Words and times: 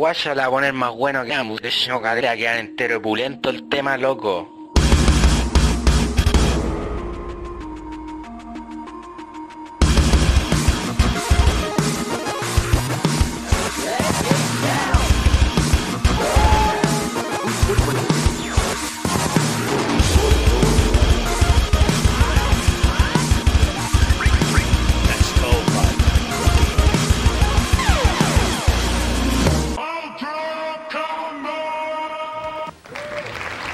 guaya 0.00 0.34
la 0.34 0.44
va 0.44 0.48
a 0.48 0.50
poner 0.50 0.72
más 0.72 0.94
bueno 0.94 1.22
que 1.24 1.34
ambos. 1.34 1.60
De 1.60 1.68
hecho, 1.68 2.00
cadera 2.00 2.34
quedar 2.34 2.58
entero 2.58 3.02
pulento 3.02 3.50
el 3.50 3.68
tema, 3.68 3.98
loco. 3.98 4.59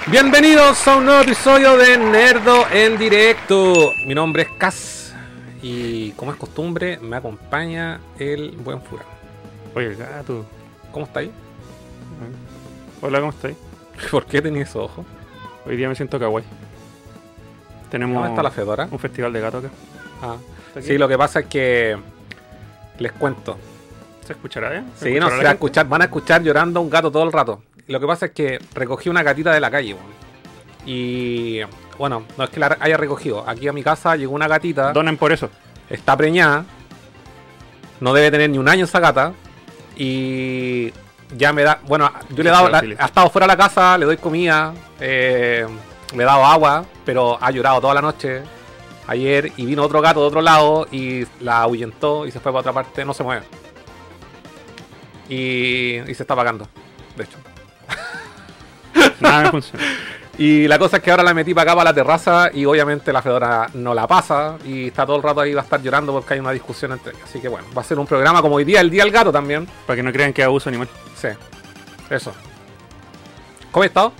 Bienvenidos 0.08 0.86
a 0.86 0.98
un 0.98 1.06
nuevo 1.06 1.20
episodio 1.22 1.76
de 1.76 1.98
Nerdo 1.98 2.64
en 2.70 2.96
directo. 2.96 3.90
Mi 4.06 4.14
nombre 4.14 4.42
es 4.42 4.48
Cas 4.56 5.12
y 5.60 6.12
como 6.12 6.30
es 6.30 6.36
costumbre 6.36 6.98
me 6.98 7.16
acompaña 7.16 8.00
el 8.16 8.52
buen 8.52 8.80
Fura. 8.82 9.02
Oye, 9.74 9.88
el 9.88 9.96
gato. 9.96 10.46
¿Cómo 10.92 11.06
estáis? 11.06 11.30
Hola, 13.02 13.18
¿cómo 13.18 13.32
estáis? 13.32 13.56
¿Por 14.12 14.26
qué 14.26 14.40
tenías 14.40 14.68
esos 14.70 14.84
ojos? 14.84 15.04
Hoy 15.66 15.76
día 15.76 15.88
me 15.88 15.96
siento 15.96 16.20
kawaii. 16.20 16.46
Tenemos 17.90 18.14
¿Dónde 18.14 18.28
está 18.28 18.44
la 18.44 18.52
Fedora? 18.52 18.88
un 18.88 19.00
festival 19.00 19.32
de 19.32 19.40
gato 19.40 19.58
acá. 19.58 19.70
Ah, 20.22 20.36
sí, 20.80 20.98
lo 20.98 21.08
que 21.08 21.18
pasa 21.18 21.40
es 21.40 21.46
que 21.46 21.98
les 23.00 23.10
cuento. 23.10 23.58
¿Se 24.24 24.34
escuchará 24.34 24.70
bien? 24.70 24.86
Sí, 24.96 25.18
no, 25.18 25.28
se 25.30 25.42
va 25.42 25.50
a 25.50 25.52
escuchar, 25.54 25.88
van 25.88 26.02
a 26.02 26.04
escuchar 26.04 26.44
llorando 26.44 26.78
a 26.78 26.82
un 26.84 26.90
gato 26.90 27.10
todo 27.10 27.24
el 27.24 27.32
rato. 27.32 27.60
Lo 27.88 28.00
que 28.00 28.06
pasa 28.06 28.26
es 28.26 28.32
que 28.32 28.58
recogí 28.74 29.08
una 29.08 29.22
gatita 29.22 29.52
de 29.52 29.60
la 29.60 29.70
calle, 29.70 29.94
weón. 29.94 30.16
Y 30.84 31.60
bueno, 31.98 32.24
no 32.36 32.44
es 32.44 32.50
que 32.50 32.60
la 32.60 32.76
haya 32.80 32.96
recogido. 32.96 33.44
Aquí 33.48 33.68
a 33.68 33.72
mi 33.72 33.82
casa 33.82 34.16
llegó 34.16 34.34
una 34.34 34.48
gatita. 34.48 34.92
Donen 34.92 35.16
por 35.16 35.32
eso. 35.32 35.50
está 35.88 36.16
preñada. 36.16 36.64
No 38.00 38.12
debe 38.12 38.30
tener 38.30 38.50
ni 38.50 38.58
un 38.58 38.68
año 38.68 38.84
esa 38.84 39.00
gata. 39.00 39.32
Y 39.96 40.92
ya 41.36 41.52
me 41.52 41.62
da. 41.62 41.80
Bueno, 41.86 42.10
yo 42.30 42.42
le 42.42 42.50
he 42.50 42.52
dado. 42.52 42.68
la- 42.68 42.78
ha 42.98 43.06
estado 43.06 43.30
fuera 43.30 43.46
de 43.46 43.52
la 43.52 43.56
casa, 43.56 43.96
le 43.98 44.04
doy 44.06 44.16
comida. 44.16 44.74
eh, 45.00 45.66
le 46.14 46.22
he 46.22 46.26
dado 46.26 46.44
agua. 46.44 46.84
Pero 47.04 47.38
ha 47.40 47.50
llorado 47.50 47.80
toda 47.80 47.94
la 47.94 48.02
noche. 48.02 48.42
Ayer. 49.06 49.52
Y 49.56 49.64
vino 49.64 49.82
otro 49.84 50.00
gato 50.00 50.20
de 50.20 50.26
otro 50.26 50.42
lado. 50.42 50.86
Y 50.92 51.24
la 51.40 51.62
ahuyentó. 51.62 52.26
Y 52.26 52.30
se 52.32 52.40
fue 52.40 52.52
para 52.52 52.60
otra 52.60 52.72
parte. 52.72 53.04
No 53.04 53.14
se 53.14 53.22
mueve. 53.24 53.42
Y, 55.28 55.98
y 56.08 56.14
se 56.14 56.22
está 56.22 56.34
apagando. 56.34 56.68
De 57.16 57.24
hecho. 57.24 57.38
Nada 59.20 59.44
me 59.44 59.50
funciona. 59.50 59.84
Y 60.38 60.68
la 60.68 60.78
cosa 60.78 60.98
es 60.98 61.02
que 61.02 61.10
ahora 61.10 61.22
la 61.22 61.32
metí 61.32 61.54
para 61.54 61.70
acá, 61.70 61.78
para 61.78 61.90
la 61.90 61.94
terraza, 61.94 62.50
y 62.52 62.66
obviamente 62.66 63.10
la 63.10 63.22
Fedora 63.22 63.70
no 63.72 63.94
la 63.94 64.06
pasa, 64.06 64.58
y 64.66 64.88
está 64.88 65.06
todo 65.06 65.16
el 65.16 65.22
rato 65.22 65.40
ahí, 65.40 65.54
va 65.54 65.62
a 65.62 65.64
estar 65.64 65.80
llorando 65.80 66.12
porque 66.12 66.34
hay 66.34 66.40
una 66.40 66.50
discusión 66.50 66.92
entre 66.92 67.12
ellos. 67.12 67.22
Así 67.24 67.40
que 67.40 67.48
bueno, 67.48 67.66
va 67.74 67.80
a 67.80 67.84
ser 67.84 67.98
un 67.98 68.06
programa 68.06 68.42
como 68.42 68.56
hoy 68.56 68.64
día, 68.64 68.82
el 68.82 68.90
Día 68.90 69.04
del 69.04 69.12
Gato 69.12 69.32
también. 69.32 69.66
Para 69.86 69.96
que 69.96 70.02
no 70.02 70.12
crean 70.12 70.34
que 70.34 70.42
abuso 70.42 70.68
animal. 70.68 70.88
Sí, 71.14 71.28
eso. 72.10 72.34
¿Cómo 73.70 73.84
he 73.84 73.86
estado? 73.86 74.12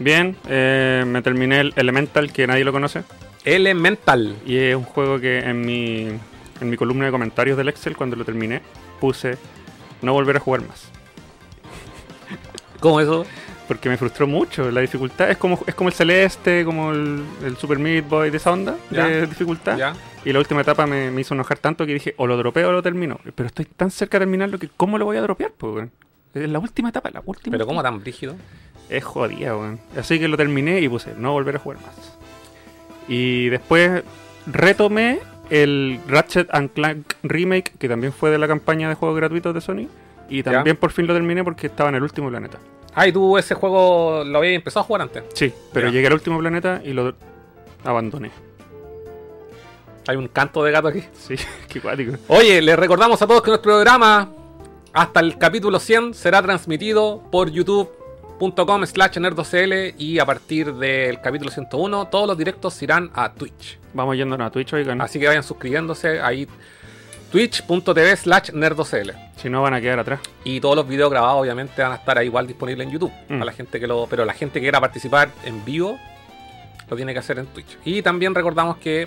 Bien, 0.00 0.36
eh, 0.48 1.04
me 1.06 1.22
terminé 1.22 1.60
el 1.60 1.72
Elemental, 1.76 2.32
que 2.32 2.48
nadie 2.48 2.64
lo 2.64 2.72
conoce. 2.72 3.04
Elemental. 3.44 4.38
Y 4.44 4.56
es 4.56 4.74
un 4.74 4.84
juego 4.84 5.20
que 5.20 5.38
en 5.38 5.60
mi, 5.60 6.08
en 6.60 6.70
mi 6.70 6.76
columna 6.76 7.04
de 7.04 7.12
comentarios 7.12 7.56
del 7.56 7.68
Excel, 7.68 7.96
cuando 7.96 8.16
lo 8.16 8.24
terminé, 8.24 8.60
puse 8.98 9.38
no 10.02 10.14
volver 10.14 10.36
a 10.38 10.40
jugar 10.40 10.62
más. 10.62 10.88
¿Cómo 12.80 13.00
eso? 13.00 13.24
Porque 13.70 13.88
me 13.88 13.96
frustró 13.96 14.26
mucho 14.26 14.68
la 14.72 14.80
dificultad. 14.80 15.30
Es 15.30 15.36
como, 15.36 15.60
es 15.64 15.76
como 15.76 15.90
el 15.90 15.94
Celeste, 15.94 16.64
como 16.64 16.90
el, 16.90 17.22
el 17.44 17.56
Super 17.56 17.78
Meat 17.78 18.08
Boy 18.08 18.28
de 18.30 18.36
esa 18.38 18.50
onda 18.50 18.74
Ya. 18.90 19.06
de 19.06 19.28
dificultad. 19.28 19.78
Ya. 19.78 19.92
Y 20.24 20.32
la 20.32 20.40
última 20.40 20.62
etapa 20.62 20.86
me, 20.86 21.12
me 21.12 21.20
hizo 21.20 21.34
enojar 21.34 21.56
tanto 21.58 21.86
que 21.86 21.92
dije, 21.94 22.14
o 22.16 22.26
lo 22.26 22.36
dropeo 22.36 22.70
o 22.70 22.72
lo 22.72 22.82
termino. 22.82 23.20
Pero 23.32 23.46
estoy 23.46 23.66
tan 23.66 23.92
cerca 23.92 24.18
de 24.18 24.22
terminarlo 24.24 24.58
que 24.58 24.68
¿cómo 24.76 24.98
lo 24.98 25.04
voy 25.04 25.18
a 25.18 25.22
dropear? 25.22 25.52
weón? 25.60 25.92
Es 26.34 26.48
la 26.50 26.58
última 26.58 26.88
etapa, 26.88 27.10
la 27.12 27.22
última. 27.24 27.52
Pero 27.52 27.64
¿cómo 27.68 27.80
tan 27.80 28.00
brígido? 28.00 28.34
Es 28.88 29.04
jodida, 29.04 29.56
weón. 29.56 29.78
Así 29.96 30.18
que 30.18 30.26
lo 30.26 30.36
terminé 30.36 30.80
y 30.80 30.88
puse, 30.88 31.14
no 31.16 31.30
volver 31.30 31.54
a 31.54 31.58
jugar 31.60 31.78
más. 31.80 32.18
Y 33.06 33.50
después 33.50 34.02
retomé 34.46 35.20
el 35.48 36.00
Ratchet 36.08 36.48
and 36.52 36.72
Clank 36.72 37.14
Remake, 37.22 37.72
que 37.78 37.88
también 37.88 38.12
fue 38.12 38.30
de 38.30 38.38
la 38.38 38.48
campaña 38.48 38.88
de 38.88 38.96
juegos 38.96 39.16
gratuitos 39.16 39.54
de 39.54 39.60
Sony. 39.60 39.86
Y 40.28 40.42
también 40.42 40.76
por 40.76 40.90
fin 40.90 41.06
lo 41.06 41.14
terminé 41.14 41.44
porque 41.44 41.68
estaba 41.68 41.88
en 41.88 41.94
el 41.94 42.02
último 42.02 42.28
planeta. 42.30 42.58
Ah, 43.00 43.08
y 43.08 43.12
tú 43.12 43.38
ese 43.38 43.54
juego 43.54 44.24
lo 44.26 44.38
habías 44.40 44.56
empezado 44.56 44.82
a 44.82 44.84
jugar 44.84 45.00
antes. 45.00 45.24
Sí, 45.32 45.50
pero 45.72 45.88
llegué 45.88 46.06
al 46.08 46.12
último 46.12 46.38
planeta 46.38 46.82
y 46.84 46.92
lo 46.92 47.14
abandoné. 47.82 48.30
Hay 50.06 50.16
un 50.16 50.28
canto 50.28 50.62
de 50.62 50.70
gato 50.70 50.88
aquí. 50.88 51.02
Sí, 51.14 51.34
qué 51.68 51.80
cuático. 51.80 52.18
Oye, 52.28 52.60
les 52.60 52.78
recordamos 52.78 53.22
a 53.22 53.26
todos 53.26 53.40
que 53.40 53.48
nuestro 53.48 53.72
programa 53.72 54.28
hasta 54.92 55.20
el 55.20 55.38
capítulo 55.38 55.80
100 55.80 56.12
será 56.12 56.42
transmitido 56.42 57.22
por 57.32 57.50
youtube.com 57.50 58.84
slash 58.84 59.18
nerdocl 59.18 59.94
y 59.96 60.18
a 60.18 60.26
partir 60.26 60.74
del 60.74 61.22
capítulo 61.22 61.50
101 61.50 62.08
todos 62.08 62.26
los 62.26 62.36
directos 62.36 62.82
irán 62.82 63.10
a 63.14 63.32
Twitch. 63.32 63.78
Vamos 63.94 64.14
yéndonos 64.14 64.46
a 64.46 64.50
Twitch, 64.50 64.74
oigan. 64.74 65.00
Así 65.00 65.18
que 65.18 65.26
vayan 65.26 65.42
suscribiéndose 65.42 66.20
ahí 66.20 66.46
twitch.tv 67.30 68.16
slash 68.16 68.50
nerdocl. 68.52 69.10
Si 69.36 69.48
no 69.48 69.62
van 69.62 69.74
a 69.74 69.80
quedar 69.80 69.98
atrás. 69.98 70.20
Y 70.44 70.60
todos 70.60 70.76
los 70.76 70.86
videos 70.86 71.10
grabados 71.10 71.40
obviamente 71.42 71.80
van 71.82 71.92
a 71.92 71.96
estar 71.96 72.18
ahí 72.18 72.26
igual 72.26 72.46
disponibles 72.46 72.86
en 72.86 72.92
YouTube. 72.92 73.12
Mm. 73.28 73.34
Para 73.34 73.44
la 73.44 73.52
gente 73.52 73.80
que 73.80 73.86
lo, 73.86 74.06
pero 74.08 74.24
la 74.24 74.34
gente 74.34 74.54
que 74.54 74.64
quiera 74.64 74.80
participar 74.80 75.30
en 75.44 75.64
vivo 75.64 75.98
lo 76.88 76.96
tiene 76.96 77.12
que 77.12 77.20
hacer 77.20 77.38
en 77.38 77.46
Twitch. 77.46 77.78
Y 77.84 78.02
también 78.02 78.34
recordamos 78.34 78.76
que, 78.78 79.06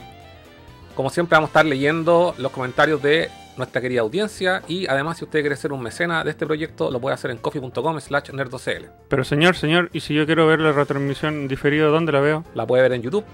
como 0.96 1.10
siempre, 1.10 1.36
vamos 1.36 1.50
a 1.50 1.52
estar 1.52 1.66
leyendo 1.66 2.34
los 2.38 2.52
comentarios 2.52 3.02
de 3.04 3.30
nuestra 3.58 3.82
querida 3.82 4.02
audiencia. 4.02 4.64
Y 4.70 4.88
además, 4.88 5.18
si 5.18 5.26
usted 5.26 5.42
quiere 5.42 5.56
ser 5.58 5.74
un 5.74 5.82
mecena 5.82 6.24
de 6.24 6.32
este 6.32 6.46
proyecto, 6.46 6.90
lo 6.90 7.00
puede 7.02 7.14
hacer 7.16 7.30
en 7.32 7.38
coffee.com 7.38 8.00
slash 8.00 8.32
nerdocl. 8.32 8.86
Pero 9.10 9.24
señor, 9.26 9.56
señor, 9.58 9.90
¿y 9.92 10.00
si 10.00 10.14
yo 10.14 10.26
quiero 10.26 10.48
ver 10.48 10.62
la 10.62 10.72
retransmisión 10.72 11.48
diferida, 11.50 11.88
dónde 11.88 12.14
la 12.14 12.22
veo? 12.22 12.46
La 12.56 12.66
puede 12.66 12.84
ver 12.84 12.94
en 12.94 13.02
YouTube 13.02 13.26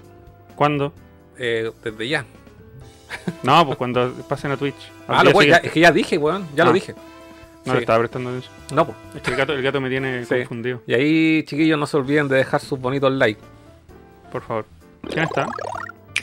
¿Cuándo? 0.56 0.92
eh, 1.38 1.70
desde 1.84 2.08
ya. 2.08 2.24
No, 3.42 3.64
pues 3.66 3.76
cuando 3.78 4.12
pasen 4.28 4.50
a 4.52 4.56
Twitch. 4.56 4.90
Ah, 5.08 5.24
lo 5.24 5.32
puede- 5.32 5.48
ya- 5.50 5.56
es 5.56 5.72
que 5.72 5.80
ya 5.80 5.90
dije, 5.92 6.16
weón. 6.18 6.46
Ya 6.54 6.64
lo 6.64 6.70
Ah. 6.70 6.74
dije. 6.74 6.94
No 7.64 7.72
Sí. 7.72 7.76
le 7.76 7.78
estaba 7.80 7.98
prestando 7.98 8.30
atención. 8.30 8.54
No, 8.74 8.86
pues. 8.86 8.96
Es 9.16 9.22
que 9.22 9.30
el 9.30 9.36
gato, 9.36 9.52
el 9.52 9.62
gato 9.62 9.80
me 9.80 9.90
tiene 9.90 10.24
Sí. 10.26 10.34
confundido. 10.38 10.82
Y 10.86 10.94
ahí, 10.94 11.42
chiquillos, 11.44 11.78
no 11.78 11.86
se 11.86 11.96
olviden 11.96 12.28
de 12.28 12.36
dejar 12.36 12.60
sus 12.60 12.78
bonitos 12.80 13.12
likes. 13.12 13.40
Por 14.32 14.42
favor. 14.42 14.66
¿Quién 15.08 15.24
está? 15.24 15.46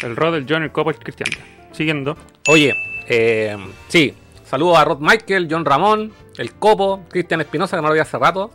El 0.03 0.15
Rod, 0.15 0.35
el 0.35 0.45
John, 0.47 0.63
el 0.63 0.71
Copo, 0.71 0.89
el 0.91 0.97
Cristian. 0.97 1.29
Siguiendo. 1.71 2.15
Oye, 2.47 2.73
eh, 3.07 3.55
sí, 3.87 4.13
saludos 4.45 4.77
a 4.77 4.85
Rod 4.85 4.99
Michael, 4.99 5.47
John 5.49 5.65
Ramón, 5.65 6.11
el 6.37 6.53
Copo, 6.53 7.03
Cristian 7.09 7.41
Espinosa, 7.41 7.75
que 7.77 7.81
no 7.81 7.87
lo 7.89 7.93
vi 7.93 7.99
hace 7.99 8.17
rato. 8.17 8.51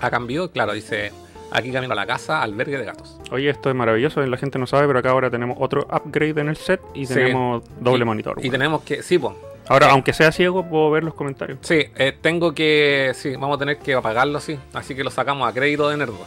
Ha 0.00 0.10
cambiado, 0.10 0.50
claro, 0.50 0.72
dice 0.72 1.12
aquí 1.54 1.72
camino 1.72 1.92
a 1.92 1.96
la 1.96 2.06
casa, 2.06 2.42
albergue 2.42 2.76
de 2.76 2.84
gatos. 2.84 3.16
Oye, 3.30 3.48
esto 3.48 3.70
es 3.70 3.74
maravilloso, 3.76 4.20
la 4.26 4.36
gente 4.36 4.58
no 4.58 4.66
sabe, 4.66 4.86
pero 4.86 4.98
acá 4.98 5.10
ahora 5.10 5.30
tenemos 5.30 5.56
otro 5.60 5.86
upgrade 5.90 6.40
en 6.40 6.48
el 6.50 6.56
set 6.56 6.80
y 6.94 7.06
Sí. 7.06 7.14
tenemos 7.14 7.62
doble 7.80 8.02
Y- 8.02 8.04
monitor. 8.06 8.36
Y 8.44 8.50
tenemos 8.50 8.82
que, 8.82 9.02
sí, 9.02 9.18
pues. 9.18 9.34
Ahora, 9.66 9.90
aunque 9.92 10.12
sea 10.12 10.30
ciego, 10.30 10.62
puedo 10.68 10.90
ver 10.90 11.04
los 11.04 11.14
comentarios. 11.14 11.58
Sí, 11.62 11.86
eh, 11.96 12.12
tengo 12.20 12.52
que, 12.52 13.12
sí, 13.14 13.30
vamos 13.36 13.56
a 13.56 13.58
tener 13.60 13.78
que 13.78 13.94
apagarlo, 13.94 14.38
sí. 14.40 14.58
Así 14.74 14.94
que 14.94 15.02
lo 15.02 15.10
sacamos 15.10 15.48
a 15.48 15.54
crédito 15.54 15.88
de 15.88 15.96
Nerdo. 15.96 16.18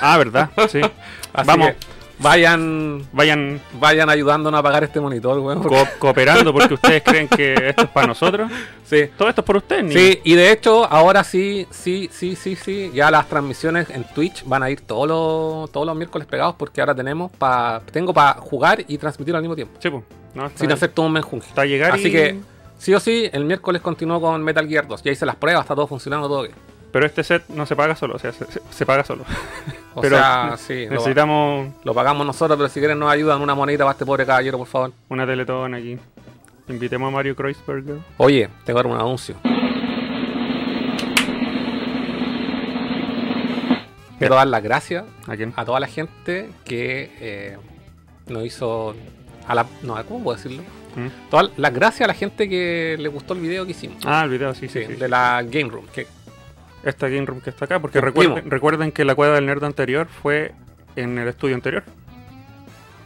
Ah, 0.00 0.16
¿verdad? 0.18 0.50
Sí. 0.68 0.80
Así 1.32 1.46
Vamos. 1.48 1.68
que 1.70 1.76
vayan, 2.18 3.06
Vayan 3.12 3.60
vayan 3.80 4.08
ayudándonos 4.10 4.56
a 4.58 4.60
apagar 4.60 4.84
este 4.84 5.00
monitor, 5.00 5.38
weón. 5.38 5.62
porque- 5.62 5.76
co- 5.76 5.88
cooperando 5.98 6.52
porque 6.52 6.74
ustedes 6.74 7.02
creen 7.02 7.28
que 7.28 7.54
esto 7.70 7.82
es 7.82 7.88
para 7.88 8.06
nosotros. 8.06 8.50
Sí. 8.86 9.06
Todo 9.18 9.28
esto 9.28 9.40
es 9.40 9.44
por 9.44 9.56
ustedes. 9.56 9.92
Sí, 9.92 10.20
y 10.22 10.34
de 10.36 10.52
hecho, 10.52 10.84
ahora 10.84 11.24
sí, 11.24 11.66
sí, 11.72 12.08
sí, 12.12 12.36
sí, 12.36 12.54
sí. 12.54 12.92
Ya 12.94 13.10
las 13.10 13.28
transmisiones 13.28 13.90
en 13.90 14.04
Twitch 14.14 14.44
van 14.46 14.62
a 14.62 14.70
ir 14.70 14.80
todos 14.82 15.08
los, 15.08 15.72
todos 15.72 15.84
los 15.88 15.96
miércoles 15.96 16.28
pegados 16.28 16.54
porque 16.56 16.80
ahora 16.80 16.94
tenemos 16.94 17.32
pa, 17.32 17.82
tengo 17.90 18.14
para 18.14 18.34
jugar 18.34 18.84
y 18.86 18.96
transmitir 18.96 19.34
al 19.34 19.42
mismo 19.42 19.56
tiempo. 19.56 19.74
Sí, 19.82 19.90
pues. 19.90 20.04
No, 20.34 20.48
Sin 20.54 20.70
hacer 20.70 20.90
todo 20.90 21.06
un 21.06 21.14
menjunje. 21.14 21.48
está 21.48 21.62
a 21.62 21.66
llegar 21.66 21.90
Así 21.90 22.06
y- 22.06 22.12
que, 22.12 22.38
sí 22.78 22.94
o 22.94 23.00
sí, 23.00 23.28
el 23.32 23.44
miércoles 23.44 23.82
continuó 23.82 24.20
con 24.20 24.40
Metal 24.44 24.68
Gear 24.68 24.86
2. 24.86 25.02
Ya 25.02 25.10
hice 25.10 25.26
las 25.26 25.34
pruebas, 25.34 25.62
está 25.64 25.74
todo 25.74 25.88
funcionando, 25.88 26.28
todo 26.28 26.42
bien. 26.42 26.54
Pero 26.92 27.06
este 27.06 27.24
set 27.24 27.48
no 27.48 27.66
se 27.66 27.76
paga 27.76 27.94
solo, 27.96 28.14
o 28.14 28.18
sea, 28.18 28.32
se, 28.32 28.86
paga 28.86 29.04
solo. 29.04 29.24
O 29.94 30.00
Pero 30.00 30.16
sea, 30.16 30.56
sí, 30.56 30.86
Necesitamos 30.88 31.68
lo 31.84 31.94
pagamos 31.94 32.26
nosotros, 32.26 32.56
pero 32.56 32.68
si 32.68 32.80
quieren 32.80 32.98
nos 32.98 33.10
ayudan 33.10 33.40
una 33.42 33.54
monedita 33.54 33.84
para 33.84 33.92
este 33.92 34.06
pobre 34.06 34.24
caballero, 34.24 34.58
por 34.58 34.66
favor. 34.66 34.92
una 35.08 35.26
teletón 35.26 35.74
aquí. 35.74 35.98
Invitemos 36.68 37.08
a 37.08 37.10
Mario 37.10 37.36
Kreuzberger. 37.36 37.98
Oye, 38.16 38.48
te 38.64 38.72
voy 38.72 38.80
a 38.80 38.82
dar 38.82 38.92
un 38.92 38.98
anuncio. 38.98 39.36
Quiero 44.18 44.34
dar 44.34 44.46
las 44.46 44.62
gracias 44.62 45.04
¿A 45.26 45.36
quién? 45.36 45.52
a 45.56 45.64
toda 45.64 45.78
la 45.78 45.86
gente 45.86 46.48
que 46.64 47.12
eh, 47.20 47.58
nos 48.28 48.44
hizo. 48.44 48.94
A 49.46 49.54
la, 49.54 49.66
no, 49.82 50.02
¿cómo 50.06 50.24
puedo 50.24 50.36
decirlo? 50.36 50.62
¿Mm? 50.96 51.30
Todas 51.30 51.50
las 51.56 51.72
gracias 51.74 52.02
a 52.02 52.06
la 52.08 52.14
gente 52.14 52.48
que 52.48 52.96
le 52.98 53.08
gustó 53.08 53.34
el 53.34 53.40
video 53.40 53.64
que 53.66 53.72
hicimos. 53.72 53.98
Ah, 54.04 54.22
el 54.24 54.30
video, 54.30 54.54
sí, 54.54 54.68
sí. 54.68 54.80
Sí, 54.80 54.86
sí. 54.86 54.94
de 54.94 55.08
la 55.08 55.42
Game 55.42 55.68
Room. 55.70 55.86
Que 55.94 56.06
esta 56.90 57.08
Game 57.08 57.26
Room 57.26 57.40
que 57.40 57.50
está 57.50 57.64
acá, 57.64 57.80
porque 57.80 58.00
recuerden, 58.00 58.50
recuerden 58.50 58.92
que 58.92 59.04
la 59.04 59.14
cueva 59.14 59.34
del 59.34 59.46
nerdo 59.46 59.66
anterior 59.66 60.06
fue 60.06 60.52
en 60.94 61.18
el 61.18 61.28
estudio 61.28 61.54
anterior. 61.54 61.84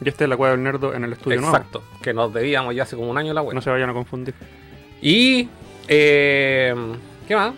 Y 0.03 0.09
esta 0.09 0.25
es 0.25 0.31
la 0.31 0.37
cueva 0.37 0.53
del 0.55 0.63
nerdo 0.63 0.95
en 0.95 1.05
el 1.05 1.13
estudio 1.13 1.41
Exacto. 1.41 1.83
Que 2.01 2.15
nos 2.15 2.33
debíamos 2.33 2.75
ya 2.75 2.85
hace 2.85 2.97
como 2.97 3.11
un 3.11 3.19
año 3.19 3.29
la 3.29 3.41
nuevo. 3.41 3.49
web. 3.49 3.55
No 3.55 3.61
se 3.63 3.71
vayan 3.71 3.91
a 3.91 3.93
confundir. 3.93 4.35
Y. 5.03 5.49
Eh, 5.89 6.75
¿Qué 7.29 7.37
más? 7.37 7.53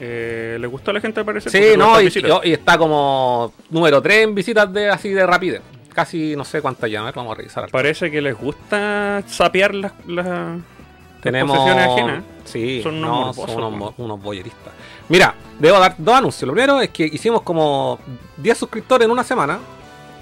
Eh, 0.00 0.58
¿Le 0.60 0.66
gustó 0.68 0.92
a 0.92 0.94
la 0.94 1.00
gente? 1.00 1.24
Parece 1.24 1.50
Sí, 1.50 1.76
no, 1.76 2.00
y, 2.00 2.52
está 2.52 2.78
como 2.78 3.52
número 3.70 4.00
3 4.00 4.24
en 4.24 4.34
visitas 4.34 4.72
de 4.72 4.88
así 4.90 5.10
de 5.10 5.26
rapidez. 5.26 5.62
Casi 5.92 6.36
no 6.36 6.44
sé 6.44 6.62
cuántas 6.62 6.88
ya, 6.88 7.00
a 7.00 7.04
ver, 7.04 7.14
vamos 7.14 7.32
a 7.32 7.34
revisar. 7.36 7.68
Parece 7.70 8.10
que 8.10 8.20
les 8.20 8.38
gusta 8.38 9.22
sapear 9.26 9.74
las, 9.74 9.92
las 10.06 10.60
Tenemos. 11.20 11.56
posesiones 11.56 11.88
ajenas. 11.88 12.24
Sí, 12.44 12.80
Son 12.82 12.94
unos 12.94 13.10
no, 13.10 13.16
morbosos, 13.26 13.50
son 13.52 13.74
unos, 13.74 13.94
unos 13.98 14.22
boyeristas. 14.22 14.72
Mira, 15.08 15.34
debo 15.58 15.78
dar 15.78 15.94
dos 15.98 16.14
anuncios. 16.14 16.46
Lo 16.46 16.52
primero 16.52 16.80
es 16.80 16.90
que 16.90 17.04
hicimos 17.06 17.42
como 17.42 17.98
10 18.36 18.58
suscriptores 18.58 19.06
en 19.06 19.10
una 19.10 19.24
semana. 19.24 19.58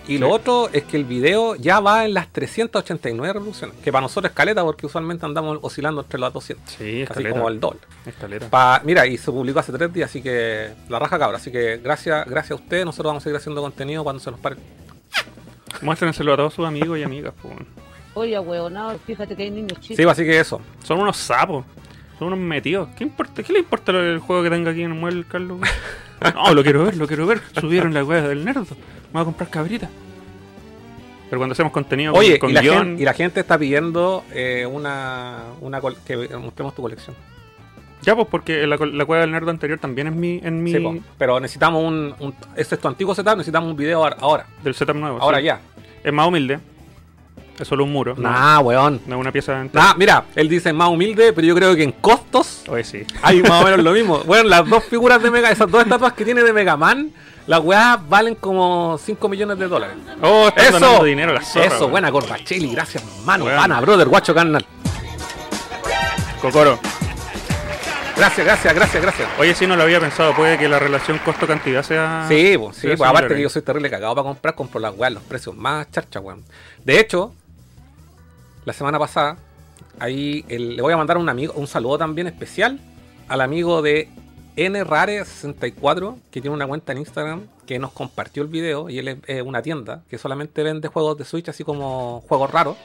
Y 0.08 0.18
lo 0.18 0.30
otro 0.30 0.68
es 0.72 0.84
que 0.84 0.96
el 0.96 1.04
video 1.04 1.56
ya 1.56 1.80
va 1.80 2.04
en 2.04 2.14
las 2.14 2.28
389 2.32 3.32
revoluciones. 3.32 3.74
Que 3.82 3.90
para 3.90 4.02
nosotros 4.02 4.30
es 4.30 4.36
caleta 4.36 4.62
porque 4.62 4.86
usualmente 4.86 5.26
andamos 5.26 5.58
oscilando 5.62 6.02
entre 6.02 6.20
los 6.20 6.32
200. 6.32 6.64
Sí, 6.70 6.84
Así 6.84 7.02
escalera. 7.02 7.30
como 7.32 7.48
el 7.48 7.58
doble. 7.58 7.80
Escalera. 8.06 8.48
Pa- 8.48 8.80
mira, 8.84 9.04
y 9.04 9.18
se 9.18 9.32
publicó 9.32 9.58
hace 9.58 9.72
tres 9.72 9.92
días, 9.92 10.08
así 10.08 10.22
que 10.22 10.70
la 10.88 11.00
raja 11.00 11.18
cabra. 11.18 11.38
Así 11.38 11.50
que 11.50 11.78
gracias, 11.78 12.24
gracias 12.28 12.52
a 12.52 12.62
ustedes, 12.62 12.84
nosotros 12.84 13.10
vamos 13.10 13.22
a 13.22 13.24
seguir 13.24 13.36
haciendo 13.36 13.60
contenido 13.60 14.04
cuando 14.04 14.20
se 14.22 14.30
nos 14.30 14.38
pare. 14.38 14.54
Muéstrenselo 15.82 16.32
a 16.32 16.36
todos 16.36 16.54
sus 16.54 16.64
amigos 16.66 16.96
y 16.98 17.02
amigas. 17.02 17.34
Oye, 18.14 18.38
huevonado, 18.38 18.98
fíjate 19.04 19.34
que 19.36 19.42
hay 19.42 19.50
niños 19.50 19.80
chicos. 19.80 19.96
Sí, 19.96 20.02
pues, 20.04 20.08
así 20.08 20.24
que 20.24 20.38
eso. 20.38 20.60
Son 20.84 21.00
unos 21.00 21.16
sapos. 21.16 21.64
Son 22.18 22.28
unos 22.28 22.38
metidos. 22.38 22.88
¿Qué, 22.96 23.04
importa? 23.04 23.42
¿Qué 23.42 23.52
le 23.52 23.58
importa 23.60 23.92
el 23.92 24.18
juego 24.20 24.42
que 24.42 24.50
tenga 24.50 24.70
aquí 24.70 24.82
en 24.82 24.92
el 24.92 24.98
mueble, 24.98 25.24
Carlos? 25.28 25.60
No, 26.34 26.54
lo 26.54 26.62
quiero 26.62 26.82
ver, 26.86 26.96
lo 26.96 27.06
quiero 27.06 27.26
ver. 27.26 27.42
Subieron 27.60 27.92
la 27.92 28.02
wea 28.02 28.22
del 28.26 28.42
nerdo. 28.42 28.62
Me 28.62 29.12
voy 29.12 29.20
a 29.20 29.24
comprar 29.26 29.50
cabritas. 29.50 29.90
Pero 31.28 31.38
cuando 31.38 31.52
hacemos 31.52 31.72
contenido 31.72 32.12
con- 32.12 32.20
Oye, 32.20 32.38
con, 32.38 32.48
y, 32.50 32.52
la 32.54 32.62
guion, 32.62 32.78
gente, 32.86 33.02
y 33.02 33.04
la 33.04 33.12
gente 33.12 33.40
está 33.40 33.58
pidiendo 33.58 34.24
eh, 34.32 34.64
una, 34.64 35.42
una 35.60 35.80
que 36.06 36.16
mostremos 36.38 36.74
tu 36.74 36.80
colección. 36.80 37.14
ya 38.00 38.14
pues 38.16 38.28
porque 38.30 38.66
la, 38.66 38.76
la 38.78 39.04
cueva 39.04 39.20
del 39.22 39.32
nerdo 39.32 39.50
anterior 39.50 39.78
también 39.78 40.06
es 40.06 40.14
mi, 40.14 40.40
en 40.42 40.62
mi 40.62 40.72
Sí, 40.72 41.02
pero 41.18 41.38
necesitamos 41.38 41.84
un, 41.84 42.14
un. 42.18 42.34
Este 42.56 42.76
es 42.76 42.80
tu 42.80 42.88
antiguo 42.88 43.14
setup, 43.14 43.36
necesitamos 43.36 43.70
un 43.70 43.76
video 43.76 44.02
ahora. 44.02 44.16
Ahora, 44.20 44.46
del 44.64 44.74
setup 44.74 44.96
nuevo. 44.96 45.20
ahora 45.20 45.38
sí. 45.38 45.44
ya. 45.44 45.60
Es 46.02 46.12
más 46.14 46.26
humilde. 46.28 46.60
Es 47.58 47.66
solo 47.68 47.84
un 47.84 47.92
muro. 47.92 48.14
no- 48.16 48.30
Nah, 48.30 48.60
weón. 48.60 49.00
No, 49.06 49.18
una 49.18 49.32
pieza 49.32 49.60
entera. 49.60 49.84
Nah, 49.84 49.94
mira, 49.94 50.24
él 50.34 50.48
dice 50.48 50.72
más 50.72 50.88
humilde, 50.88 51.32
pero 51.32 51.46
yo 51.46 51.54
creo 51.54 51.74
que 51.74 51.82
en 51.84 51.92
costos 51.92 52.64
Oye, 52.68 52.84
sí. 52.84 53.04
hay 53.22 53.42
más 53.42 53.62
o 53.62 53.64
menos 53.64 53.82
lo 53.82 53.92
mismo. 53.98 54.18
Bueno, 54.24 54.48
las 54.48 54.68
dos 54.68 54.84
figuras 54.84 55.22
de 55.22 55.30
Mega, 55.30 55.50
esas 55.50 55.70
dos 55.70 55.82
estatuas 55.82 56.12
que 56.12 56.24
tiene 56.24 56.42
de 56.42 56.52
Mega 56.52 56.76
Man, 56.76 57.10
las 57.46 57.60
weas 57.60 57.98
valen 58.08 58.34
como 58.34 58.98
5 59.02 59.28
millones 59.28 59.58
de 59.58 59.68
dólares. 59.68 59.96
Oh, 60.20 60.48
están 60.48 60.64
Eso, 60.66 60.72
donando 60.80 61.04
dinero 61.04 61.30
a 61.30 61.34
la 61.36 61.42
zorra, 61.42 61.66
eso, 61.66 61.78
weón. 61.80 61.90
buena 61.92 62.10
Gorbacheli, 62.10 62.72
gracias, 62.72 63.02
mano, 63.24 63.44
Weón. 63.46 63.56
pana, 63.58 63.80
brother, 63.80 64.08
guacho 64.08 64.34
carnal. 64.34 64.66
Cocoro. 66.40 66.78
Gracias, 68.16 68.46
gracias, 68.46 68.74
gracias, 68.74 69.02
gracias. 69.02 69.28
Oye, 69.38 69.54
sí, 69.54 69.66
no 69.66 69.76
lo 69.76 69.82
había 69.82 70.00
pensado. 70.00 70.34
Puede 70.34 70.56
que 70.56 70.68
la 70.68 70.78
relación 70.78 71.18
costo-cantidad 71.18 71.82
sea. 71.82 72.24
Sí, 72.28 72.56
pues, 72.58 72.76
sí, 72.76 72.86
pues, 72.96 73.00
aparte 73.02 73.34
que 73.34 73.40
eh. 73.40 73.42
yo 73.42 73.50
soy 73.50 73.60
terrible 73.62 73.90
cagado 73.90 74.14
para 74.14 74.24
comprar, 74.26 74.54
compro 74.54 74.80
las 74.80 74.94
weas, 74.96 75.12
los 75.12 75.22
precios 75.22 75.54
más 75.54 75.90
charcha, 75.90 76.18
weón. 76.20 76.42
De 76.84 76.98
hecho, 76.98 77.34
la 78.66 78.72
semana 78.74 78.98
pasada, 78.98 79.38
ahí 79.98 80.44
el- 80.48 80.76
le 80.76 80.82
voy 80.82 80.92
a 80.92 80.96
mandar 80.98 81.16
un 81.16 81.28
amigo, 81.30 81.54
un 81.56 81.66
saludo 81.66 81.96
también 81.96 82.26
especial 82.26 82.78
al 83.28 83.40
amigo 83.40 83.80
de 83.80 84.08
nrare64, 84.56 86.16
que 86.30 86.40
tiene 86.40 86.54
una 86.54 86.66
cuenta 86.66 86.92
en 86.92 86.98
Instagram, 86.98 87.46
que 87.66 87.78
nos 87.78 87.92
compartió 87.92 88.42
el 88.42 88.48
video, 88.48 88.88
y 88.90 88.98
él 88.98 89.08
es 89.08 89.16
eh, 89.26 89.42
una 89.42 89.62
tienda 89.62 90.02
que 90.08 90.18
solamente 90.18 90.62
vende 90.62 90.88
juegos 90.88 91.16
de 91.18 91.24
Switch, 91.24 91.48
así 91.48 91.64
como 91.64 92.22
juegos 92.28 92.50
raros, 92.50 92.76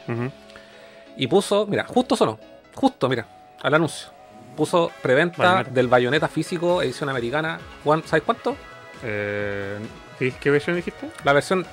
y 1.18 1.28
puso, 1.28 1.66
mira, 1.68 1.86
justo 1.86 2.16
sonó, 2.16 2.40
justo, 2.76 3.08
mira, 3.10 3.28
al 3.62 3.74
anuncio. 3.74 4.10
Puso 4.56 4.92
preventa 5.02 5.38
Bayonetta. 5.42 5.72
del 5.72 5.88
Bayonetta 5.88 6.28
físico, 6.28 6.82
edición 6.82 7.08
americana. 7.10 7.60
¿Cuán- 7.86 8.04
¿Sabes 8.06 8.24
cuánto? 8.26 8.56
Eh, 9.04 9.78
¿qué, 10.40 10.52
versión 10.52 10.76
dijiste? 10.76 11.10
La 11.24 11.34
versión 11.34 11.66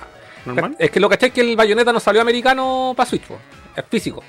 ¿Normal? 0.46 0.76
Es 0.78 0.90
que 0.93 1.00
lo 1.00 1.08
caché 1.08 1.26
es 1.26 1.32
que 1.32 1.40
el 1.40 1.56
Bayonetta 1.56 1.93
no 1.93 1.99
salió 2.00 2.22
americano 2.22 2.94
para 2.96 3.08
Switch, 3.11 3.25
po. 3.25 3.37
Es 3.80 3.84
físico. 3.88 4.22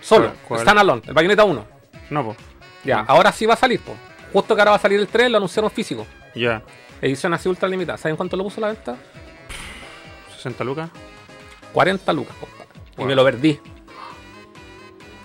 Solo, 0.00 0.26
¿Cuál? 0.28 0.38
¿Cuál? 0.48 0.60
standalone, 0.60 1.02
el 1.06 1.14
Bayonetta 1.14 1.44
1. 1.44 1.66
No, 2.10 2.24
pues. 2.24 2.36
Ya, 2.84 3.00
ahora 3.00 3.32
sí 3.32 3.46
va 3.46 3.54
a 3.54 3.56
salir, 3.56 3.80
po. 3.80 3.94
Justo 4.32 4.54
que 4.54 4.60
ahora 4.60 4.72
va 4.72 4.76
a 4.76 4.80
salir 4.80 5.00
el 5.00 5.08
3, 5.08 5.30
lo 5.30 5.38
anunciaron 5.38 5.70
físico. 5.70 6.06
Ya. 6.34 6.62
Edición 7.00 7.32
así 7.34 7.48
ultra 7.48 7.68
limitada. 7.68 7.96
¿Saben 7.98 8.16
cuánto 8.16 8.36
lo 8.36 8.44
puso 8.44 8.60
la 8.60 8.68
venta? 8.68 8.96
60 10.36 10.64
lucas. 10.64 10.90
40 11.72 12.12
lucas, 12.12 12.36
compadre. 12.38 12.64
Y 12.98 13.04
me 13.04 13.14
lo 13.14 13.24
perdí. 13.24 13.58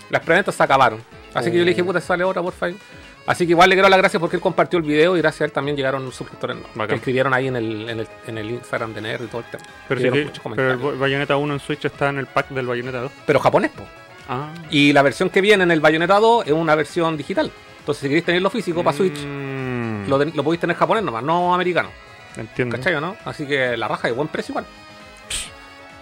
Las 0.08 0.22
preventas 0.22 0.54
se 0.54 0.62
acabaron. 0.62 1.02
Así 1.34 1.50
que 1.50 1.58
yo 1.58 1.64
le 1.64 1.70
dije, 1.70 1.82
Oh. 1.82 1.86
puta, 1.86 2.00
sale 2.00 2.24
otra, 2.24 2.42
por 2.42 2.52
favor. 2.52 2.76
Así 3.26 3.46
que 3.46 3.50
igual 3.52 3.68
le 3.68 3.76
quiero 3.76 3.84
dar 3.84 3.90
las 3.92 3.98
gracias 4.00 4.18
porque 4.20 4.36
él 4.36 4.42
compartió 4.42 4.78
el 4.78 4.84
video 4.84 5.16
y 5.16 5.20
gracias 5.20 5.42
a 5.42 5.44
él 5.44 5.52
también 5.52 5.76
llegaron 5.76 6.10
suscriptores 6.10 6.56
Bacán. 6.74 6.88
que 6.88 6.94
escribieron 6.96 7.32
ahí 7.34 7.46
en 7.48 7.56
el, 7.56 7.88
en, 7.88 8.00
el, 8.00 8.08
en 8.26 8.38
el 8.38 8.50
Instagram 8.50 8.92
de 8.94 9.00
Nerd 9.02 9.24
y 9.24 9.26
todo 9.28 9.42
el 9.42 9.46
tema. 9.50 9.62
Pero, 9.88 10.00
Escribieron 10.00 10.32
que- 10.32 10.40
pero 10.56 10.90
el. 10.92 10.98
Bayonetta 10.98 11.36
1 11.36 11.54
en 11.54 11.60
Switch 11.60 11.84
está 11.84 12.08
en 12.08 12.18
el 12.18 12.26
pack 12.26 12.48
del 12.48 12.66
Bayonetta 12.66 13.00
2. 13.02 13.12
pero 13.26 13.38
japonés, 13.38 13.70
po. 13.70 13.84
Ah. 14.28 14.48
Y 14.70 14.92
la 14.92 15.02
versión 15.02 15.28
que 15.30 15.40
viene 15.40 15.62
en 15.64 15.70
el 15.70 15.80
Bayonetta 15.80 16.18
2 16.18 16.46
es 16.46 16.52
una 16.52 16.74
versión 16.74 17.16
digital. 17.16 17.52
Entonces, 17.80 18.02
si 18.02 18.08
queréis 18.08 18.24
tenerlo 18.24 18.50
físico 18.50 18.82
para 18.82 18.96
Switch, 18.96 19.18
Mm, 19.24 20.08
lo, 20.08 20.18
ten- 20.18 20.32
lo 20.34 20.42
podéis 20.44 20.60
tener 20.60 20.76
japonés 20.76 21.02
nomás, 21.04 21.22
no 21.22 21.54
americano. 21.54 21.90
Entiendo. 22.36 22.76
¿Cachai 22.76 23.00
no? 23.00 23.16
Así 23.24 23.46
que 23.46 23.76
la 23.76 23.86
raja 23.88 24.08
de 24.08 24.14
buen 24.14 24.28
precio 24.28 24.52
igual. 24.52 24.64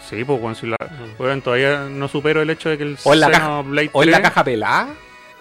Sí, 0.08 0.24
pues, 0.24 0.40
bueno, 0.40 0.54
si 0.54 0.66
la, 0.66 0.76
Mm. 0.80 1.40
todavía 1.40 1.80
no 1.90 2.08
supero 2.08 2.40
el 2.40 2.48
hecho 2.50 2.70
de 2.70 2.78
que 2.78 2.84
el 2.84 2.98
O 3.04 3.12
en 3.12 3.20
la 3.20 3.28
Xenoblade 3.30 3.90
O 3.92 4.02
en 4.02 4.10
la 4.10 4.16
3 4.18 4.28
caja 4.30 4.44
pelada 4.44 4.88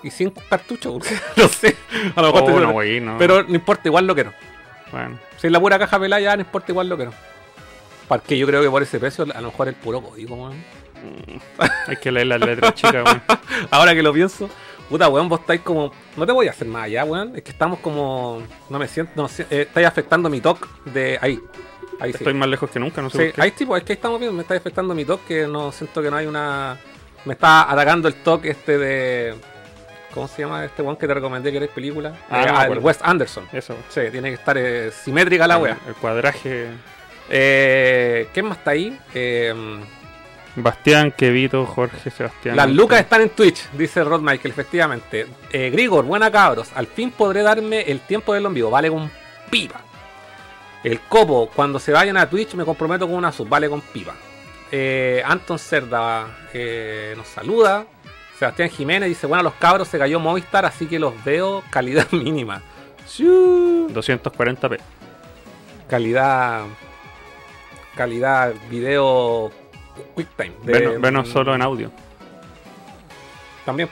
y 0.08 0.12
sin 0.12 0.32
cartucho. 0.32 0.98
no 1.38 1.48
sé. 1.48 1.76
A 2.16 2.22
lo 2.22 2.34
mejor 2.34 2.44
Oh, 2.52 2.56
te- 2.56 2.62
no, 2.66 2.72
güey, 2.72 3.00
no. 3.00 3.18
Pero 3.18 3.44
no 3.44 3.56
importa, 3.56 3.88
igual 3.88 4.08
lo 4.08 4.16
quiero. 4.16 4.34
Bueno, 4.92 5.20
Si 5.38 5.48
es 5.48 5.54
la 5.54 5.60
pura 5.60 5.78
caja 5.78 6.00
pelada, 6.00 6.20
ya 6.22 6.36
no 6.36 6.42
importa, 6.42 6.72
igual 6.72 6.90
lo 6.90 6.96
quiero. 6.96 7.14
Porque 8.08 8.38
yo 8.38 8.48
creo 8.48 8.62
que 8.62 8.70
por 8.70 8.82
ese 8.82 9.00
precio, 9.00 9.26
a 9.34 9.42
lo 9.42 9.48
mejor 9.52 9.68
el 9.68 9.76
puro 9.76 10.02
código, 10.02 10.36
weón. 10.36 10.64
hay 11.88 11.96
que 11.98 12.12
leer 12.12 12.28
las 12.28 12.40
letras 12.40 12.74
chicas, 12.74 13.04
weón. 13.06 13.22
Ahora 13.72 13.94
que 13.94 14.02
lo 14.02 14.14
pienso, 14.14 14.50
puta, 14.90 15.10
weón, 15.10 15.28
vos 15.30 15.42
estáis 15.42 15.62
como. 15.62 15.92
No 16.16 16.26
te 16.26 16.32
voy 16.32 16.48
a 16.48 16.52
hacer 16.52 16.68
más 16.68 16.86
allá, 16.86 17.04
weón. 17.04 17.36
Es 17.36 17.44
que 17.44 17.52
estamos 17.52 17.80
como. 17.80 18.42
No 18.70 18.80
me 18.80 18.88
siento. 18.88 19.12
No, 19.16 19.28
eh, 19.50 19.62
estáis 19.68 19.88
afectando 19.88 20.30
mi 20.30 20.40
toque 20.42 20.66
de. 20.86 21.20
Ahí. 21.22 21.40
Ahí 22.00 22.12
sí. 22.12 22.18
Estoy 22.20 22.34
más 22.36 22.48
lejos 22.48 22.70
que 22.70 22.80
nunca, 22.80 23.02
no 23.02 23.10
sé 23.10 23.18
Sí, 23.18 23.24
por 23.26 23.34
qué. 23.34 23.42
ahí 23.42 23.52
tipo, 23.52 23.76
es 23.76 23.84
que 23.84 23.94
ahí 23.94 23.96
estamos 23.98 24.20
viendo, 24.20 24.36
me 24.36 24.44
está 24.44 24.54
afectando 24.56 24.94
mi 24.94 25.04
toque, 25.04 25.42
que 25.42 25.48
no 25.48 25.72
siento 25.72 26.02
que 26.02 26.10
no 26.12 26.16
hay 26.18 26.28
una. 26.28 26.78
Me 27.26 27.34
está 27.34 27.70
atacando 27.70 28.08
el 28.08 28.14
toque 28.16 28.52
este 28.52 28.78
de. 28.78 29.36
¿Cómo 30.18 30.28
se 30.28 30.42
llama 30.42 30.66
este 30.66 30.82
weón 30.82 30.96
que 30.96 31.06
te 31.06 31.14
recomendé 31.14 31.52
que 31.52 31.58
eres 31.58 31.70
película? 31.70 32.12
Ah, 32.28 32.66
Eh, 32.66 32.74
no. 32.74 32.82
Wes 32.82 32.98
Anderson. 33.04 33.48
Eso. 33.54 33.76
Sí, 33.88 34.02
tiene 34.12 34.30
que 34.30 34.34
estar 34.34 34.58
eh, 34.58 34.90
simétrica 34.90 35.46
la 35.46 35.60
wea. 35.60 35.78
El 35.88 35.94
cuadraje. 35.94 36.70
Eh, 37.30 38.28
¿Quién 38.34 38.48
más 38.48 38.58
está 38.58 38.72
ahí? 38.72 38.98
Eh, 39.14 39.54
Bastián, 40.56 41.14
Kevito, 41.16 41.68
Jorge, 41.68 42.10
Sebastián. 42.10 42.56
las 42.56 42.68
lucas 42.68 43.00
están 43.02 43.22
en 43.22 43.30
Twitch, 43.30 43.70
dice 43.74 44.04
Rod 44.04 44.22
Michael, 44.22 44.50
efectivamente. 44.54 45.28
Eh, 45.52 45.70
Grigor, 45.70 46.04
buena 46.06 46.32
cabros. 46.32 46.72
Al 46.74 46.88
fin 46.88 47.12
podré 47.12 47.44
darme 47.44 47.82
el 47.82 48.00
tiempo 48.00 48.34
del 48.34 48.44
ombligo. 48.48 48.72
Vale 48.72 48.90
con 48.90 49.12
pipa. 49.52 49.82
El 50.84 51.00
copo, 51.02 51.52
cuando 51.56 51.78
se 51.78 51.92
vayan 51.92 52.18
a 52.18 52.28
Twitch 52.28 52.56
me 52.56 52.66
comprometo 52.66 53.06
con 53.06 53.18
una 53.18 53.32
sub. 53.32 53.48
Vale 53.48 53.70
con 53.70 53.82
pipa. 53.82 54.16
Eh, 54.72 55.22
Anton 55.24 55.60
Cerda 55.60 56.26
nos 57.16 57.28
saluda. 57.28 57.86
Sebastián 58.38 58.70
Jiménez 58.70 59.10
dice, 59.10 59.26
bueno, 59.28 59.44
los 59.44 59.54
cabros 59.56 59.88
se 59.88 59.98
cayó 59.98 60.20
Movistar, 60.20 60.66
así 60.66 60.86
que 60.88 61.00
los 61.00 61.24
veo 61.24 61.64
calidad 61.70 62.08
mínima. 62.12 62.62
Shuu. 63.08 63.90
240p. 63.90 64.78
Calidad... 65.90 66.66
Calidad 67.96 68.54
video 68.70 69.52
QuickTime. 70.14 70.54
Venos, 70.64 71.02
venos 71.02 71.30
solo 71.30 71.56
en 71.56 71.64
audio. 71.64 71.92
También 73.66 73.90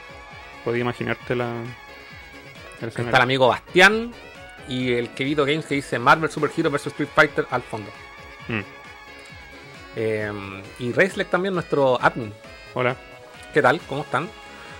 Podía 0.66 0.82
imaginarte 0.82 1.36
la. 1.36 1.54
está 2.82 3.02
el 3.04 3.16
amigo 3.16 3.48
Bastián 3.48 4.12
y 4.68 4.94
el 4.94 5.10
Kevito 5.10 5.46
Games 5.46 5.68
que 5.68 5.75
dice 5.75 6.00
Marvel 6.00 6.30
Super 6.32 6.50
Hero 6.58 6.72
vs 6.72 6.88
Street 6.88 7.10
Fighter 7.14 7.46
al 7.52 7.62
fondo. 7.62 7.92
Mm. 8.48 8.62
Eh, 9.96 10.64
y 10.80 10.92
Racelec 10.92 11.30
también, 11.30 11.54
nuestro 11.54 12.02
admin. 12.02 12.34
Hola. 12.74 12.96
¿Qué 13.56 13.62
tal? 13.62 13.80
¿Cómo 13.88 14.02
están? 14.02 14.28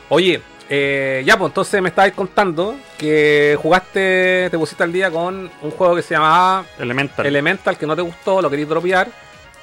Oye, 0.10 0.42
eh, 0.70 1.24
ya 1.26 1.38
pues 1.38 1.50
entonces 1.50 1.82
me 1.82 1.88
estabais 1.88 2.14
contando 2.14 2.76
que 2.98 3.58
jugaste, 3.62 4.50
te 4.52 4.58
pusiste 4.58 4.84
al 4.84 4.92
día 4.92 5.10
con 5.10 5.50
un 5.62 5.72
juego 5.72 5.96
que 5.96 6.02
se 6.02 6.14
llamaba 6.14 6.66
Elemental. 6.78 7.26
Elemental, 7.26 7.78
que 7.78 7.88
no 7.88 7.96
te 7.96 8.02
gustó, 8.02 8.42
lo 8.42 8.50
querías 8.50 8.68
dropear. 8.68 9.08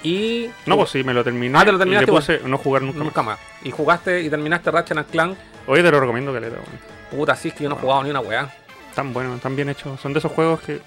Y. 0.02 0.48
no, 0.64 0.78
pues 0.78 0.92
sí, 0.92 1.04
me 1.04 1.12
lo 1.12 1.22
terminé. 1.22 1.58
Ah, 1.58 1.62
te 1.62 1.72
lo 1.72 1.76
y 1.76 1.80
terminaste, 1.80 2.06
le 2.06 2.12
puse 2.12 2.40
no 2.46 2.56
jugar 2.56 2.80
nunca, 2.80 2.98
Nunca 3.00 3.22
más. 3.22 3.38
Y 3.62 3.70
jugaste 3.70 4.22
y 4.22 4.30
terminaste 4.30 4.70
Ratchet 4.70 4.96
and 4.96 5.10
Clank. 5.10 5.36
Oye, 5.66 5.82
te 5.82 5.90
lo 5.90 6.00
recomiendo, 6.00 6.32
Caleta, 6.32 6.56
weón. 6.56 6.80
Puta, 7.10 7.36
sí, 7.36 7.48
es 7.48 7.54
que 7.54 7.64
yo 7.64 7.68
no 7.68 7.76
he 7.76 7.80
jugado 7.80 8.04
ni 8.04 8.08
una 8.08 8.20
weá. 8.20 8.48
Tan 8.94 9.12
bueno, 9.12 9.36
tan 9.42 9.54
bien 9.54 9.68
hecho. 9.68 9.98
Son 9.98 10.14
de 10.14 10.20
esos 10.20 10.32
juegos 10.32 10.62
que 10.62 10.80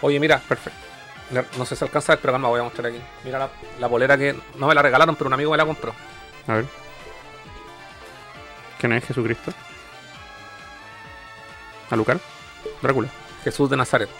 Oye, 0.00 0.18
mira, 0.18 0.40
perfecto. 0.40 0.80
No 1.56 1.64
sé 1.64 1.76
si 1.76 1.84
alcanza 1.84 2.16
pero 2.16 2.32
calma, 2.32 2.48
voy 2.48 2.58
a 2.58 2.64
mostrar 2.64 2.88
aquí. 2.88 2.98
Mira 3.24 3.38
la, 3.38 3.48
la 3.78 3.88
polera 3.88 4.18
que 4.18 4.34
no 4.58 4.66
me 4.66 4.74
la 4.74 4.82
regalaron, 4.82 5.14
pero 5.14 5.28
un 5.28 5.34
amigo 5.34 5.52
me 5.52 5.56
la 5.56 5.64
compró. 5.64 5.94
A 6.48 6.54
ver. 6.54 6.83
¿Quién 8.78 8.92
es 8.92 9.04
Jesucristo? 9.04 9.52
¿Alucard? 11.90 12.18
Drácula. 12.82 13.08
Jesús 13.42 13.68
de 13.70 13.76
Nazaret. 13.76 14.08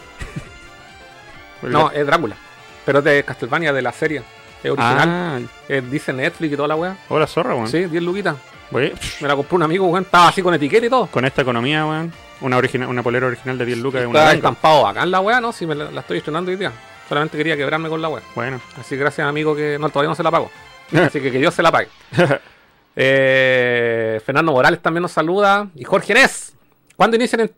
No, 1.63 1.91
es 1.91 2.05
Drácula. 2.07 2.37
Pero 2.85 2.99
es 2.99 3.05
de 3.07 3.23
Castlevania, 3.25 3.73
de 3.73 3.81
la 3.81 3.91
serie. 3.91 4.23
Es 4.63 4.71
original. 4.71 5.09
Ah, 5.09 5.39
Eh, 5.67 5.81
dice 5.91 6.13
Netflix 6.13 6.53
y 6.53 6.57
toda 6.57 6.69
la 6.69 6.77
weá. 6.77 6.95
hola 7.09 7.27
zorra, 7.27 7.55
weón. 7.55 7.69
Sí, 7.69 7.85
10 7.87 8.03
luquitas. 8.03 8.37
Oye, 8.71 8.93
Me 9.23 9.29
la 9.29 9.35
compró 9.35 9.57
un 9.57 9.63
amigo, 9.63 9.87
weón. 9.87 10.05
Estaba 10.05 10.29
así 10.29 10.43
con 10.43 10.53
etiqueta 10.53 10.85
y 10.85 10.91
todo. 10.91 11.07
con 11.07 11.25
esta 11.25 11.41
economía, 11.41 11.87
weón. 11.87 12.13
Una, 12.43 12.59
original, 12.59 12.91
una 12.91 13.03
polera 13.03 13.29
original 13.29 13.57
de 13.57 13.65
10 13.65 13.79
lucas 13.79 14.03
es 14.03 14.07
una 14.09 14.19
Está 14.25 14.33
estampado 14.35 14.83
bacán 14.83 15.11
la 15.11 15.21
weá, 15.21 15.41
¿no? 15.41 15.53
Si 15.53 15.65
me 15.65 15.75
la, 15.75 15.91
la 15.91 16.01
estoy 16.03 16.19
estrenando 16.19 16.51
hoy 16.51 16.59
día. 16.59 16.71
Solamente 17.09 17.39
quería 17.39 17.57
quebrarme 17.57 17.89
con 17.89 18.03
la 18.03 18.11
weá. 18.11 18.23
Bueno. 18.35 18.61
Así 18.79 18.91
que 18.91 18.97
gracias, 18.99 19.27
amigo, 19.27 19.57
que 19.57 19.79
no, 19.81 19.89
todavía 19.89 20.11
no 20.11 20.15
se 20.15 20.23
la 20.23 20.31
pago. 20.31 20.51
Así 20.93 21.19
que 21.23 21.33
que 21.33 21.39
Dios 21.39 21.55
se 21.55 21.63
la 21.63 21.73
pague. 21.73 21.89
Eh, 22.97 24.21
Fernando 24.25 24.53
Morales 24.53 24.81
también 24.81 25.03
nos 25.03 25.13
saluda. 25.13 25.69
Y 25.75 25.85
Jorge 25.85 26.15
Nes. 26.15 26.55
¿Cuándo 26.97 27.17
inician 27.17 27.51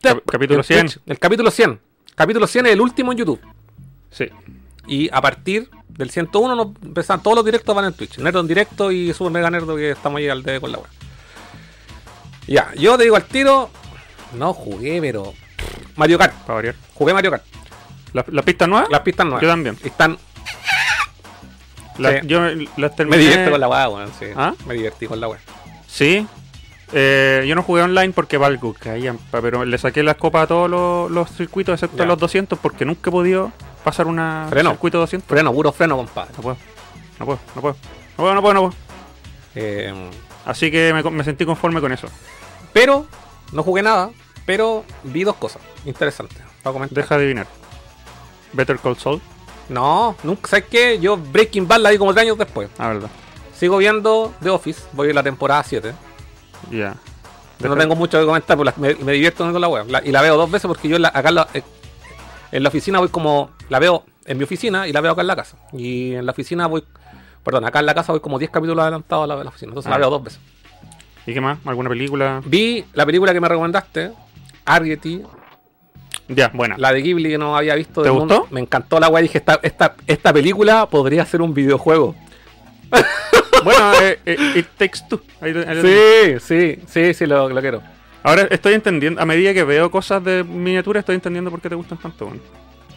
Cap- 0.00 0.22
capítulo 0.30 0.60
en 0.60 0.66
Twitch? 0.66 0.90
100. 0.92 1.02
El 1.06 1.18
capítulo 1.18 1.50
100. 1.50 1.80
Capítulo 2.14 2.46
100 2.46 2.66
es 2.66 2.72
el 2.72 2.80
último 2.80 3.12
en 3.12 3.18
YouTube. 3.18 3.40
Sí. 4.10 4.28
Y 4.86 5.08
a 5.12 5.20
partir 5.20 5.68
del 5.88 6.10
101 6.10 6.54
nos 6.56 6.68
empiezan, 6.82 7.22
todos 7.22 7.36
los 7.36 7.44
directos 7.44 7.74
van 7.74 7.86
en 7.86 7.92
Twitch. 7.92 8.18
Nerdo 8.18 8.40
en 8.40 8.46
directo 8.46 8.90
y 8.92 9.12
Super 9.12 9.32
Mega 9.32 9.50
Nerdo 9.50 9.76
que 9.76 9.90
estamos 9.92 10.18
ahí 10.18 10.28
al 10.28 10.42
dedo 10.42 10.60
con 10.60 10.72
la 10.72 10.78
web. 10.78 10.88
Ya, 12.46 12.72
yo 12.76 12.96
te 12.98 13.04
digo 13.04 13.16
al 13.16 13.24
tiro. 13.24 13.70
No 14.34 14.52
jugué, 14.52 15.00
pero. 15.00 15.32
Mario 15.96 16.18
Kart. 16.18 16.34
Para 16.42 16.54
variar. 16.54 16.74
Jugué 16.94 17.14
Mario 17.14 17.30
Kart. 17.30 17.44
¿La, 18.12 18.24
la 18.28 18.42
pista 18.42 18.66
nueva? 18.66 18.86
Las 18.90 19.00
pistas 19.00 19.24
nuevas. 19.26 19.42
Yo 19.42 19.48
también. 19.48 19.78
Están. 19.82 20.18
La- 21.98 22.20
sí. 22.20 22.26
Yo 22.26 22.40
las 22.40 22.66
Me 22.76 22.88
terminé. 22.90 23.18
divierto 23.18 23.50
con 23.52 23.60
la 23.60 23.68
weá, 23.68 23.88
weón. 23.88 24.10
Sí. 24.18 24.26
¿Ah? 24.36 24.54
Me 24.66 24.74
divertí 24.74 25.06
con 25.06 25.20
la 25.20 25.28
weá. 25.28 25.38
Sí. 25.86 26.26
Eh, 26.92 27.44
yo 27.48 27.54
no 27.54 27.62
jugué 27.62 27.82
online 27.82 28.12
porque 28.12 28.36
valgo 28.36 28.74
pero 29.32 29.64
le 29.64 29.78
saqué 29.78 30.02
las 30.02 30.16
copas 30.16 30.44
a 30.44 30.46
todos 30.46 30.70
los, 30.70 31.10
los 31.10 31.30
circuitos 31.30 31.72
excepto 31.74 31.98
Ya. 31.98 32.04
los 32.06 32.18
200 32.18 32.58
porque 32.58 32.84
nunca 32.84 33.10
he 33.10 33.12
podido 33.12 33.50
pasar 33.82 34.06
una 34.06 34.46
Freno. 34.50 34.70
circuito 34.70 34.98
200. 34.98 35.28
Freno, 35.28 35.52
puro 35.52 35.72
freno, 35.72 35.96
compadre. 35.96 36.32
No 36.36 36.42
puedo. 36.42 36.56
No 37.18 37.26
puedo, 37.26 37.38
no 37.56 37.60
puedo. 37.62 37.76
No 38.16 38.16
puedo, 38.16 38.34
no 38.34 38.42
puedo, 38.42 38.54
no 38.54 38.60
puedo. 38.60 38.74
Eh, 39.56 40.10
Así 40.44 40.70
que 40.70 40.92
me, 40.92 41.02
me 41.10 41.24
sentí 41.24 41.44
conforme 41.46 41.80
con 41.80 41.90
eso. 41.92 42.06
pero, 42.72 43.06
no 43.52 43.62
jugué 43.62 43.82
nada. 43.82 44.10
Pero 44.46 44.84
vi 45.04 45.24
dos 45.24 45.36
cosas 45.36 45.62
interesantes. 45.86 46.36
Para 46.62 46.74
comentar. 46.74 46.94
Deja 46.96 47.16
de 47.16 47.22
adivinar. 47.24 47.46
Better 48.52 48.78
Call 48.78 48.98
Saul. 48.98 49.22
No, 49.68 50.14
nunca. 50.22 50.48
¿Sabes 50.48 50.66
qué? 50.70 50.98
Yo 50.98 51.16
Breaking 51.16 51.66
Bad 51.66 51.80
la 51.80 51.90
vi 51.90 51.98
como 51.98 52.12
tres 52.12 52.22
años 52.26 52.38
después. 52.38 52.68
Ah, 52.78 52.88
verdad. 52.88 53.08
Sigo 53.56 53.76
viendo 53.78 54.32
The 54.42 54.50
Office. 54.50 54.82
Voy 54.92 55.08
en 55.08 55.14
la 55.14 55.22
temporada 55.22 55.62
7. 55.62 55.92
Ya. 56.70 56.96
No 57.60 57.68
Deja- 57.70 57.76
tengo 57.80 57.94
mucho 57.96 58.18
que 58.18 58.26
comentar, 58.26 58.58
la- 58.58 58.74
me, 58.76 58.94
me 58.96 59.12
divierto 59.12 59.50
con 59.50 59.60
la 59.60 59.68
web. 59.68 59.86
La- 59.88 60.02
y 60.04 60.10
la 60.12 60.20
veo 60.22 60.36
dos 60.36 60.50
veces 60.50 60.66
porque 60.66 60.88
yo 60.88 60.98
la- 60.98 61.08
acá 61.14 61.28
en 61.28 61.34
la, 61.36 61.48
eh, 61.54 61.62
en 62.52 62.62
la 62.62 62.68
oficina 62.68 62.98
voy 62.98 63.08
como. 63.08 63.50
La 63.68 63.78
veo 63.78 64.04
en 64.26 64.36
mi 64.38 64.44
oficina 64.44 64.86
y 64.88 64.92
la 64.92 65.00
veo 65.00 65.12
acá 65.12 65.20
en 65.22 65.26
la 65.28 65.36
casa. 65.36 65.56
Y 65.72 66.14
en 66.14 66.26
la 66.26 66.32
oficina 66.32 66.66
voy. 66.66 66.84
Perdón, 67.42 67.64
acá 67.64 67.78
en 67.80 67.86
la 67.86 67.94
casa 67.94 68.12
voy 68.12 68.20
como 68.20 68.38
10 68.38 68.50
capítulos 68.50 68.82
adelantados 68.82 69.24
a 69.24 69.26
la, 69.28 69.34
a 69.40 69.44
la 69.44 69.50
oficina. 69.50 69.70
Entonces 69.70 69.86
Ah. 69.88 69.92
la 69.94 69.98
veo 69.98 70.10
dos 70.10 70.24
veces. 70.24 70.40
¿Y 71.26 71.32
qué 71.32 71.40
más? 71.40 71.58
¿Alguna 71.64 71.88
película? 71.88 72.42
Vi 72.44 72.84
la 72.92 73.06
película 73.06 73.32
que 73.32 73.40
me 73.40 73.48
recomendaste, 73.48 74.12
Arrietty, 74.66 75.22
Ya, 76.28 76.48
buena. 76.54 76.76
la 76.78 76.92
de 76.92 77.02
Ghibli 77.02 77.30
que 77.30 77.38
no 77.38 77.56
había 77.56 77.74
visto. 77.74 78.02
¿Te 78.02 78.08
del 78.08 78.18
mundo. 78.18 78.40
gustó? 78.40 78.54
Me 78.54 78.60
encantó 78.60 78.98
la 79.00 79.08
web. 79.08 79.22
Dije, 79.22 79.38
esta, 79.38 79.60
esta, 79.62 79.94
esta 80.06 80.32
película 80.32 80.86
podría 80.86 81.24
ser 81.26 81.42
un 81.42 81.52
videojuego. 81.52 82.14
bueno, 83.64 83.92
eh, 84.02 84.18
eh, 84.26 84.52
It 84.56 84.66
Takes 84.76 85.00
Two. 85.08 85.20
Ahí- 85.40 85.54
ahí- 85.56 86.38
Sí, 86.40 86.40
sí, 86.40 86.82
sí, 86.86 87.14
sí, 87.14 87.26
lo, 87.26 87.48
lo 87.48 87.60
quiero. 87.60 87.82
Ahora 88.22 88.42
estoy 88.50 88.72
entendiendo, 88.72 89.20
a 89.20 89.26
medida 89.26 89.52
que 89.52 89.64
veo 89.64 89.90
cosas 89.90 90.24
de 90.24 90.44
miniatura, 90.44 91.00
estoy 91.00 91.14
entendiendo 91.14 91.50
por 91.50 91.60
qué 91.60 91.68
te 91.68 91.74
gustan 91.74 91.98
tanto, 91.98 92.24
weón. 92.26 92.40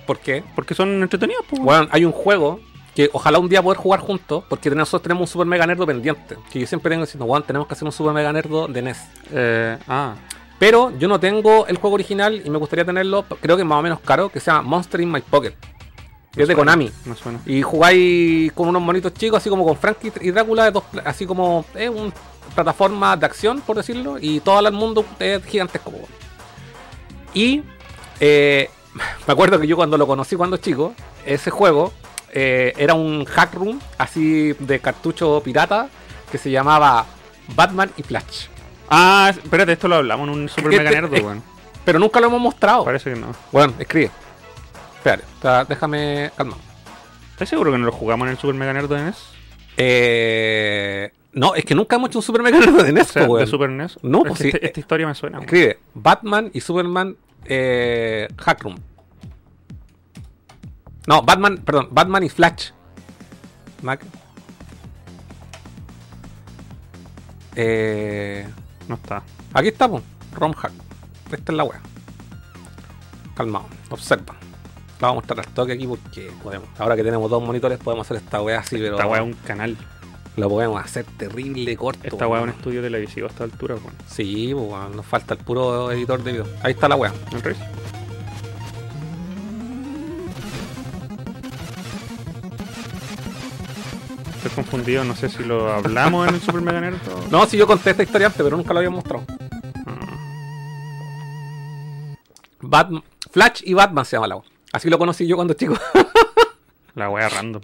¿Por 0.06 0.20
qué? 0.20 0.42
Porque 0.56 0.74
son 0.74 1.02
entretenidos, 1.04 1.44
pues. 1.50 1.62
Bueno, 1.62 1.88
hay 1.92 2.06
un 2.06 2.14
juego 2.14 2.62
que 2.96 3.10
ojalá 3.12 3.38
un 3.38 3.50
día 3.50 3.62
poder 3.62 3.78
jugar 3.78 4.00
juntos, 4.00 4.46
porque 4.48 4.70
nosotros 4.70 5.02
tenemos 5.04 5.22
un 5.22 5.28
Super 5.28 5.46
Mega 5.46 5.68
Nerdo 5.68 5.86
pendiente. 5.86 6.38
Que 6.52 6.62
yo 6.62 6.66
siempre 6.68 6.90
tengo 6.92 7.04
diciendo, 7.04 7.26
Juan, 7.26 7.44
tenemos 7.44 7.68
que 7.68 7.74
hacer 7.74 7.86
un 7.86 7.92
Super 7.92 8.14
Mega 8.14 8.32
Nerdo 8.32 8.68
de 8.70 8.82
NES. 8.82 8.98
Eh, 9.34 9.78
ah, 9.90 10.16
Pero 10.60 10.92
yo 10.98 11.08
no 11.08 11.20
tengo 11.20 11.68
el 11.68 11.78
juego 11.78 11.96
original 11.96 12.42
y 12.44 12.50
me 12.50 12.58
gustaría 12.58 12.86
tenerlo, 12.86 13.26
creo 13.42 13.58
que 13.58 13.64
más 13.64 13.80
o 13.80 13.82
menos 13.82 14.00
caro, 14.00 14.30
que 14.30 14.40
se 14.40 14.48
llama 14.48 14.64
Monster 14.64 15.02
in 15.02 15.12
My 15.12 15.22
Pocket. 15.22 15.54
Que 16.34 16.44
es 16.44 16.48
de 16.48 16.56
Konami. 16.56 16.92
Me 17.06 17.16
suena. 17.16 17.40
Y 17.46 17.62
jugáis 17.62 18.52
con 18.54 18.68
unos 18.68 18.82
monitos 18.82 19.14
chicos, 19.14 19.38
así 19.38 19.50
como 19.50 19.66
con 19.66 19.78
Frankie 19.78 20.12
y 20.22 20.32
Drácula, 20.32 20.70
dos 20.72 20.84
así 21.04 21.26
como 21.26 21.66
es 21.76 21.90
una 21.90 22.12
plataforma 22.54 23.16
de 23.18 23.26
acción, 23.26 23.62
por 23.62 23.76
decirlo, 23.76 24.18
y 24.20 24.40
todo 24.40 24.60
el 24.60 24.74
mundo 24.74 25.06
es 25.20 25.44
gigantesco. 25.46 25.92
Y 27.34 27.64
eh, 28.20 28.70
me 29.28 29.34
acuerdo 29.34 29.60
que 29.60 29.68
yo 29.68 29.76
cuando 29.76 29.98
lo 29.98 30.08
conocí 30.08 30.36
cuando 30.36 30.58
chico, 30.58 30.94
ese 31.26 31.52
juego 31.52 31.94
eh, 32.32 32.74
era 32.78 32.94
un 32.94 33.26
hack 33.26 33.54
room 33.54 33.80
así 33.98 34.54
de 34.54 34.80
cartucho 34.80 35.42
pirata 35.44 35.90
que 36.32 36.38
se 36.38 36.52
llamaba 36.52 37.06
Batman 37.56 37.92
y 37.98 38.04
Flash. 38.04 38.48
Ah, 38.90 39.32
espérate, 39.32 39.74
esto 39.74 39.88
lo 39.88 39.96
hablamos 39.96 40.28
en 40.30 40.34
un 40.34 40.50
Super 40.50 40.70
Mega 40.84 40.90
es- 40.90 41.24
weón. 41.24 41.44
Pero 41.84 42.00
nunca 42.00 42.20
lo 42.20 42.28
hemos 42.28 42.42
mostrado. 42.42 42.84
Parece 42.86 43.14
que 43.14 43.20
no. 43.20 43.34
Bueno, 43.52 43.74
escribe. 43.80 44.12
Espérate, 44.98 45.24
está- 45.36 45.66
déjame 45.66 46.32
calmar. 46.36 46.58
¿Estás 47.32 47.50
seguro 47.50 47.72
que 47.72 47.78
no 47.78 47.86
lo 47.86 47.92
jugamos 47.92 48.26
en 48.28 48.32
el 48.32 48.38
Super 48.38 48.56
Mega 48.56 48.74
Nerdo 48.74 48.96
de 48.96 49.02
NES? 49.04 49.18
Eh, 49.78 51.12
no, 51.34 51.54
es 51.56 51.64
que 51.66 51.76
nunca 51.76 51.96
hemos 51.98 52.10
hecho 52.10 52.20
un 52.20 52.24
Super 52.24 52.42
Mega 52.42 52.60
Nerd 52.60 52.82
de 52.84 52.90
O 52.90 52.94
NES, 52.94 53.08
sea, 53.08 53.28
po, 53.28 53.36
de 53.38 53.44
weón. 53.44 53.48
Super 53.48 53.70
NES. 53.70 54.00
No, 54.02 54.20
Es 54.20 54.28
pues 54.28 54.40
sí, 54.40 54.48
este- 54.48 54.58
eh, 54.58 54.68
esta 54.68 54.80
historia 54.80 55.08
me 55.08 55.16
suena. 55.16 55.38
weón. 55.38 55.46
Escribe 55.46 55.80
Batman 55.94 56.50
y 56.54 56.62
Superman 56.62 57.16
eh, 57.46 58.28
Hackroom. 58.38 58.76
No, 61.06 61.22
Batman, 61.22 61.58
perdón, 61.64 61.88
Batman 61.92 62.24
y 62.24 62.30
Flash. 62.30 62.72
Mac. 63.82 64.02
Eh, 67.56 68.48
No 68.88 68.96
está. 68.96 69.24
aquí 69.54 69.68
estamos, 69.70 70.02
ROM 70.34 70.54
hack. 70.54 70.72
Esta 71.32 71.52
es 71.52 71.58
la 71.58 71.64
wea. 71.64 71.82
Calmado, 73.36 73.66
observa. 73.90 74.36
La 75.00 75.10
vamos 75.10 75.12
a 75.12 75.28
mostrar 75.28 75.40
al 75.48 75.54
toque 75.54 75.74
aquí 75.74 75.86
porque 75.86 76.32
podemos. 76.42 76.68
Ahora 76.80 76.96
que 76.96 77.04
tenemos 77.04 77.30
dos 77.30 77.44
monitores 77.44 77.78
podemos 77.78 78.08
hacer 78.08 78.18
esta 78.18 78.42
wea 78.42 78.60
así, 78.60 78.78
pero 78.78 78.96
Esta 78.96 79.06
weá 79.08 79.22
es 79.22 79.26
un 79.28 79.34
canal. 79.34 79.78
lo 80.38 80.50
podemos 80.50 80.84
hacer 80.84 81.06
terrible 81.18 81.76
corto. 81.78 82.00
Esta 82.04 82.28
weá 82.28 82.40
es 82.40 82.44
un 82.46 82.50
estudio 82.50 82.82
televisivo 82.82 83.28
a 83.28 83.30
esta 83.30 83.44
altura, 83.44 83.76
weón. 83.76 83.94
Sí, 84.08 84.54
weón, 84.54 84.96
nos 84.96 85.06
falta 85.06 85.36
el 85.36 85.40
puro 85.42 85.92
editor 85.92 86.24
de 86.24 86.32
video. 86.32 86.48
Ahí 86.64 86.72
está 86.74 86.88
la 86.88 86.96
wea. 86.96 87.14
¿El 87.32 87.56
Estoy 94.48 94.64
confundido, 94.64 95.04
no 95.04 95.14
sé 95.14 95.28
si 95.28 95.44
lo 95.44 95.70
hablamos 95.74 96.26
en 96.26 96.36
el 96.36 96.40
Super 96.42 96.62
Mega 96.62 96.80
Nerd 96.80 96.96
o... 97.10 97.28
No, 97.30 97.46
si 97.48 97.58
yo 97.58 97.68
conté 97.68 97.90
esta 97.90 98.04
historia 98.04 98.28
antes, 98.28 98.42
pero 98.42 98.56
nunca 98.56 98.72
lo 98.72 98.80
había 98.80 98.90
mostrado. 98.90 99.26
Ah, 99.86 100.18
Batman, 102.62 103.04
Flash 103.30 103.64
y 103.66 103.74
Batman 103.74 104.06
se 104.06 104.16
llama 104.16 104.28
la. 104.28 104.42
Así 104.72 104.90
lo 104.90 104.98
conocí 104.98 105.28
yo 105.28 105.36
cuando 105.36 105.54
chico. 105.54 105.78
La 106.96 107.10
wea 107.10 107.28
random. 107.28 107.62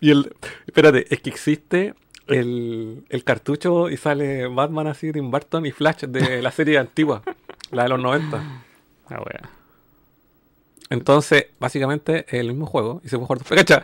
y 0.00 0.10
el. 0.10 0.34
Espérate, 0.66 1.06
es 1.14 1.20
que 1.20 1.30
existe 1.30 1.94
el, 2.26 3.04
el 3.08 3.24
cartucho 3.24 3.88
y 3.88 3.96
sale 3.96 4.48
Batman 4.48 4.88
así, 4.88 5.12
Tim 5.12 5.30
Burton 5.30 5.64
y 5.64 5.70
Flash 5.70 6.06
de 6.06 6.42
la 6.42 6.50
serie 6.50 6.78
antigua, 6.78 7.22
la 7.70 7.84
de 7.84 7.88
los 7.88 8.00
90. 8.00 8.42
La 9.10 9.18
wea. 9.18 9.48
Entonces, 10.90 11.46
básicamente 11.60 12.26
es 12.26 12.34
el 12.34 12.48
mismo 12.48 12.66
juego 12.66 13.00
y 13.04 13.08
se 13.08 13.16
puede 13.16 13.28
jugar 13.28 13.64
dos. 13.64 13.82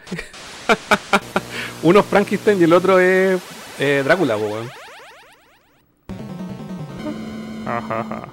Uno 1.85 2.01
es 2.01 2.07
Frankenstein 2.07 2.61
y 2.61 2.65
el 2.65 2.73
otro 2.73 2.99
es 2.99 3.41
eh, 3.79 4.01
Drácula, 4.05 4.37
po, 4.37 4.45
weón. 4.47 4.71
Ajá, 7.67 8.01
ajá. 8.01 8.29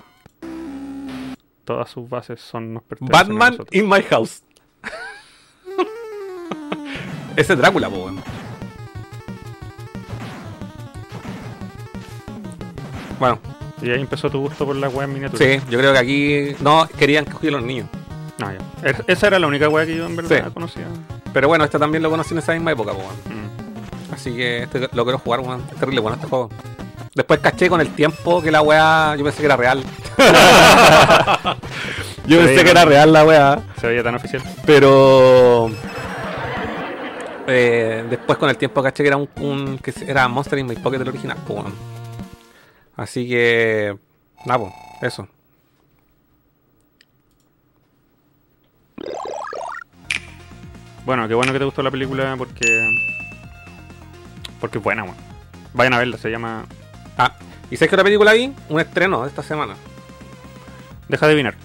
Todas 1.66 1.90
sus 1.90 2.10
bases 2.10 2.40
son 2.40 2.74
nos 2.74 2.84
pertenecen 2.84 3.16
a 3.16 3.20
Batman 3.20 3.58
in 3.72 3.90
my 3.90 4.02
house. 4.04 4.42
Ese 7.36 7.54
es 7.54 7.60
Drácula, 7.60 7.90
po, 7.90 8.06
weón. 8.06 8.24
Bueno, 13.20 13.38
Y 13.82 13.90
ahí 13.90 14.00
empezó 14.02 14.30
tu 14.30 14.40
gusto 14.40 14.66
por 14.66 14.76
la 14.78 14.88
wea 14.88 15.04
en 15.04 15.14
miniatura. 15.14 15.46
sí, 15.46 15.62
yo 15.70 15.78
creo 15.78 15.92
que 15.92 16.00
aquí 16.00 16.56
no 16.62 16.88
querían 16.98 17.26
que 17.26 17.34
jueguen 17.34 17.54
los 17.54 17.64
niños. 17.64 17.88
No, 18.42 18.52
ya. 18.52 18.58
Es- 18.90 19.04
Esa 19.08 19.28
era 19.28 19.40
la 19.40 19.48
única 19.48 19.70
wea 19.70 19.86
que 19.86 19.96
yo 19.96 20.06
en 20.06 20.16
verdad 20.16 20.44
Sí. 20.46 20.52
conocía. 20.54 20.88
Pero 21.34 21.48
bueno, 21.48 21.64
este 21.64 21.80
también 21.80 22.02
lo 22.04 22.10
conocí 22.10 22.34
en 22.34 22.40
esa 22.40 22.52
misma 22.54 22.72
época. 22.72 22.92
Mm. 22.94 24.14
Así 24.14 24.36
que 24.36 24.64
este 24.64 24.80
lo 24.92 25.04
quiero 25.06 25.20
jugar, 25.20 25.40
weón. 25.42 25.64
Es 25.72 25.78
terrible 25.78 26.02
bueno 26.02 26.16
este 26.16 26.28
juego. 26.28 26.50
Después 27.16 27.40
caché 27.42 27.70
con 27.70 27.80
el 27.82 27.90
tiempo 27.94 28.42
que 28.42 28.52
la 28.52 28.62
weá 28.62 29.16
yo 29.18 29.24
pensé 29.24 29.40
que 29.40 29.46
era 29.46 29.58
real. 29.58 29.84
Yo 32.28 32.38
pensé 32.38 32.52
veía 32.54 32.64
que 32.64 32.72
era 32.72 32.86
real 32.86 33.12
la 33.12 33.26
weá. 33.26 33.60
Se 33.80 33.88
veía 33.88 34.04
tan 34.04 34.16
oficial. 34.16 34.42
Pero. 34.66 35.70
eh, 37.48 38.06
después 38.10 38.38
con 38.38 38.50
el 38.50 38.58
tiempo 38.58 38.82
caché 38.84 39.04
que 39.04 39.08
era 39.08 39.18
un, 39.18 39.28
un- 39.38 39.78
que 39.80 39.94
era 40.08 40.28
Monster 40.28 40.60
in 40.60 40.68
My 40.68 40.76
Pocket 40.76 41.02
el 41.02 41.08
original, 41.10 41.38
pues. 41.48 41.64
Así 42.96 43.28
que. 43.28 43.98
Nada, 44.46 44.60
pues, 44.60 44.74
eso. 45.02 45.28
Bueno, 51.06 51.28
qué 51.28 51.34
bueno 51.34 51.52
que 51.52 51.60
te 51.60 51.66
gustó 51.66 51.82
la 51.84 51.92
película 51.92 52.36
porque. 52.38 52.98
Porque 54.60 54.78
es 54.78 54.84
buena, 54.84 55.04
weón. 55.04 55.16
Vayan 55.74 55.94
a 55.94 55.98
verla, 56.00 56.18
se 56.18 56.30
llama. 56.30 56.66
Ah, 57.18 57.34
¿y 57.70 57.78
sabes 57.78 57.90
que 57.90 57.96
otra 57.96 58.04
película 58.04 58.34
vi? 58.34 58.54
Un 58.70 58.80
estreno 58.80 59.24
de 59.24 59.30
esta 59.30 59.44
semana. 59.44 59.76
Deja 61.08 61.26
de 61.26 61.34
adivinar. 61.34 61.56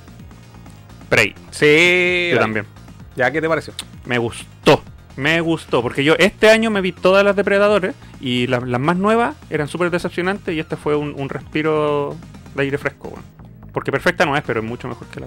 Prey. 1.09 1.35
Sí. 1.50 2.31
Yo 2.33 2.38
también. 2.38 2.66
¿Ya 3.14 3.31
qué 3.31 3.40
te 3.40 3.49
pareció? 3.49 3.75
Me 4.05 4.19
gustó. 4.19 4.83
Me 5.16 5.40
gustó. 5.40 5.83
Porque 5.83 6.02
yo 6.02 6.14
este 6.19 6.50
año 6.50 6.71
me 6.71 6.81
vi 6.81 6.93
todas 6.93 7.25
las 7.25 7.37
depredadores. 7.37 7.95
Y 8.21 8.47
las, 8.47 8.62
las 8.62 8.81
más 8.81 8.97
nuevas 8.97 9.37
eran 9.50 9.69
súper 9.69 9.90
decepcionantes. 9.90 10.55
Y 10.55 10.61
este 10.61 10.76
fue 10.76 10.97
un, 10.97 11.14
un 11.16 11.28
respiro 11.28 12.16
de 12.55 12.62
aire 12.62 12.78
fresco, 12.78 13.09
weón. 13.09 13.25
Porque 13.73 13.93
perfecta 13.93 14.25
no 14.25 14.37
es, 14.37 14.43
pero 14.43 14.61
es 14.61 14.66
mucho 14.66 14.88
mejor 14.88 15.07
que 15.09 15.21
la. 15.21 15.26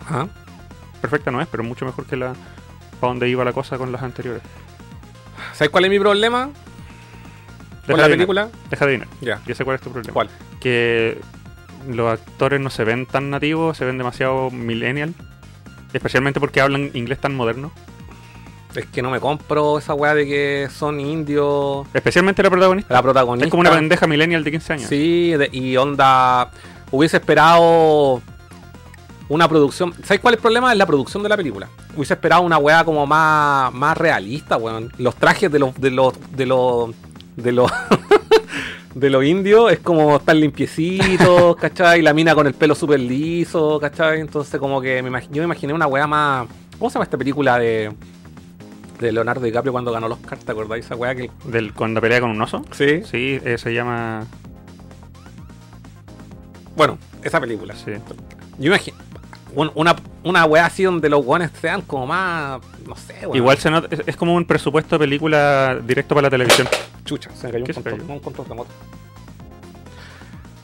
Ajá. 0.00 0.28
Perfecta 1.02 1.30
no 1.30 1.40
es, 1.42 1.48
pero 1.48 1.62
mucho 1.64 1.84
mejor 1.84 2.06
que 2.06 2.16
la. 2.16 2.32
Para 3.00 3.10
donde 3.10 3.28
iba 3.28 3.44
la 3.44 3.52
cosa 3.52 3.76
con 3.76 3.92
las 3.92 4.02
anteriores. 4.02 4.40
¿Sabes 5.52 5.70
cuál 5.70 5.84
es 5.84 5.90
mi 5.90 5.98
problema 5.98 6.48
Deja 7.86 7.86
con 7.88 7.96
de 7.96 8.02
la 8.02 8.08
película? 8.08 8.48
Deja 8.70 8.86
de 8.86 8.90
adivinar. 8.94 9.08
Ya. 9.20 9.40
Yo 9.44 9.54
sé 9.54 9.64
cuál 9.64 9.74
es 9.76 9.82
tu 9.82 9.90
problema. 9.90 10.12
¿Cuál? 10.14 10.30
que 10.60 11.18
los 11.88 12.12
actores 12.12 12.60
no 12.60 12.70
se 12.70 12.84
ven 12.84 13.04
tan 13.06 13.28
nativos, 13.30 13.76
se 13.76 13.84
ven 13.84 13.98
demasiado 13.98 14.50
millennial. 14.52 15.12
Especialmente 15.92 16.38
porque 16.38 16.60
hablan 16.60 16.90
inglés 16.94 17.18
tan 17.18 17.34
moderno. 17.34 17.72
Es 18.76 18.86
que 18.86 19.02
no 19.02 19.10
me 19.10 19.18
compro 19.20 19.78
esa 19.78 19.92
weá 19.94 20.14
de 20.14 20.24
que 20.24 20.68
son 20.72 21.00
indios. 21.00 21.86
Especialmente 21.92 22.42
la 22.44 22.48
protagonista. 22.50 22.94
La 22.94 23.02
protagonista. 23.02 23.44
Es 23.46 23.50
como 23.50 23.62
una 23.62 23.72
pendeja 23.72 24.06
millennial 24.06 24.44
de 24.44 24.50
15 24.52 24.72
años. 24.72 24.88
Sí, 24.88 25.32
de- 25.32 25.50
y 25.52 25.76
onda. 25.76 26.50
Hubiese 26.92 27.16
esperado 27.16 28.22
una 29.32 29.48
producción. 29.48 29.94
¿Sabes 30.04 30.20
cuál 30.20 30.34
es 30.34 30.38
el 30.38 30.42
problema? 30.42 30.72
Es 30.72 30.78
la 30.78 30.84
producción 30.84 31.22
de 31.22 31.30
la 31.30 31.38
película. 31.38 31.68
Hubiese 31.96 32.12
esperado 32.12 32.42
una 32.42 32.58
weá 32.58 32.84
como 32.84 33.06
más, 33.06 33.72
más 33.72 33.96
realista, 33.96 34.58
weón. 34.58 34.92
Los 34.98 35.16
trajes 35.16 35.50
de 35.50 35.58
los. 35.58 35.74
de 35.80 35.90
los. 35.90 36.14
de 36.36 36.46
los. 36.46 36.90
de 37.36 37.52
los. 37.52 37.72
de 38.94 39.08
los 39.08 39.24
indios 39.24 39.72
es 39.72 39.78
como 39.78 40.16
están 40.16 40.38
limpiecitos, 40.38 41.56
¿cachai? 41.60 42.02
La 42.02 42.12
mina 42.12 42.34
con 42.34 42.46
el 42.46 42.52
pelo 42.52 42.74
súper 42.74 43.00
liso, 43.00 43.80
¿cachai? 43.80 44.20
Entonces, 44.20 44.60
como 44.60 44.82
que 44.82 45.02
me 45.02 45.10
yo 45.22 45.40
me 45.40 45.44
imaginé 45.44 45.72
una 45.72 45.86
weá 45.86 46.06
más. 46.06 46.46
¿Cómo 46.78 46.90
se 46.90 46.94
llama 46.94 47.04
esta 47.04 47.16
película 47.16 47.58
de. 47.58 47.90
de 49.00 49.12
Leonardo 49.12 49.40
DiCaprio 49.40 49.72
cuando 49.72 49.92
ganó 49.92 50.08
los 50.08 50.18
Oscar? 50.18 50.38
¿Te 50.40 50.52
acordáis 50.52 50.84
esa 50.84 50.94
weá 50.94 51.14
que. 51.14 51.30
Del, 51.46 51.72
cuando 51.72 52.02
pelea 52.02 52.20
con 52.20 52.30
un 52.30 52.42
oso. 52.42 52.66
Sí. 52.72 53.02
Sí, 53.04 53.40
eh, 53.42 53.56
se 53.56 53.72
llama. 53.72 54.26
Bueno, 56.76 56.98
esa 57.22 57.40
película. 57.40 57.74
Sí. 57.74 57.92
Yo 58.58 58.66
imagino. 58.66 59.11
Un- 59.54 59.70
Una, 59.74 59.96
una 60.24 60.44
weá 60.44 60.66
así 60.66 60.82
donde 60.84 61.08
los 61.08 61.24
guanes 61.24 61.50
sean 61.60 61.82
como 61.82 62.06
más. 62.06 62.60
No 62.86 62.96
sé, 62.96 63.14
weón. 63.22 63.36
Igual 63.36 63.58
se 63.58 63.70
nota, 63.70 63.88
es, 63.90 64.02
es 64.06 64.16
como 64.16 64.34
un 64.34 64.44
presupuesto 64.44 64.96
de 64.96 65.00
película 65.00 65.78
directo 65.86 66.14
para 66.14 66.26
la 66.26 66.30
televisión. 66.30 66.68
Chucha, 67.04 67.30
se 67.34 67.46
me 67.46 67.52
cayó 67.52 67.62
un 67.62 67.66
¿Qué 67.66 67.72
se 67.74 67.82
control, 67.82 68.10
un 68.10 68.20
control 68.20 68.46
remoto. 68.48 68.70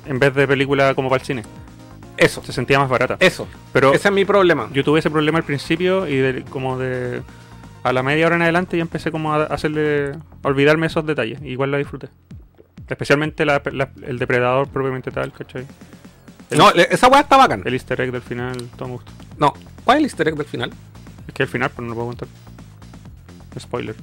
En 0.07 0.19
vez 0.19 0.35
de 0.35 0.47
película 0.49 0.95
como 0.95 1.09
para 1.09 1.21
el 1.21 1.27
cine. 1.27 1.43
Eso, 2.17 2.43
Se 2.43 2.53
sentía 2.53 2.79
más 2.79 2.89
barata. 2.89 3.17
eso. 3.21 3.47
Pero 3.73 3.93
Ese 3.93 4.09
es 4.09 4.15
mi 4.15 4.25
problema. 4.25 4.69
yo 4.73 4.83
tuve 4.83 4.99
ese 5.01 5.11
problema 5.11 5.39
al 5.39 5.45
principio 5.45 6.07
y 6.09 6.17
de- 6.17 6.43
como 6.45 6.79
de. 6.79 7.23
A 7.85 7.93
la 7.93 8.03
media 8.03 8.27
hora 8.27 8.37
en 8.37 8.43
adelante 8.43 8.77
ya 8.77 8.83
empecé 8.83 9.11
como 9.13 9.33
a 9.35 9.45
hacerle. 9.45 10.13
a 10.43 10.49
olvidarme 10.49 10.87
esos 10.87 11.07
detalles. 11.07 11.41
Igual 11.43 11.71
la 11.71 11.79
disfruté. 11.79 12.09
Especialmente 12.89 13.45
la- 13.45 13.63
la- 13.73 13.91
el 14.03 14.19
depredador 14.19 14.67
propiamente 14.69 15.11
tal, 15.11 15.31
¿cachai? 15.33 15.67
El, 16.51 16.59
No, 16.59 16.71
esa 16.71 17.09
weá 17.09 17.21
está 17.21 17.37
bacán. 17.37 17.63
el 17.65 17.75
easter 17.75 18.01
egg 18.01 18.11
del 18.13 18.23
final, 18.23 18.57
todo 18.77 18.89
me 18.89 18.95
gustó. 18.95 19.13
No, 19.39 19.53
¿cuál 19.85 19.99
es 19.99 20.01
el 20.01 20.05
easter 20.07 20.29
egg 20.29 20.37
del 20.37 20.47
final? 20.47 20.73
Es 21.27 21.35
que 21.35 21.43
al 21.43 21.49
final, 21.49 21.71
pero 21.71 21.83
no 21.83 21.89
lo 21.91 21.95
puedo 21.95 22.07
contar. 22.09 22.29
Spoiler. 23.59 23.97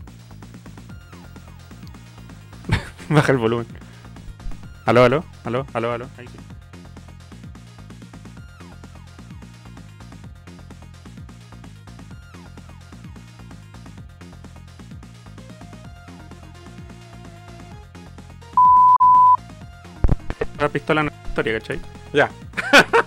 Baja 3.09 3.31
el 3.31 3.37
volumen. 3.37 3.67
Aló, 4.85 5.03
aló, 5.03 5.25
aló, 5.43 5.65
aló, 5.73 5.93
aló. 5.93 6.09
Ahí 6.17 6.27
sí. 6.27 6.37
La 20.59 20.69
pistola 20.69 21.03
no 21.03 21.09
es 21.09 21.27
historia, 21.29 21.59
¿cachai? 21.59 21.79
Ya. 22.15 22.29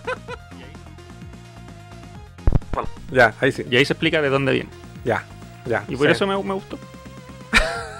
ya, 3.10 3.34
ahí 3.40 3.52
sí. 3.52 3.64
Y 3.70 3.76
ahí 3.76 3.84
se 3.84 3.92
explica 3.94 4.20
de 4.20 4.28
dónde 4.28 4.52
viene. 4.52 4.68
Ya, 5.04 5.24
ya. 5.66 5.84
Y 5.88 5.96
por 5.96 6.06
sí. 6.06 6.12
eso 6.12 6.26
me, 6.26 6.36
me 6.42 6.54
gustó. 6.54 6.78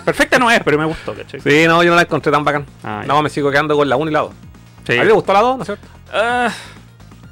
Perfecta 0.04 0.38
no 0.38 0.50
es, 0.50 0.60
pero 0.64 0.78
me 0.78 0.86
gustó, 0.86 1.14
¿cachai? 1.14 1.40
Sí, 1.40 1.64
no, 1.66 1.82
yo 1.82 1.90
no 1.90 1.96
la 1.96 2.02
encontré 2.02 2.32
tan 2.32 2.42
bacán. 2.44 2.64
Ah, 2.82 3.00
ya. 3.02 3.08
no, 3.08 3.22
me 3.22 3.28
sigo 3.28 3.50
quedando 3.50 3.76
con 3.76 3.88
la 3.88 3.96
1 3.96 4.10
y 4.10 4.14
la 4.14 4.20
2. 4.20 4.32
Sí. 4.86 4.92
A 4.96 5.00
mí 5.02 5.06
me 5.06 5.12
gustó 5.12 5.32
la 5.34 5.40
2, 5.40 5.56
¿no 5.56 5.62
es 5.62 5.66
cierto? 5.66 5.86
Ah, 6.12 6.50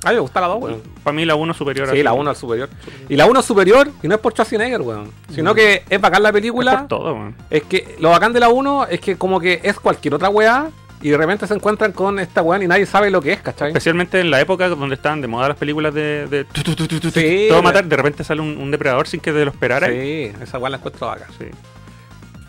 A 0.04 0.08
mí 0.10 0.14
me 0.14 0.20
gusta 0.20 0.40
la 0.42 0.46
2, 0.48 0.62
weón. 0.62 0.82
para 1.02 1.14
mí 1.16 1.24
la 1.24 1.36
1 1.36 1.54
superior 1.54 1.88
Sí, 1.90 2.02
la 2.02 2.12
1 2.12 2.30
es 2.32 2.38
superior. 2.38 2.68
Y 3.08 3.16
la 3.16 3.24
1 3.26 3.40
es 3.40 3.46
superior, 3.46 3.90
y 4.02 4.08
no 4.08 4.14
es 4.14 4.20
por 4.20 4.32
Schwarzenegger, 4.32 4.82
weón. 4.82 5.10
Sino 5.34 5.54
que 5.54 5.84
es 5.88 6.00
bacán 6.00 6.22
la 6.22 6.28
Es 6.28 6.32
película. 6.34 6.78
por 6.80 6.88
todo, 6.88 7.14
weón. 7.14 7.34
Es 7.48 7.62
que 7.62 7.96
lo 7.98 8.10
bacán 8.10 8.34
de 8.34 8.40
la 8.40 8.50
1 8.50 8.86
es 8.90 9.00
que 9.00 9.16
como 9.16 9.40
que 9.40 9.60
es 9.62 9.80
cualquier 9.80 10.14
otra 10.14 10.28
weá 10.28 10.68
y 11.06 11.10
de 11.10 11.16
repente 11.18 11.46
se 11.46 11.54
encuentran 11.54 11.92
con 11.92 12.18
esta 12.18 12.42
weá 12.42 12.60
y 12.62 12.66
nadie 12.66 12.84
sabe 12.84 13.10
lo 13.10 13.22
que 13.22 13.32
es, 13.34 13.40
¿cachai? 13.40 13.68
Especialmente 13.68 14.18
en 14.20 14.28
la 14.30 14.40
época 14.40 14.68
donde 14.68 14.96
estaban 14.96 15.20
de 15.20 15.28
moda 15.28 15.46
las 15.48 15.56
películas 15.56 15.94
de, 15.94 16.26
de 16.26 16.44
tu, 16.44 16.62
tu, 16.74 17.10
Sí, 17.10 17.46
todo 17.48 17.62
matar, 17.62 17.84
de 17.84 17.96
repente 17.96 18.24
sale 18.24 18.40
un, 18.40 18.56
un 18.56 18.70
depredador 18.72 19.06
sin 19.06 19.20
que 19.20 19.32
te 19.32 19.44
lo 19.44 19.50
esperara. 19.52 19.86
Sí, 19.88 20.32
esa 20.42 20.58
weá 20.58 20.70
la 20.70 20.78
encuentro. 20.78 21.26
Sí. 21.38 21.44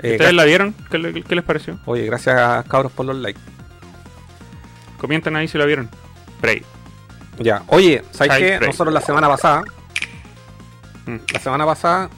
Eh, 0.02 0.14
¿Ustedes 0.14 0.34
la 0.34 0.44
vieron? 0.46 0.74
¿Qué, 0.90 0.98
le- 0.98 1.22
qué 1.24 1.36
les 1.36 1.44
pareció? 1.44 1.78
Oye, 1.86 2.06
gracias 2.06 2.66
cabros 2.68 2.92
por 2.92 3.06
los 3.06 3.16
likes. 3.18 3.40
Comenten 4.98 5.36
ahí 5.36 5.48
si 5.48 5.58
la 5.60 5.66
vieron. 5.66 5.90
Prey. 6.42 6.64
Ya, 7.40 7.62
oye, 7.68 8.04
¿sabes 8.12 8.38
qué? 8.38 8.60
Nosotros 8.66 8.92
la 8.94 9.02
semana 9.02 9.28
pasada, 9.28 9.64
Mm. 11.06 11.18
la 11.32 11.40
semana 11.40 11.66
pasada 11.66 12.10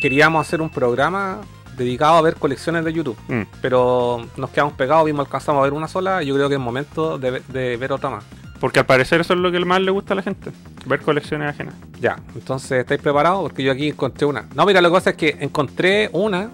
queríamos 0.00 0.46
hacer 0.46 0.60
un 0.62 0.70
programa 0.70 1.40
dedicado 1.76 2.16
a 2.16 2.22
ver 2.22 2.36
colecciones 2.36 2.84
de 2.84 2.92
YouTube. 2.92 3.16
Mm. 3.28 3.42
Pero 3.60 4.26
nos 4.36 4.50
quedamos 4.50 4.74
pegados, 4.74 5.04
vimos 5.06 5.26
alcanzamos 5.26 5.60
a 5.60 5.64
ver 5.64 5.72
una 5.72 5.88
sola 5.88 6.22
y 6.22 6.26
yo 6.26 6.34
creo 6.34 6.48
que 6.48 6.54
es 6.54 6.60
momento 6.60 7.18
de, 7.18 7.30
ve- 7.32 7.42
de 7.48 7.76
ver 7.76 7.92
otra 7.92 8.10
más. 8.10 8.24
Porque 8.60 8.78
al 8.78 8.86
parecer 8.86 9.20
eso 9.20 9.34
es 9.34 9.38
lo 9.40 9.52
que 9.52 9.60
más 9.64 9.80
le 9.82 9.90
gusta 9.90 10.14
a 10.14 10.16
la 10.16 10.22
gente. 10.22 10.50
Ver 10.86 11.00
colecciones 11.02 11.50
ajenas. 11.50 11.74
Ya, 12.00 12.16
entonces, 12.34 12.80
¿estáis 12.80 13.00
preparados? 13.02 13.42
Porque 13.42 13.62
yo 13.62 13.70
aquí 13.72 13.88
encontré 13.88 14.24
una. 14.26 14.46
No, 14.54 14.64
mira, 14.64 14.80
la 14.80 14.88
cosa 14.88 15.10
es 15.10 15.16
que 15.16 15.36
encontré 15.40 16.08
una 16.14 16.50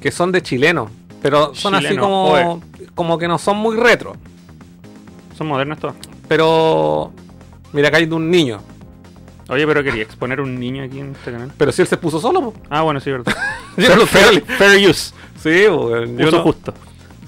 que 0.00 0.12
son 0.12 0.30
de 0.30 0.42
chilenos, 0.42 0.90
pero 1.20 1.54
son 1.56 1.74
así 1.74 1.96
como, 1.96 2.62
como 2.94 3.18
que 3.18 3.26
no 3.26 3.36
son 3.38 3.56
muy 3.56 3.76
retro. 3.76 4.14
Son 5.36 5.48
modernas 5.48 5.78
todas. 5.80 5.96
Pero, 6.28 7.12
mira, 7.72 7.88
acá 7.88 7.96
hay 7.96 8.06
de 8.06 8.14
un 8.14 8.30
niño. 8.30 8.60
Oye, 9.48 9.66
pero 9.66 9.82
quería 9.82 10.02
exponer 10.02 10.40
un 10.40 10.58
niño 10.60 10.84
aquí 10.84 11.00
en 11.00 11.12
este 11.12 11.32
canal. 11.32 11.50
Pero 11.56 11.72
si 11.72 11.80
él 11.82 11.88
se 11.88 11.96
puso 11.96 12.20
solo, 12.20 12.40
po. 12.52 12.54
Ah, 12.68 12.82
bueno, 12.82 13.00
sí, 13.00 13.10
verdad. 13.10 13.34
Fair, 14.06 14.44
fair 14.44 14.90
use. 14.90 15.12
Sí, 15.40 15.64
po, 15.68 15.90
yo 16.04 16.26
Uso 16.28 16.36
no- 16.38 16.42
justo. 16.42 16.74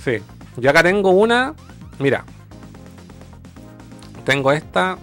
Sí. 0.04 0.18
Yo 0.56 0.68
acá 0.70 0.82
tengo 0.82 1.10
una. 1.10 1.54
Mira. 1.98 2.24
Tengo 4.24 4.52
esta. 4.52 4.98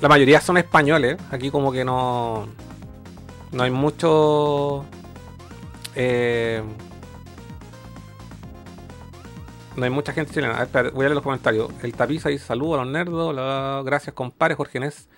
La 0.00 0.08
mayoría 0.08 0.40
son 0.40 0.56
españoles. 0.56 1.18
Aquí 1.30 1.50
como 1.50 1.70
que 1.72 1.84
no. 1.84 2.46
No 3.52 3.62
hay 3.62 3.70
mucho. 3.70 4.84
eh, 5.94 6.62
no 9.76 9.84
hay 9.84 9.90
mucha 9.90 10.12
gente 10.12 10.32
chilena. 10.34 10.58
A 10.58 10.64
ver, 10.64 10.90
voy 10.92 11.04
a 11.04 11.08
leer 11.08 11.14
los 11.14 11.22
comentarios. 11.24 11.70
El 11.82 11.92
tapiz 11.94 12.26
ahí 12.26 12.38
saludo 12.38 12.74
a 12.74 12.84
los 12.84 12.92
nerdos. 12.92 13.34
la- 13.34 13.82
gracias, 13.84 14.14
compadre. 14.14 14.54
Jorge 14.54 14.80
Nes. 14.80 15.08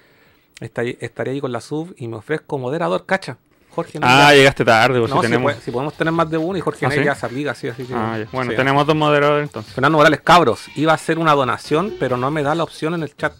Estaré, 0.61 0.97
estaré 1.01 1.33
ahí 1.33 1.41
con 1.41 1.51
la 1.51 1.61
sub 1.61 1.95
y 1.97 2.07
me 2.09 2.17
ofrezco 2.17 2.59
moderador, 2.59 3.05
cacha. 3.07 3.37
Jorge 3.75 3.99
Nes 3.99 4.09
Ah, 4.11 4.31
ya- 4.31 4.35
llegaste 4.37 4.65
tarde, 4.65 4.99
pues 5.01 5.11
no, 5.11 5.17
si 5.17 5.21
si, 5.23 5.27
tenemos. 5.27 5.53
puede- 5.53 5.65
si 5.65 5.71
podemos 5.71 5.95
tener 5.95 6.13
más 6.13 6.31
de 6.31 6.37
uno 6.39 6.57
y 6.59 6.61
Jorge 6.61 6.87
¿Ah, 6.87 6.91
sí? 6.91 7.03
ya 7.03 7.15
se 7.15 7.27
aplica 7.27 7.51
así, 7.53 7.69
así 7.69 7.85
que. 7.85 7.95
Ah, 7.95 8.19
ya. 8.19 8.29
Bueno, 8.31 8.51
sí. 8.51 8.57
tenemos 8.57 8.87
dos 8.87 8.95
moderadores 8.95 9.49
entonces. 9.49 9.73
Fernando 9.73 9.99
Morales, 9.99 10.21
cabros, 10.21 10.67
iba 10.77 10.93
a 10.93 10.95
hacer 10.95 11.19
una 11.19 11.33
donación, 11.35 11.95
pero 11.99 12.17
no 12.17 12.31
me 12.31 12.43
da 12.43 12.55
la 12.55 12.63
opción 12.63 12.95
en 12.95 13.03
el 13.03 13.17
chat. 13.17 13.33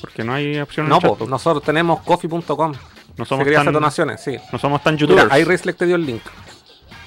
Porque 0.00 0.22
no 0.24 0.32
hay 0.34 0.58
opción 0.60 0.86
en 0.86 0.90
No, 0.90 0.96
el 0.96 1.02
chat, 1.02 1.18
pues. 1.18 1.28
nosotros 1.30 1.62
tenemos 1.64 2.00
coffee.com. 2.02 2.72
No 3.16 3.24
somos 3.24 3.46
tan, 3.46 3.56
hacer 3.56 3.72
donaciones, 3.72 4.20
sí. 4.22 4.36
no 4.52 4.58
somos 4.58 4.82
tan 4.82 4.94
Mira, 4.94 5.06
youtubers. 5.06 5.32
ahí 5.32 5.44
Rislek 5.44 5.76
te 5.76 5.86
dio 5.86 5.96
el 5.96 6.04
link. 6.06 6.22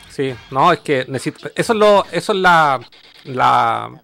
Sí, 0.10 0.33
no, 0.51 0.71
es 0.71 0.79
que 0.79 1.05
necesito. 1.07 1.49
Eso 1.55 1.73
es 1.73 1.79
lo. 1.79 2.05
Eso 2.12 2.31
es 2.33 2.39
la. 2.39 2.79
La. 3.28 4.02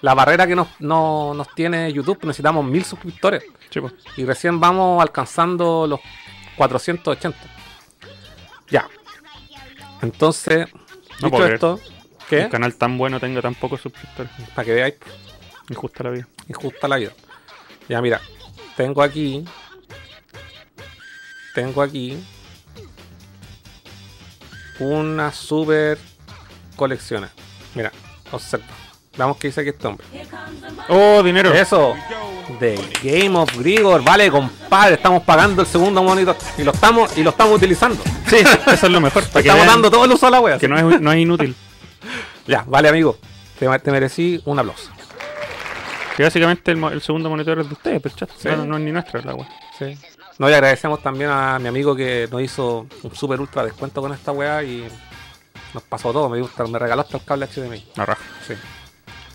la 0.00 0.14
barrera 0.14 0.46
que 0.46 0.54
nos, 0.54 0.68
no- 0.80 1.34
nos 1.34 1.52
tiene 1.54 1.92
YouTube, 1.92 2.18
necesitamos 2.24 2.64
mil 2.64 2.84
suscriptores. 2.84 3.44
Pues. 3.72 3.92
Y 4.16 4.24
recién 4.24 4.60
vamos 4.60 5.02
alcanzando 5.02 5.86
los 5.86 6.00
480. 6.56 7.36
Ya. 8.70 8.88
Entonces, 10.02 10.68
No 11.20 11.30
dicho 11.30 11.46
esto, 11.46 11.74
Un 11.74 11.80
¿qué? 12.28 12.48
canal 12.48 12.74
tan 12.76 12.96
bueno 12.98 13.18
tenga 13.20 13.42
tan 13.42 13.54
pocos 13.54 13.80
suscriptores. 13.80 14.30
Para 14.54 14.64
que 14.64 14.72
veáis, 14.74 14.94
Injusta 15.68 16.04
la 16.04 16.10
vida. 16.10 16.28
injusta 16.48 16.88
la 16.88 16.96
vida. 16.96 17.12
Ya, 17.88 18.00
mira, 18.00 18.20
tengo 18.76 19.02
aquí. 19.02 19.44
Tengo 21.54 21.82
aquí. 21.82 22.22
Una 24.78 25.32
super 25.32 25.98
colección. 26.76 27.28
Mira, 27.74 27.90
observa. 28.32 28.66
Veamos 29.16 29.36
qué 29.36 29.48
dice 29.48 29.60
aquí 29.62 29.70
este 29.70 29.86
hombre. 29.86 30.06
¡Oh, 30.88 31.22
dinero! 31.22 31.52
Eso. 31.52 31.94
The 32.60 32.78
Game 33.02 33.36
of 33.36 33.54
Grigor. 33.58 34.02
Vale, 34.02 34.30
compadre. 34.30 34.94
Estamos 34.94 35.22
pagando 35.24 35.62
el 35.62 35.66
segundo 35.66 36.02
monitor. 36.02 36.36
Y 36.56 36.62
lo 36.62 36.72
estamos, 36.72 37.16
y 37.18 37.22
lo 37.22 37.30
estamos 37.30 37.56
utilizando. 37.56 38.02
Sí, 38.28 38.36
eso 38.36 38.86
es 38.86 38.92
lo 38.92 39.00
mejor. 39.00 39.24
Para 39.24 39.42
que 39.42 39.48
Estamos 39.48 39.66
dando 39.66 39.90
todo 39.90 40.04
el 40.04 40.12
uso 40.12 40.26
a 40.26 40.30
la 40.30 40.40
wea. 40.40 40.58
que 40.58 40.68
no 40.68 40.78
es, 40.78 41.00
no 41.00 41.12
es 41.12 41.18
inútil. 41.18 41.54
Ya, 42.46 42.64
vale, 42.66 42.88
amigo. 42.88 43.18
Te, 43.58 43.68
te 43.78 43.90
merecí 43.90 44.40
un 44.46 44.58
aplauso. 44.58 44.90
Que 46.16 46.22
básicamente 46.22 46.72
el, 46.72 47.02
segundo 47.02 47.28
monitor 47.28 47.58
es 47.58 47.66
de 47.66 47.74
ustedes, 47.74 48.00
pero 48.00 48.16
chat. 48.16 48.30
Sí. 48.38 48.48
No, 48.48 48.64
no 48.64 48.78
es 48.78 48.82
ni 48.82 48.90
nuestra 48.90 49.20
la 49.20 49.34
wea. 49.34 49.46
Sí. 49.78 49.98
No, 50.38 50.48
y 50.48 50.54
agradecemos 50.54 51.02
también 51.02 51.30
a 51.30 51.58
mi 51.58 51.68
amigo 51.68 51.94
que 51.94 52.26
nos 52.30 52.40
hizo 52.40 52.86
un 53.02 53.14
super 53.14 53.38
ultra 53.38 53.64
descuento 53.64 54.00
con 54.00 54.14
esta 54.14 54.32
weá 54.32 54.62
y 54.62 54.88
nos 55.74 55.82
pasó 55.82 56.12
todo. 56.12 56.28
Me, 56.28 56.40
gusta, 56.40 56.64
me 56.66 56.78
regaló 56.78 57.02
hasta 57.02 57.16
el 57.18 57.24
cable 57.24 57.46
HDMI. 57.46 57.84
La 57.96 58.06
raja. 58.06 58.22
Sí. 58.46 58.54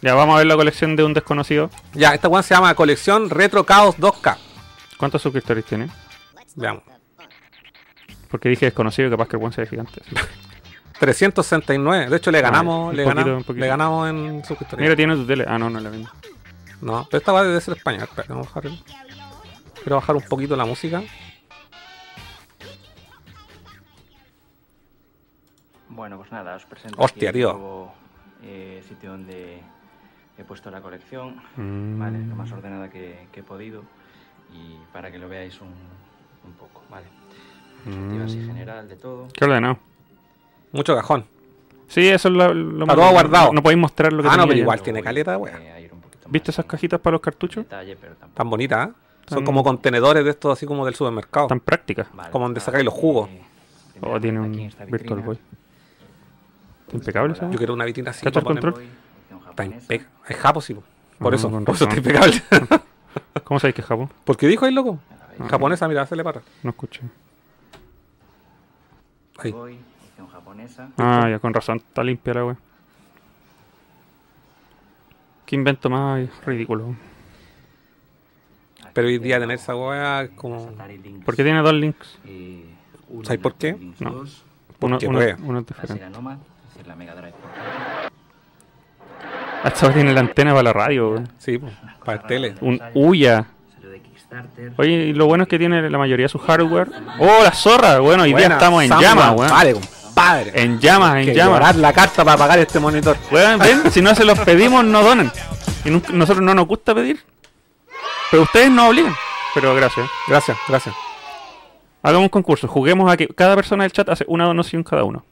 Ya 0.02 0.16
vamos 0.16 0.36
a 0.36 0.38
ver 0.40 0.48
la 0.48 0.56
colección 0.56 0.96
de 0.96 1.04
un 1.04 1.14
desconocido. 1.14 1.70
Ya, 1.94 2.14
esta 2.14 2.28
weá 2.28 2.44
se 2.44 2.54
llama 2.54 2.76
Colección 2.76 3.30
Retro 3.30 3.64
Chaos 3.64 3.98
2K. 3.98 4.38
¿Cuántos 4.98 5.22
suscriptores 5.22 5.66
tiene? 5.66 5.90
Veamos. 6.56 6.84
Porque 8.30 8.50
dije 8.50 8.66
desconocido 8.66 9.08
y 9.08 9.12
capaz 9.12 9.28
que 9.28 9.36
el 9.38 9.40
buen 9.40 9.54
sea 9.54 9.66
gigante. 9.66 10.02
sí. 10.10 10.16
369. 11.00 12.10
De 12.10 12.18
hecho, 12.18 12.32
le 12.32 12.42
ganamos, 12.42 12.94
le, 12.94 13.04
poquito, 13.04 13.22
ganamos 13.22 13.56
le 13.56 13.68
ganamos 13.68 14.10
en 14.10 14.46
suscriptores. 14.46 14.84
Mira, 14.84 14.96
tiene 14.96 15.16
tu 15.16 15.26
tele. 15.26 15.46
Ah, 15.48 15.58
no, 15.58 15.70
no 15.70 15.80
la 15.80 15.90
vendo. 15.90 16.10
No, 16.82 17.08
pero 17.10 17.20
esta 17.20 17.32
va 17.32 17.44
debe 17.44 17.60
ser 17.62 17.78
español. 17.78 18.04
Espera, 18.04 18.28
vamos 18.30 18.48
a 18.48 18.60
bajar 18.60 18.72
Quiero 19.82 19.96
bajar 19.98 20.16
un 20.16 20.22
poquito 20.24 20.56
la 20.56 20.66
música. 20.66 21.02
Bueno, 25.96 26.18
pues 26.18 26.32
nada, 26.32 26.56
os 26.56 26.66
presento 26.66 27.00
Hostia, 27.02 27.30
aquí 27.30 27.40
el 27.42 27.46
nuevo 27.46 27.94
eh, 28.44 28.84
sitio 28.88 29.12
donde 29.12 29.60
he 30.38 30.44
puesto 30.44 30.72
la 30.72 30.82
colección, 30.82 31.36
Mm. 31.56 32.00
¿vale? 32.00 32.20
Lo 32.26 32.36
más 32.36 32.52
ordenada 32.52 32.90
que, 32.90 33.28
que 33.32 33.42
he 33.42 33.44
podido 33.44 33.84
y 34.52 34.78
para 34.92 35.12
que 35.12 35.20
lo 35.20 35.30
veáis 35.30 35.60
un, 35.62 35.68
un 35.70 36.54
poco, 36.54 36.82
¿vale? 36.90 37.06
Perspectiva 37.84 38.26
así 38.26 38.38
Mm. 38.38 38.48
general 38.48 38.90
de 38.90 38.96
todo. 38.96 39.28
Qué 39.34 39.46
ordenado. 39.46 39.78
Mucho 40.72 40.96
cajón. 40.96 41.26
Sí, 41.88 42.08
eso 42.08 42.28
es 42.30 42.34
lo, 42.34 42.54
lo 42.54 42.84
Está 42.86 42.96
todo 42.96 43.12
guardado. 43.12 43.48
No, 43.48 43.54
no 43.54 43.64
podéis 43.64 43.80
mostrar 43.80 44.12
lo 44.14 44.24
que 44.24 44.30
Ah, 44.30 44.38
no, 44.38 44.48
pero 44.48 44.58
igual 44.60 44.82
tiene 44.82 45.00
voy, 45.00 45.04
caleta 45.04 45.38
wea. 45.38 45.60
eh, 45.80 45.92
¿Viste 46.28 46.50
más 46.50 46.56
esas 46.56 46.66
cajitas 46.66 47.00
para 47.00 47.12
los 47.14 47.22
cartuchos? 47.22 47.66
Detalle, 47.66 47.96
pero 47.98 48.14
tampoco. 48.16 48.36
Tan 48.38 48.50
bonitas, 48.50 48.90
¿eh? 48.90 48.94
Son 49.28 49.46
como 49.46 49.64
contenedores 49.64 50.24
de 50.26 50.32
estos 50.32 50.54
así 50.54 50.66
como 50.66 50.86
del 50.86 50.96
supermercado. 50.96 51.48
Tan 51.48 51.60
prácticas. 51.60 52.08
Vale, 52.14 52.32
como 52.32 52.46
donde 52.46 52.60
sacáis 52.62 52.84
los 52.84 52.94
jugos. 52.94 53.30
eh, 53.30 53.42
Oh, 54.02 54.20
tiene 54.20 54.40
aquí 54.40 54.48
un 54.48 54.68
Virtual 54.68 54.88
vitrina, 54.92 55.22
Boy. 55.22 55.40
Impecable 56.94 57.34
esa. 57.34 57.50
Yo 57.50 57.58
quiero 57.58 57.74
una 57.74 57.86
vitrina 57.86 58.12
así. 58.12 58.24
¿Cacha 58.24 58.40
el 58.40 58.46
para 58.46 58.60
control? 58.62 58.86
Está 59.50 59.66
impecable. 59.66 60.08
Es 60.28 60.38
japo, 60.38 60.62
sí. 60.62 60.74
po. 60.74 60.84
Por 61.20 61.34
Ah, 61.34 61.36
eso, 61.38 61.50
por 61.50 61.76
eso 61.76 61.84
está 61.86 61.96
impecable. 61.98 62.42
¿Cómo 63.44 63.60
sabéis 63.60 63.76
que 63.76 63.82
es 63.82 63.88
Japón? 63.88 64.10
¿Por 64.26 64.38
qué 64.38 64.48
dijo 64.48 64.66
ahí, 64.66 64.74
loco? 64.74 65.00
Ahí 65.40 65.48
Japonesa, 65.50 65.88
mira, 65.88 66.06
se 66.06 66.16
le 66.16 66.24
para. 66.24 66.42
No 66.64 66.70
escuché. 66.72 67.02
Ahí. 69.40 69.54
Ah, 70.98 71.28
ya, 71.30 71.40
con 71.40 71.54
razón. 71.54 71.78
Está 71.78 72.04
limpia 72.04 72.34
la 72.34 72.46
wea. 72.46 72.58
Qué 75.46 75.56
invento 75.56 75.90
más 75.90 76.28
ridículo. 76.46 76.96
Pero 78.94 79.08
hoy 79.08 79.18
día 79.18 79.40
tener 79.40 79.56
esa 79.58 79.74
es 80.24 80.30
como. 80.32 80.72
¿Por 81.26 81.36
qué 81.36 81.44
tiene 81.44 81.62
dos 81.62 81.74
links? 81.74 82.18
¿Sabes 83.24 83.42
por 83.42 83.56
qué? 83.56 83.74
No. 84.00 84.12
2, 84.12 84.44
Uno, 84.80 84.98
Porque 84.98 85.08
uno- 85.08 85.20
uno 85.44 85.60
es 85.60 85.66
diferente. 85.66 86.06
Decir, 86.74 86.88
la 86.88 86.96
Mega 86.96 87.14
Drive 87.16 87.34
portátil. 87.34 88.10
Ah, 89.64 89.94
tiene 89.94 90.14
la 90.14 90.20
antena 90.20 90.52
para 90.52 90.64
la 90.64 90.74
radio, 90.74 91.12
weón. 91.12 91.30
Sí, 91.38 91.60
para 92.04 92.22
el 92.22 92.28
tele. 92.28 92.56
Un 92.62 92.82
Uya. 92.94 93.46
Salió 93.76 93.90
de 93.92 94.00
Kickstarter. 94.02 94.74
Oye, 94.78 94.92
y 94.92 95.14
lo 95.14 95.26
bueno 95.28 95.44
es 95.44 95.50
que 95.50 95.58
tiene 95.58 95.90
la 95.90 95.98
mayoría 95.98 96.26
de 96.26 96.30
su 96.30 96.38
hardware. 96.40 96.90
¡Oh, 97.20 97.40
la 97.44 97.52
zorra! 97.52 98.00
Bueno, 98.00 98.24
hoy 98.24 98.34
día 98.34 98.48
estamos 98.48 98.84
en 98.84 98.90
llamas, 98.90 99.34
weón. 99.36 99.50
Vale, 99.52 99.74
compadre. 99.74 100.52
En 100.56 100.80
llamas, 100.80 101.16
en 101.18 101.26
que 101.28 101.34
llamas. 101.34 101.76
la 101.78 101.94
carta 101.94 102.26
para 102.26 102.38
pagar 102.38 102.60
este 102.60 102.80
monitor. 102.80 103.16
Weón, 103.32 103.60
ven, 103.60 103.92
si 103.92 104.02
no 104.02 104.14
se 104.16 104.26
los 104.26 104.38
pedimos, 104.40 104.84
no 104.84 105.02
donan. 105.02 105.32
Y 105.86 105.90
nunca- 105.90 106.12
nosotros 106.12 106.44
no 106.44 106.54
nos 106.54 106.68
gusta 106.68 106.94
pedir. 106.94 107.22
Pero 108.32 108.44
ustedes 108.44 108.70
nos 108.70 108.90
obligan. 108.90 109.14
Pero 109.54 109.76
gracias. 109.76 110.10
Gracias, 110.28 110.58
gracias. 110.68 110.96
Hagamos 112.02 112.24
un 112.26 112.30
concurso. 112.30 112.68
Juguemos 112.68 113.10
a 113.10 113.16
que 113.16 113.28
cada 113.28 113.56
persona 113.56 113.84
del 113.84 113.94
chat 113.94 114.10
hace 114.10 114.26
una 114.28 114.46
donación 114.46 114.84
cada 114.84 115.04
uno. 115.06 115.24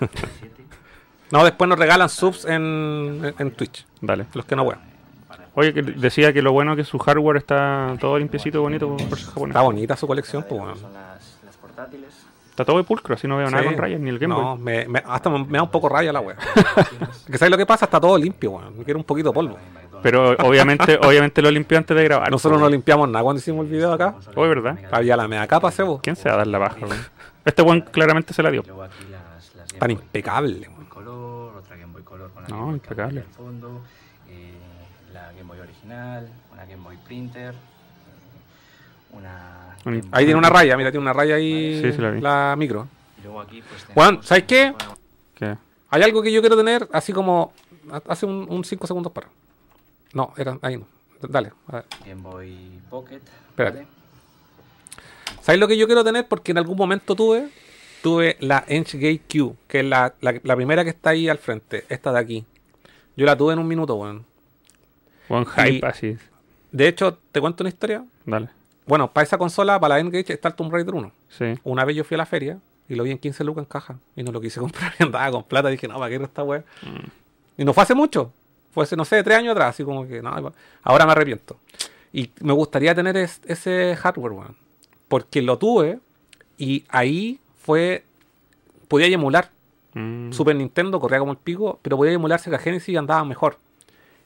No, 1.30 1.42
después 1.42 1.68
nos 1.68 1.78
regalan 1.78 2.08
subs 2.08 2.44
en, 2.44 3.52
Twitch. 3.56 3.86
Dale. 4.00 4.26
Los 4.34 4.44
que 4.44 4.54
no 4.54 4.62
weón. 4.62 4.78
Oye, 5.54 5.72
que 5.72 5.82
decía 5.82 6.32
que 6.32 6.42
lo 6.42 6.52
bueno 6.52 6.72
es 6.72 6.76
que 6.76 6.84
su 6.84 6.98
hardware 6.98 7.38
está 7.38 7.96
todo 7.98 8.18
limpiecito, 8.18 8.60
bonito 8.60 8.96
por 8.96 9.18
ser 9.18 9.28
japonés. 9.28 9.50
Está 9.50 9.62
bonita 9.62 9.96
su 9.96 10.06
colección, 10.06 10.44
pues 10.48 10.60
weón. 10.60 10.78
Son 10.78 10.92
las, 10.92 11.38
las 11.44 11.56
portátiles. 11.56 12.24
Está 12.50 12.64
todo 12.64 12.76
de 12.76 12.84
pulcro, 12.84 13.14
así 13.16 13.26
no 13.26 13.36
veo 13.36 13.50
nada 13.50 13.64
con 13.64 13.76
rayas, 13.76 13.98
ni 13.98 14.10
el 14.10 14.18
Game 14.20 14.32
No, 14.32 14.54
Boy. 14.56 14.64
me, 14.64 14.86
me- 14.86 15.02
hasta 15.04 15.28
me, 15.28 15.44
da 15.58 15.62
un 15.64 15.70
poco 15.70 15.88
raya 15.88 16.12
la 16.12 16.20
weá. 16.20 16.36
que 17.26 17.36
sabes 17.38 17.50
lo 17.50 17.56
que 17.56 17.66
pasa, 17.66 17.86
está 17.86 18.00
todo 18.00 18.16
limpio, 18.16 18.52
weón. 18.52 18.78
Me 18.78 18.84
quiere 18.84 18.98
un 18.98 19.04
poquito 19.04 19.30
de 19.30 19.34
polvo. 19.34 19.58
Pero 20.02 20.36
obviamente, 20.38 20.98
obviamente 21.02 21.40
lo 21.40 21.50
limpió 21.50 21.78
antes 21.78 21.96
de 21.96 22.04
grabar. 22.04 22.30
Nosotros 22.30 22.60
no 22.60 22.68
limpiamos 22.68 23.08
nada 23.08 23.22
cuando 23.24 23.40
hicimos 23.40 23.64
el 23.64 23.72
video 23.72 23.92
acá. 23.92 24.14
Oye, 24.36 24.48
¿verdad? 24.50 24.78
Había 24.92 25.16
la 25.16 25.26
mega 25.26 25.46
capa, 25.46 25.70
cebo. 25.70 25.98
¿Quién 26.02 26.14
se 26.14 26.28
va 26.28 26.34
a 26.34 26.38
dar 26.38 26.46
la 26.46 26.58
baja, 26.58 26.76
weón? 26.82 26.98
Este 27.44 27.62
weón 27.62 27.80
claramente 27.80 28.34
se 28.34 28.42
la 28.42 28.50
dio. 28.50 28.62
Luego 28.66 28.82
aquí 28.84 29.04
las, 29.10 29.54
las 29.54 29.63
Game 29.74 29.78
Tan 29.80 29.88
Boy 29.94 30.02
impecable, 30.04 30.60
Game 30.60 30.74
Boy. 30.76 30.84
Color, 30.86 31.56
otra 31.56 31.76
Game 31.76 31.92
Boy 31.92 32.02
Color 32.02 32.30
con 32.32 32.42
la 32.42 32.48
No, 32.48 32.56
Game 32.56 32.66
Boy 32.66 32.74
impecable. 32.76 33.22
Fondo, 33.36 33.80
eh, 34.28 34.54
la 35.12 35.32
Game 35.32 35.44
Boy 35.44 35.60
original, 35.60 36.28
una 36.52 36.64
Game 36.64 36.82
Boy 36.82 36.96
Printer, 36.98 37.54
eh, 37.54 39.16
una... 39.16 39.76
Boy- 39.84 40.02
Ahí 40.12 40.24
tiene 40.24 40.38
una 40.38 40.48
raya, 40.50 40.76
mira, 40.76 40.90
tiene 40.90 41.02
una 41.02 41.12
raya 41.12 41.34
ahí. 41.36 41.80
Sí, 41.82 41.92
sí 41.92 42.00
la 42.00 42.10
vi. 42.10 42.20
La 42.20 42.54
micro. 42.56 42.88
Y 43.18 43.22
luego 43.24 43.40
aquí 43.40 43.62
pues 43.62 43.84
Juan, 43.94 44.22
¿sabes 44.22 44.44
qué? 44.44 44.74
¿Qué? 45.34 45.56
Hay 45.90 46.02
algo 46.02 46.22
que 46.22 46.32
yo 46.32 46.40
quiero 46.40 46.56
tener 46.56 46.88
así 46.92 47.12
como. 47.12 47.52
Hace 48.08 48.24
un 48.26 48.64
5 48.64 48.86
segundos 48.86 49.12
para. 49.12 49.28
No, 50.14 50.32
era 50.36 50.58
ahí 50.62 50.78
no. 50.78 50.86
Dale. 51.28 51.52
a 51.68 51.72
ver. 51.76 51.84
Game 52.06 52.22
Boy 52.22 52.80
Pocket. 52.90 53.20
Espérate. 53.50 53.86
¿Sabes 55.42 55.60
lo 55.60 55.68
que 55.68 55.76
yo 55.76 55.86
quiero 55.86 56.02
tener? 56.02 56.26
Porque 56.26 56.52
en 56.52 56.58
algún 56.58 56.76
momento 56.76 57.14
tuve. 57.14 57.50
Tuve 58.04 58.36
la 58.40 58.66
Inchgate 58.68 59.22
Q, 59.32 59.56
que 59.66 59.80
es 59.80 59.86
la, 59.86 60.12
la, 60.20 60.38
la 60.42 60.56
primera 60.56 60.84
que 60.84 60.90
está 60.90 61.10
ahí 61.10 61.26
al 61.26 61.38
frente. 61.38 61.86
Esta 61.88 62.12
de 62.12 62.18
aquí. 62.18 62.44
Yo 63.16 63.24
la 63.24 63.34
tuve 63.34 63.54
en 63.54 63.58
un 63.60 63.66
minuto, 63.66 63.94
weón. 63.94 64.26
One 65.30 65.46
hype 65.46 65.70
Y- 65.78 65.80
así. 65.82 66.18
De 66.70 66.86
hecho, 66.86 67.16
¿te 67.32 67.40
cuento 67.40 67.62
una 67.62 67.70
historia? 67.70 68.04
Dale. 68.26 68.50
Bueno, 68.86 69.10
para 69.10 69.24
esa 69.24 69.38
consola, 69.38 69.80
para 69.80 69.94
la 69.94 70.00
N-Gage, 70.00 70.34
está 70.34 70.48
el 70.48 70.54
Tomb 70.54 70.70
Raider 70.70 70.94
1. 70.94 71.12
Sí. 71.30 71.54
Una 71.64 71.86
vez 71.86 71.96
yo 71.96 72.04
fui 72.04 72.16
a 72.16 72.18
la 72.18 72.26
feria 72.26 72.58
y 72.90 72.94
lo 72.94 73.04
vi 73.04 73.10
en 73.12 73.16
15 73.18 73.42
lucas 73.42 73.62
en 73.62 73.66
caja. 73.70 73.96
Y 74.16 74.22
no 74.22 74.32
lo 74.32 74.40
quise 74.42 74.60
comprar 74.60 74.92
y 74.98 75.02
andaba 75.02 75.30
con 75.30 75.44
plata. 75.44 75.70
Dije, 75.70 75.88
no, 75.88 75.94
¿para 75.94 76.10
qué 76.10 76.16
era 76.16 76.24
esta 76.26 76.42
weá? 76.42 76.62
Y 77.56 77.64
no 77.64 77.72
fue 77.72 77.84
hace 77.84 77.94
mucho. 77.94 78.30
Fue 78.72 78.84
hace, 78.84 78.96
no 78.96 79.06
sé, 79.06 79.22
tres 79.22 79.38
años 79.38 79.52
atrás. 79.52 79.70
Así 79.70 79.82
como 79.82 80.06
que, 80.06 80.20
no, 80.20 80.52
ahora 80.82 81.06
me 81.06 81.12
arrepiento. 81.12 81.56
Y 82.12 82.30
me 82.40 82.52
gustaría 82.52 82.94
tener 82.94 83.16
es- 83.16 83.40
ese 83.46 83.96
hardware, 83.96 84.32
weón. 84.32 84.56
Porque 85.08 85.40
lo 85.40 85.56
tuve 85.56 86.00
y 86.58 86.84
ahí 86.90 87.38
fue. 87.64 88.04
Podía 88.88 89.06
emular 89.08 89.50
Mm. 89.96 90.32
Super 90.32 90.56
Nintendo, 90.56 90.98
corría 90.98 91.20
como 91.20 91.30
el 91.30 91.38
pico, 91.38 91.78
pero 91.80 91.96
podía 91.96 92.12
emular 92.12 92.40
Sega 92.40 92.58
Genesis 92.58 92.88
y 92.88 92.96
andaba 92.96 93.24
mejor. 93.24 93.58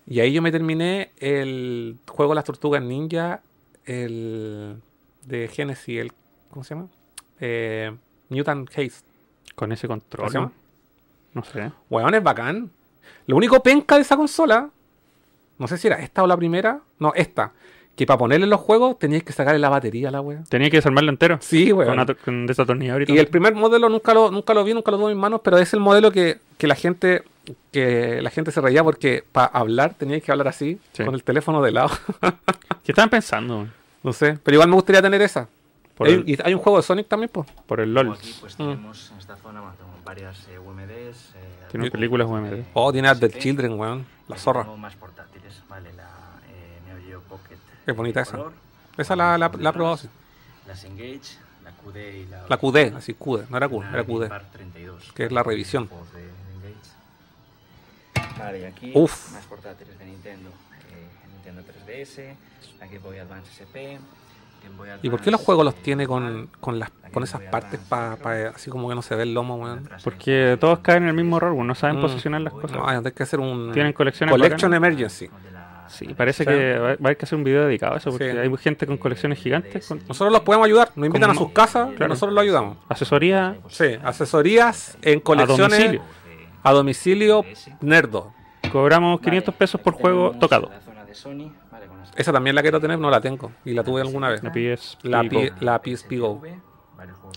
Y 0.06 0.20
ahí 0.20 0.32
yo 0.32 0.40
me 0.40 0.50
terminé 0.50 1.10
el 1.18 1.98
juego 2.08 2.32
de 2.32 2.36
las 2.36 2.44
tortugas 2.44 2.82
ninja, 2.82 3.42
el 3.84 4.80
de 5.26 5.48
Genesis, 5.48 6.00
el. 6.00 6.12
¿Cómo 6.50 6.64
se 6.64 6.74
llama? 6.74 6.88
Eh, 7.38 7.94
Mutant 8.30 8.70
Haste. 8.70 9.06
Con 9.54 9.70
ese 9.72 9.86
¿Cómo 9.86 10.00
control. 10.00 10.32
llama? 10.32 10.52
No 11.34 11.44
sé. 11.44 11.70
Weón, 11.90 12.14
es 12.14 12.22
bacán. 12.22 12.70
Lo 13.26 13.36
único 13.36 13.62
penca 13.62 13.96
de 13.96 14.00
esa 14.00 14.16
consola, 14.16 14.70
no 15.58 15.68
sé 15.68 15.76
si 15.76 15.86
era 15.86 15.96
esta 15.96 16.22
o 16.22 16.26
la 16.26 16.36
primera, 16.38 16.80
no, 16.98 17.12
esta, 17.14 17.52
que 17.98 18.06
para 18.06 18.16
ponerle 18.18 18.46
los 18.46 18.60
juegos 18.60 18.98
teníais 18.98 19.24
que 19.24 19.32
sacarle 19.32 19.58
la 19.58 19.68
batería 19.68 20.08
a 20.08 20.12
la 20.12 20.20
wea. 20.20 20.42
Tenía 20.48 20.70
que 20.70 20.76
desarmarlo 20.78 21.10
entero. 21.10 21.38
Sí, 21.42 21.68
Con, 21.70 21.80
weón. 21.80 21.98
ato- 21.98 22.16
con 22.24 22.46
desatornillador 22.46 23.02
y 23.02 23.06
todo. 23.06 23.16
Y 23.16 23.18
el 23.18 23.26
primer 23.26 23.54
modelo 23.54 23.88
nunca 23.88 24.14
lo, 24.14 24.30
nunca 24.30 24.54
lo 24.54 24.62
vi, 24.64 24.72
nunca 24.72 24.90
lo 24.92 24.96
tuve 24.98 25.10
en 25.10 25.16
mis 25.16 25.20
manos, 25.20 25.40
pero 25.42 25.58
es 25.58 25.72
el 25.74 25.80
modelo 25.80 26.10
que, 26.12 26.38
que 26.56 26.66
la 26.68 26.74
gente 26.76 27.24
que 27.72 28.20
la 28.22 28.28
gente 28.30 28.50
se 28.52 28.60
reía 28.60 28.84
porque 28.84 29.24
para 29.32 29.46
hablar 29.46 29.94
teníais 29.94 30.22
que 30.22 30.30
hablar 30.30 30.48
así, 30.48 30.78
Sí. 30.92 31.04
con 31.04 31.14
el 31.14 31.24
teléfono 31.24 31.60
de 31.62 31.72
lado. 31.72 31.90
¿Qué 32.84 32.92
estaban 32.92 33.10
pensando? 33.10 33.66
no 34.02 34.12
sé, 34.12 34.38
pero 34.42 34.54
igual 34.54 34.68
me 34.68 34.74
gustaría 34.76 35.02
tener 35.02 35.20
esa. 35.22 35.48
Por 35.96 36.06
Hay- 36.06 36.14
el- 36.14 36.28
y 36.28 36.38
hay 36.44 36.54
un 36.54 36.60
juego 36.60 36.76
de 36.78 36.82
Sonic 36.84 37.08
también, 37.08 37.30
pues. 37.32 37.48
Por 37.66 37.80
el 37.80 37.92
LOL. 37.92 38.12
Aquí 38.12 38.32
pues 38.40 38.54
Mm. 38.54 38.56
tenemos 38.58 39.10
en 39.12 39.18
esta 39.18 39.36
zona 39.36 39.60
varias 40.04 40.46
eh, 40.48 40.58
UMDs. 40.58 41.34
eh, 41.34 41.66
Tiene 41.72 41.90
películas 41.90 42.28
eh, 42.28 42.30
UMD. 42.30 42.64
Oh, 42.74 42.92
tiene 42.92 43.08
PSP, 43.12 43.38
Children, 43.40 43.72
weón. 43.78 44.06
La 44.28 44.36
zorra. 44.36 44.64
más 44.64 44.94
portátiles, 44.96 45.62
vale, 45.68 45.90
la 45.94 46.04
Qué 47.88 47.92
bonita 47.92 48.20
esa. 48.20 48.32
color, 48.32 48.52
Esa 48.98 49.16
la, 49.16 49.38
la, 49.38 49.50
la 49.58 49.70
he 49.70 49.72
probado, 49.72 49.96
sí. 49.96 50.08
Las 50.66 50.84
Engage, 50.84 51.38
la 51.64 51.70
QD 51.70 51.96
y 51.96 52.26
la... 52.26 52.44
La 52.46 52.56
QD, 52.58 52.96
así 52.98 53.14
QD, 53.14 53.48
no 53.48 53.56
era 53.56 53.66
Q, 53.66 53.76
una 53.78 53.88
era 53.94 54.04
QD. 54.04 54.28
Par 54.28 54.44
32, 54.52 55.12
que 55.14 55.24
es 55.24 55.32
la 55.32 55.42
revisión. 55.42 55.88
de. 55.88 56.28
Vale, 58.38 58.60
y 58.60 58.64
aquí 58.64 58.92
Uf. 58.94 59.32
más 59.32 59.46
portátiles 59.46 59.98
de 59.98 60.04
Nintendo. 60.04 60.50
eh, 60.50 61.32
Nintendo 61.32 61.62
3DS, 61.62 62.34
la 62.78 62.84
Game 62.88 62.98
Boy 62.98 63.18
Advance 63.20 63.50
SP, 63.56 63.96
¿Y 65.02 65.08
por 65.08 65.22
qué 65.22 65.30
los 65.30 65.40
juegos 65.40 65.64
los 65.64 65.76
tiene 65.76 66.06
con, 66.06 66.50
con, 66.60 66.78
las, 66.78 66.90
la 67.02 67.08
con 67.10 67.22
esas 67.22 67.40
partes 67.42 67.80
para 67.88 68.16
Micro, 68.16 68.52
así 68.54 68.70
como 68.70 68.88
que 68.90 68.94
no 68.96 69.00
se 69.02 69.14
ve 69.14 69.22
el 69.22 69.32
lomo, 69.32 69.54
weón? 69.56 69.88
Porque 70.04 70.58
todos 70.60 70.80
caen 70.80 71.04
en 71.04 71.08
el 71.10 71.14
mismo 71.14 71.38
error, 71.38 71.52
weón, 71.52 71.68
no 71.68 71.74
saben 71.74 71.96
Mm. 71.96 72.02
posicionar 72.02 72.40
las 72.42 72.52
cosas. 72.52 72.72
No, 72.76 72.86
hay 72.86 73.00
que 73.12 73.22
hacer 73.22 73.40
un 73.40 73.72
Tienen 73.72 73.94
colecciones 73.94 74.30
Collection 74.32 74.70
bacanas. 74.72 74.76
Emergency. 74.76 75.30
Sí, 75.88 76.06
parece 76.14 76.44
que 76.44 76.78
va, 76.78 76.90
a 76.90 76.92
haber 76.92 77.16
que 77.16 77.24
hacer 77.24 77.36
un 77.38 77.44
video 77.44 77.66
dedicado 77.66 77.94
a 77.94 77.96
eso, 77.98 78.10
porque 78.10 78.32
Sí. 78.32 78.36
hay 78.38 78.56
gente 78.58 78.86
con 78.86 78.96
colecciones 78.98 79.38
gigantes, 79.38 79.86
con 79.86 79.98
Nosotros 80.06 80.32
los 80.32 80.42
podemos 80.42 80.66
ayudar, 80.66 80.90
nos 80.96 81.06
invitan 81.06 81.30
a 81.30 81.34
sus 81.34 81.50
casas, 81.52 81.90
Claro. 81.96 82.08
nosotros 82.08 82.34
los 82.34 82.42
ayudamos. 82.42 82.78
asesoría 82.88 83.56
Sí, 83.68 83.96
asesorías 84.04 84.96
en 85.02 85.20
colecciones 85.20 85.78
domicilio. 85.78 86.02
a 86.62 86.72
domicilio 86.72 87.44
nerdo. 87.80 88.32
Cobramos 88.72 89.18
Vale, 89.20 89.24
500 89.30 89.54
pesos 89.54 89.80
por 89.80 89.94
aquí 89.94 90.02
juego 90.02 90.32
tocado. 90.38 90.70
Esa 92.16 92.32
también 92.32 92.54
la 92.56 92.62
quiero 92.62 92.80
tener, 92.80 92.98
no 92.98 93.10
la 93.10 93.20
tengo. 93.20 93.52
Y 93.64 93.72
la 93.74 93.82
tuve 93.84 94.00
alguna 94.00 94.28
vez. 94.28 94.42
La 94.42 94.50
PS 94.52 94.98
La. 95.02 95.22
P- 95.22 95.52
la 95.60 95.78
PSP 95.82 96.18
Go. 96.18 96.42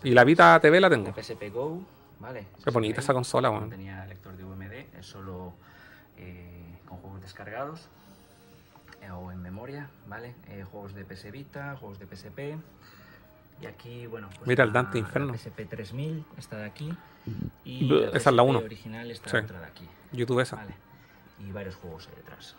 Y 0.04 0.12
la 0.12 0.24
Vita 0.24 0.60
TV 0.60 0.80
la 0.80 0.90
tengo. 0.90 1.14
PSP 1.14 1.50
Go, 1.52 1.80
vale. 2.20 2.48
Qué 2.64 2.72
bonita 2.72 3.00
esa 3.02 3.14
consola, 3.14 3.50
No 3.50 3.58
weón. 3.58 3.70
tenía 3.70 4.04
lector 4.08 4.36
de 4.36 4.44
UMD, 4.44 4.74
es 5.00 5.06
solo 5.06 5.54
eh, 6.18 6.80
con 6.88 6.98
juegos 6.98 7.22
descargados 7.22 7.88
o 9.10 9.32
en 9.32 9.42
memoria, 9.42 9.88
¿vale? 10.08 10.36
Eh, 10.48 10.64
juegos 10.70 10.94
de 10.94 11.04
PS 11.06 11.32
Vita, 11.32 11.76
juegos 11.80 12.00
de 12.00 12.06
PSP. 12.06 12.56
Y 13.62 13.66
aquí, 13.68 14.08
bueno, 14.08 14.28
pues 14.36 14.48
Mira 14.48 14.64
el 14.64 14.74
Dante 14.74 14.98
Inferno. 15.00 15.32
La 15.34 15.38
PSP 15.38 15.68
3000 15.70 16.26
está 16.38 16.58
de 16.58 16.66
aquí. 16.66 16.94
Y 17.64 17.86
la 17.86 18.08
esa 18.18 18.30
es 18.30 18.36
la 18.36 18.44
PSP 18.44 18.50
uno. 18.50 18.60
original 18.60 19.12
está 19.12 19.30
Sí. 19.30 19.38
otra 19.38 19.60
de 19.60 19.66
aquí. 19.66 19.88
YouTube 20.12 20.40
esa. 20.40 20.56
Vale. 20.58 20.74
Y 21.40 21.52
varios 21.52 21.76
juegos 21.76 22.08
ahí 22.08 22.16
detrás. 22.16 22.56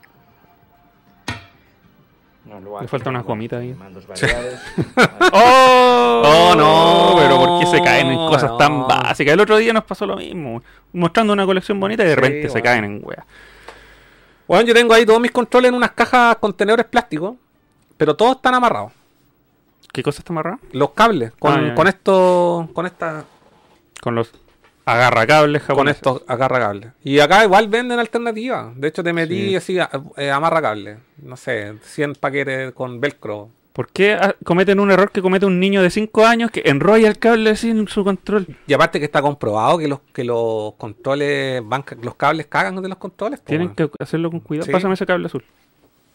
No, 2.45 2.55
Le 2.57 2.61
luego 2.63 2.79
aquí 2.79 2.89
falta 2.89 3.11
unas 3.11 3.23
tengo 3.23 3.29
gomitas 3.35 3.61
ahí. 3.61 3.73
Mandos 3.75 4.05
variados. 4.07 4.61
¡Oh! 5.33 6.23
¡Oh, 6.25 6.55
no! 6.57 7.15
Pero 7.21 7.37
¿por 7.39 7.61
qué 7.61 7.67
se 7.67 7.81
caen 7.83 8.09
en 8.09 8.17
cosas 8.17 8.59
tan 8.59 8.79
No. 8.79 8.89
básicas? 8.89 9.35
El 9.35 9.41
otro 9.41 9.57
día 9.59 9.73
nos 9.73 9.85
pasó 9.85 10.07
lo 10.07 10.17
mismo. 10.17 10.61
Mostrando 10.93 11.33
una 11.33 11.47
colección 11.47 11.79
bonita 11.79 12.03
y 12.03 12.07
de 12.07 12.15
Sí, 12.15 12.21
repente 12.21 12.49
se 12.49 12.61
caen 12.63 12.85
en 12.85 13.01
wea. 13.05 13.25
Bueno, 14.49 14.65
yo 14.67 14.75
tengo 14.75 14.93
ahí 14.95 15.07
todos 15.07 15.21
mis 15.21 15.31
controles 15.31 15.69
en 15.71 15.75
unas 15.75 15.93
cajas 15.93 16.37
contenedores 16.37 16.87
plásticos, 16.87 17.37
pero 17.97 18.15
todos 18.17 18.37
están 18.37 18.55
amarrados. 18.55 18.93
¿Qué 19.93 20.03
cosa 20.03 20.21
está 20.21 20.33
amarrada? 20.33 20.59
Los 20.73 20.91
cables, 20.93 21.33
con, 21.39 21.53
Ah, 21.71 21.75
con 21.75 21.85
ya. 21.87 21.91
esto, 21.91 22.69
con 22.73 22.87
esta, 22.87 23.25
Con 24.01 24.15
los 24.15 24.33
agarracables 24.85 25.63
con 25.63 25.69
japoneses. 25.69 25.97
estos 25.99 26.23
agarra 26.27 26.59
cables. 26.59 26.93
Y 27.05 27.21
acá 27.21 27.45
igual 27.45 27.69
venden 27.69 27.99
alternativas. 28.01 28.75
De 28.81 28.89
hecho, 28.89 29.05
te 29.05 29.13
metí 29.13 29.51
Sí. 29.51 29.57
así, 29.57 29.79
eh, 30.17 30.31
amarra 30.31 30.61
cables. 30.63 30.99
No 31.19 31.37
sé, 31.37 31.75
100 31.83 32.15
paquetes 32.15 32.73
con 32.73 33.01
velcro. 33.01 33.51
¿Por 33.73 33.89
qué 33.89 34.13
ah, 34.13 34.35
cometen 34.45 34.81
un 34.81 34.91
error 34.91 35.11
que 35.11 35.23
comete 35.23 35.47
un 35.47 35.59
niño 35.59 35.81
de 35.83 35.89
5 35.91 36.27
años 36.27 36.51
que 36.51 36.63
enrolla 36.67 37.09
el 37.09 37.19
cable 37.19 37.51
así 37.51 37.71
en 37.71 37.89
su 37.89 38.05
control? 38.05 38.47
Y 38.67 38.73
aparte 38.75 38.99
que 38.99 39.07
está 39.07 39.23
comprobado 39.23 39.79
que 39.79 39.89
los 39.89 40.01
que 40.13 40.25
los 40.25 40.75
controles 40.75 41.63
van, 41.65 41.83
los 42.03 42.15
cables 42.17 42.47
cagan 42.49 42.83
de 42.83 42.89
los 42.89 42.99
controles. 42.99 43.41
Tienen 43.43 43.75
que 43.75 43.89
hacerlo 43.99 44.31
con 44.31 44.41
cuidado. 44.41 44.67
Sí. 44.67 44.73
Pásame 44.73 44.95
ese 44.95 45.07
cable 45.07 45.27
azul. 45.27 45.43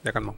Ya 0.04 0.12
calmó. 0.14 0.36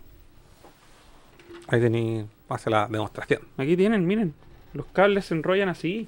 Ahí 1.67 1.81
tení, 1.81 2.25
hace 2.47 2.69
la 2.69 2.87
demostración. 2.87 3.41
Aquí 3.57 3.75
tienen, 3.75 4.07
miren. 4.07 4.33
Los 4.73 4.85
cables 4.87 5.25
se 5.25 5.33
enrollan 5.35 5.69
así. 5.69 6.07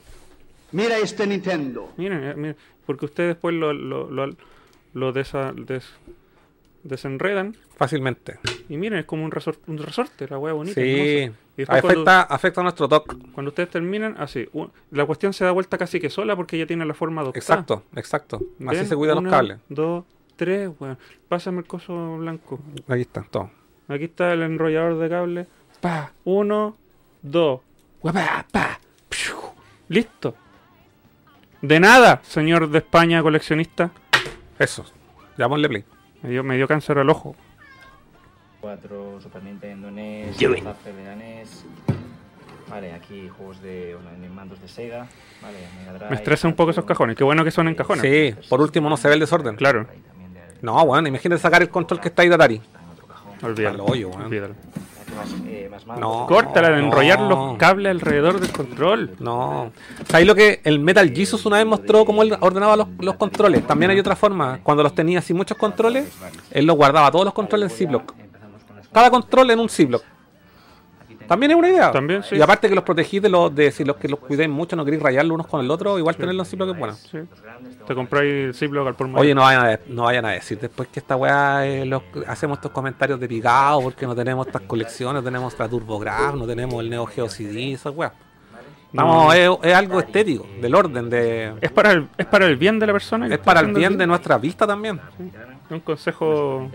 Mira 0.71 0.97
este 0.97 1.27
Nintendo. 1.27 1.91
Miren, 1.97 2.23
eh, 2.23 2.33
miren, 2.35 2.55
porque 2.85 3.05
ustedes 3.05 3.35
después 3.35 3.53
lo, 3.53 3.73
lo, 3.73 4.09
lo, 4.09 4.27
lo 4.93 5.13
desa- 5.13 5.53
des- 5.53 5.91
desenredan. 6.83 7.55
Fácilmente. 7.75 8.39
Y 8.71 8.77
miren, 8.77 8.99
es 8.99 9.05
como 9.05 9.25
un, 9.25 9.31
resor- 9.31 9.57
un 9.67 9.77
resorte, 9.79 10.27
la 10.29 10.37
hueá 10.37 10.53
bonita. 10.53 10.79
Sí. 10.79 11.29
cuando, 11.65 11.87
Afecta, 11.89 12.21
afecta 12.21 12.61
a 12.61 12.63
nuestro 12.63 12.87
TOC. 12.87 13.17
cuando 13.33 13.49
ustedes 13.49 13.69
terminan, 13.69 14.15
así. 14.17 14.47
la 14.91 15.05
cuestión 15.05 15.33
se 15.33 15.43
da 15.43 15.51
vuelta 15.51 15.77
casi 15.77 15.99
que 15.99 16.09
sola 16.09 16.37
porque 16.37 16.57
ya 16.57 16.65
tiene 16.65 16.85
la 16.85 16.93
forma 16.93 17.19
adoptada. 17.21 17.39
Exacto, 17.39 17.83
exacto. 17.97 18.37
Así 18.65 18.77
Ven, 18.77 18.87
se 18.87 18.95
cuidan 18.95 19.21
los 19.23 19.29
cables. 19.29 19.57
Dos, 19.67 20.05
tres, 20.37 20.69
weón. 20.79 20.97
Pásame 21.27 21.59
el 21.59 21.65
coso 21.67 22.15
blanco. 22.17 22.61
Ahí 22.87 23.01
está, 23.01 23.23
todo. 23.29 23.51
Aquí 23.89 24.05
está 24.05 24.31
el 24.31 24.41
enrollador 24.41 24.97
de 24.99 25.09
cable. 25.09 25.47
Pa, 25.81 26.13
uno, 26.23 26.77
dos. 27.21 27.59
Pa, 28.01 28.79
piu. 29.09 29.35
Listo. 29.89 30.33
De 31.61 31.77
nada, 31.81 32.21
señor 32.23 32.69
de 32.69 32.77
España 32.77 33.21
coleccionista. 33.21 33.91
Eso. 34.57 34.85
Ponle 35.37 35.67
play. 35.67 35.83
Me 36.23 36.29
dio, 36.29 36.41
me 36.43 36.55
dio 36.55 36.69
cáncer 36.69 36.97
al 36.99 37.09
ojo. 37.09 37.35
4, 38.61 39.19
Super 39.21 39.43
Nintendo, 39.43 39.91
NES, 39.91 40.39
la 40.41 41.15
NES. 41.15 41.65
Vale, 42.69 42.93
aquí 42.93 43.27
juegos 43.35 43.61
de 43.61 43.95
bueno, 43.95 44.33
mandos 44.33 44.61
de 44.61 44.67
Sega. 44.67 45.07
Vale, 45.41 45.57
Mega 45.79 45.93
Drive. 45.93 46.09
Me 46.09 46.15
estresa 46.15 46.47
un 46.47 46.53
poco 46.53 46.71
esos 46.71 46.85
cajones. 46.85 47.17
Qué 47.17 47.23
bueno 47.23 47.43
que 47.43 47.51
son 47.51 47.67
en 47.67 47.75
cajones. 47.75 48.01
Sí, 48.01 48.47
por 48.47 48.61
último 48.61 48.87
no 48.87 48.95
se 48.95 49.09
ve 49.09 49.15
el 49.15 49.19
desorden. 49.19 49.55
Claro. 49.55 49.87
No, 50.61 50.85
bueno, 50.85 51.07
imagínate 51.07 51.41
sacar 51.41 51.61
el 51.63 51.69
control 51.69 51.99
que 51.99 52.09
está 52.09 52.21
ahí 52.21 52.29
de 52.29 52.35
Atari. 52.35 52.61
Olvídalo. 53.43 53.85
Hoyo, 53.85 54.11
olvídalo. 54.11 54.53
Eh. 55.45 55.69
No. 55.99 56.25
Córtala 56.27 56.69
de 56.69 56.79
enrollar 56.79 57.19
no. 57.19 57.29
los 57.29 57.57
cables 57.57 57.91
alrededor 57.91 58.39
del 58.39 58.51
control. 58.51 59.15
No. 59.19 59.71
¿Sabes 60.07 60.25
lo 60.25 60.35
que 60.35 60.61
el 60.63 60.79
Metal 60.79 61.11
Jesus 61.13 61.45
una 61.45 61.57
vez 61.57 61.65
mostró 61.65 62.05
cómo 62.05 62.23
él 62.23 62.37
ordenaba 62.39 62.77
los, 62.77 62.87
los 62.99 63.15
controles? 63.15 63.65
También 63.67 63.91
hay 63.91 63.99
otra 63.99 64.15
forma. 64.15 64.59
Cuando 64.63 64.83
los 64.83 64.95
tenía 64.95 65.19
así 65.19 65.33
muchos 65.33 65.57
controles, 65.57 66.07
él 66.51 66.65
los 66.65 66.77
guardaba 66.77 67.11
todos 67.11 67.25
los 67.25 67.33
controles 67.33 67.71
en 67.71 67.77
Ziploc. 67.77 68.13
Cada 68.93 69.09
control 69.09 69.51
en 69.51 69.59
un 69.59 69.69
Ziploc. 69.69 70.03
También 71.27 71.51
es 71.51 71.57
una 71.57 71.69
idea. 71.69 71.91
También, 71.93 72.23
sí. 72.23 72.35
Y 72.35 72.41
aparte 72.41 72.67
que 72.67 72.75
los 72.75 72.83
protegís 72.83 73.21
de 73.21 73.29
los 73.29 73.55
de 73.55 73.71
si 73.71 73.85
los 73.85 73.95
que 73.95 74.09
los 74.09 74.19
cuidéis 74.19 74.49
mucho, 74.49 74.75
no 74.75 74.83
queréis 74.83 75.01
rayarlos 75.01 75.35
unos 75.35 75.47
con 75.47 75.61
el 75.63 75.71
otro, 75.71 75.97
igual 75.97 76.15
tenerlos 76.17 76.47
en 76.47 76.51
Ziploc 76.51 76.69
es 76.73 76.77
bueno. 76.77 76.93
Sí. 76.93 77.19
Te 77.87 77.95
compráis 77.95 78.29
el 78.47 78.53
Ziploc 78.53 78.85
al 78.87 78.95
por 78.95 79.07
mayor. 79.07 79.21
Oye, 79.21 79.33
no 79.35 79.41
vayan, 79.41 79.65
a, 79.65 79.79
no 79.87 80.03
vayan 80.03 80.25
a 80.25 80.31
decir 80.31 80.59
después 80.59 80.89
que 80.89 80.99
esta 80.99 81.15
weá 81.15 81.65
eh, 81.65 81.85
los- 81.85 82.03
hacemos 82.27 82.57
estos 82.57 82.71
comentarios 82.71 83.17
de 83.17 83.29
picado 83.29 83.81
porque 83.81 84.05
no 84.05 84.13
tenemos 84.13 84.45
estas 84.47 84.63
colecciones, 84.63 85.21
no 85.21 85.23
tenemos 85.23 85.57
la 85.57 85.69
TurboGrafx, 85.69 86.35
no 86.35 86.45
tenemos 86.45 86.81
el 86.83 86.89
Neo 86.89 87.05
Geo 87.05 87.29
CD, 87.29 87.73
esas 87.73 87.95
weas. 87.95 88.11
Vamos, 88.91 89.33
es, 89.33 89.49
es 89.63 89.73
algo 89.73 90.01
estético, 90.01 90.45
del 90.59 90.75
orden, 90.75 91.09
de 91.09 91.53
Es 91.61 91.71
para 91.71 91.91
el, 91.93 92.09
es 92.17 92.25
para 92.25 92.45
el 92.45 92.57
bien 92.57 92.77
de 92.77 92.87
la 92.87 92.91
persona. 92.93 93.27
es 93.33 93.39
para 93.39 93.61
el 93.61 93.71
bien 93.71 93.97
de 93.97 94.05
nuestra 94.05 94.37
vista 94.37 94.67
también. 94.67 94.99
Es 95.65 95.71
un 95.71 95.79
consejo 95.79 96.69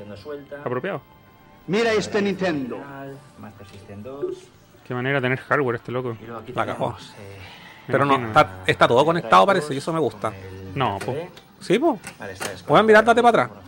apropiado. 0.65 1.03
Mira 1.67 1.93
este 1.93 2.23
Nintendo. 2.23 2.79
Master 3.41 3.67
System 3.67 4.03
2. 4.03 4.37
Qué 4.87 4.95
manera 4.95 5.21
de 5.21 5.23
tener 5.23 5.39
hardware 5.39 5.77
este 5.77 5.91
loco. 5.93 6.17
La 6.55 6.67
cagó. 6.67 6.97
eh, 7.19 7.39
Pero 7.89 8.05
no, 8.05 8.15
está, 8.27 8.63
está 8.67 8.87
todo 8.89 9.05
conectado 9.05 9.45
parece, 9.47 9.75
y 9.75 9.79
eso 9.79 9.93
me 9.93 9.99
gusta. 10.01 10.33
No, 10.75 10.99
DVD. 11.01 11.29
Sí, 11.61 11.79
pues. 11.79 11.99
Pueden 12.67 12.87
mirar, 12.87 13.05
date 13.05 13.23
para 13.23 13.45
atrás. 13.45 13.59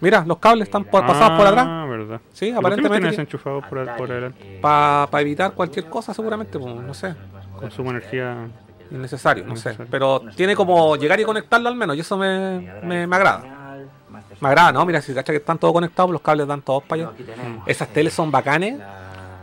Mira, 0.00 0.24
los 0.26 0.36
cables 0.38 0.68
están 0.68 0.84
por- 0.84 1.06
pasados 1.06 1.38
por 1.38 1.46
atrás. 1.46 1.66
Ah, 1.66 1.86
verdad. 1.88 2.20
Sí, 2.32 2.46
¿Y 2.48 2.52
por 2.52 2.60
qué 2.60 2.66
aparentemente 2.66 2.94
lo 2.96 3.00
tienes 3.00 3.16
que- 3.16 3.22
enchufado 3.22 3.62
por, 3.62 3.78
al- 3.78 3.96
por 3.96 4.10
adelante? 4.10 4.38
Eh, 4.56 4.58
Para 4.60 5.20
evitar 5.22 5.52
cualquier 5.52 5.86
cosa 5.86 6.12
seguramente, 6.12 6.58
pues, 6.58 6.74
no 6.74 6.94
sé. 6.94 7.14
Consumo 7.58 7.90
energía. 7.90 8.46
Innecesario, 8.90 9.44
no 9.44 9.56
sé. 9.56 9.76
Pero 9.90 10.20
tiene 10.36 10.54
como 10.54 10.94
llegar 10.96 11.18
y 11.18 11.24
conectarlo 11.24 11.68
al 11.68 11.74
menos, 11.74 11.96
y 11.96 12.00
eso 12.00 12.16
me, 12.16 12.60
me, 12.84 13.06
me 13.06 13.16
agrada. 13.16 13.42
Me 14.40 14.48
agrada, 14.48 14.72
¿no? 14.72 14.84
Mira, 14.84 15.00
si 15.00 15.14
cacha 15.14 15.32
que 15.32 15.38
están 15.38 15.58
todos 15.58 15.72
conectados, 15.72 16.10
los 16.10 16.20
cables 16.20 16.46
dan 16.46 16.62
todos 16.62 16.82
para 16.84 17.02
allá. 17.08 17.12
Esas 17.66 17.88
eh, 17.88 17.90
teles 17.94 18.12
son 18.12 18.30
bacanes 18.30 18.78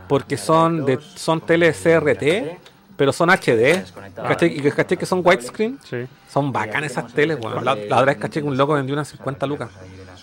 porque 0.08 0.36
son 0.36 0.84
de 0.86 1.00
son 1.00 1.40
teles 1.40 1.76
CRT, 1.82 2.58
pero 2.96 3.12
son 3.12 3.30
HD. 3.30 3.84
¿Cachai? 4.14 4.56
Y 4.56 4.60
que 4.60 4.70
caché 4.72 4.96
que 4.96 5.06
son 5.06 5.20
widescreen. 5.24 5.78
Sí. 5.84 6.06
Son 6.28 6.52
bacanas 6.52 6.92
esas 6.92 7.12
teles, 7.12 7.38
weón. 7.40 7.64
La, 7.64 7.74
la 7.74 7.96
otra 7.96 8.04
vez 8.04 8.16
caché 8.18 8.40
que 8.40 8.46
un 8.46 8.56
loco 8.56 8.74
vendió 8.74 8.94
unas 8.94 9.08
50 9.08 9.46
lucas. 9.46 9.70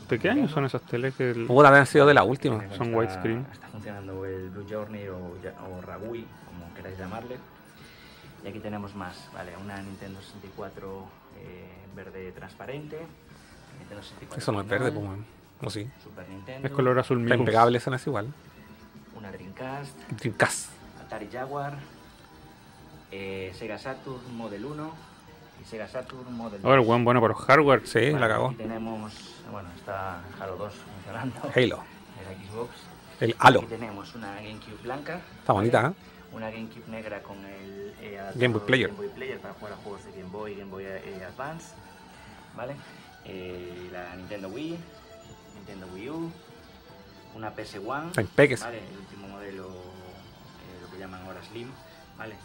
¿De 0.09 0.19
qué 0.19 0.29
año 0.29 0.47
son 0.49 0.65
esas 0.65 0.81
teles 0.81 1.15
que 1.15 1.31
el- 1.31 1.45
Puta, 1.45 1.69
haber 1.69 1.87
sido 1.87 2.05
de 2.05 2.13
la 2.13 2.23
última. 2.23 2.63
Son 2.77 2.93
widescreen. 2.93 3.45
Está 3.53 3.67
funcionando 3.69 4.25
el 4.25 4.49
Blue 4.49 4.65
Journey 4.69 5.07
o, 5.07 5.15
o 5.17 5.81
Ragui, 5.81 6.25
como 6.47 6.73
queráis 6.75 6.97
llamarle. 6.97 7.37
Y 8.43 8.47
aquí 8.47 8.59
tenemos 8.59 8.93
más, 8.95 9.29
vale, 9.33 9.51
una 9.63 9.81
Nintendo 9.81 10.19
64 10.21 11.05
eh, 11.41 11.65
verde 11.95 12.31
transparente. 12.33 12.97
Nintendo 13.91 14.03
64 14.03 14.37
Eso 14.37 14.51
no 14.51 14.61
es 14.61 14.67
verde, 14.67 14.91
pues. 14.91 15.07
¿O 15.63 15.69
sí? 15.69 15.87
Super 16.03 16.27
Nintendo. 16.29 16.67
Es 16.67 16.73
color 16.73 16.97
azul 16.99 17.17
Está 17.19 17.29
mismo. 17.35 17.43
impecable, 17.43 17.77
esa 17.77 17.89
no 17.91 17.95
es 17.97 18.07
igual. 18.07 18.33
Una 19.15 19.31
Dreamcast. 19.31 19.95
Dreamcast. 20.19 20.69
Atari 21.05 21.29
Jaguar. 21.31 21.77
eh, 23.11 23.53
Sega 23.57 23.77
Saturn 23.77 24.35
Model 24.35 24.65
1. 24.65 24.91
Y 25.61 25.65
Sega 25.65 25.87
Saturn 25.87 26.33
Model 26.33 26.61
2. 26.61 26.65
Ahora, 26.65 26.81
el 26.81 26.87
weón 26.87 27.03
bueno 27.05 27.21
para 27.21 27.33
los 27.33 27.43
hardware. 27.43 27.85
Sí, 27.85 28.11
la 28.11 28.27
cagó. 28.27 28.47
Aquí 28.47 28.55
tenemos, 28.57 29.13
bueno, 29.51 29.69
está 29.75 30.21
Halo 30.39 30.55
2 30.57 30.73
funcionando. 30.73 31.35
Halo. 31.55 31.83
El 32.19 32.47
Xbox. 32.49 32.69
El 33.19 33.35
Halo. 33.37 33.59
Aquí 33.59 33.67
tenemos 33.67 34.15
una 34.15 34.35
GameCube 34.35 34.81
blanca. 34.83 35.21
Está 35.39 35.53
bonita, 35.53 35.87
¿eh? 35.89 35.93
Una 36.33 36.49
GameCube 36.49 36.87
negra 36.87 37.21
con 37.21 37.37
el 37.45 37.93
eh, 38.01 38.19
Game 38.35 38.53
Boy 38.57 38.65
Player. 38.65 38.87
Game 38.87 38.97
Boy 38.97 39.09
Player 39.13 39.39
para 39.39 39.53
jugar 39.53 39.73
a 39.73 39.75
juegos 39.77 40.03
de 40.05 40.11
Game 40.13 40.29
Boy, 40.31 40.55
Game 40.55 40.71
Boy 40.71 40.85
eh, 40.85 41.23
Advance. 41.27 41.75
¿Vale? 42.55 42.73
Eh, 43.25 43.89
la 43.91 44.15
Nintendo 44.15 44.47
Wii, 44.49 44.77
Nintendo 45.55 45.87
Wii 45.93 46.09
U, 46.09 46.31
una 47.35 47.55
PS1. 47.55 48.07
Está 48.09 48.21
impeques. 48.21 48.61
¿Vale? 48.61 48.79
El 48.79 48.97
último 48.97 49.27
modelo, 49.27 49.67
eh, 49.69 50.81
lo 50.81 50.91
que 50.91 50.99
llaman 50.99 51.21
ahora 51.25 51.41
Slim. 51.43 51.69
¿Vale? 52.17 52.35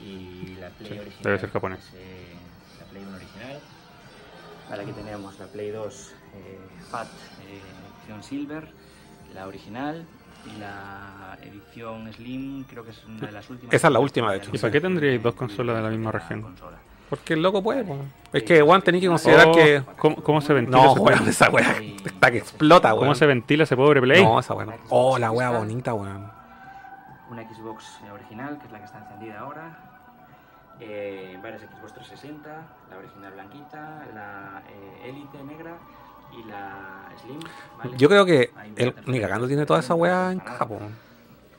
Y 0.00 0.56
la 0.60 0.70
Play 0.70 0.90
Sí, 0.92 0.98
original. 0.98 1.22
debe 1.24 1.38
ser 1.38 1.50
japonés. 1.50 1.78
es, 1.88 1.94
eh, 1.94 2.34
la 2.80 2.86
Play 2.86 3.02
1 3.04 3.16
original. 3.16 3.60
Vale, 4.70 4.82
aquí 4.82 4.92
tenemos 4.92 5.38
la 5.38 5.46
Play 5.46 5.70
2 5.70 6.12
eh, 6.34 6.58
Fat 6.90 7.08
eh, 7.08 7.60
edición 8.00 8.22
Silver, 8.22 8.68
la 9.34 9.46
original 9.46 10.04
y 10.46 10.58
la 10.58 11.38
edición 11.42 12.12
Slim, 12.12 12.64
creo 12.64 12.84
que 12.84 12.90
es 12.90 13.04
una 13.04 13.26
de 13.26 13.32
las 13.32 13.48
últimas. 13.50 13.74
Esa 13.74 13.86
es 13.88 13.92
la 13.92 14.00
última, 14.00 14.32
de 14.32 14.38
hecho. 14.38 14.50
¿Y 14.52 14.58
para 14.58 14.72
qué 14.72 14.80
tendríais 14.80 15.22
dos 15.22 15.34
consolas 15.34 15.76
de 15.76 15.82
la 15.82 15.90
misma 15.90 16.10
región? 16.12 16.42
Consola. 16.42 16.78
Porque 17.12 17.34
el 17.34 17.42
loco 17.42 17.62
puede, 17.62 17.84
pues. 17.84 18.00
Es 18.32 18.42
que, 18.42 18.62
weón, 18.62 18.80
tenéis 18.80 19.02
que 19.02 19.08
considerar 19.08 19.48
Oh, 19.48 19.52
que. 19.52 19.82
¿cómo, 19.98 20.16
cómo 20.16 20.40
se 20.40 20.54
ventila? 20.54 20.78
No, 20.78 20.92
ese 20.92 21.00
weón, 21.00 21.28
esa 21.28 21.50
weá 21.50 21.76
está 22.06 22.30
que 22.30 22.38
explota, 22.38 22.88
weón. 22.94 23.00
¿Cómo 23.00 23.14
se 23.14 23.26
ventila 23.26 23.64
ese 23.64 23.76
pobre 23.76 24.00
Play? 24.00 24.24
No, 24.24 24.40
esa 24.40 24.54
weá. 24.54 24.64
no. 24.64 24.72
Oh, 24.88 25.18
la 25.18 25.30
weá 25.30 25.50
bonita, 25.50 25.92
weón. 25.92 26.30
Una 27.30 27.42
Xbox 27.42 27.84
original, 28.10 28.56
que 28.58 28.64
es 28.64 28.72
la 28.72 28.78
que 28.78 28.84
está 28.86 28.98
encendida 29.00 29.40
ahora. 29.40 29.76
Eh, 30.80 31.38
varias 31.42 31.60
Xbox 31.60 31.92
360, 31.92 32.48
la 32.90 32.96
original 32.96 33.32
blanquita, 33.34 34.06
la 34.14 34.62
eh, 34.70 35.10
Elite 35.10 35.44
negra 35.44 35.72
y 36.32 36.48
la 36.48 37.10
Slim. 37.22 37.40
¿vale? 37.76 37.92
Yo 37.98 38.08
creo 38.08 38.24
que 38.24 38.50
el, 38.76 38.94
ni 39.04 39.20
cagando 39.20 39.46
tiene 39.46 39.66
toda 39.66 39.80
esa 39.80 39.94
weá 39.94 40.32
en 40.32 40.38
caja. 40.40 40.66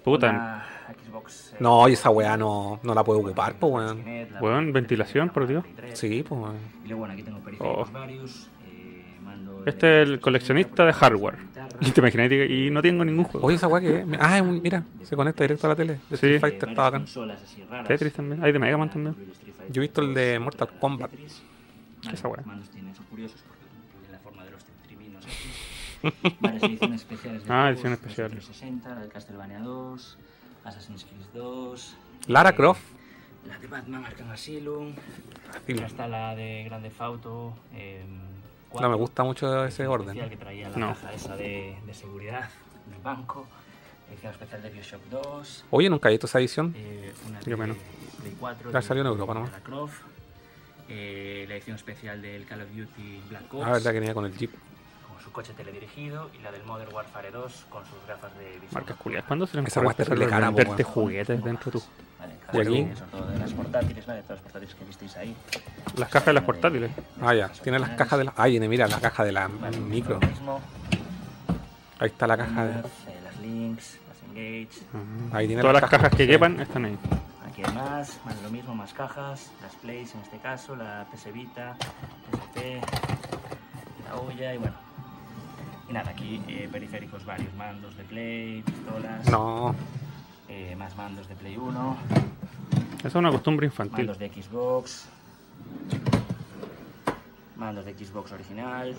Puta. 0.03 0.65
Xbox, 0.93 1.53
eh, 1.53 1.57
No, 1.59 1.87
y 1.89 1.93
esa 1.93 2.09
weá 2.09 2.35
no, 2.37 2.79
no 2.83 2.93
la 2.93 3.03
puede 3.03 3.19
ocupar, 3.19 3.55
po, 3.55 3.67
weón. 3.67 4.03
Weón, 4.41 4.73
ventilación, 4.73 5.27
3, 5.29 5.33
por 5.33 5.47
Dios. 5.47 5.63
Play 5.63 5.75
3. 5.75 5.99
Sí, 5.99 6.23
pues, 6.27 6.41
weón. 6.41 6.55
Y 6.83 6.87
luego, 6.87 6.99
bueno, 6.99 7.13
aquí 7.13 7.23
tengo 7.23 7.39
periféricos 7.39 7.89
Oh. 7.89 7.91
varios. 7.91 8.49
eh, 8.67 9.17
mando 9.23 9.63
Este 9.65 10.01
es 10.03 10.09
el 10.09 10.19
360, 10.19 10.21
coleccionista 10.21 10.85
de 10.85 10.93
hardware. 10.93 11.37
Y 11.81 11.91
te 11.91 12.01
imaginas 12.01 12.31
y 12.31 12.69
no 12.69 12.81
tengo 12.81 13.03
ningún 13.05 13.25
juego. 13.25 13.47
Oye, 13.47 13.55
esa 13.57 13.67
weá 13.67 13.81
que 13.81 13.99
es. 14.01 14.05
Ah, 14.19 14.41
mira, 14.41 14.83
se 15.03 15.15
conecta 15.15 15.43
directo 15.43 15.67
a 15.67 15.69
la 15.71 15.75
tele. 15.75 15.93
De 15.93 15.99
Sí. 16.09 16.13
Street 16.15 16.35
eh, 16.35 16.39
Fighter, 16.39 16.69
está 16.69 16.81
bacán. 16.83 17.05
Tetris 17.87 18.13
también. 18.13 18.43
Hay 18.43 18.51
de 18.51 18.59
Mega 18.59 18.77
Man 18.77 18.89
también. 18.89 19.15
Yo 19.69 19.81
he 19.81 19.85
visto 19.85 20.01
el 20.01 20.13
de 20.13 20.33
2, 20.35 20.43
Mortal 20.43 20.69
Kombat. 20.79 21.11
Tetris. 21.11 21.41
Esa 22.11 22.27
weá. 22.27 22.43
Ah, 27.47 27.71
desde 27.71 27.93
especiales. 27.93 28.45
360, 28.45 28.93
la 28.95 29.01
de 29.01 29.07
Castlevania 29.07 29.59
2, 29.59 30.17
Assassin's 30.65 31.03
Creed 31.05 31.25
2. 31.33 31.95
Lara 32.27 32.49
eh, 32.51 32.55
Croft. 32.55 32.81
La 33.47 33.57
de 33.59 33.67
Batman 33.67 34.05
Arkham 34.05 34.31
Asylum. 34.31 34.93
Ya 35.67 35.85
está 35.85 36.07
la 36.07 36.35
de 36.35 36.63
Grande 36.65 36.91
Auto. 36.99 37.53
Eh, 37.73 38.03
No 38.79 38.89
me 38.89 38.95
gusta 38.95 39.23
mucho 39.23 39.65
ese 39.65 39.85
orden. 39.87 40.17
que 40.29 40.37
traía 40.37 40.69
la 40.69 40.77
No. 40.77 40.87
caja 40.89 41.13
esa 41.13 41.35
de, 41.35 41.77
de 41.85 41.93
seguridad 41.93 42.49
del 42.89 43.01
banco. 43.01 43.45
Edición 44.11 44.31
especial 44.31 44.61
de 44.61 44.69
Bioshock 44.69 45.01
2. 45.09 45.65
Oye, 45.71 45.89
nunca 45.89 46.09
he 46.09 46.11
visto 46.11 46.27
esa 46.27 46.39
edición. 46.39 46.73
Eh, 46.77 47.13
una 47.27 47.39
Yo 47.41 47.49
de 47.51 47.57
menos. 47.57 47.77
Play 48.21 48.35
4. 48.39 48.71
Ya 48.71 48.79
de- 48.79 48.85
salió 48.85 49.01
en 49.01 49.07
Europa, 49.07 49.33
de 49.33 49.39
¿no? 49.41 49.45
Lara 49.47 49.59
Croft. 49.61 50.01
Eh, 50.89 51.45
la 51.47 51.55
edición 51.55 51.75
especial 51.75 52.21
del 52.21 52.45
Call 52.45 52.61
of 52.61 52.69
Duty 52.69 53.21
Black 53.29 53.53
Ops. 53.53 53.65
Ah, 53.65 53.71
verdad 53.71 53.91
que 53.91 53.99
venía 53.99 54.13
con 54.13 54.25
el 54.25 54.37
Jeep. 54.37 54.51
Con 55.23 55.31
su 55.31 55.31
coche 55.31 55.53
teledirigido. 55.53 56.29
Y 56.37 56.41
la 56.43 56.51
del 56.51 56.63
Modern 56.65 56.93
Warfare 56.93 57.31
2 57.31 57.65
con 57.69 57.83
sus 57.85 57.95
gafas 58.07 58.35
de 58.37 58.45
visión. 58.53 58.69
Marcas 58.73 58.97
culiadas. 58.97 59.25
¿Cuándo 59.27 59.47
se 59.47 59.55
le 59.57 59.63
Esa 59.67 59.79
ocurre 59.79 59.95
venderte 60.27 60.83
weón. 60.83 60.93
juguetes 60.93 61.43
dentro 61.43 61.71
de 61.71 61.79
tu... 61.79 61.83
Vale, 62.19 62.33
aquí- 62.69 62.95
Sobre 62.95 63.11
todo 63.11 63.25
de 63.31 63.37
las 63.39 63.53
portátiles, 63.53 64.05
¿vale? 64.05 64.21
Todas 64.23 64.35
las 64.37 64.43
portátiles 64.43 64.75
que 64.75 64.85
visteis 64.85 65.17
ahí. 65.17 65.35
Las 65.97 66.09
cajas 66.09 66.25
de 66.27 66.33
las 66.33 66.43
portátiles. 66.43 66.91
Ah, 67.21 67.33
ya. 67.33 67.47
Tiene 67.49 67.79
las 67.79 67.89
cajas 67.91 68.19
de 68.19 68.25
la. 68.25 68.33
Ay, 68.37 68.59
mira, 68.59 68.87
la 68.87 68.99
caja 68.99 69.23
de 69.23 69.31
la 69.31 69.47
Vale, 69.47 69.77
micro. 69.79 70.19
Ahí 71.99 72.07
está 72.07 72.27
la 72.27 72.37
caja 72.37 72.65
de. 72.65 72.71
Eh, 72.79 72.83
las 73.23 73.37
links, 73.39 73.97
las 74.07 74.29
engage. 74.29 74.81
Ahí 75.35 75.47
tiene 75.47 75.61
Todas 75.61 75.81
las 75.81 75.89
cajas 75.89 76.09
que 76.11 76.23
sí. 76.25 76.27
quepan 76.27 76.59
están 76.59 76.85
ahí. 76.85 76.97
Aquí 77.47 77.61
hay 77.65 77.73
más, 77.73 78.19
más 78.25 78.41
lo 78.41 78.49
mismo, 78.49 78.73
más 78.75 78.93
cajas, 78.93 79.51
las 79.61 79.75
plays 79.75 80.13
en 80.15 80.21
este 80.21 80.37
caso, 80.39 80.75
la 80.75 81.05
PS 81.13 81.31
Vita, 81.31 81.75
PSP, 82.31 82.81
la 84.05 84.15
olla 84.15 84.53
y 84.53 84.57
bueno. 84.57 84.75
Y 85.93 85.95
nada, 85.95 86.09
aquí 86.09 86.41
eh, 86.47 86.67
periféricos 86.71 87.23
varios, 87.23 87.53
mandos 87.53 87.95
de 87.95 88.03
Play, 88.05 88.63
pistolas, 88.63 89.29
No, 89.29 89.75
eh, 90.49 90.75
más 90.75 90.95
mandos 90.97 91.27
de 91.27 91.35
Play 91.35 91.55
1, 91.55 91.97
Esa 92.97 93.07
es 93.09 93.13
una 93.13 93.29
costumbre 93.29 93.67
infantil. 93.67 93.97
mandos 94.07 94.17
de 94.17 94.29
Xbox, 94.29 95.05
mandos 97.57 97.85
de 97.85 97.93
Xbox 97.93 98.31
original 98.31 98.95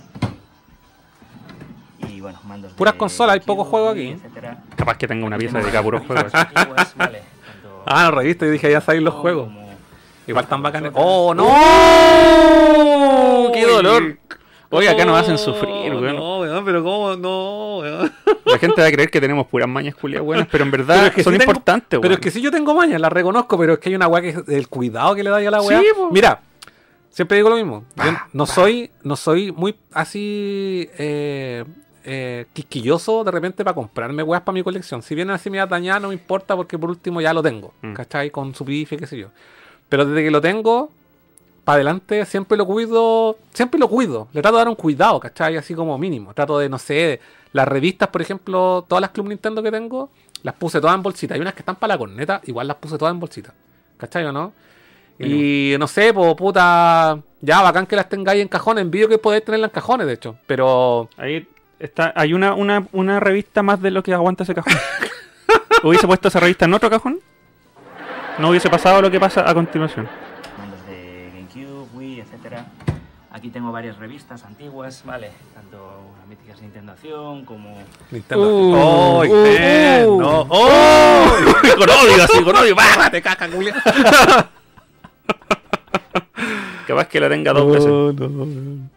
y 2.08 2.20
bueno, 2.20 2.38
mandos 2.44 2.70
de 2.70 2.78
Puras 2.78 2.94
consolas, 2.94 3.34
hay 3.34 3.40
poco 3.40 3.64
juego 3.64 3.88
aquí. 3.88 4.10
etcétera. 4.10 4.62
Capaz 4.76 4.96
que 4.96 5.08
tenga 5.08 5.26
una 5.26 5.36
pieza 5.36 5.58
dedicada 5.58 5.80
a 5.80 5.82
puros 5.82 6.06
juegos. 6.06 6.32
Antiguas, 6.32 6.94
vale, 6.96 7.22
tanto 7.44 7.82
Ah, 7.86 8.04
no, 8.04 8.10
revista, 8.12 8.46
yo 8.46 8.52
dije, 8.52 8.70
ya 8.70 8.80
salen 8.80 9.02
los 9.02 9.14
juegos. 9.14 9.46
como- 9.48 9.64
Igual 10.28 10.46
tan 10.46 10.62
bacanes. 10.62 10.92
¡Oh, 10.94 11.34
no! 11.34 11.44
¡Qué 13.52 13.66
dolor! 13.66 14.18
Oye, 14.70 14.88
acá 14.88 15.04
nos 15.04 15.20
hacen 15.20 15.38
sufrir, 15.38 15.92
Oh, 15.92 16.00
weón. 16.00 16.16
No, 16.16 16.33
weón, 16.64 16.66
pero 16.66 16.82
¿cómo? 16.82 17.16
No, 17.16 17.78
weón. 17.78 18.12
La 18.46 18.58
gente 18.58 18.80
va 18.80 18.86
a 18.88 18.90
creer 18.92 19.10
que 19.10 19.20
tenemos 19.20 19.46
puras 19.46 19.68
mañas 19.68 19.94
culiadas 19.94 20.24
buenas, 20.26 20.48
pero 20.50 20.64
en 20.64 20.70
Pero 20.70 20.84
verdad 20.86 21.06
es 21.06 21.14
que 21.14 21.22
son 21.22 21.32
sí 21.32 21.38
tengo- 21.38 21.50
importantes, 21.52 22.00
Pero 22.00 22.14
es 22.14 22.20
que 22.20 22.30
sí 22.30 22.40
yo 22.40 22.50
tengo 22.50 22.74
mañas, 22.74 23.00
las 23.00 23.12
reconozco, 23.12 23.56
pero 23.58 23.74
es 23.74 23.78
que 23.78 23.88
hay 23.90 23.94
una 23.94 24.08
weá 24.08 24.22
que 24.22 24.28
es 24.30 24.48
el 24.48 24.68
cuidado 24.68 25.14
que 25.14 25.22
le 25.22 25.30
da 25.30 25.36
a 25.36 25.50
la 25.50 25.62
weá. 25.62 25.80
Sí. 25.80 25.86
Mira, 26.10 26.40
siempre 27.10 27.36
digo 27.36 27.48
lo 27.50 27.56
mismo. 27.56 27.84
Yo 27.96 28.12
no 28.32 28.46
soy, 28.46 28.90
no 29.02 29.16
soy 29.16 29.52
muy 29.52 29.74
así 29.92 30.88
eh, 30.98 31.64
eh, 32.04 32.46
quisquilloso 32.52 33.24
de 33.24 33.30
repente 33.30 33.64
para 33.64 33.74
comprarme 33.74 34.22
weas 34.22 34.42
para 34.42 34.54
mi 34.54 34.62
colección. 34.62 35.02
Si 35.02 35.14
vienen 35.14 35.34
así 35.34 35.48
media 35.50 35.66
dañadas, 35.66 36.02
no 36.02 36.08
me 36.08 36.14
importa 36.14 36.54
porque 36.56 36.78
por 36.78 36.90
último 36.90 37.20
ya 37.20 37.32
lo 37.32 37.42
tengo. 37.42 37.72
Mm. 37.82 37.92
¿Cachai? 37.94 38.30
Con 38.30 38.54
su 38.54 38.64
pife, 38.64 38.96
qué 38.96 39.06
sé 39.06 39.16
yo. 39.18 39.28
Pero 39.88 40.04
desde 40.04 40.22
que 40.24 40.30
lo 40.30 40.40
tengo, 40.40 40.90
para 41.64 41.76
adelante 41.76 42.24
siempre 42.26 42.56
lo 42.56 42.66
cuido, 42.66 43.36
siempre 43.52 43.80
lo 43.80 43.88
cuido. 43.88 44.28
Le 44.32 44.42
trato 44.42 44.56
de 44.56 44.60
dar 44.60 44.68
un 44.68 44.74
cuidado, 44.74 45.18
¿cachai? 45.20 45.56
Así 45.56 45.74
como 45.74 45.96
mínimo. 45.98 46.34
Trato 46.34 46.58
de, 46.58 46.68
no 46.68 46.78
sé, 46.78 47.20
las 47.52 47.66
revistas, 47.66 48.08
por 48.08 48.22
ejemplo, 48.22 48.84
todas 48.86 49.00
las 49.00 49.10
Club 49.10 49.28
Nintendo 49.28 49.62
que 49.62 49.70
tengo, 49.70 50.10
las 50.42 50.54
puse 50.54 50.80
todas 50.80 50.94
en 50.94 51.02
bolsita. 51.02 51.34
Hay 51.34 51.40
unas 51.40 51.54
que 51.54 51.60
están 51.60 51.76
para 51.76 51.94
la 51.94 51.98
corneta, 51.98 52.40
igual 52.44 52.68
las 52.68 52.76
puse 52.76 52.98
todas 52.98 53.12
en 53.12 53.20
bolsita. 53.20 53.52
¿Cachai 53.96 54.24
o 54.24 54.32
no? 54.32 54.52
Y 55.18 55.74
no 55.78 55.86
sé, 55.86 56.12
pues 56.12 56.34
puta, 56.34 57.18
ya 57.40 57.62
bacán 57.62 57.86
que 57.86 57.96
las 57.96 58.08
tengáis 58.08 58.42
en 58.42 58.48
cajones, 58.48 58.82
envío 58.82 59.08
que 59.08 59.18
podáis 59.18 59.44
tenerlas 59.44 59.70
en 59.70 59.74
cajones, 59.74 60.06
de 60.06 60.12
hecho. 60.12 60.36
Pero 60.46 61.08
Ahí 61.16 61.46
está, 61.78 62.12
hay 62.16 62.34
una, 62.34 62.54
una, 62.54 62.86
una 62.92 63.20
revista 63.20 63.62
más 63.62 63.80
de 63.80 63.90
lo 63.90 64.02
que 64.02 64.12
aguanta 64.12 64.42
ese 64.42 64.54
cajón. 64.54 64.72
¿Hubiese 65.84 66.06
puesto 66.06 66.28
esa 66.28 66.40
revista 66.40 66.64
en 66.64 66.74
otro 66.74 66.90
cajón? 66.90 67.20
No 68.38 68.50
hubiese 68.50 68.68
pasado 68.68 69.00
lo 69.00 69.10
que 69.10 69.20
pasa 69.20 69.48
a 69.48 69.54
continuación. 69.54 70.08
mandos 70.58 70.84
de 70.88 71.30
GameCube, 71.32 71.86
Wii, 71.94 72.20
etcétera. 72.20 72.66
Aquí 73.44 73.50
tengo 73.50 73.70
varias 73.72 73.98
revistas 73.98 74.42
antiguas, 74.44 75.02
¿vale? 75.04 75.30
Tanto 75.52 75.76
las 76.18 76.26
míticas 76.26 76.62
Nintendo 76.62 76.92
Acción 76.92 77.44
como... 77.44 77.76
Nintendo. 78.10 78.42
Uh, 78.42 78.74
¡Oh, 78.74 79.22
uh, 79.22 80.16
uh. 80.16 80.46
¡Oh! 80.48 81.26
con 81.78 81.90
odio, 81.90 82.24
así, 82.24 82.42
con 82.42 82.56
odio. 82.56 82.74
¡Bah! 82.96 83.10
Te 83.10 83.20
caca, 83.20 83.46
culiao. 83.50 83.76
Capaz 86.86 87.08
que 87.10 87.20
la 87.20 87.28
tenga 87.28 87.52
dos 87.52 87.70
veces. 87.70 87.84
unas 87.84 88.90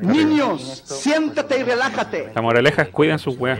Niños, 0.00 0.62
esto, 0.72 0.94
siéntate 0.94 1.54
y 1.60 1.64
pues, 1.64 1.74
relájate. 1.74 2.32
La 2.34 2.42
moraleja 2.42 2.82
es 2.82 2.88
cuiden 2.90 3.18
sus 3.18 3.36
weas. 3.38 3.58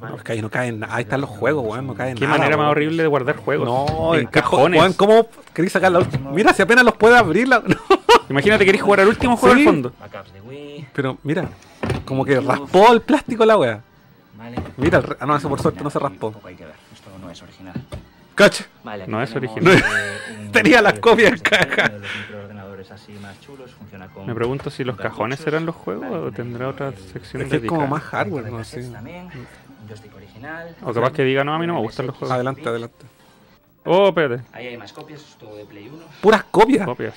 No, 0.00 0.16
es 0.16 0.22
que 0.22 0.32
ahí 0.32 0.42
no 0.42 0.50
caen 0.50 0.80
nada. 0.80 0.94
Ahí 0.96 1.02
están 1.02 1.20
los 1.20 1.30
juegos, 1.30 1.64
weón. 1.64 1.86
No 1.86 1.94
caen 1.94 2.16
Qué 2.16 2.24
nada. 2.26 2.38
manera 2.38 2.56
más 2.56 2.64
weón. 2.64 2.70
horrible 2.72 3.02
de 3.02 3.08
guardar 3.08 3.36
juegos. 3.36 3.66
No, 3.68 4.14
en 4.14 4.26
cajones. 4.26 4.80
weón, 4.80 4.92
¿Cómo 4.94 5.26
queréis 5.54 5.72
sacar 5.72 5.92
la 5.92 5.98
última? 6.00 6.30
Mira, 6.30 6.52
si 6.52 6.62
apenas 6.62 6.84
los 6.84 6.94
puede 6.96 7.16
abrir. 7.16 7.48
La... 7.48 7.62
Imagínate 8.28 8.60
que 8.64 8.66
querés 8.66 8.82
jugar 8.82 9.00
al 9.00 9.08
último 9.08 9.36
juego 9.36 9.54
Sí. 9.54 9.60
al 9.62 9.66
fondo. 9.66 9.92
Pero 10.92 11.18
mira, 11.22 11.48
como 12.04 12.24
que 12.24 12.40
raspó 12.40 12.92
el 12.92 13.02
plástico 13.02 13.44
la 13.44 13.56
wea. 13.56 13.80
¿vale? 14.36 14.56
Mira, 14.76 14.98
el 14.98 15.16
ah, 15.20 15.26
no, 15.26 15.36
eso 15.36 15.48
por 15.48 15.60
suerte 15.60 15.82
no 15.82 15.90
se 15.90 15.98
raspó. 15.98 16.32
Poco 16.32 16.48
hay 16.48 16.54
que 16.56 16.64
ver, 16.64 16.74
esto 16.92 17.08
no 17.20 17.30
es 17.30 17.40
original. 17.42 17.74
Cacha. 18.34 18.66
Vale, 18.84 19.04
aquí 19.04 19.12
No 19.12 19.22
es 19.22 19.34
original. 19.34 19.76
eh, 19.78 20.48
Tenía 20.52 20.82
las 20.82 20.98
copias 20.98 21.30
en 21.32 21.36
de 21.36 21.42
caja. 21.42 21.88
los 21.88 22.02
microordenadores 22.20 22.90
así 22.90 23.12
más 23.22 23.40
chulos, 23.40 23.70
funciona 23.86 24.08
con... 24.08 24.26
Me 24.26 24.34
pregunto 24.34 24.70
si 24.70 24.84
los 24.84 24.96
cajones 24.96 25.40
serán 25.40 25.66
los 25.66 25.74
juegos 25.74 26.10
o 26.10 26.32
tendrá 26.32 26.68
otra 26.68 26.92
sección 26.92 27.42
Es 27.42 27.48
que 27.48 27.56
es 27.56 27.64
como 27.66 27.86
más 27.86 28.02
hardware, 28.02 28.50
no 28.50 28.64
sé. 28.64 28.82
también, 28.90 29.26
un 29.26 29.88
joystick 29.88 30.14
original. 30.14 30.74
O 30.82 30.92
capaz 30.92 31.12
que 31.12 31.22
diga, 31.24 31.44
no, 31.44 31.54
a 31.54 31.58
mí 31.58 31.66
no 31.66 31.74
me 31.74 31.80
gustan 31.80 32.06
los 32.06 32.16
juegos. 32.16 32.34
Adelante, 32.34 32.68
adelante. 32.68 33.06
Oh, 33.84 34.08
espérate. 34.08 34.42
Ahí 34.52 34.66
hay 34.66 34.76
más 34.76 34.92
copias, 34.92 35.20
es 35.20 35.36
todo 35.36 35.56
de 35.56 35.64
Play 35.64 35.88
1. 35.88 35.98
Puras 36.20 36.44
copias. 36.44 36.84
Copias. 36.84 37.14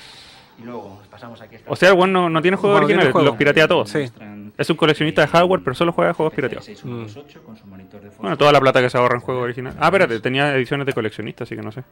Y 0.58 0.62
luego 0.64 1.00
pasamos 1.10 1.40
aquí 1.40 1.56
O 1.66 1.74
sea, 1.74 1.88
el 1.88 1.94
weón 1.94 2.12
no, 2.12 2.28
no 2.28 2.42
tiene 2.42 2.56
juegos 2.56 2.76
Bueno, 2.80 2.86
tiene 2.86 3.00
originales, 3.02 3.12
juegos. 3.12 3.30
los 3.30 3.38
piratea 3.38 3.66
todos. 3.66 3.88
Sí. 3.90 4.10
Es 4.58 4.68
un 4.70 4.76
coleccionista 4.76 5.22
de 5.22 5.28
hardware, 5.28 5.62
pero 5.64 5.74
solo 5.74 5.92
juega 5.92 6.12
juegos 6.12 6.34
pirateados. 6.34 6.66
6128 6.66 7.42
con 7.44 7.56
su 7.56 7.66
monitor 7.66 8.00
de 8.02 8.10
Bueno, 8.18 8.36
toda 8.36 8.52
la 8.52 8.60
plata 8.60 8.80
que 8.80 8.90
se 8.90 8.98
ahorra 8.98 9.14
en 9.16 9.20
juegos 9.22 9.44
originales. 9.44 9.78
Ah, 9.80 9.86
espérate, 9.86 10.20
tenía 10.20 10.54
ediciones 10.54 10.86
de 10.86 10.92
coleccionista, 10.92 11.44
así 11.44 11.56
que 11.56 11.62
no 11.62 11.72
sé. 11.72 11.82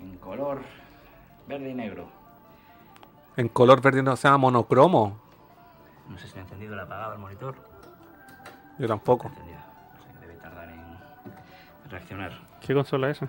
En 0.00 0.16
color 0.18 0.60
verde 1.48 1.70
y 1.70 1.74
negro. 1.74 2.06
En 3.36 3.48
color 3.48 3.80
verde 3.80 4.02
no 4.02 4.16
se 4.16 4.28
llama 4.28 4.38
monocromo. 4.38 5.18
No 6.08 6.18
sé 6.18 6.28
si 6.28 6.38
ha 6.38 6.42
encendido 6.42 6.76
la 6.76 6.82
apagado 6.82 7.14
el 7.14 7.18
monitor. 7.18 7.54
Yo 8.78 8.86
tampoco. 8.88 9.28
Encendido. 9.28 9.58
No 9.58 10.04
sé, 10.04 10.20
debe 10.26 10.34
tardar 10.40 10.68
en 10.68 11.90
reaccionar. 11.90 12.32
¿Qué 12.60 12.74
consola 12.74 13.10
es 13.10 13.16
esa? 13.18 13.28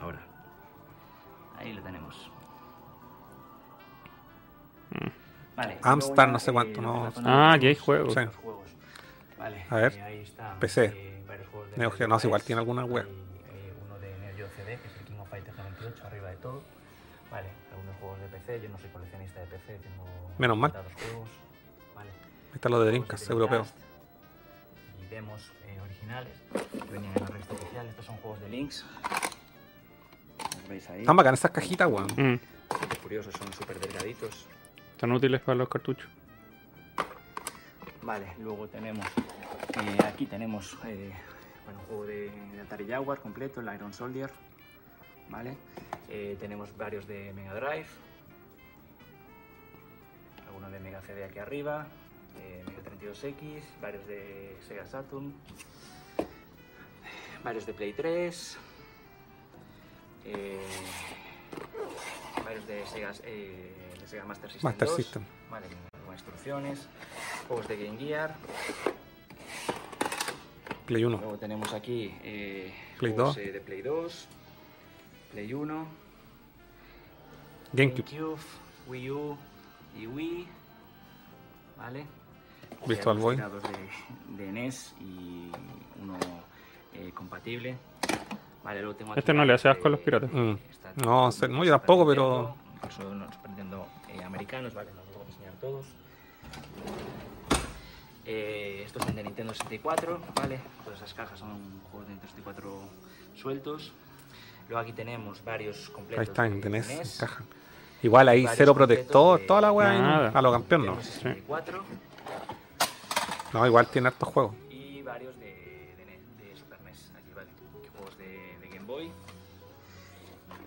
Ahora. 0.00 0.18
Ahí 1.58 1.72
lo 1.72 1.82
tenemos. 1.82 2.30
Vale. 5.56 5.74
y 5.74 5.78
Amstar, 5.82 6.28
no 6.28 6.38
sé 6.38 6.52
cuánto, 6.52 6.80
eh, 6.80 6.82
no- 6.82 7.12
Ah, 7.24 7.52
aquí 7.54 7.66
hay 7.66 7.76
juegos. 7.76 8.14
Sí. 8.14 8.20
Vale. 9.38 9.66
A 9.70 9.76
ver. 9.76 9.92
eh, 9.94 10.02
ahí 10.02 10.32
PC. 10.60 10.84
eh, 10.86 11.24
Neo 11.76 11.90
Geo, 11.90 12.08
no, 12.08 12.18
Geo 12.18 12.28
igual 12.28 12.42
tiene 12.42 12.60
alguna 12.60 12.84
web. 12.84 13.06
PC. 18.52 18.62
Yo 18.62 18.68
no 18.70 18.78
soy 18.78 18.88
coleccionista 18.90 19.40
de 19.40 19.46
PC, 19.46 19.78
tengo 19.78 20.04
Menos 20.38 20.56
mal. 20.56 20.72
contados 20.72 20.92
juegos. 21.02 21.28
Vale. 21.94 22.10
Ahí 22.10 22.54
está 22.54 22.68
lo 22.68 22.80
de 22.80 22.86
Dreamcast, 22.90 23.30
europeo. 23.30 23.66
Y 25.02 25.06
demos 25.14 25.50
eh, 25.66 25.80
originales 25.80 26.32
que 26.86 26.92
venían 26.92 27.12
en 27.16 27.22
la 27.22 27.28
revista 27.28 27.54
oficial. 27.54 27.86
Estos 27.88 28.06
son 28.06 28.16
juegos 28.16 28.40
de. 28.40 28.48
Los 28.50 28.84
veis 30.68 30.90
ahí. 30.90 31.00
Están 31.00 31.16
bacanas 31.16 31.40
esas 31.40 31.50
cajitas, 31.50 31.88
weón. 31.88 32.06
Mm, 32.16 32.38
Súper 32.80 32.98
curiosos, 32.98 33.34
son 33.34 33.52
súper 33.52 33.78
delgaditos. 33.80 34.46
Están 34.92 35.12
útiles 35.12 35.40
para 35.40 35.56
los 35.56 35.68
cartuchos. 35.68 36.08
Vale, 38.02 38.26
luego 38.40 38.66
tenemos. 38.68 39.06
eh, 39.06 39.98
aquí 40.06 40.26
tenemos 40.26 40.76
eh, 40.86 41.12
bueno, 41.64 41.80
un 41.80 41.86
juego 41.86 42.06
de, 42.06 42.30
de 42.54 42.60
Atari 42.62 42.86
Jaguar 42.88 43.18
completo, 43.18 43.60
el 43.60 43.72
Iron 43.74 43.92
Soldier. 43.92 44.30
Vale. 45.28 45.56
Eh, 46.08 46.36
tenemos 46.40 46.76
varios 46.76 47.06
de 47.06 47.32
Mega 47.34 47.54
Drive. 47.54 47.86
Algunos 50.62 50.72
de 50.72 50.80
Mega 50.80 51.00
CD 51.02 51.24
aquí 51.24 51.40
arriba. 51.40 51.86
eh, 52.40 52.62
Mega 52.64 52.82
32X. 52.82 53.62
Varios 53.80 54.06
de 54.06 54.56
Sega 54.68 54.86
Saturn. 54.86 55.34
Varios 57.42 57.66
de 57.66 57.72
Play 57.74 57.92
3. 57.92 58.56
eh, 60.24 60.60
varios 62.44 62.64
de 62.68 62.86
Sega, 62.86 63.12
eh, 63.24 63.74
de 64.00 64.06
Sega 64.06 64.24
Master 64.24 64.52
System. 64.52 64.68
Master 64.70 64.86
2, 64.88 64.96
System. 64.96 65.24
Vale, 65.50 65.66
con- 65.66 66.14
instrucciones. 66.14 66.86
Juegos 67.48 67.66
de 67.66 67.84
Game 67.84 67.98
Gear. 67.98 68.36
Play 70.86 71.04
1. 71.04 71.16
Luego 71.18 71.38
tenemos 71.38 71.72
aquí 71.72 72.14
eh, 72.22 72.72
Play 73.00 73.12
juegos, 73.14 73.34
2. 73.34 73.44
eh, 73.46 73.52
de 73.52 73.60
Play 73.60 73.82
2, 73.82 74.28
Play 75.32 75.52
1, 75.54 75.86
GameCube. 77.72 78.04
GameCube, 78.04 78.40
Wii 78.86 79.10
U 79.10 79.38
y 79.98 80.06
Wii. 80.06 80.46
¿Vale? 81.78 82.06
Virtual 82.86 83.16
Algunos 83.16 83.38
Boy. 83.62 83.62
De, 84.36 84.44
de 84.44 84.52
NES 84.52 84.94
y 85.00 85.50
uno 86.02 86.18
eh, 86.94 87.10
compatible. 87.14 87.76
Vale, 88.64 88.80
luego 88.80 88.96
tengo 88.96 89.12
aquí 89.12 89.18
Este 89.20 89.34
no 89.34 89.44
le 89.44 89.54
hace 89.54 89.68
asco 89.68 89.88
a 89.88 89.90
los 89.90 90.00
piratas. 90.00 90.30
Mm. 90.32 90.54
No, 91.04 91.30
no, 91.48 91.64
yo 91.64 91.70
tampoco, 91.78 92.06
pero- 92.06 92.54
Incluso 92.76 93.14
Nintendo 93.46 93.86
eh, 94.08 94.22
americanos, 94.24 94.74
vale, 94.74 94.90
no 94.90 94.96
los 95.04 95.14
voy 95.14 95.24
a 95.24 95.28
enseñar 95.30 95.52
todos. 95.60 95.86
Eh, 98.24 98.82
estos 98.86 99.02
son 99.02 99.14
de 99.16 99.22
Nintendo 99.22 99.52
64, 99.54 100.20
¿vale? 100.36 100.60
Todas 100.84 100.98
esas 101.00 101.14
cajas 101.14 101.38
son 101.38 101.58
juegos 101.90 102.06
de 102.08 102.14
Nintendo 102.14 102.32
64 102.34 102.72
sueltos. 103.36 103.92
Luego 104.68 104.80
aquí 104.82 104.92
tenemos 104.92 105.42
varios 105.44 105.90
completos 105.90 106.20
Ahí 106.20 106.30
está, 106.30 106.46
en 106.46 106.60
de 106.60 106.70
NES, 106.70 106.88
NES, 106.88 107.16
caja. 107.18 107.44
Igual 108.02 108.28
ahí 108.28 108.46
cero 108.56 108.74
protector, 108.74 109.40
de- 109.40 109.46
toda 109.46 109.60
la 109.60 109.72
weá. 109.72 110.28
A 110.28 110.42
lo 110.42 110.50
campeón, 110.52 110.86
no. 110.86 110.92
Nintendo 110.96 111.12
64 111.12 111.84
No, 113.52 113.66
igual 113.66 113.86
tiene 113.88 114.08
hartos 114.08 114.28
juegos. 114.28 114.54
y 114.70 115.02
varios 115.02 115.38
de, 115.38 115.46
de 115.46 116.56
Super 116.58 116.80
NES. 116.82 117.10
Aquí, 117.16 117.32
¿vale? 117.34 117.48
Juegos 117.96 118.18
de, 118.18 118.58
de 118.60 118.68
Game 118.74 118.86
Boy. 118.86 119.10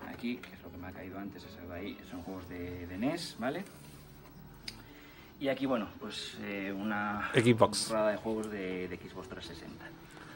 Aquí, 0.08 0.36
que 0.36 0.54
es 0.54 0.62
lo 0.62 0.70
que 0.70 0.76
me 0.78 0.86
ha 0.88 0.92
caído 0.92 1.18
antes, 1.18 1.44
ese 1.44 1.60
de 1.66 1.74
ahí, 1.74 1.98
son 2.10 2.22
juegos 2.22 2.48
de, 2.48 2.86
de 2.86 2.98
NES, 2.98 3.36
¿vale? 3.38 3.64
Y 5.38 5.48
aquí, 5.48 5.66
bueno, 5.66 5.88
pues 6.00 6.38
eh, 6.42 6.72
una 6.74 7.30
Xbox. 7.34 7.90
de 7.90 8.16
juegos 8.16 8.50
de, 8.50 8.88
de 8.88 8.96
Xbox 8.96 9.28
360. 9.28 9.84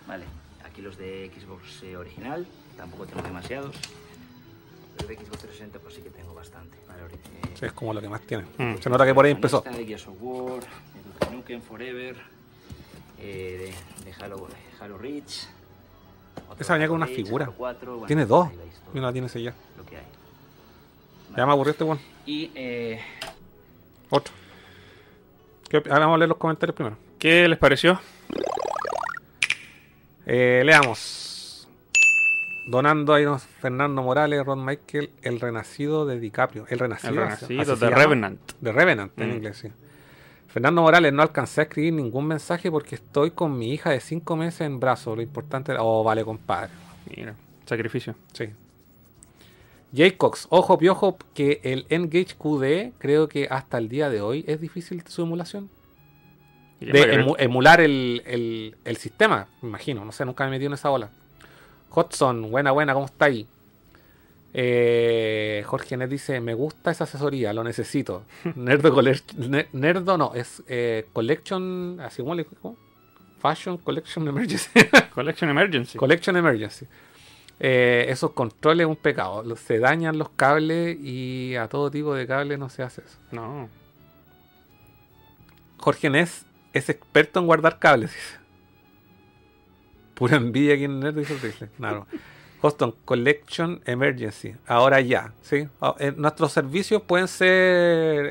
Vale, 0.07 0.24
aquí 0.66 0.82
los 0.82 0.98
de 0.98 1.30
Xbox 1.34 1.82
eh, 1.84 1.96
original, 1.96 2.46
tampoco 2.76 3.07
tengo 3.07 3.22
demasiados. 3.22 3.74
Los 5.01 5.09
de 5.09 5.14
Xbox 5.16 5.38
360 5.38 5.78
pues 5.80 5.94
sí 5.94 6.03
que 6.03 6.11
tengo 6.11 6.34
bastante. 6.34 6.76
Vale, 6.88 7.03
eh, 7.14 7.66
es 7.66 7.72
como 7.72 7.92
lo 7.94 8.01
que 8.01 8.09
más 8.09 8.20
tiene. 8.22 8.44
Mm. 8.59 8.76
Se 8.80 8.88
nota 8.90 9.05
que 9.07 9.14
por 9.14 9.24
ahí 9.24 9.32
empezó. 9.32 9.61
De 9.62 9.84
Gears 9.84 10.07
of 10.09 10.16
War, 10.20 10.61
de 11.20 11.36
Nukem 11.36 11.61
Forever, 11.62 12.16
eh, 13.18 13.74
de, 14.05 14.05
de 14.05 14.12
Halo, 14.24 14.48
Halo 14.80 14.98
Reach. 14.98 15.46
Esa 16.59 16.72
venía 16.74 16.88
con 16.88 16.96
una 16.96 17.07
Reach, 17.07 17.16
figura. 17.16 17.44
Halo 17.46 17.55
4, 17.57 17.92
bueno, 17.92 18.07
Tiene 18.07 18.26
dos. 18.26 18.48
Y 18.94 18.98
una 18.98 19.12
tiene 19.12 19.28
sellada. 19.28 19.57
Lo 19.76 19.84
que 19.86 19.96
hay. 19.96 20.03
Ya 21.36 21.46
me 21.46 21.53
aburrió 21.53 21.70
este 21.72 21.84
weón. 21.84 22.01
Y 22.26 22.51
eh, 22.55 23.01
Otro. 24.11 24.34
¿Qué 25.68 25.76
op- 25.78 25.86
Ahora 25.86 26.01
vamos 26.01 26.14
a 26.16 26.18
leer 26.18 26.28
los 26.28 26.38
comentarios 26.38 26.74
primero. 26.74 26.96
¿Qué 27.18 27.46
les 27.46 27.59
pareció? 27.59 28.01
Eh, 30.26 30.62
leamos. 30.64 31.28
Donando 32.67 33.15
a 33.15 33.39
Fernando 33.39 34.03
Morales, 34.03 34.45
Ron 34.45 34.65
Michael, 34.65 35.11
el 35.23 35.41
renacido 35.41 36.07
de 36.07 36.21
DiCaprio. 36.21 36.67
El 36.69 36.79
renacido. 36.79 37.23
El 37.49 37.79
de. 37.79 37.91
Revenant. 37.91 38.41
De 38.61 38.73
Revenant 38.73 39.13
en 39.19 39.31
Mm. 39.31 39.33
inglés, 39.33 39.57
sí. 39.59 39.69
Fernando 40.49 40.83
Morales, 40.83 41.13
no 41.13 41.23
alcancé 41.23 41.61
a 41.61 41.65
escribir 41.65 41.93
ningún 41.93 42.27
mensaje 42.27 42.71
porque 42.71 42.97
estoy 42.97 43.31
con 43.31 43.57
mi 43.59 43.73
hija 43.73 43.91
de 43.91 44.01
5 44.01 44.37
meses 44.37 44.63
en 44.63 44.81
brazos. 44.81 45.17
Lo 45.17 45.23
importante 45.23 45.73
era. 45.73 45.83
Oh, 45.83 46.03
vale, 46.05 46.25
compadre. 46.25 46.71
Mira, 47.17 47.35
sacrificio. 47.67 48.15
Sí. 48.33 48.47
Jaycox, 49.95 50.47
ojo 50.51 50.79
piojo, 50.79 51.19
que 51.35 51.61
el 51.65 51.87
Engage 51.89 52.37
QD 52.39 52.93
creo 52.99 53.29
que 53.29 53.49
hasta 53.51 53.79
el 53.79 53.89
día 53.89 54.09
de 54.11 54.21
hoy 54.21 54.45
es 54.47 54.61
difícil 54.61 55.03
su 55.09 55.23
emulación. 55.23 55.69
De 56.81 56.93
emu- 57.19 57.37
emular 57.39 57.81
el, 57.81 58.23
el- 58.25 58.77
el 58.85 58.97
sistema, 58.97 59.49
me 59.63 59.69
imagino. 59.69 60.05
No 60.05 60.13
sé, 60.13 60.25
nunca 60.25 60.45
me 60.45 60.49
he 60.49 60.51
metido 60.53 60.69
en 60.69 60.75
esa 60.75 60.91
ola. 60.91 61.11
Hudson, 61.95 62.51
buena, 62.51 62.70
buena, 62.72 62.95
¿cómo 62.95 63.07
está 63.07 63.26
ahí? 63.26 63.47
Eh, 64.53 65.62
Jorge 65.66 65.97
Net 65.97 66.09
dice, 66.09 66.41
me 66.41 66.55
gusta 66.55 66.91
esa 66.91 67.05
asesoría, 67.05 67.53
lo 67.53 67.62
necesito. 67.64 68.24
Nerdo, 68.57 68.95
Collec- 68.95 69.34
Ne- 69.34 69.68
Nerdo 69.72 70.18
no, 70.18 70.34
es 70.34 70.62
eh, 70.68 71.07
Collection, 71.12 71.99
así 72.01 72.22
como 72.22 72.34
le 72.34 72.45
¿cómo? 72.45 72.76
Fashion 73.41 73.78
Collection 73.78 74.26
Emergency. 74.28 74.68
Collection 75.14 75.51
Emergency. 75.51 75.99
Collection 75.99 76.36
Emergency. 76.36 76.86
Eh, 77.62 78.07
esos 78.09 78.32
controles 78.32 78.84
es 78.84 78.88
un 78.91 78.97
pecado. 78.97 79.45
Se 79.57 79.78
dañan 79.78 80.18
los 80.18 80.30
cables 80.30 80.99
y 81.01 81.55
a 81.57 81.68
todo 81.68 81.91
tipo 81.91 82.14
de 82.14 82.26
cables 82.26 82.59
no 82.59 82.68
se 82.68 82.82
hace 82.82 83.03
eso. 83.03 83.18
no. 83.32 83.68
Jorge 85.78 86.11
Ness 86.11 86.45
es 86.74 86.91
experto 86.91 87.41
en 87.41 87.47
guardar 87.47 87.78
cables. 87.78 88.12
Pura 90.21 90.37
envidia 90.37 90.75
aquí 90.75 90.85
en 90.85 91.01
Nerd 91.01 91.16
horrible. 91.18 91.68
Claro. 91.79 92.07
Houston 92.62 92.95
Collection 93.07 93.81
Emergency. 93.87 94.55
Ahora 94.66 95.01
ya. 95.01 95.33
¿sí? 95.43 95.66
Ah, 95.81 95.95
eh, 95.99 96.12
nuestros 96.16 96.53
servicios 96.53 97.01
pueden 97.03 97.27
ser 97.27 97.49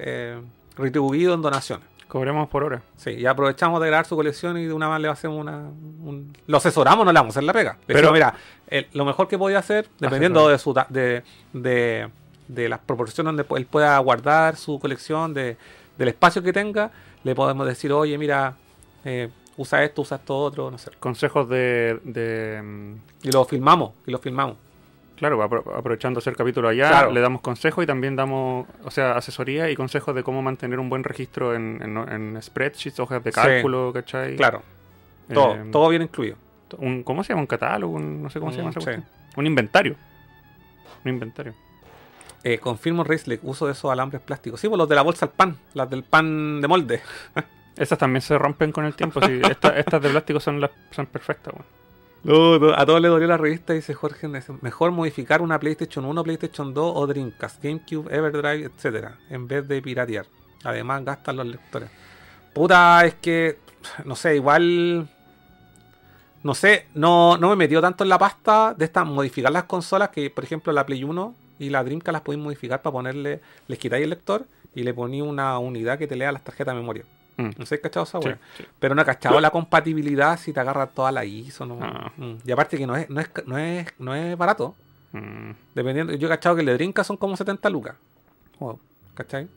eh, 0.05 0.41
retribuidos 0.77 1.35
en 1.35 1.41
donaciones. 1.41 1.85
Cobremos 2.07 2.47
por 2.47 2.63
hora. 2.63 2.81
Sí, 2.97 3.09
y 3.11 3.25
aprovechamos 3.25 3.81
de 3.81 3.87
grabar 3.87 4.05
su 4.05 4.15
colección 4.15 4.57
y 4.57 4.65
de 4.65 4.73
una 4.73 4.87
vez 4.89 4.99
le 5.01 5.07
hacemos 5.09 5.39
una. 5.41 5.57
un- 5.57 6.31
Lo 6.47 6.57
asesoramos, 6.57 7.05
no 7.05 7.11
le 7.11 7.19
vamos 7.19 7.35
a 7.35 7.39
hacer 7.39 7.43
la 7.43 7.53
pega. 7.53 7.73
Le 7.73 7.79
Pero- 7.87 7.97
decimos, 8.11 8.13
mira, 8.13 8.33
el- 8.67 8.87
lo 8.93 9.03
mejor 9.05 9.27
que 9.27 9.37
podía 9.37 9.59
hacer, 9.59 9.87
dependiendo 9.99 10.47
de, 10.47 10.57
su, 10.59 10.73
de, 10.89 11.23
de, 11.53 12.07
de 12.47 12.69
las 12.69 12.79
proporciones 12.79 13.35
donde 13.35 13.45
él 13.59 13.65
pueda 13.65 13.97
guardar 13.99 14.55
su 14.57 14.79
colección, 14.79 15.33
de, 15.33 15.57
del 15.97 16.07
espacio 16.07 16.41
que 16.43 16.53
tenga, 16.53 16.91
le 17.23 17.33
podemos 17.35 17.65
decir, 17.67 17.91
oye, 17.91 18.17
mira, 18.17 18.55
eh, 19.05 19.29
usa 19.59 19.83
esto, 19.83 20.01
usa 20.01 20.17
esto 20.17 20.37
otro, 20.37 20.71
no 20.71 20.77
sé. 20.77 20.91
Consejos 20.99 21.47
de. 21.49 21.99
de 22.03 22.61
mm, 22.61 22.93
Y 23.27 23.31
lo 23.31 23.45
filmamos, 23.45 23.91
y 24.05 24.11
lo 24.11 24.17
filmamos. 24.19 24.57
Claro, 25.17 25.43
apro- 25.43 25.77
aprovechando 25.77 26.19
hacer 26.19 26.33
capítulo 26.35 26.69
allá, 26.69 26.87
Claro. 26.89 27.11
le 27.11 27.19
damos 27.19 27.41
consejos 27.41 27.83
y 27.83 27.87
también 27.87 28.15
damos, 28.15 28.65
o 28.85 28.89
sea, 28.91 29.17
asesoría 29.17 29.69
y 29.69 29.75
consejos 29.75 30.15
de 30.15 30.23
cómo 30.23 30.41
mantener 30.41 30.79
un 30.79 30.89
buen 30.89 31.03
registro 31.03 31.53
en, 31.53 31.81
en- 31.83 31.97
en 32.35 32.41
spreadsheets, 32.41 32.99
hojas 33.01 33.21
de 33.23 33.31
Sí. 33.31 33.35
cálculo, 33.35 33.91
¿cachai? 33.93 34.37
Claro, 34.37 34.61
todo, 35.33 35.55
Eh, 35.55 35.65
todo 35.73 35.89
bien 35.89 36.03
incluido. 36.03 36.37
un- 36.77 37.03
¿Cómo 37.03 37.23
se 37.25 37.33
llama? 37.33 37.41
Un 37.41 37.47
catálogo, 37.47 37.93
un- 37.95 38.23
no 38.23 38.29
sé 38.29 38.39
cómo 38.39 38.51
se 38.51 38.59
llama 38.59 38.69
Mm, 38.73 38.77
esa 38.79 38.93
sí. 38.95 39.01
Un 39.35 39.45
inventario. 39.45 39.95
Un 41.03 41.11
inventario. 41.11 41.53
Eh, 42.43 42.57
confirmo 42.57 43.03
Raceleg, 43.03 43.41
uso 43.43 43.65
de 43.65 43.73
esos 43.73 43.91
alambres 43.91 44.21
plásticos. 44.21 44.61
Sí, 44.61 44.69
pues 44.69 44.77
los 44.77 44.87
de 44.87 44.95
la 44.95 45.01
bolsa 45.01 45.25
al 45.25 45.31
pan, 45.31 45.57
las 45.73 45.89
del 45.89 46.03
pan 46.03 46.61
de 46.61 46.67
molde. 46.69 47.01
Estas 47.77 47.97
también 47.97 48.21
se 48.21 48.37
rompen 48.37 48.71
con 48.71 48.85
el 48.85 48.95
tiempo. 48.95 49.21
sí. 49.21 49.39
Esta- 49.49 49.77
estas 49.79 50.01
de 50.01 50.09
plástico 50.09 50.39
son 50.39 50.59
las 50.61 50.71
son 50.91 51.05
perfectas. 51.07 51.53
weón. 51.53 51.65
No, 52.21 52.59
no, 52.59 52.73
a 52.73 52.85
todos 52.85 52.99
les 53.01 53.09
dolió 53.09 53.27
la 53.27 53.37
revista, 53.37 53.71
dice 53.71 53.93
Jorge. 53.93 54.27
Mejor 54.61 54.91
modificar 54.91 55.41
una 55.41 55.57
PlayStation 55.57 56.03
1, 56.03 56.23
PlayStation 56.23 56.73
2 56.73 56.93
o 56.95 57.07
Dreamcast, 57.07 57.63
GameCube, 57.63 58.13
Everdrive, 58.13 58.65
etcétera, 58.65 59.17
en 59.29 59.47
vez 59.47 59.65
de 59.67 59.81
piratear. 59.81 60.25
Además, 60.65 61.05
gastan 61.05 61.37
los 61.37 61.47
lectores. 61.47 61.89
Puta, 62.53 63.05
es 63.05 63.13
que, 63.15 63.57
no 64.03 64.17
sé, 64.17 64.35
igual. 64.35 65.07
No 66.43 66.55
sé, 66.55 66.87
no, 66.93 67.37
no 67.37 67.49
me 67.49 67.55
metió 67.55 67.79
tanto 67.81 68.03
en 68.03 68.09
la 68.09 68.17
pasta 68.17 68.73
de 68.77 68.85
estas 68.85 69.05
modificar 69.05 69.51
las 69.51 69.63
consolas 69.65 70.09
que, 70.09 70.29
por 70.29 70.43
ejemplo, 70.43 70.71
la 70.73 70.85
Play 70.85 71.03
1 71.05 71.35
y 71.59 71.69
la 71.69 71.83
Dreamcast 71.83 72.13
las 72.13 72.21
podéis 72.21 72.43
modificar 72.43 72.81
para 72.81 72.93
ponerle, 72.93 73.41
les 73.67 73.77
quitáis 73.79 74.03
el 74.03 74.09
lector 74.09 74.45
y 74.75 74.83
le 74.83 74.93
ponéis 74.93 75.23
una 75.23 75.57
unidad 75.59 75.97
que 75.97 76.07
te 76.07 76.15
lea 76.17 76.31
las 76.31 76.43
tarjetas 76.43 76.73
de 76.75 76.79
memoria. 76.81 77.03
Mm. 77.39 77.51
No 77.57 77.65
sé, 77.65 77.77
si 77.77 77.81
cachado 77.81 78.03
esa 78.03 78.19
Sí. 78.21 78.63
Pero 78.79 78.95
no 78.95 79.01
he 79.01 79.05
cachado 79.05 79.39
la 79.39 79.49
compatibilidad 79.49 80.37
si 80.37 80.51
te 80.51 80.59
agarra 80.59 80.87
toda 80.87 81.11
la 81.11 81.23
ISO. 81.25 81.65
No, 81.65 81.79
Ah. 81.81 82.11
Mm. 82.17 82.35
Y 82.45 82.51
aparte 82.51 82.77
que 82.77 82.85
no 82.85 82.95
es, 82.95 83.09
no 83.09 83.21
es, 83.21 83.29
no 83.45 83.57
es, 83.57 83.87
no 83.97 84.13
es 84.13 84.37
barato. 84.37 84.75
Mm. 85.13 85.51
Dependiendo, 85.73 86.13
yo 86.13 86.27
he 86.27 86.29
cachado 86.29 86.55
que 86.55 86.61
el 86.61 86.67
de 86.67 86.73
Drinka 86.73 87.03
son 87.03 87.17
como 87.17 87.37
70 87.37 87.69
lucas. 87.69 87.95
Wow. 88.59 88.79
¿Cachai? 89.13 89.47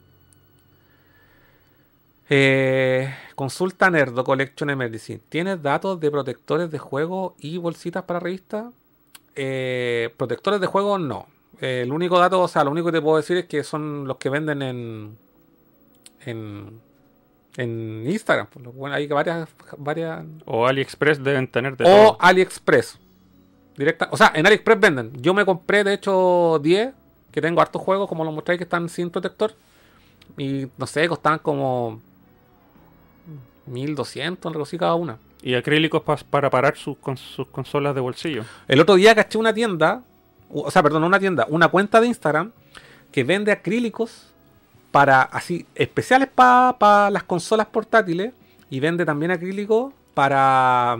Eh, 2.31 3.13
consulta 3.35 3.91
Nerdo 3.91 4.25
Collection 4.25 4.71
Emergency. 4.71 5.19
¿Tienes 5.29 5.61
datos 5.61 5.99
de 6.01 6.11
protectores 6.11 6.71
de 6.71 6.79
juego 6.79 7.35
y 7.39 7.59
bolsitas 7.59 8.05
para 8.05 8.21
revistas? 8.21 8.73
Eh, 9.35 10.15
protectores 10.17 10.61
de 10.61 10.67
juego 10.67 10.99
no. 10.99 11.27
Eh, 11.61 11.83
el 11.83 11.93
único 11.93 12.19
dato, 12.19 12.41
o 12.41 12.49
sea, 12.49 12.65
lo 12.65 12.71
único 12.71 12.87
que 12.87 12.93
te 12.93 13.03
puedo 13.03 13.17
decir 13.17 13.37
es 13.37 13.47
que 13.47 13.63
son 13.65 14.07
los 14.07 14.17
que 14.17 14.31
venden 14.31 14.63
en 14.63 15.17
en, 16.27 16.81
en 17.57 18.05
Instagram. 18.11 18.47
Bueno, 18.75 18.97
hay 18.97 19.07
varias, 19.09 19.49
varias 19.77 20.25
O 20.47 20.67
AliExpress 20.67 21.23
deben 21.23 21.47
tener 21.49 21.77
de 21.77 21.85
o 21.85 21.87
todo. 21.89 22.17
AliExpress. 22.21 22.99
Directa, 23.77 24.09
o 24.11 24.17
sea, 24.17 24.33
en 24.35 24.47
AliExpress 24.47 24.81
venden. 24.81 25.13
Yo 25.23 25.35
me 25.35 25.45
compré, 25.45 25.85
de 25.85 25.95
hecho, 25.95 26.59
10, 26.63 26.93
que 27.31 27.41
tengo 27.41 27.61
hartos 27.61 27.81
juegos, 27.83 28.09
como 28.09 28.25
lo 28.25 28.33
mostráis, 28.33 28.59
que 28.59 28.65
están 28.65 28.89
sin 28.89 29.11
protector. 29.11 29.55
Y 30.39 30.67
no 30.79 30.87
sé, 30.87 31.09
costaban 31.09 31.39
como 31.41 32.01
1200, 33.67 34.51
algo 34.51 34.65
así 34.65 34.79
cada 34.79 34.95
una. 34.95 35.19
Y 35.43 35.55
acrílicos 35.55 36.03
pas- 36.03 36.25
para 36.25 36.51
parar 36.51 36.77
sus, 36.77 36.97
con- 36.99 37.17
sus 37.17 37.47
consolas 37.49 37.95
de 37.95 38.01
bolsillo. 38.01 38.45
El 38.69 38.81
otro 38.81 38.95
día 38.95 39.15
caché 39.15 39.39
una 39.39 39.53
tienda, 39.53 40.03
o 40.51 40.71
sea, 40.71 40.83
perdón, 40.83 41.05
una 41.05 41.19
tienda, 41.19 41.47
una 41.49 41.69
cuenta 41.69 42.01
de 42.01 42.07
Instagram 42.07 42.53
que 43.11 43.25
vende 43.25 43.53
acrílicos 43.53 44.32
para 44.93 45.23
así 45.23 45.67
especiales 45.75 46.29
para 46.29 47.11
las 47.11 47.25
consolas 47.25 47.67
portátiles 47.67 48.33
y 48.71 48.79
vende 48.79 49.05
también 49.05 49.33
acrílicos 49.33 49.93
para 50.15 50.99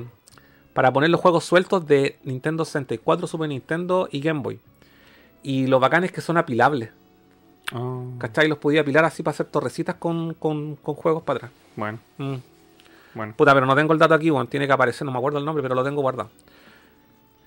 para 0.75 0.91
poner 0.93 1.11
los 1.11 1.21
juegos 1.21 1.45
sueltos 1.45 1.87
de 1.87 2.17
Nintendo 2.25 2.65
64, 2.65 3.27
Super 3.27 3.49
Nintendo 3.49 4.09
y 4.11 4.21
Game 4.21 4.41
Boy. 4.41 4.59
Y 5.43 5.67
lo 5.67 5.79
bacán 5.79 6.03
es 6.05 6.13
que 6.13 6.23
son 6.23 6.39
apilables, 6.39 6.89
Ah, 7.75 8.03
¿cachai? 8.19 8.49
Los 8.49 8.57
podía 8.59 8.81
apilar 8.81 9.05
así 9.05 9.23
para 9.23 9.33
hacer 9.35 9.47
torrecitas 9.47 9.97
con, 9.97 10.33
con- 10.35 10.77
con 10.77 10.95
juegos 10.95 11.23
para 11.25 11.37
atrás. 11.39 11.53
Bueno, 11.77 11.99
Mm. 12.19 12.35
bueno. 13.15 13.35
Puta, 13.37 13.53
pero 13.55 13.67
no 13.67 13.75
tengo 13.77 13.93
el 13.93 13.99
dato 13.99 14.15
aquí, 14.15 14.31
bueno, 14.31 14.47
tiene 14.49 14.67
que 14.67 14.73
aparecer, 14.73 15.05
no 15.05 15.13
me 15.13 15.19
acuerdo 15.19 15.39
el 15.39 15.45
nombre, 15.45 15.63
pero 15.63 15.75
lo 15.75 15.85
tengo 15.85 16.01
guardado. 16.01 16.31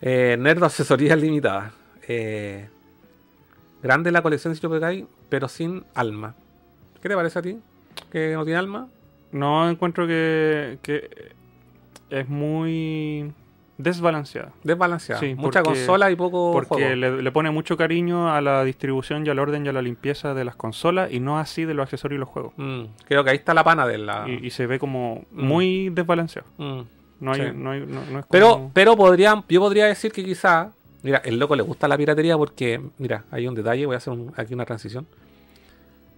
Eh, 0.02 0.36
Nerd 0.40 0.64
Asesorías 0.64 1.18
Limitadas. 1.20 1.72
Eh, 2.08 2.70
grande 3.82 4.12
la 4.12 4.22
colección 4.22 4.54
de 4.54 4.70
Pecay, 4.70 5.08
pero 5.30 5.48
sin 5.48 5.84
alma. 5.94 6.36
¿Qué 7.02 7.10
te 7.10 7.16
parece 7.16 7.40
a 7.40 7.42
ti? 7.42 7.58
¿Que 8.12 8.34
no 8.34 8.44
tiene 8.46 8.58
alma? 8.60 8.88
No 9.32 9.70
encuentro 9.70 10.08
que, 10.08 10.80
que 10.82 11.32
es 12.10 12.28
muy 12.30 13.32
desbalanceada. 13.78 14.52
Desbalanceada. 14.64 15.20
Sí, 15.20 15.36
Mucha 15.36 15.62
porque- 15.62 15.80
consola 15.80 16.10
y 16.10 16.16
poco 16.16 16.52
Porque 16.54 16.68
juego. 16.76 16.96
le, 16.96 17.22
le 17.22 17.32
pone 17.32 17.52
mucho 17.52 17.76
cariño 17.76 18.34
a 18.34 18.40
la 18.42 18.64
distribución 18.64 19.26
y 19.26 19.30
al 19.30 19.40
orden 19.40 19.66
y 19.66 19.70
a 19.70 19.74
la 19.74 19.82
limpieza 19.82 20.34
de 20.34 20.46
las 20.46 20.56
consolas 20.56 21.12
y 21.12 21.20
no 21.20 21.38
así 21.40 21.66
de 21.66 21.74
los 21.74 21.84
accesorios 21.84 22.18
y 22.18 22.20
los 22.22 22.30
juegos. 22.30 22.54
Mm, 22.58 22.84
creo 23.06 23.24
que 23.24 23.32
ahí 23.32 23.36
está 23.38 23.54
la 23.54 23.64
pana 23.66 23.86
de 23.86 23.98
la... 23.98 24.26
Y, 24.30 24.48
y 24.48 24.50
se 24.52 24.66
ve 24.68 24.80
como 24.80 25.26
Mm. 25.32 25.46
muy 25.46 25.90
desbalanceado. 25.90 26.48
Mm. 26.58 26.82
No 27.20 27.32
hay, 27.32 27.42
Sí. 27.42 27.48
no 27.54 27.72
hay, 27.72 27.80
no, 27.86 28.02
no 28.12 28.20
es 28.20 28.26
Pero, 28.30 28.50
como- 28.52 28.72
pero 28.74 28.96
podría, 28.96 29.44
yo 29.50 29.60
podría 29.60 29.86
decir 29.86 30.12
que 30.12 30.24
quizá, 30.24 30.72
mira, 31.06 31.20
el 31.24 31.40
loco 31.40 31.56
le 31.56 31.64
gusta 31.64 31.88
la 31.88 31.96
piratería 31.98 32.36
porque, 32.38 32.82
mira, 32.98 33.24
hay 33.32 33.48
un 33.48 33.56
detalle, 33.56 33.86
voy 33.86 33.94
a 33.96 33.98
hacer 34.00 34.12
un- 34.12 34.34
aquí 34.36 34.54
una 34.54 34.66
transición. 34.66 35.06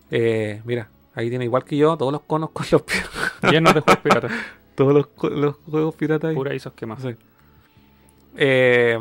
Eh, 0.10 0.62
mira, 0.66 0.90
ahí 1.14 1.30
tiene 1.30 1.44
igual 1.46 1.64
que 1.66 1.78
yo 1.78 1.96
todos 1.98 2.12
los 2.12 2.22
conos 2.22 2.50
con 2.52 2.66
los 2.72 2.84
llenos 3.52 3.74
de 3.76 3.82
juegos 3.82 4.02
piratas. 4.02 4.32
todos 4.76 4.94
los, 4.94 5.08
juegos 5.70 5.94
piratas. 5.96 6.30
ahí. 6.30 6.36
Pura 6.36 6.56
ISOs 6.56 6.74
quemados. 6.74 7.04
Sí. 7.04 7.16
Eh, 8.38 8.98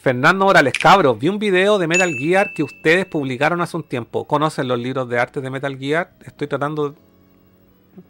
Fernando 0.00 0.44
Morales, 0.44 0.74
cabros, 0.78 1.18
vi 1.18 1.28
un 1.28 1.38
video 1.38 1.78
de 1.78 1.86
Metal 1.86 2.10
Gear 2.10 2.52
que 2.54 2.62
ustedes 2.62 3.06
publicaron 3.06 3.60
hace 3.60 3.76
un 3.76 3.82
tiempo. 3.84 4.26
¿Conocen 4.26 4.68
los 4.68 4.78
libros 4.78 5.08
de 5.08 5.18
arte 5.18 5.40
de 5.40 5.48
Metal 5.50 5.78
Gear? 5.78 6.10
Estoy 6.24 6.46
tratando, 6.46 6.94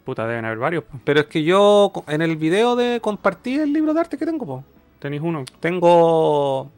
Puta, 0.03 0.27
deben 0.27 0.43
haber 0.45 0.57
varios. 0.57 0.83
po. 0.83 0.99
pero 1.05 1.21
es 1.21 1.27
que 1.27 1.43
yo 1.43 1.91
en 2.07 2.21
el 2.21 2.35
video 2.37 2.75
de 2.75 2.99
compartí 3.01 3.55
el 3.55 3.71
libro 3.71 3.93
de 3.93 3.99
arte 4.01 4.17
que 4.17 4.25
tengo, 4.25 4.45
po. 4.45 4.63
Tenéis 4.99 5.21
uno. 5.23 5.43
Tengo. 5.59 6.69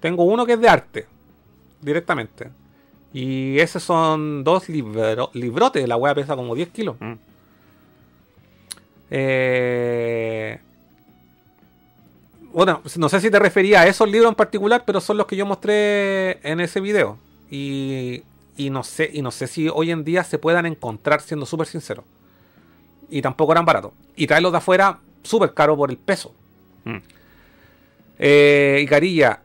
Tengo 0.00 0.24
uno 0.24 0.44
que 0.46 0.54
es 0.54 0.60
de 0.60 0.68
arte. 0.68 1.06
Directamente. 1.80 2.50
Y 3.12 3.58
esos 3.58 3.82
son 3.82 4.42
dos 4.44 4.68
libro- 4.68 5.30
librotes. 5.34 5.86
La 5.88 5.96
wea 5.96 6.14
pesa 6.14 6.34
como 6.36 6.54
10 6.54 6.68
kilos. 6.70 6.96
Mm. 7.00 7.12
Eh, 9.10 10.58
Bueno, 12.52 12.82
no 12.98 13.08
sé 13.08 13.20
si 13.20 13.30
te 13.32 13.38
refería 13.40 13.80
a 13.80 13.86
esos 13.88 14.08
libros 14.08 14.30
en 14.30 14.36
particular, 14.36 14.84
pero 14.86 15.00
son 15.00 15.16
los 15.16 15.26
que 15.26 15.34
yo 15.36 15.44
mostré 15.44 16.38
en 16.48 16.60
ese 16.60 16.80
video. 16.80 17.18
Y, 17.50 18.22
y 18.56 18.70
no 18.70 18.84
sé, 18.84 19.10
y 19.12 19.22
no 19.22 19.32
sé 19.32 19.48
si 19.48 19.68
hoy 19.68 19.90
en 19.90 20.04
día 20.04 20.22
se 20.22 20.38
puedan 20.38 20.64
encontrar, 20.64 21.20
siendo 21.20 21.46
súper 21.46 21.66
sincero. 21.66 22.04
Y 23.10 23.22
tampoco 23.22 23.50
eran 23.52 23.64
baratos. 23.64 23.90
Y 24.14 24.28
traerlos 24.28 24.52
de 24.52 24.58
afuera 24.58 25.00
súper 25.24 25.52
caro 25.52 25.76
por 25.76 25.90
el 25.90 25.96
peso. 25.96 26.32
Mm. 26.84 26.96
Eh, 28.18 28.86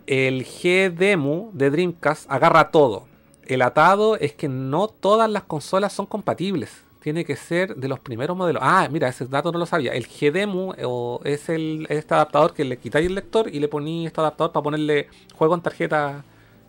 el 0.07 0.45
G-Demo 0.45 1.49
de 1.53 1.69
Dreamcast 1.69 2.29
agarra 2.29 2.71
todo. 2.71 3.07
El 3.45 3.63
atado 3.63 4.15
es 4.15 4.33
que 4.33 4.47
no 4.47 4.87
todas 4.87 5.29
las 5.29 5.43
consolas 5.43 5.91
son 5.91 6.05
compatibles. 6.05 6.69
Tiene 7.01 7.25
que 7.25 7.35
ser 7.35 7.75
de 7.75 7.87
los 7.87 7.99
primeros 7.99 8.37
modelos. 8.37 8.61
Ah, 8.63 8.87
mira, 8.91 9.07
ese 9.07 9.25
dato 9.25 9.51
no 9.51 9.57
lo 9.57 9.65
sabía. 9.65 9.93
El 9.93 10.07
G-Demo 10.07 10.75
es 11.23 11.49
el, 11.49 11.87
este 11.89 12.13
adaptador 12.13 12.53
que 12.53 12.65
le 12.65 12.77
quitáis 12.77 13.07
el 13.07 13.15
lector 13.15 13.53
y 13.53 13.59
le 13.59 13.67
poní 13.67 14.05
este 14.05 14.21
adaptador 14.21 14.51
para 14.51 14.63
ponerle 14.63 15.07
juego 15.35 15.55
en 15.55 15.61
tarjeta 15.61 16.23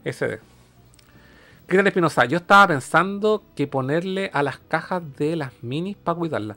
SD. 0.04 0.38
Cristian 1.66 1.86
Espinosa, 1.86 2.24
yo 2.24 2.38
estaba 2.38 2.68
pensando 2.68 3.42
que 3.54 3.66
ponerle 3.66 4.30
a 4.32 4.42
las 4.42 4.58
cajas 4.58 5.02
de 5.18 5.36
las 5.36 5.52
minis 5.62 5.96
para 5.96 6.18
cuidarlas. 6.18 6.56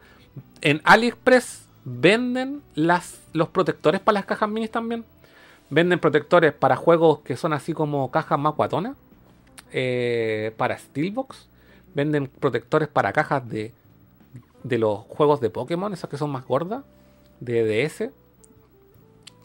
En 0.62 0.82
AliExpress 0.86 1.63
venden 1.86 2.62
las, 2.76 3.20
los 3.34 3.50
protectores 3.50 4.02
para 4.02 4.14
las 4.16 4.26
cajas 4.26 4.50
minis 4.50 4.72
también. 4.72 5.06
Venden 5.70 6.00
protectores 6.00 6.54
para 6.54 6.76
juegos 6.76 7.20
que 7.20 7.36
son 7.38 7.54
así 7.54 7.74
como 7.74 8.12
cajas 8.12 8.40
más 8.40 8.56
guatonas. 8.56 8.96
eh, 9.72 10.54
para 10.58 10.78
Steelbox. 10.78 11.48
Venden 11.96 12.28
protectores 12.28 12.88
para 12.88 13.14
cajas 13.14 13.48
de, 13.50 13.74
de 14.64 14.78
los 14.78 15.00
juegos 15.02 15.42
de 15.42 15.50
Pokémon, 15.50 15.94
esas 15.94 16.10
que 16.10 16.18
son 16.18 16.32
más 16.32 16.46
gordas. 16.46 16.84
De 17.40 17.64
DS. 17.66 18.12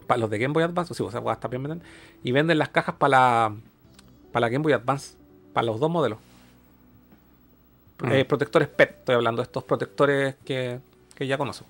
Para 0.06 0.18
los 0.20 0.30
de 0.30 0.38
Game 0.38 0.54
Boy 0.54 0.62
Advance. 0.64 0.94
Sí, 0.94 1.02
o 1.02 1.10
sea, 1.10 1.22
también 1.36 1.62
venden. 1.62 1.82
Y 2.22 2.32
venden 2.32 2.58
las 2.58 2.68
cajas 2.70 2.94
para 2.96 3.10
la, 3.10 3.56
para 4.32 4.46
la 4.46 4.50
Game 4.50 4.62
Boy 4.62 4.72
Advance. 4.72 5.16
Para 5.52 5.66
los 5.66 5.80
dos 5.80 5.90
modelos. 5.90 6.18
Mm. 8.00 8.12
Eh, 8.12 8.24
protectores 8.24 8.68
PET, 8.68 8.90
estoy 9.00 9.14
hablando 9.16 9.42
de 9.42 9.44
estos 9.44 9.64
protectores 9.64 10.36
que, 10.44 10.80
que 11.14 11.26
ya 11.26 11.36
conozco. 11.38 11.66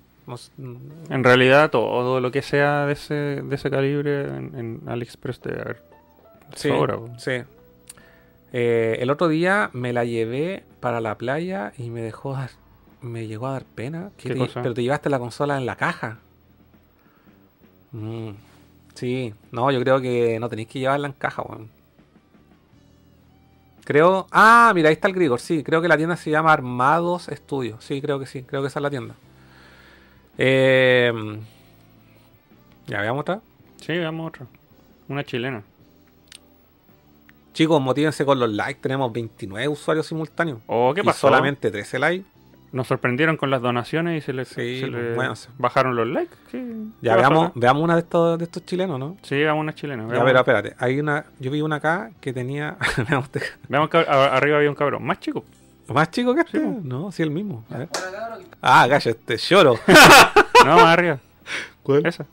Mm, 0.57 0.75
En 1.09 1.23
realidad, 1.23 1.71
todo 1.71 2.19
lo 2.21 2.31
que 2.31 2.41
sea 2.41 2.85
de 2.85 2.93
ese, 2.93 3.13
de 3.13 3.55
ese 3.55 3.69
calibre 3.69 4.21
en, 4.27 4.53
en 4.57 4.81
AliExpress 4.89 5.41
debe 5.41 5.61
haber. 5.61 5.81
Sí, 6.55 6.69
sobra, 6.69 6.97
sí. 7.17 7.31
Eh, 8.53 8.97
el 8.99 9.09
otro 9.11 9.27
día 9.27 9.69
me 9.73 9.93
la 9.93 10.05
llevé 10.05 10.63
para 10.79 11.01
la 11.01 11.15
playa 11.15 11.71
y 11.77 11.89
me 11.91 12.01
dejó 12.01 12.33
dar, 12.33 12.49
me 13.01 13.27
llegó 13.27 13.47
a 13.47 13.51
dar 13.53 13.63
pena. 13.63 14.09
¿Qué 14.17 14.29
¿Qué 14.29 14.33
te- 14.33 14.39
cosa? 14.39 14.61
pero 14.61 14.73
te 14.73 14.81
llevaste 14.83 15.09
la 15.09 15.19
consola 15.19 15.57
en 15.57 15.65
la 15.65 15.75
caja. 15.75 16.17
Mm. 17.91 18.29
Sí, 18.95 19.33
no, 19.51 19.71
yo 19.71 19.79
creo 19.81 20.01
que 20.01 20.39
no 20.39 20.49
tenéis 20.49 20.67
que 20.67 20.79
llevarla 20.79 21.07
en 21.07 21.13
caja, 21.13 21.41
weón. 21.43 21.69
Creo. 23.85 24.27
Ah, 24.31 24.71
mira, 24.75 24.89
ahí 24.89 24.93
está 24.93 25.07
el 25.07 25.13
Grigor, 25.15 25.39
sí. 25.39 25.63
Creo 25.63 25.81
que 25.81 25.87
la 25.87 25.97
tienda 25.97 26.15
se 26.15 26.29
llama 26.29 26.51
Armados 26.53 27.29
Studios. 27.31 27.83
Sí, 27.83 28.01
creo 28.01 28.19
que 28.19 28.25
sí. 28.27 28.43
Creo 28.43 28.61
que 28.61 28.67
esa 28.67 28.79
es 28.79 28.83
la 28.83 28.89
tienda. 28.89 29.15
Eh, 30.41 31.11
ya 32.87 33.01
veamos 33.01 33.21
otra. 33.21 33.41
Sí, 33.81 33.91
veamos 33.97 34.29
otra. 34.29 34.45
Una 35.09 35.23
chilena. 35.25 35.63
Chicos, 37.53 37.81
motívense 37.81 38.23
con 38.25 38.39
los 38.39 38.49
likes. 38.49 38.79
Tenemos 38.81 39.11
29 39.11 39.67
usuarios 39.67 40.07
simultáneos. 40.07 40.59
Oh, 40.67 40.93
¿qué 40.93 41.01
Y 41.01 41.03
pasó? 41.03 41.27
solamente 41.27 41.69
13 41.71 41.99
likes. 41.99 42.25
Nos 42.71 42.87
sorprendieron 42.87 43.35
con 43.35 43.49
las 43.49 43.61
donaciones 43.63 44.23
y 44.23 44.25
se 44.25 44.31
les, 44.31 44.47
Sí, 44.47 44.79
se 44.79 44.87
les 44.87 45.15
bueno, 45.15 45.35
sí. 45.35 45.49
bajaron 45.57 45.95
los 45.95 46.07
likes. 46.07 46.35
¿Qué- 46.51 46.73
Ya 47.01 47.15
veamos, 47.15 47.51
veamos 47.55 47.83
una 47.83 47.95
de 47.95 48.01
estos, 48.01 48.37
de 48.37 48.45
estos 48.45 48.63
chilenos, 48.63 48.99
¿no? 48.99 49.17
Sí, 49.23 49.35
veamos 49.35 49.61
una 49.61 49.73
chilena. 49.73 50.03
Ya, 50.03 50.09
Veamos, 50.09 50.25
pero 50.27 50.39
espérate. 50.39 50.75
Hay 50.77 50.99
una. 50.99 51.25
Yo 51.39 51.49
vi 51.51 51.61
una 51.61 51.77
acá 51.77 52.11
que 52.21 52.31
tenía. 52.31 52.77
veamos 53.09 53.25
este- 53.25 53.41
veamos 53.67 53.89
que 53.89 53.97
arriba 53.97 54.57
había 54.57 54.69
un 54.69 54.75
cabrón. 54.75 55.03
Más 55.03 55.19
chico. 55.19 55.43
¿Más 55.93 56.11
chico 56.11 56.35
que 56.35 56.41
este? 56.41 56.59
No, 56.59 57.11
sí, 57.11 57.23
el 57.23 57.31
mismo. 57.31 57.65
A 57.71 57.77
ver. 57.79 57.89
Ah, 58.61 58.87
gallo, 58.87 59.11
este 59.11 59.37
lloro. 59.37 59.75
No, 60.65 60.75
más 60.75 60.87
arriba. 60.87 61.19
¿Cuál? 61.83 62.05
Esa. 62.05 62.25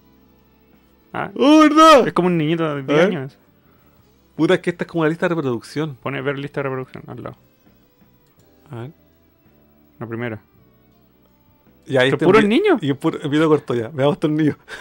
Ah, 1.13 1.31
¡Oh, 1.37 1.61
verdad! 1.61 2.09
es 2.09 2.13
como 2.13 2.27
un 2.27 2.37
niñito 2.37 2.65
de 2.75 2.83
10 2.83 2.89
A 2.91 2.93
ver. 2.93 3.05
años. 3.17 3.37
Puta, 4.35 4.55
es 4.55 4.61
que 4.61 4.71
esta 4.71 4.83
es 4.85 4.91
como 4.91 5.03
una 5.03 5.09
lista 5.09 5.29
de 5.29 5.35
reproducción. 5.37 5.95
Pone 6.03 6.21
ver 6.21 6.37
lista 6.37 6.59
de 6.61 6.65
reproducción 6.65 7.05
al 7.07 7.23
lado. 7.23 7.37
A 8.73 8.81
ver. 8.81 8.91
La 10.01 10.07
primera. 10.09 10.41
Y 11.87 11.97
ahí 11.97 12.07
¿Pero 12.11 12.17
está 12.17 12.27
puro 12.27 12.39
el 12.41 12.49
niño? 12.49 12.79
Y 12.83 12.89
el 12.89 12.97
puro 12.97 13.19
el 13.23 13.29
video 13.31 13.49
corto 13.49 13.75
ya. 13.75 13.89
Veamos 13.89 14.19
niños. 14.29 14.57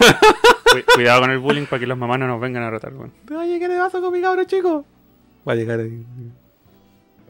Cu- 0.72 0.94
Cuidado 0.96 1.22
con 1.22 1.30
el 1.32 1.38
bullying 1.38 1.68
para 1.68 1.80
que 1.80 1.86
las 1.88 1.98
mamás 1.98 2.18
no 2.20 2.28
nos 2.28 2.42
vengan 2.42 2.64
a 2.64 2.70
weón. 2.96 3.14
Oye, 3.40 3.60
¿qué 3.60 3.68
le 3.68 3.78
pasa 3.78 4.02
con 4.02 4.12
mi 4.12 4.22
cabro 4.22 4.44
chico? 4.46 4.84
Va 5.48 5.54
a 5.54 5.56
llegar 5.56 5.80
ahí. 5.80 6.04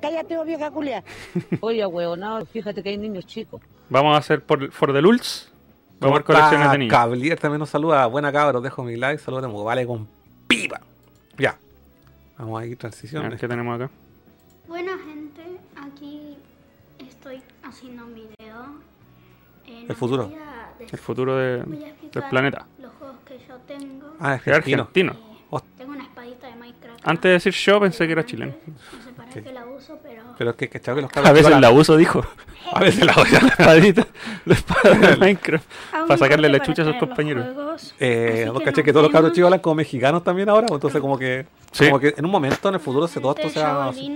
Cállate, 0.02 0.38
oh, 0.38 0.44
vieja 0.46 0.70
culia. 0.72 1.04
Oye, 1.62 1.86
huevonao, 1.86 2.46
fíjate 2.46 2.84
que 2.84 2.90
hay 2.90 2.98
niños 2.98 3.26
chicos. 3.26 3.62
Vamos 3.90 4.16
a 4.16 4.18
hacer 4.18 4.44
por, 4.44 4.72
for 4.72 4.94
the 4.94 5.02
Lulz. 5.02 5.52
Vamos 6.00 6.16
a 6.16 6.20
ver 6.20 6.24
colecciones 6.26 6.72
de 6.72 6.78
niños. 6.78 6.92
Cablier 6.92 7.40
también 7.40 7.60
nos 7.60 7.70
saluda. 7.70 8.06
Buena 8.08 8.32
cabros, 8.32 8.62
dejo 8.62 8.84
mi 8.84 8.96
like. 8.98 9.22
Saludos, 9.22 9.64
vale 9.64 9.86
con 9.88 10.08
pipa. 10.48 10.82
Ya. 11.38 11.58
Vamos 12.38 12.62
a 12.62 12.66
ir 12.66 12.68
A 12.68 12.70
ver, 12.72 12.78
transición. 12.78 13.38
¿Qué 13.38 13.48
tenemos 13.48 13.76
acá? 13.76 13.90
Bueno, 14.68 14.92
gente, 15.06 15.42
aquí 15.78 16.38
estoy 17.00 17.42
haciendo 17.64 18.06
un 18.06 18.14
video. 18.14 18.66
Eh, 19.66 19.86
El 19.88 19.96
futuro. 19.96 20.32
El 20.80 20.98
futuro 21.00 21.38
de- 21.38 21.64
del 21.64 22.24
planeta. 22.30 22.68
Los 22.80 22.92
juegos 22.94 23.18
que 23.26 23.40
yo 23.48 23.56
tengo. 23.68 24.14
Ah, 24.20 24.36
es 24.36 24.42
Es 24.42 24.48
argentino. 24.50 24.82
argentino. 24.84 25.14
Eh, 25.14 25.60
tengo 25.78 25.92
una 25.94 26.04
espadita 26.04 26.48
de 26.48 26.56
Minecraft. 26.56 27.08
Antes 27.08 27.24
de 27.24 27.30
decir 27.32 27.54
yo 27.54 27.80
pensé 27.80 28.06
que 28.06 28.12
era 28.12 28.26
chileno. 28.26 28.54
La 29.42 29.66
uso, 29.66 29.98
pero. 30.04 30.22
Pero 30.38 30.50
es 30.52 30.56
que, 30.56 30.70
¿cachai? 30.70 30.96
Que 30.96 31.02
los 31.02 31.12
cabros 31.12 31.30
A 31.30 31.34
veces 31.34 31.48
chicos 31.48 31.62
la 31.62 31.72
uso, 31.72 31.98
dijo. 31.98 32.24
A 32.74 32.80
veces 32.80 33.06
la 33.06 33.14
voy 33.14 33.26
La 33.32 33.38
espadita. 33.48 34.08
La 34.46 34.54
espada 34.54 34.90
de 34.96 35.18
Minecraft. 35.18 35.66
Para 36.08 36.18
sacarle 36.18 36.50
la 36.50 36.60
chucha 36.62 36.82
a 36.82 36.86
sus 36.86 36.96
compañeros. 36.96 37.46
Eh, 38.00 38.50
vos 38.52 38.62
caché 38.64 38.84
que 38.84 38.92
todos 38.92 39.04
los 39.04 39.12
cabros 39.12 39.32
chicos 39.34 39.48
hablan 39.48 39.60
como 39.60 39.76
mexicanos 39.76 40.24
también 40.24 40.50
ahora, 40.50 40.66
pues, 40.68 40.78
entonces 40.78 41.02
como 41.02 41.18
que, 41.18 41.46
Sí. 41.72 41.86
como 41.86 42.00
que 42.00 42.14
en 42.18 42.24
un 42.26 42.32
momento 42.32 42.70
en 42.70 42.76
el 42.76 42.80
futuro 42.80 43.08
se 43.08 43.20
todo 43.20 43.36
esto 43.36 43.50
sea 43.50 43.92
Sí. 43.94 44.12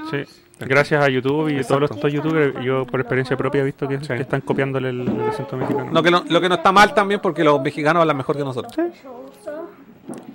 Gracias 0.60 1.02
a 1.04 1.10
YouTube 1.10 1.50
y 1.50 1.60
a 1.60 1.64
todos 1.64 1.82
los 1.82 1.90
Exacto. 1.92 2.08
estos 2.08 2.14
youtubers, 2.14 2.66
yo 2.66 2.86
por 2.86 3.00
experiencia 3.00 3.38
propia 3.38 3.62
he 3.62 3.66
visto 3.66 3.88
que, 3.88 4.00
Sí. 4.02 4.08
que 4.08 4.22
están 4.22 4.42
copiándole 4.42 4.90
el, 4.90 5.02
el 5.08 5.30
acento 5.30 5.56
mexicano. 5.56 5.90
No, 5.92 6.04
que 6.04 6.12
no- 6.12 6.24
lo 6.28 6.42
que 6.42 6.50
no 6.50 6.56
está 6.56 6.72
mal 6.74 6.94
también 6.94 7.22
porque 7.22 7.44
los 7.46 7.62
mexicanos 7.62 8.02
hablan 8.02 8.18
mejor 8.18 8.36
que 8.36 8.44
nosotros. 8.44 8.74
uso. 8.78 9.70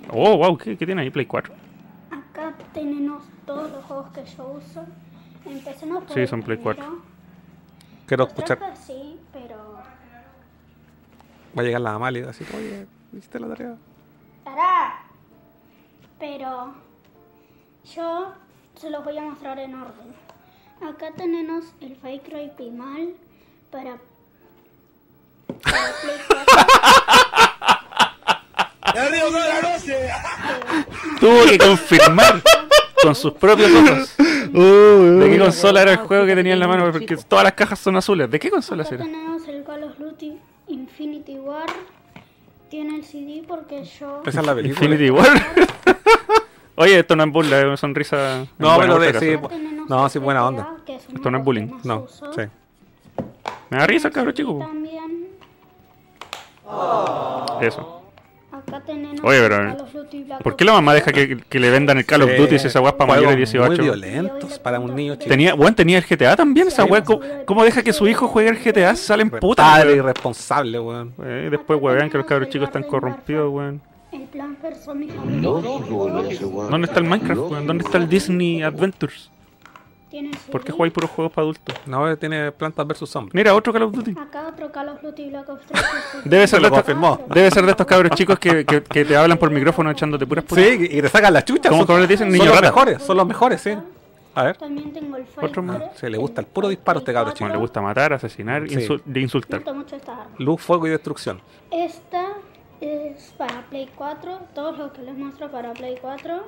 Oh, 0.09 0.37
wow, 0.37 0.57
¿qué, 0.57 0.77
qué 0.77 0.85
tiene 0.85 1.01
ahí? 1.03 1.09
Play 1.09 1.25
4. 1.25 1.53
Acá 2.55 2.65
tenemos 2.73 3.23
todos 3.45 3.69
los 3.71 3.83
juegos 3.83 4.09
que 4.11 4.25
yo 4.25 4.47
uso. 4.47 4.85
Empecemos 5.45 6.03
por 6.05 6.13
Sí, 6.13 6.25
son 6.25 6.41
Play 6.41 6.57
primero. 6.57 6.83
4. 6.83 7.01
Quiero 8.07 8.27
escuchar, 8.27 8.63
así, 8.63 9.19
pero. 9.33 9.55
va 11.57 11.61
a 11.61 11.63
llegar 11.63 11.81
la 11.81 11.93
Amali 11.93 12.21
así, 12.21 12.45
oye, 12.55 12.87
¿hiciste 13.11 13.39
la 13.39 13.47
tarea? 13.49 13.75
¡Tará! 14.43 15.03
Pero 16.19 16.73
yo 17.93 18.33
se 18.75 18.89
los 18.89 19.03
voy 19.03 19.17
a 19.17 19.23
mostrar 19.23 19.59
en 19.59 19.73
orden. 19.73 20.13
Acá 20.81 21.11
tenemos 21.15 21.65
el 21.81 21.95
Fake 21.97 22.23
Cry 22.23 22.51
Primal 22.55 23.15
para, 23.71 23.97
para 25.63 25.93
Play 26.01 26.17
4. 26.27 26.45
Tuvo 31.19 31.45
que 31.45 31.57
confirmar 31.57 32.41
con 33.01 33.15
sus 33.15 33.33
propios 33.33 33.71
ojos 33.71 34.15
de 34.17 35.29
qué 35.31 35.39
consola 35.39 35.81
era 35.81 35.91
el 35.91 35.97
juego 35.97 36.25
que 36.25 36.35
tenía 36.35 36.53
en 36.53 36.59
la 36.59 36.67
mano, 36.67 36.91
porque 36.91 37.17
todas 37.17 37.43
las 37.43 37.53
cajas 37.53 37.79
son 37.79 37.95
azules. 37.97 38.29
¿De 38.29 38.39
qué 38.39 38.49
consola 38.49 38.83
será? 38.85 39.03
tenemos 39.03 39.47
el 39.47 39.63
Call 39.63 39.83
of 39.83 39.97
Duty 39.97 40.37
Infinity 40.67 41.37
War. 41.39 41.65
Tiene 42.69 42.95
el 42.95 43.03
CD 43.05 43.43
porque 43.47 43.83
yo. 43.83 44.21
Esa 44.25 44.39
es 44.39 44.45
la 44.45 44.55
película. 44.55 44.85
Infinity 44.85 45.09
War. 45.11 45.27
Oye, 46.77 46.99
esto 46.99 47.15
no 47.15 47.23
es 47.23 47.31
burla, 47.31 47.59
es 47.59 47.65
una 47.65 47.77
sonrisa. 47.77 48.45
No, 48.57 48.75
buena 48.75 48.97
pero 48.97 49.19
de- 49.19 49.19
sí, 49.19 49.37
no, 49.87 50.09
sí, 50.09 50.19
buena 50.19 50.45
onda. 50.45 50.75
Esto 50.87 51.31
no 51.31 51.37
es 51.37 51.43
bullying. 51.43 51.67
No, 51.83 52.05
sí. 52.09 52.41
Me 53.69 53.77
da 53.77 53.87
risa, 53.87 54.09
cabrón 54.11 54.33
chico. 54.33 54.57
También 54.59 55.27
Eso. 57.61 58.01
Oye, 59.23 59.39
pero, 59.41 59.77
¿Por 60.43 60.55
qué 60.55 60.65
la 60.65 60.73
mamá 60.73 60.93
deja 60.93 61.11
que, 61.11 61.37
que 61.37 61.59
le 61.59 61.69
vendan 61.69 61.97
el 61.97 62.05
Call 62.05 62.23
of 62.23 62.31
Duty 62.37 62.55
esa 62.55 62.81
weá 62.81 62.95
para 62.97 63.13
mayores 63.13 63.51
de 63.51 63.59
Muy 63.59 63.69
18? 63.69 63.81
violentos 63.83 64.59
para 64.59 64.79
un 64.79 64.95
niño 64.95 65.15
chico. 65.15 65.29
Tenía, 65.29 65.53
bueno, 65.53 65.75
tenía 65.75 65.97
el 65.97 66.05
GTA 66.05 66.35
también, 66.35 66.67
esa 66.67 66.83
weá. 66.85 67.03
¿Cómo, 67.03 67.21
cómo 67.45 67.63
deja 67.63 67.83
que 67.83 67.93
su 67.93 68.07
hijo 68.07 68.27
juegue 68.27 68.49
el 68.49 68.57
GTA? 68.57 68.95
Salen 68.95 69.29
putas. 69.29 69.65
Padre 69.65 69.87
weón. 69.87 69.99
irresponsable, 69.99 70.79
weón. 70.79 71.13
Eh, 71.23 71.45
y 71.47 71.49
después 71.49 71.81
weón 71.81 72.09
que 72.09 72.17
los 72.17 72.25
cabros 72.25 72.49
chicos 72.49 72.67
están 72.67 72.83
corrompidos, 72.83 73.51
weón. 73.51 73.81
El 74.11 74.21
plan 74.23 74.57
¿Dónde 75.41 76.85
está 76.87 76.99
el 76.99 77.05
Minecraft, 77.05 77.41
weón? 77.51 77.67
¿Dónde 77.67 77.83
está 77.83 77.97
el 77.97 78.07
Disney 78.07 78.61
Adventures? 78.63 79.29
¿Por 80.51 80.63
qué 80.63 80.71
jugáis 80.71 80.93
puros 80.93 81.09
juegos 81.11 81.33
para 81.33 81.43
adultos? 81.43 81.75
No, 81.85 82.17
tiene 82.17 82.51
plantas 82.51 82.85
versus 82.87 83.09
zombies. 83.09 83.33
Mira, 83.33 83.53
otro 83.55 83.71
Call 83.73 83.83
of 83.83 83.91
Duty. 83.93 84.11
Acá 84.19 84.47
otro 84.47 84.71
Call 84.71 84.89
of 84.89 85.01
Duty 85.01 85.29
Black 85.29 85.49
Ops 85.49 85.65
3. 85.65 85.81
que 86.11 86.17
es 86.19 86.23
Debe 86.25 86.47
ser, 86.47 86.57
de 86.57 86.61
lo 86.61 86.67
estos, 86.67 86.83
confirmó. 86.83 87.19
debe 87.33 87.51
ser 87.51 87.65
de 87.65 87.71
estos 87.71 87.85
cabros 87.87 88.11
chicos 88.11 88.39
que, 88.39 88.65
que, 88.65 88.81
que 88.83 89.05
te 89.05 89.15
hablan 89.17 89.37
por 89.37 89.49
micrófono 89.51 89.91
echándote 89.91 90.25
puras 90.27 90.45
putas. 90.45 90.63
Sí, 90.63 90.87
y 90.91 91.01
te 91.01 91.09
sacan 91.09 91.33
la 91.33 91.43
chucha. 91.43 91.69
¿Cómo- 91.69 91.81
son- 91.81 91.87
cómo 91.87 91.99
les 91.99 92.09
dicen? 92.09 92.27
Son 92.27 92.33
Niño 92.33 92.45
los 92.45 92.55
rata. 92.55 92.67
mejores, 92.67 93.01
son 93.03 93.17
los 93.17 93.27
mejores, 93.27 93.61
sí. 93.61 93.77
A 94.37 94.43
ver. 94.43 94.57
También 94.57 94.91
tengo 94.91 95.15
el 95.15 95.25
Otro 95.41 95.63
más. 95.63 95.81
Se 95.95 96.09
le 96.09 96.17
gusta 96.17 96.41
el 96.41 96.47
puro 96.47 96.67
disparo 96.67 96.97
a 96.97 97.01
este 97.01 97.13
cabro 97.13 97.31
Como 97.31 97.37
chico. 97.37 97.49
le 97.53 97.57
gusta 97.57 97.81
matar, 97.81 98.11
asesinar, 98.13 98.67
Sí. 98.67 98.75
insul- 98.75 99.01
de 99.05 99.13
Me 99.13 99.21
insultar. 99.21 99.59
gusta 99.61 99.73
mucho 99.73 99.95
esta 99.95 100.11
arma. 100.11 100.35
Luz, 100.39 100.61
fuego 100.61 100.87
y 100.87 100.89
destrucción. 100.89 101.39
Esta 101.71 102.25
es 102.81 103.33
para 103.37 103.61
Play 103.69 103.89
4. 103.95 104.39
Todos 104.53 104.77
los 104.77 104.91
que 104.91 105.03
les 105.03 105.15
muestro 105.17 105.49
para 105.49 105.71
Play 105.73 105.95
4. 106.01 106.43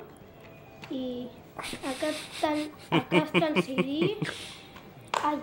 Y 0.90 1.28
acá 1.58 2.10
está 2.10 2.54
el, 2.54 2.72
acá 2.90 3.18
está 3.18 3.48
el 3.48 3.64
CD. 3.64 4.18
Ay, 5.24 5.42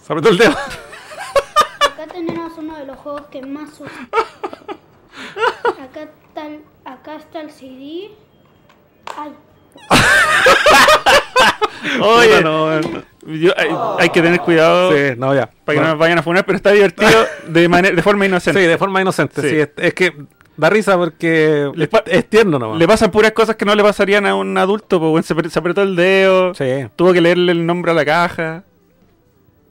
Se 0.00 0.12
apretó 0.12 0.28
el 0.30 0.38
dedo. 0.38 0.50
acá 0.52 2.06
tenemos 2.12 2.52
uno 2.58 2.76
de 2.78 2.86
los 2.86 2.96
juegos 2.98 3.22
que 3.30 3.42
más 3.42 3.70
uso. 3.80 3.84
Acá 5.82 6.02
está 6.02 6.46
el, 6.46 6.60
acá 6.84 7.16
está 7.16 7.40
el 7.40 7.50
CD. 7.50 8.10
Ay, 9.16 9.32
Oye, 12.00 12.42
No, 12.42 12.80
no, 12.80 13.02
yo- 13.26 13.52
hay, 13.56 13.68
hay 13.98 14.08
que 14.10 14.22
tener 14.22 14.40
cuidado 14.40 14.92
Sí, 14.92 15.14
no, 15.16 15.34
ya. 15.34 15.50
para 15.64 15.76
que 15.78 15.82
no 15.82 15.88
nos 15.90 15.98
vayan 15.98 16.18
a 16.18 16.22
funar, 16.22 16.44
pero 16.46 16.56
está 16.56 16.70
divertido 16.70 17.26
de, 17.48 17.68
manera, 17.68 17.94
de 17.94 18.02
forma 18.02 18.26
inocente. 18.26 18.60
Sí, 18.60 18.66
de 18.66 18.78
forma 18.78 19.00
inocente. 19.00 19.42
Sí. 19.42 19.50
Sí, 19.50 19.56
es, 19.60 19.70
es 19.76 19.94
que 19.94 20.26
da 20.56 20.70
risa 20.70 20.96
porque 20.96 21.70
Le 21.74 21.84
es, 21.84 21.90
es 22.06 22.28
tierno 22.28 22.58
nomás. 22.58 22.78
Le 22.78 22.86
pasan 22.86 23.10
puras 23.10 23.32
cosas 23.32 23.56
que 23.56 23.64
no 23.64 23.74
le 23.74 23.82
pasarían 23.82 24.26
a 24.26 24.34
un 24.34 24.56
adulto, 24.58 24.98
pues, 25.00 25.10
weón. 25.10 25.22
se, 25.44 25.50
se 25.50 25.58
apretó 25.58 25.82
el 25.82 25.96
dedo, 25.96 26.54
Sí, 26.54 26.64
tuvo 26.96 27.12
que 27.12 27.20
leerle 27.20 27.52
el 27.52 27.66
nombre 27.66 27.90
a 27.90 27.94
la 27.94 28.04
caja. 28.04 28.64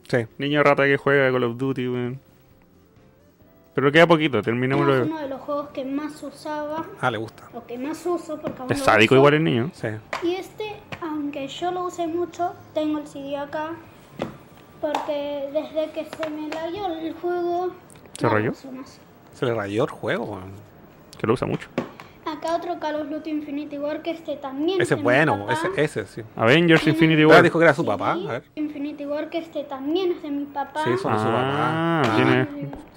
sí. 0.08 0.18
Niño 0.38 0.62
rata 0.62 0.84
que 0.84 0.96
juega 0.96 1.30
Call 1.32 1.44
of 1.44 1.56
Duty, 1.56 1.88
weón. 1.88 2.20
Pero 3.74 3.90
queda 3.90 4.06
poquito, 4.06 4.40
terminemos 4.40 4.86
luego. 4.86 5.04
uno 5.06 5.18
de 5.18 5.28
los 5.28 5.40
juegos 5.40 5.70
que 5.70 5.84
más 5.84 6.22
usaba. 6.22 6.84
Ah, 7.00 7.10
le 7.10 7.18
gusta. 7.18 7.42
O 7.54 7.66
que 7.66 7.76
más 7.76 8.06
uso 8.06 8.38
porque 8.40 8.62
aún 8.62 8.70
Es 8.70 8.78
lo 8.78 8.84
sádico 8.84 9.14
uso. 9.14 9.18
igual 9.18 9.34
el 9.34 9.42
niño. 9.42 9.70
Sí. 9.74 9.88
Y 10.22 10.34
este, 10.36 10.76
aunque 11.00 11.48
yo 11.48 11.72
lo 11.72 11.86
use 11.86 12.06
mucho, 12.06 12.52
tengo 12.72 12.98
el 13.00 13.08
CD 13.08 13.36
acá. 13.36 13.70
Porque 14.80 15.48
desde 15.52 15.90
que 15.92 16.04
se 16.04 16.30
me 16.30 16.48
lagueó 16.50 16.86
el 16.86 17.14
juego. 17.14 17.72
¿Se 18.16 18.26
no 18.26 18.32
rayó? 18.32 18.52
Se 19.34 19.44
le 19.46 19.54
rayó 19.54 19.84
el 19.84 19.90
juego, 19.90 20.24
weón. 20.24 20.52
Que 21.18 21.26
lo 21.26 21.34
usa 21.34 21.46
mucho. 21.46 21.68
Acá 22.26 22.56
otro 22.56 22.78
Call 22.80 22.94
of 22.96 23.08
Duty 23.10 23.30
Infinity 23.30 23.76
War 23.78 24.00
que 24.02 24.10
este 24.12 24.36
también 24.36 24.80
Ese 24.80 24.94
de 24.94 24.94
es 24.94 24.98
mi 24.98 25.02
bueno, 25.04 25.40
papá. 25.46 25.52
ese, 25.52 25.68
ese 26.00 26.06
sí. 26.06 26.22
Avengers 26.36 26.86
Infinity 26.86 27.22
Ahora 27.22 27.34
War. 27.36 27.42
dijo 27.44 27.58
que 27.58 27.64
era 27.66 27.74
su 27.74 27.82
Sí, 27.82 27.86
papá. 27.86 28.12
A 28.12 28.16
ver. 28.16 28.44
Infinity 28.54 29.04
War 29.04 29.28
que 29.28 29.38
este 29.38 29.62
también 29.64 30.12
es 30.12 30.22
de 30.22 30.30
mi 30.30 30.44
papá. 30.46 30.84
Sí, 30.84 30.90
son 31.00 31.12
de 31.12 31.18
su 31.18 31.26
Ah, 31.28 32.02
papá. 32.02 32.16
tiene- 32.16 32.48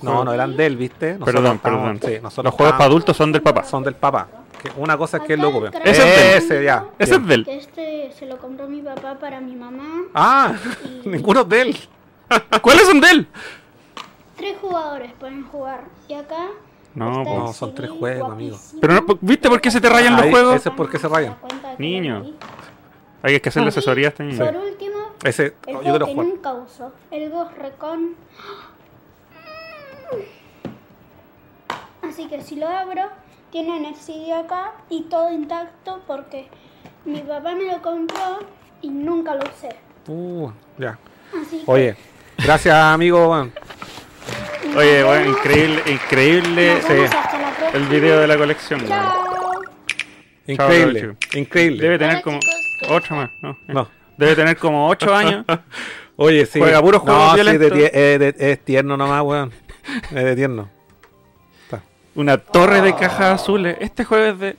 No, 0.01 0.24
no 0.24 0.34
eran 0.34 0.55
de 0.55 0.65
él, 0.65 0.78
¿viste? 0.78 1.13
Nosotros 1.20 1.36
Perdón, 1.36 1.59
perdón. 1.59 1.99
sí, 2.01 2.20
nosotros 2.24 2.45
Los 2.45 2.53
juegos 2.53 2.55
para 2.55 2.68
estábamos- 2.70 2.86
adultos 2.86 3.18
son 3.18 3.32
del 3.34 3.41
papá. 3.41 3.63
son 3.65 3.84
del 3.84 3.95
papá. 3.95 4.28
Que 4.63 4.72
una 4.78 4.97
cosa 4.97 5.18
es 5.18 5.24
que 5.24 5.34
él 5.34 5.41
lo 5.41 5.49
Acá 5.49 5.57
ocupe. 5.57 5.78
el 5.84 5.88
Ese 5.89 6.38
es 6.38 6.43
Ese, 6.45 6.63
ya. 6.63 6.86
Ese 6.97 7.13
es 7.15 7.20
bien. 7.20 7.30
del. 7.30 7.45
Que 7.45 7.57
este 7.57 8.11
se 8.18 8.26
lo 8.26 8.38
compró 8.38 8.68
mi 8.68 8.82
papá 8.82 9.15
para 9.20 9.39
mi 9.41 9.55
mamá. 9.55 10.03
Ah, 10.15 10.53
ninguno 11.05 11.43
de 11.43 11.61
él. 11.61 11.78
¿Cuáles 12.61 12.88
son 12.88 12.99
de 13.01 13.11
él? 13.11 13.28
Tres 14.38 14.55
jugadores 14.61 15.11
pueden 15.20 15.43
jugar. 15.43 15.82
Y 16.07 16.13
acá. 16.13 16.47
No, 16.98 17.24
No, 17.24 17.54
son 17.54 17.76
tres 17.76 17.91
juegos, 17.91 18.32
amigo. 18.32 18.58
Pero 18.82 18.93
no, 18.95 19.06
¿viste 19.22 19.48
por 19.50 19.62
qué 19.62 19.70
se 19.70 19.80
te 19.80 19.88
rayan 19.88 20.14
los 20.14 20.24
Ahí, 20.24 20.32
juegos? 20.32 20.56
ese- 20.56 20.72
por 20.72 20.89
qué 20.89 20.98
se 20.98 21.08
rayan. 21.08 21.36
Niño. 21.78 22.24
lo. 22.24 22.34
Hay 23.22 23.39
que 23.39 23.50
hacerle 23.50 23.70
asesoría 23.70 24.08
a 24.08 24.10
este 24.10 24.24
niño. 24.24 24.43
Por 24.43 24.56
último, 24.56 24.95
Ese, 25.24 25.45
el 25.68 25.76
yo 25.76 25.82
juego 25.82 25.82
quiero 25.82 26.06
que 26.08 26.14
nunca 26.16 26.54
uso. 26.54 26.91
El 27.12 27.30
Ghost 27.30 27.52
Recon. 27.58 28.16
Así 32.02 32.28
que 32.28 32.41
si 32.41 32.56
lo 32.56 32.68
abro, 32.68 33.04
tienen 33.52 33.86
el 33.86 33.95
CD 33.95 34.34
acá 34.34 34.72
y 34.89 35.04
todo 35.04 35.32
intacto 35.32 36.02
porque 36.08 36.48
mi 37.06 37.20
papá 37.20 37.54
me 37.54 37.66
lo 37.66 37.80
compró 37.84 38.39
y 38.82 38.89
nunca 38.89 39.36
lo 39.36 39.41
usé. 39.43 39.76
Uh, 40.08 40.50
ya. 40.80 40.98
Así 41.39 41.60
que 41.64 41.72
Oye, 41.72 41.95
gracias, 42.43 42.76
amigo. 42.76 43.48
Oye, 44.76 45.03
bueno, 45.03 45.32
increíble, 45.32 45.82
increíble 45.88 46.82
sí, 46.82 46.93
el 47.74 47.84
video 47.88 48.20
de 48.20 48.28
la 48.28 48.38
colección. 48.38 48.82
weón. 48.82 48.89
Chao. 48.89 49.63
Increíble, 50.47 51.01
Chao, 51.01 51.39
increíble. 51.39 51.82
Debe 51.84 51.97
tener 51.99 52.22
como 52.22 52.39
ocho 52.89 53.15
más. 53.15 53.30
No, 53.41 53.57
No. 53.68 53.89
Debe 54.18 54.36
tener 54.36 54.57
como 54.57 54.88
ocho 54.89 55.13
años. 55.13 55.45
Oye, 56.15 56.45
sí. 56.47 56.59
Juega 56.59 56.82
puros 56.82 57.01
juegos 57.03 57.22
no, 57.24 57.32
sí, 57.32 57.38
de 57.38 57.57
violentos. 57.57 57.80
tie- 57.80 57.91
es, 57.93 58.20
de- 58.20 58.51
es 58.51 58.59
tierno 58.65 58.97
nomás, 58.97 59.22
weón. 59.24 59.51
Es 60.09 60.24
de 60.24 60.36
tierno. 60.36 60.70
Está. 61.63 61.82
Una 62.15 62.38
torre 62.39 62.82
de 62.82 62.95
cajas 62.95 63.41
azules. 63.41 63.78
Este 63.80 64.03
juego 64.03 64.26
es 64.26 64.39
de 64.39 64.55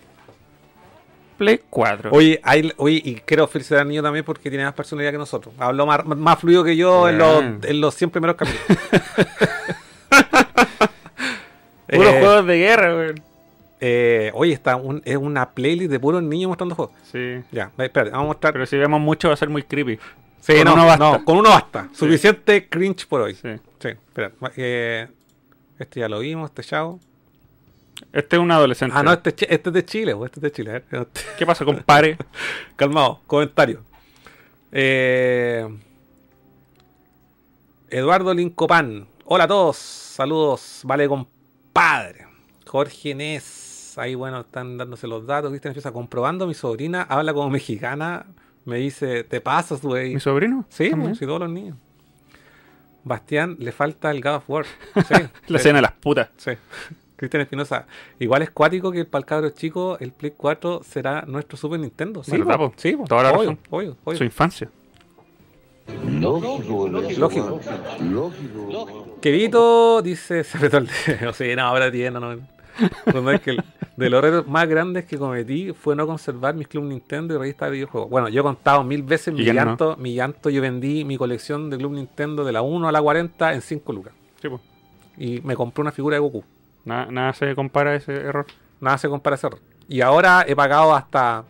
Play 1.38 1.60
4. 1.70 2.10
Oye, 2.12 2.40
hay, 2.44 2.72
oye, 2.76 3.00
y 3.04 3.14
quiero 3.16 3.46
felicitar 3.48 3.80
al 3.80 3.88
niño 3.88 4.02
también 4.02 4.24
porque 4.24 4.48
tiene 4.50 4.64
más 4.64 4.74
personalidad 4.74 5.10
que 5.12 5.18
nosotros. 5.18 5.52
Habló 5.58 5.86
más, 5.86 6.04
más 6.04 6.38
fluido 6.38 6.62
que 6.62 6.76
yo 6.76 7.08
en 7.08 7.18
los, 7.18 7.42
en 7.64 7.80
los 7.80 7.94
100 7.96 8.10
primeros 8.10 8.36
capítulos. 8.36 8.78
Puros 11.88 12.12
Eh, 12.14 12.18
juegos 12.20 12.46
de 12.46 12.58
guerra, 12.58 12.94
weón. 12.94 13.20
eh, 13.80 14.30
oye, 14.34 14.52
está 14.52 14.76
un- 14.76 15.02
es 15.04 15.16
una 15.16 15.50
playlist 15.50 15.90
de 15.90 15.98
puros 16.00 16.22
niños 16.22 16.48
mostrando 16.48 16.74
juegos. 16.74 16.94
Sí. 17.10 17.40
Ya, 17.52 17.70
espérate, 17.78 18.10
vamos 18.10 18.24
a 18.24 18.28
mostrar. 18.28 18.52
Pero 18.52 18.66
si 18.66 18.76
vemos 18.76 19.00
mucho 19.00 19.28
va 19.28 19.34
a 19.34 19.36
ser 19.38 19.48
muy 19.48 19.62
creepy. 19.62 19.98
sí, 20.40 20.54
con 20.56 20.64
no, 20.64 20.72
uno 20.74 20.86
basta. 20.86 21.10
no, 21.18 21.24
con 21.24 21.38
uno 21.38 21.48
basta. 21.50 21.88
Suficiente 21.92 22.68
cringe 22.68 23.06
por 23.06 23.22
hoy. 23.22 23.34
Sí. 23.34 23.48
Sí, 23.78 23.88
espera. 23.88 24.32
eh, 24.56 25.08
este 25.78 26.00
ya 26.00 26.08
lo 26.08 26.18
vimos, 26.20 26.50
este 26.50 26.62
chavo. 26.62 27.00
Este 28.12 28.36
es 28.36 28.42
un 28.42 28.50
adolescente. 28.50 28.94
Ah, 28.96 29.02
no, 29.02 29.12
este, 29.12 29.30
este 29.30 29.70
es 29.70 29.72
de 29.74 29.84
Chile, 29.84 30.12
güey, 30.12 30.26
este 30.26 30.38
es 30.38 30.42
de 30.42 30.52
Chile. 30.52 30.82
¿Qué 31.38 31.44
pasa, 31.46 31.64
compadre? 31.64 32.16
Calmado, 32.76 33.20
comentario. 33.26 33.82
Eh, 34.70 35.66
Eduardo 37.90 38.34
Lincopan. 38.34 39.06
Hola 39.24 39.44
a 39.44 39.48
todos. 39.48 40.04
Saludos. 40.18 40.80
Vale, 40.82 41.06
compadre. 41.06 42.26
Jorge 42.66 43.14
Nes. 43.14 43.96
Ahí, 43.96 44.16
bueno, 44.16 44.40
están 44.40 44.76
dándose 44.76 45.06
los 45.06 45.24
datos. 45.24 45.48
Cristian 45.50 45.70
empieza 45.70 45.92
comprobando. 45.92 46.48
Mi 46.48 46.54
sobrina 46.54 47.02
habla 47.02 47.32
como 47.32 47.50
mexicana. 47.50 48.26
Me 48.64 48.78
dice, 48.78 49.22
te 49.22 49.40
pasas, 49.40 49.80
güey. 49.80 50.14
¿Mi 50.14 50.18
sobrino? 50.20 50.64
Sí, 50.70 50.90
pues, 50.90 51.18
sí, 51.18 51.24
todos 51.24 51.38
los 51.38 51.50
niños. 51.50 51.76
Bastián, 53.04 53.54
le 53.60 53.70
falta 53.70 54.10
el 54.10 54.20
God 54.20 54.34
of 54.34 54.50
War. 54.50 54.66
Sí, 55.06 55.14
La 55.46 55.58
sí. 55.60 55.62
cena 55.62 55.76
de 55.78 55.82
las 55.82 55.92
putas. 55.92 56.30
Sí. 56.36 56.50
Cristian 57.14 57.42
Espinosa. 57.42 57.86
Igual 58.18 58.42
es 58.42 58.50
cuático 58.50 58.90
que 58.90 59.04
para 59.04 59.20
el 59.20 59.24
cabro 59.24 59.50
chico 59.50 59.98
el 60.00 60.10
Play 60.10 60.32
4 60.36 60.80
será 60.82 61.22
nuestro 61.28 61.56
Super 61.56 61.78
Nintendo. 61.78 62.24
Sí, 62.24 62.32
¿Verdad, 62.32 62.56
po. 62.56 62.70
po? 62.70 62.74
Sí, 62.76 62.96
po. 62.96 63.04
Toda 63.04 63.22
la 63.22 63.30
obvio, 63.30 63.40
razón. 63.50 63.58
obvio, 63.70 63.96
obvio. 64.02 64.18
Su 64.18 64.24
infancia. 64.24 64.68
Lógico, 66.20 66.88
Lógico. 66.88 67.60
Lógico. 68.02 69.06
Quevito 69.20 70.02
dice, 70.02 70.44
se 70.44 70.56
apretó 70.56 70.78
el 70.78 70.88
dedo. 71.06 71.32
Sí, 71.32 71.54
no, 71.56 71.62
ahora 71.62 71.90
tiene, 71.90 72.18
no. 72.20 72.36
No, 73.12 73.30
es 73.30 73.40
que 73.40 73.50
el- 73.50 73.64
de 73.96 74.08
los 74.08 74.22
errores 74.22 74.46
más 74.46 74.68
grandes 74.68 75.06
que 75.06 75.18
cometí 75.18 75.72
fue 75.72 75.96
no 75.96 76.06
conservar 76.06 76.54
mis 76.54 76.68
Club 76.68 76.84
Nintendo 76.84 77.34
y 77.34 77.38
revistas 77.38 77.68
de 77.68 77.72
videojuegos. 77.72 78.08
Bueno, 78.08 78.28
yo 78.28 78.40
he 78.40 78.44
contado 78.44 78.84
mil 78.84 79.02
veces 79.02 79.34
mi 79.34 79.42
llanto, 79.42 79.96
mi 79.96 80.14
llanto, 80.14 80.50
yo 80.50 80.62
vendí 80.62 81.04
mi 81.04 81.16
colección 81.16 81.68
de 81.68 81.78
Club 81.78 81.92
Nintendo 81.94 82.44
de 82.44 82.52
la 82.52 82.62
1 82.62 82.88
a 82.88 82.92
la 82.92 83.02
40 83.02 83.54
en 83.54 83.60
5 83.60 83.92
lucas. 83.92 84.12
Sí, 84.40 84.48
pues. 84.48 84.62
Y 85.16 85.40
me 85.40 85.56
compré 85.56 85.82
una 85.82 85.90
figura 85.90 86.14
de 86.14 86.20
Goku. 86.20 86.44
Nada, 86.84 87.06
nada 87.10 87.32
se 87.32 87.52
compara 87.56 87.90
a 87.90 87.94
ese 87.96 88.12
error. 88.14 88.46
Nada 88.80 88.98
se 88.98 89.08
compara 89.08 89.34
a 89.34 89.38
ese 89.38 89.48
error. 89.48 89.60
Y 89.88 90.00
ahora 90.00 90.44
he 90.46 90.54
pagado 90.54 90.94
hasta 90.94 91.42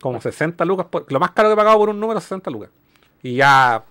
como 0.00 0.18
60 0.22 0.64
lucas. 0.64 0.86
Por, 0.86 1.12
lo 1.12 1.20
más 1.20 1.32
caro 1.32 1.50
que 1.50 1.52
he 1.52 1.56
pagado 1.56 1.76
por 1.76 1.90
un 1.90 2.00
número 2.00 2.16
es 2.18 2.24
60 2.24 2.50
lucas. 2.50 2.70
Y 3.22 3.36
ya, 3.36 3.84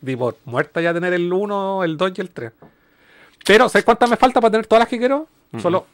digo, 0.00 0.36
muerta 0.44 0.80
ya 0.80 0.94
tener 0.94 1.12
el 1.12 1.32
1, 1.32 1.84
el 1.84 1.96
2 1.96 2.12
y 2.16 2.20
el 2.20 2.30
3. 2.30 2.52
Pero, 3.44 3.68
¿sabes 3.68 3.84
cuántas 3.84 4.10
me 4.10 4.16
falta 4.16 4.40
para 4.40 4.50
tener 4.50 4.66
todas 4.66 4.80
las 4.80 4.88
que 4.88 4.98
quiero? 4.98 5.26
Solo 5.60 5.86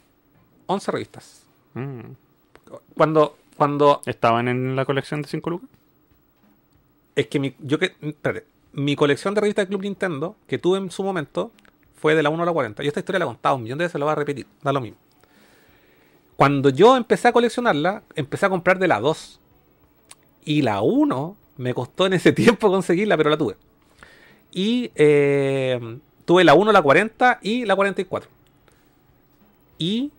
11 0.66 0.92
revistas. 0.92 1.44
Mm. 1.74 2.00
Cuando, 2.96 3.36
cuando 3.56 4.00
¿Estaban 4.06 4.48
en 4.48 4.74
la 4.74 4.84
colección 4.84 5.22
de 5.22 5.28
5 5.28 5.50
lucas? 5.50 5.68
es 7.14 7.28
que 7.28 7.38
mi, 7.38 7.54
yo 7.60 7.78
que, 7.78 7.94
espérate, 8.00 8.46
mi 8.72 8.96
colección 8.96 9.34
de 9.34 9.40
revistas 9.40 9.64
de 9.64 9.68
Club 9.68 9.82
Nintendo 9.82 10.36
que 10.46 10.58
tuve 10.58 10.78
en 10.78 10.90
su 10.90 11.02
momento 11.04 11.52
fue 11.96 12.14
de 12.14 12.22
la 12.22 12.30
1 12.30 12.42
a 12.42 12.46
la 12.46 12.52
40. 12.52 12.82
Yo 12.82 12.88
esta 12.88 13.00
historia 13.00 13.20
la 13.20 13.24
he 13.24 13.28
contado 13.28 13.56
un 13.56 13.62
millón 13.62 13.78
de 13.78 13.84
veces, 13.84 13.98
la 13.98 14.04
voy 14.04 14.12
a 14.12 14.16
repetir, 14.16 14.46
da 14.62 14.72
lo 14.72 14.80
mismo. 14.80 14.98
Cuando 16.36 16.70
yo 16.70 16.96
empecé 16.96 17.28
a 17.28 17.32
coleccionarla, 17.32 18.02
empecé 18.16 18.46
a 18.46 18.50
comprar 18.50 18.78
de 18.78 18.88
la 18.88 19.00
2. 19.00 19.40
Y 20.44 20.62
la 20.62 20.82
1 20.82 21.36
me 21.56 21.74
costó 21.74 22.06
en 22.06 22.14
ese 22.14 22.32
tiempo 22.34 22.68
conseguirla, 22.70 23.16
pero 23.16 23.30
la 23.30 23.36
tuve. 23.38 23.56
Y 24.52 24.90
eh, 24.94 25.98
tuve 26.24 26.44
la 26.44 26.54
1, 26.54 26.72
la 26.72 26.82
40 26.82 27.38
y 27.42 27.64
la 27.64 27.74
44. 27.76 28.30
Y 29.78 30.10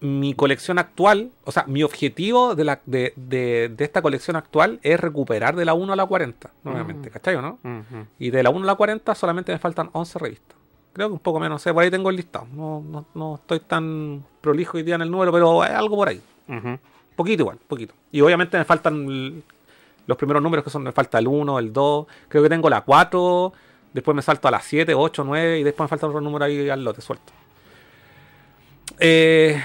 mi 0.00 0.34
colección 0.34 0.78
actual, 0.78 1.30
o 1.44 1.52
sea, 1.52 1.64
mi 1.68 1.82
objetivo 1.84 2.54
de, 2.56 2.64
la, 2.64 2.80
de, 2.86 3.12
de- 3.16 3.72
de 3.76 3.84
esta 3.84 4.02
colección 4.02 4.34
actual 4.36 4.80
es 4.82 4.98
recuperar 4.98 5.54
de 5.54 5.64
la 5.64 5.74
1 5.74 5.92
a 5.92 5.96
la 5.96 6.06
40, 6.06 6.50
nuevamente, 6.64 7.08
¿cachai 7.10 7.36
o 7.36 7.42
no? 7.42 7.58
Ujú. 7.62 8.06
Y 8.18 8.30
de 8.30 8.42
la 8.42 8.50
1 8.50 8.64
a 8.64 8.66
la 8.66 8.74
40 8.74 9.14
solamente 9.14 9.52
me 9.52 9.58
faltan 9.58 9.90
11 9.92 10.18
revistas. 10.18 10.56
Creo 10.92 11.08
que 11.08 11.12
un 11.14 11.18
poco 11.20 11.38
menos, 11.40 11.54
no 11.54 11.58
sé, 11.60 11.72
por 11.72 11.82
ahí 11.84 11.90
tengo 11.90 12.10
el 12.10 12.16
listado. 12.16 12.46
No, 12.52 12.80
no, 12.86 13.06
no 13.14 13.36
estoy 13.36 13.60
tan 13.60 14.24
prolijo 14.40 14.76
hoy 14.76 14.82
día 14.82 14.96
en 14.96 15.02
el 15.02 15.10
número, 15.10 15.32
pero 15.32 15.64
es 15.64 15.70
algo 15.70 15.96
por 15.96 16.08
ahí. 16.08 16.20
Ujú. 16.48 16.78
Poquito 17.16 17.42
igual, 17.44 17.58
poquito. 17.68 17.94
Y 18.10 18.20
obviamente 18.22 18.58
me 18.58 18.64
faltan 18.64 19.42
los 20.06 20.16
primeros 20.16 20.42
números 20.42 20.64
que 20.64 20.70
son, 20.70 20.82
me 20.82 20.92
falta 20.92 21.18
el 21.18 21.28
1, 21.28 21.58
el 21.58 21.72
2, 21.72 22.06
creo 22.28 22.42
que 22.42 22.48
tengo 22.48 22.68
la 22.70 22.80
4, 22.82 23.52
después 23.92 24.14
me 24.14 24.22
salto 24.22 24.48
a 24.48 24.50
la 24.50 24.60
7, 24.60 24.94
8, 24.94 25.24
9 25.24 25.58
y 25.60 25.62
después 25.62 25.84
me 25.84 25.88
falta 25.88 26.06
otro 26.06 26.20
número 26.20 26.44
ahí 26.44 26.68
al 26.68 26.84
lote 26.84 27.00
suelto. 27.00 27.32
Eh, 28.98 29.62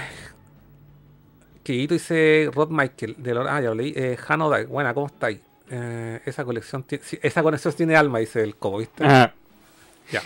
Quito 1.62 1.92
dice 1.94 2.50
Rod 2.54 2.70
Michael, 2.70 3.16
de 3.18 3.34
Lor- 3.34 3.46
ah, 3.48 3.60
ya 3.60 3.68
lo 3.68 3.74
leí. 3.74 3.92
Eh, 3.94 4.16
Hano 4.26 4.48
Dai, 4.48 4.64
buena, 4.64 4.94
¿cómo 4.94 5.06
estáis? 5.08 5.40
Eh, 5.70 6.20
esa 6.24 6.44
colección 6.44 6.82
tiene, 6.82 7.04
sí, 7.04 7.18
esa 7.22 7.42
conexión 7.42 7.74
tiene 7.74 7.94
alma, 7.94 8.20
dice 8.20 8.42
el 8.42 8.56
Cobo, 8.56 8.78
¿viste? 8.78 9.04
Ah, 9.04 9.32
Ya. 10.10 10.22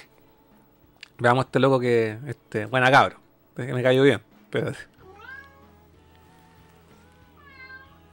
Veamos 1.18 1.46
este 1.46 1.58
loco 1.58 1.80
que. 1.80 2.16
Este, 2.26 2.66
buena 2.66 2.90
cabro. 2.92 3.16
que 3.56 3.72
Me 3.74 3.82
cayó 3.82 4.02
bien. 4.04 4.20
Espérate. 4.44 4.78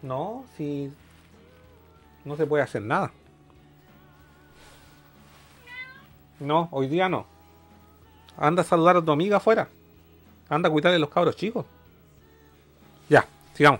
No, 0.02 0.46
si. 0.58 0.92
No 2.30 2.38
se 2.38 2.46
puede 2.46 2.62
hacer 2.62 2.84
nada. 2.84 3.12
No, 6.40 6.70
hoy 6.72 6.88
día 6.88 7.10
no. 7.10 7.26
Anda 8.38 8.62
a 8.62 8.66
saludar 8.66 8.98
a 8.98 9.02
tu 9.02 9.12
amiga 9.12 9.38
afuera. 9.38 9.68
Anda 10.48 10.70
a 10.70 10.72
cuidarle 10.72 10.98
a 10.98 11.00
los 11.00 11.10
cabros 11.10 11.36
chicos. 11.36 11.66
Ya, 13.10 13.26
sigamos. 13.56 13.80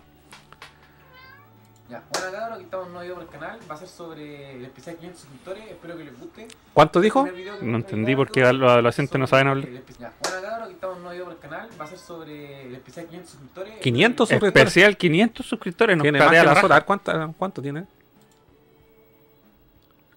Ya, 1.92 2.02
hola 2.10 2.32
cabros, 2.32 2.54
aquí 2.56 2.64
estamos 2.64 2.88
nuevo 2.88 3.02
video 3.02 3.16
por 3.18 3.24
el 3.24 3.30
canal. 3.30 3.60
Va 3.70 3.76
a 3.76 3.78
ser 3.78 3.88
sobre 3.88 4.56
el 4.56 4.66
especial 4.66 4.96
500 4.96 5.22
suscriptores. 5.22 5.64
Espero 5.70 5.98
que 5.98 6.04
les 6.06 6.20
guste. 6.20 6.48
¿Cuánto 6.74 7.02
dijo? 7.02 7.28
No 7.62 7.78
entendí 7.78 8.06
traer 8.06 8.18
por 8.18 8.32
qué 8.32 8.44
algo 8.44 8.64
los 8.64 8.72
adolescentes 8.72 9.20
no 9.20 9.28
saben 9.28 9.48
hablar. 9.50 9.70
Ya, 10.00 10.12
hola 10.26 10.42
cabros, 10.42 10.64
aquí 10.64 10.74
estamos 10.74 10.98
nuevo 10.98 11.12
video 11.12 11.26
por 11.26 11.34
el 11.34 11.40
canal. 11.40 11.70
Va 11.80 11.86
a 11.86 11.88
ser 11.88 12.00
sobre 12.00 12.66
el 12.66 12.74
especial 12.74 13.06
500 13.06 13.30
suscriptores. 13.30 13.74
500 13.80 14.28
suscriptores. 14.28 14.68
especial 14.70 14.98
500 14.98 15.46
suscriptores. 15.46 15.98
Nos 15.98 16.04
Tiene 16.04 16.18
más 16.18 16.32
que 16.32 16.68
la 16.68 16.82
¿cuánto, 16.82 17.36
¿cuánto 17.38 17.62
tiene? 17.62 17.86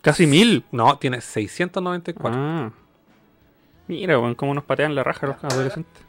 Casi 0.02 0.26
mil. 0.26 0.64
No, 0.72 0.98
tiene 0.98 1.20
694. 1.20 2.30
Ah. 2.40 2.70
Mira, 3.88 4.18
weón, 4.18 4.34
cómo 4.34 4.54
nos 4.54 4.64
patean 4.64 4.94
la 4.94 5.02
raja 5.04 5.26
los 5.26 5.42
adolescentes. 5.44 6.02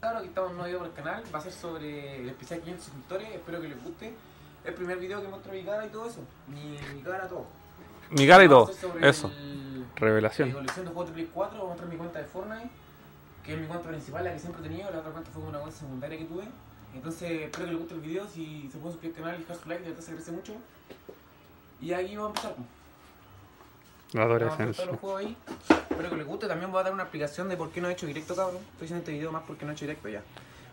Ahora 0.00 0.20
que 0.20 0.26
estamos 0.26 0.50
en 0.50 0.56
un 0.56 0.62
nuevo 0.62 0.66
video 0.66 0.78
por 0.80 0.88
el 0.88 0.94
canal, 0.94 1.24
va 1.34 1.38
a 1.38 1.42
ser 1.42 1.52
sobre 1.52 2.20
el 2.20 2.28
especial 2.28 2.60
500 2.60 2.84
suscriptores, 2.84 3.28
espero 3.30 3.60
que 3.60 3.68
les 3.68 3.82
guste. 3.84 4.12
El 4.64 4.74
primer 4.74 4.98
video 4.98 5.20
que 5.22 5.28
muestro 5.28 5.52
mi 5.52 5.62
cara 5.64 5.86
y 5.86 5.88
todo 5.90 6.08
eso, 6.08 6.20
mi, 6.48 6.76
mi 6.94 7.02
cara, 7.02 7.28
todo. 7.28 7.46
Mi 8.10 8.26
cara 8.26 8.44
y 8.44 8.48
todo. 8.48 8.70
Eso. 9.00 9.28
el- 9.38 9.62
Mi 9.78 9.84
Revelación. 9.96 10.50
colección 10.52 10.86
de 10.86 10.90
juegos 10.92 11.06
de 11.10 11.14
Play 11.14 11.30
4, 11.32 11.56
voy 11.58 11.66
a 11.66 11.68
mostrar 11.68 11.88
mi 11.88 11.96
cuenta 11.96 12.18
de 12.18 12.24
Fortnite, 12.24 12.70
que 13.44 13.54
es 13.54 13.60
mi 13.60 13.66
cuenta 13.66 13.88
principal, 13.88 14.24
la 14.24 14.32
que 14.32 14.38
siempre 14.40 14.60
he 14.64 14.68
tenido, 14.68 14.90
la 14.90 14.98
otra 14.98 15.12
cuenta 15.12 15.30
fue 15.30 15.42
una 15.42 15.58
cuenta 15.58 15.78
secundaria 15.78 16.18
que 16.18 16.24
tuve. 16.24 16.44
Entonces, 16.94 17.30
espero 17.42 17.64
que 17.66 17.70
les 17.70 17.80
guste 17.80 17.94
el 17.94 18.00
video, 18.00 18.26
si 18.28 18.68
se 18.72 18.78
pueden 18.78 18.92
suscribir 18.92 19.16
al 19.18 19.22
canal 19.24 19.36
y 19.36 19.42
dejar 19.44 19.56
su 19.56 19.68
like, 19.68 19.82
de 19.84 19.88
verdad 19.90 20.02
se 20.04 20.10
agradece 20.10 20.32
mucho. 20.32 20.52
Y 21.80 21.92
aquí 21.92 22.16
vamos 22.16 22.36
a 22.44 22.48
empezar. 22.48 22.81
La 24.12 24.22
adolescencia. 24.24 24.84
los 24.86 24.98
juegos 24.98 25.20
ahí. 25.20 25.36
Espero 25.90 26.10
que 26.10 26.16
les 26.16 26.26
guste, 26.26 26.46
también 26.46 26.70
voy 26.70 26.80
a 26.80 26.84
dar 26.84 26.92
una 26.92 27.02
explicación 27.04 27.48
de 27.48 27.56
por 27.56 27.70
qué 27.70 27.80
no 27.80 27.88
he 27.88 27.92
hecho 27.92 28.06
directo, 28.06 28.34
cabrón. 28.34 28.56
Estoy 28.72 28.84
haciendo 28.86 28.98
este 29.00 29.12
video 29.12 29.32
más 29.32 29.42
porque 29.46 29.64
no 29.64 29.70
he 29.70 29.74
hecho 29.74 29.84
directo 29.86 30.08
ya. 30.08 30.22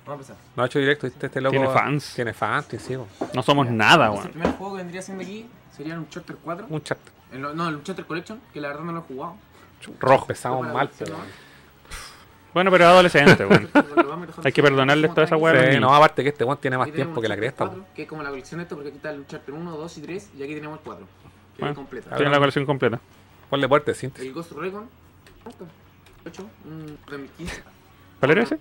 Vamos 0.06 0.30
a 0.30 0.34
empezar. 0.34 0.36
No 0.56 0.64
ha 0.64 0.66
hecho 0.66 0.80
directo, 0.80 1.08
¿viste? 1.08 1.26
Este 1.28 1.42
loco. 1.42 1.52
Tiene 1.52 1.68
fans. 1.70 2.14
Tiene 2.16 2.34
fans, 2.34 2.66
sí, 2.70 2.80
sí, 2.80 2.98
po. 2.98 3.08
No 3.34 3.44
somos 3.44 3.68
nada, 3.70 4.08
Entonces, 4.08 4.16
weón. 4.16 4.26
El 4.28 4.32
primer 4.34 4.52
juego 4.58 4.74
que 4.74 4.78
vendría 4.80 5.02
siendo 5.02 5.24
aquí 5.24 5.48
sería 5.76 5.94
el 5.94 6.00
Uncharted 6.00 6.36
4. 6.44 6.66
Un 6.70 6.84
chat. 6.84 6.98
El- 7.32 7.42
no, 7.42 7.70
el 7.70 7.76
Uncharted 7.76 8.06
Collection, 8.06 8.42
que 8.54 8.60
la 8.62 8.70
verdad 8.70 8.84
no 8.84 8.92
lo 8.94 9.00
he 9.00 9.04
jugado. 9.04 9.36
Rojo. 10.00 10.24
Empezamos 10.24 10.68
mal, 10.74 10.90
pero. 10.98 11.14
¿no? 11.14 11.20
Bueno, 12.54 12.72
pero 12.72 12.88
adolescente, 12.88 13.46
weón. 13.46 13.70
Hay 14.44 14.52
que 14.52 14.64
perdonarles 14.64 15.12
toda 15.14 15.26
esa 15.26 15.38
weá. 15.38 15.72
Sí, 15.72 15.80
no, 15.80 15.94
aparte 15.94 16.24
que 16.24 16.30
este 16.30 16.44
weón 16.44 16.58
tiene 16.58 16.78
más 16.78 16.92
tiempo 16.92 17.22
que 17.22 17.28
la 17.28 17.38
cresta. 17.38 17.66
po. 17.66 17.72
4, 17.72 17.86
Que 17.96 18.02
es 18.04 18.08
como 18.10 18.24
la 18.24 18.30
colección 18.30 18.58
de 18.58 18.64
esto, 18.64 18.76
porque 18.76 18.90
aquí 18.90 18.98
está 18.98 19.12
el 19.12 19.20
Uncharted 19.20 19.54
1, 19.54 19.78
2 19.78 19.98
y 19.98 20.02
3, 20.02 20.30
y 20.40 20.44
aquí 20.44 20.56
tenemos 20.56 20.80
el 20.80 20.84
4. 20.84 21.06
Que 21.06 21.60
Bueno, 21.62 21.72
es 21.72 21.76
completa. 21.78 22.16
Tiene 22.16 22.32
la 22.32 22.38
colección 22.40 22.66
completa. 22.66 23.00
Ponle 23.50 23.68
fuerte, 23.68 23.93
síntesis. 23.93 24.28
El 24.28 24.34
Ghost 24.34 24.52
Recon, 24.54 24.86
8, 26.26 26.50
un 26.66 26.97
2015. 27.10 27.64
¿Cuál 28.20 28.32
era 28.32 28.43
ese? 28.43 28.60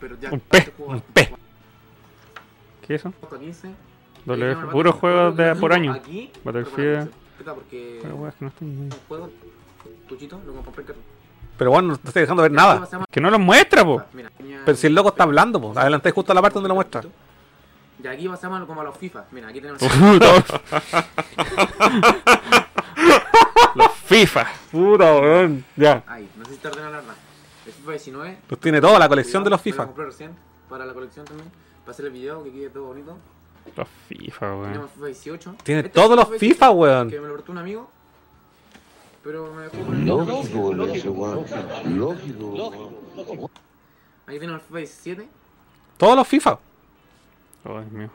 Pero 0.00 0.16
ya 0.20 0.30
Un 0.32 0.40
P, 0.40 0.72
un 0.78 1.00
P. 1.00 1.34
¿Qué 2.86 2.94
es 2.94 3.00
eso? 3.00 3.12
Hasta 3.22 3.38
15. 3.38 3.68
Doble 4.24 4.44
Ahí 4.44 4.50
F. 4.52 4.60
tenemos 4.60 4.64
el 4.64 4.70
Puros 4.72 4.94
juegos 4.94 5.36
de 5.36 5.54
por 5.56 5.70
lo 5.70 5.74
año. 5.74 5.92
aquí, 5.92 6.30
Battlefield. 6.44 7.10
porque 7.44 7.98
Pero, 8.02 8.14
weón, 8.14 8.28
es 8.28 8.34
que 8.36 8.44
no 8.44 8.48
estoy- 8.50 8.68
un 8.68 8.90
juego, 9.08 9.30
tuchito, 10.08 10.40
lo 10.46 10.52
compré. 10.62 10.84
Pero 11.58 11.70
bueno, 11.70 11.88
no 11.88 11.94
estoy 11.94 12.22
dejando 12.22 12.42
ver 12.42 12.52
nada. 12.52 12.88
Que 13.10 13.20
no 13.20 13.30
los 13.30 13.40
muestra, 13.40 13.84
po. 13.84 14.02
Mira, 14.12 14.30
tenía- 14.30 14.62
Pero 14.64 14.76
si 14.76 14.86
el 14.86 14.94
loco 14.94 15.08
está 15.10 15.24
hablando, 15.24 15.60
pues. 15.60 15.76
Adelantáis 15.76 16.14
justo 16.14 16.32
a 16.32 16.34
la 16.34 16.42
parte 16.42 16.54
donde 16.54 16.68
lo 16.68 16.74
muestra. 16.76 17.02
Y 18.02 18.06
aquí 18.06 18.28
pasamos 18.28 18.64
como 18.66 18.80
a 18.80 18.84
los 18.84 18.96
FIFA. 18.96 19.24
Mira, 19.32 19.48
aquí 19.48 19.60
tenemos 19.60 19.82
los 23.74 23.90
FIFA. 24.04 24.46
Puta, 24.70 25.14
weón. 25.14 25.64
Ya. 25.76 26.02
Ahí, 26.06 26.28
no 26.36 26.44
sé 26.44 26.52
si 26.52 26.56
te 26.58 26.68
ordena 26.68 26.90
la 26.90 26.96
verdad. 26.98 27.14
El 27.66 27.72
FIFA 27.72 27.90
19. 27.92 28.38
Los 28.48 28.60
tiene 28.60 28.80
toda 28.80 28.98
la 28.98 29.08
colección 29.08 29.44
de 29.44 29.50
los 29.50 29.60
lo 29.60 29.62
FIFA. 29.62 29.86
compré 29.86 30.04
recién 30.06 30.36
para 30.68 30.84
la 30.86 30.92
colección 30.94 31.24
también. 31.24 31.50
Para 31.80 31.92
hacer 31.92 32.06
el 32.06 32.12
video, 32.12 32.42
que 32.44 32.52
quede 32.52 32.70
todo 32.70 32.84
bonito. 32.84 33.16
Los 33.76 33.88
FIFA, 34.08 34.52
weón. 34.54 34.66
Tenemos 34.66 34.90
FIFA 34.92 35.06
18. 35.06 35.54
Tiene 35.62 35.80
Este 35.80 35.92
todos 35.92 36.16
los 36.16 36.38
FIFA, 36.38 36.70
weón. 36.70 37.10
Que 37.10 37.20
me 37.20 37.28
lo 37.28 37.34
prestó 37.34 37.52
un 37.52 37.58
amigo. 37.58 37.90
Pero 39.22 39.52
me 39.54 39.62
dejó 39.62 39.86
con 39.86 39.94
el 39.94 40.06
Lógico, 40.06 40.72
lógico, 40.74 41.10
weón. 41.10 41.98
Lógico. 41.98 43.50
Ahí 44.26 44.38
tenemos 44.38 44.60
el 44.62 44.66
FIFA 44.66 44.78
17. 44.78 45.28
Todos 45.96 46.16
los 46.16 46.26
FIFA. 46.28 46.58
Oh, 47.64 47.80
Dios 47.80 47.92
mío. 47.92 48.10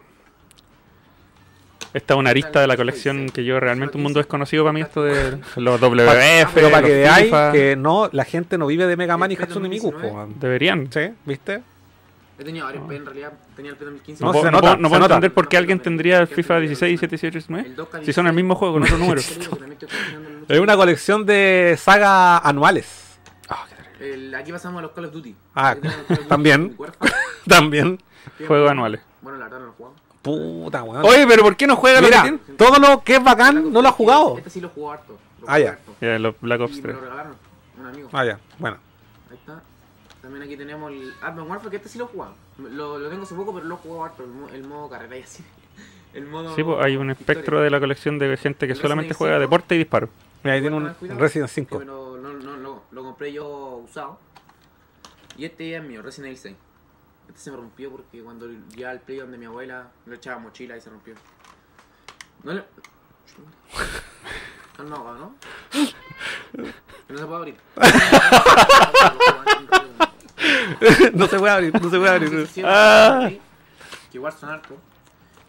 Esta 1.94 2.14
es 2.14 2.20
una 2.20 2.30
arista 2.30 2.60
de 2.62 2.68
la 2.68 2.76
colección 2.78 3.30
que 3.30 3.44
yo 3.44 3.60
realmente 3.60 3.98
un 3.98 4.04
mundo 4.04 4.20
desconocido 4.20 4.64
para 4.64 4.74
mí 4.74 4.82
esto 4.82 5.04
de 5.04 5.40
los 5.56 5.80
WF, 5.82 6.52
Pero 6.54 6.70
para 6.70 6.86
que 6.86 6.94
veáis 6.94 7.34
que 7.54 7.76
no, 7.76 8.10
la 8.12 8.24
gente 8.26 8.58
no 8.58 8.68
vive 8.68 8.86
de 8.88 8.96
Mega 8.98 9.18
Man 9.18 9.32
y 9.32 9.36
Hatsune 9.36 9.70
Miku, 9.70 9.92
po, 9.92 9.98
2019. 9.98 10.16
weón. 10.16 10.40
Deberían. 10.40 10.92
Sí, 10.92 11.10
¿viste? 11.26 11.62
He 12.40 12.44
tenido 12.44 12.66
varios 12.68 12.86
P 12.88 12.96
en 12.98 13.06
realidad. 13.06 13.34
Tenía 13.56 13.72
el 13.72 13.78
P 13.78 13.86
2015. 13.86 14.24
No, 14.24 14.32
se 14.34 14.44
no 14.44 14.52
nota, 14.52 14.68
no 14.76 14.76
se 14.76 14.82
puedo 14.90 15.00
nota. 15.00 15.16
entender 15.16 15.34
por 15.34 15.48
qué 15.48 15.58
alguien 15.58 15.80
tendría 15.80 16.20
el 16.20 16.28
FIFA 16.28 16.60
16, 16.60 16.90
17, 17.02 17.16
18, 17.30 17.34
19. 17.34 17.68
El 17.70 17.76
2K 17.76 18.06
Si 18.06 18.14
son 18.14 18.28
el 18.28 18.34
mismo 18.34 18.54
juego 18.54 18.76
con 18.76 18.84
otros 18.84 19.00
números. 19.00 19.38
Es 20.48 20.60
una 20.60 20.76
colección 20.76 21.26
de 21.26 21.76
sagas 21.80 22.42
anuales. 22.44 23.18
El- 24.00 24.36
aquí 24.36 24.52
pasamos 24.52 24.78
a 24.80 24.82
los 24.84 24.92
Call 24.92 25.06
of 25.06 25.14
Duty. 25.14 25.36
Ah, 25.56 25.70
Aquí 25.70 25.82
tenemos 25.82 26.06
Call 26.06 26.14
of 26.14 26.18
Duty 26.20 26.30
también. 26.30 26.78
También. 27.48 27.98
Juegos 28.46 28.70
anuales. 28.70 29.02
Bueno, 29.22 29.40
la 29.40 29.46
verdad 29.46 29.60
no 29.60 29.66
lo 29.68 29.72
he 29.72 29.76
jugado. 29.76 29.96
Puta, 30.28 30.84
weón. 30.84 31.06
Oye, 31.06 31.26
pero 31.28 31.44
¿por 31.44 31.56
qué 31.56 31.66
no 31.68 31.76
juega 31.76 32.02
lo 32.02 32.08
que 32.08 32.12
Mira, 32.12 32.22
tiene? 32.24 32.38
todo 32.58 32.78
lo 32.80 33.04
que 33.04 33.16
es 33.16 33.24
bacán 33.24 33.72
no 33.72 33.82
lo 33.82 33.88
ha 33.88 33.92
jugado. 33.92 34.38
Este 34.38 34.50
sí 34.50 34.62
lo 34.62 34.70
jugó 34.70 34.92
harto. 34.92 35.18
Lo 35.42 35.50
Ah, 35.50 35.60
ya. 35.60 35.70
harto. 35.72 35.96
Ya, 36.02 36.20
los 36.20 36.36
Black 36.42 36.62
Ops 36.62 36.74
Y 36.74 36.76
me 36.78 36.82
3. 36.84 36.96
lo 36.96 37.02
regalaron. 37.02 37.36
Un 37.80 37.86
amigo. 37.86 38.10
Ah, 38.12 38.26
ya, 38.26 38.40
bueno. 38.60 38.78
Ahí 39.32 39.38
está. 39.38 39.62
También 40.22 40.44
aquí 40.44 40.58
tenemos 40.58 40.92
el 40.92 41.14
Advanced 41.22 41.50
Warfare, 41.50 41.70
que 41.70 41.76
este 41.78 41.90
sí 41.90 41.98
lo 41.98 42.06
he 42.06 42.08
jugado. 42.08 42.34
Lo, 42.58 42.98
lo 43.00 43.10
tengo 43.10 43.24
hace 43.24 43.36
poco, 43.36 43.54
pero 43.54 43.66
lo 43.66 43.76
he 43.76 43.78
jugado 43.78 44.04
harto. 44.06 44.24
El, 44.24 44.30
mo- 44.30 44.50
el 44.50 44.64
modo 44.64 44.90
carrera 44.90 45.18
y 45.18 45.22
así. 45.22 45.44
El 46.14 46.26
modo. 46.26 46.56
Sí, 46.56 46.64
pues 46.64 46.78
hay 46.84 46.96
un 46.98 47.12
espectro 47.12 47.40
historia. 47.42 47.62
de 47.62 47.70
la 47.70 47.80
colección 47.80 48.18
de 48.18 48.36
gente 48.38 48.66
que 48.66 48.74
El 48.74 48.80
solamente 48.80 49.10
Resident 49.10 49.18
juega 49.18 49.40
deporte 49.40 49.76
y 49.76 49.78
disparo. 49.78 50.10
Mira, 50.44 50.56
ahí 50.56 50.62
tiene 50.62 50.76
un 50.76 50.90
cuidado, 50.94 51.20
Resident 51.20 51.50
que 51.50 51.54
5. 51.56 51.80
me 51.80 51.86
lo, 51.86 52.18
no, 52.18 52.34
no, 52.34 52.58
lo, 52.58 52.84
lo 52.92 53.04
compré 53.04 53.32
yo 53.34 53.82
usado. 53.86 54.18
Y 55.38 55.46
este 55.46 55.76
es 55.76 55.84
mío, 55.84 56.02
Resident 56.02 56.28
Evil 56.28 56.38
6. 56.40 56.56
Este 57.28 57.40
se 57.40 57.52
me 57.52 57.58
rompió 57.58 57.92
porque 57.92 58.22
cuando 58.22 58.48
ya 58.76 58.92
al 58.92 59.02
play 59.02 59.18
donde 59.20 59.38
mi 59.38 59.46
abuela 59.46 59.88
le 60.06 60.16
echaba 60.16 60.40
mochila 60.40 60.78
y 60.78 60.82
se 60.82 60.90
rompió. 60.90 61.16
No 62.44 62.54
le. 62.54 62.64
Calmado, 64.78 65.16
¿no? 65.18 65.36
Que 65.72 66.64
no 67.14 67.18
se 67.20 67.26
puede 67.26 67.38
abrir. 67.38 67.56
no 71.14 71.28
se 71.28 71.40
puede 71.40 71.54
abrir, 71.54 71.74
no 71.82 71.90
se 71.90 71.98
puede 71.98 72.10
abrir. 72.10 72.50
Ah. 72.64 73.30
Que 74.12 74.18
igual 74.18 74.34
son 74.34 74.50
hartos. 74.50 74.78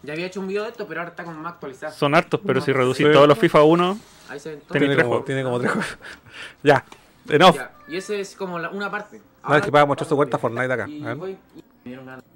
Ya 0.03 0.12
había 0.14 0.26
hecho 0.26 0.41
un 0.41 0.47
video 0.49 0.62
de 0.62 0.70
esto, 0.70 0.87
pero 0.87 1.01
ahora 1.01 1.11
está 1.11 1.24
como 1.24 1.39
más 1.41 1.55
actualizado. 1.55 1.93
Son 1.95 2.14
hartos, 2.14 2.41
pero 2.47 2.61
si 2.61 2.72
reducís 2.72 3.07
Sí. 3.07 3.12
todos 3.12 3.29
los 3.29 3.39
FIFA 3.39 3.62
1, 3.64 3.99
Ahí 4.31 4.39
se 4.41 4.51
ven 4.51 4.61
todos. 4.61 4.79
Tiene 4.79 5.03
como, 5.03 5.22
tiene 5.24 5.43
como 5.43 5.59
tres 5.59 5.72
juegos. 5.72 5.99
Ya, 6.62 6.85
enough. 7.29 7.57
Ya, 7.57 7.72
Y 7.89 7.97
ese 7.97 8.20
es 8.20 8.37
como 8.37 8.59
la- 8.59 8.70
una 8.70 8.91
parte. 8.91 9.20
No, 9.47 9.57
es 9.57 9.62
que 9.62 9.72
para 9.72 9.87
mostrar 9.87 10.09
su 10.09 10.16
cuenta 10.16 10.39
Fortnite 10.39 10.72
acá. 10.72 10.89
Y 10.89 11.03
A 11.03 11.07
ver. 11.09 11.16
voy- 11.16 11.39
y- 11.57 11.59
me 11.59 11.62
dieron 11.62 11.66
ganas. 11.66 11.68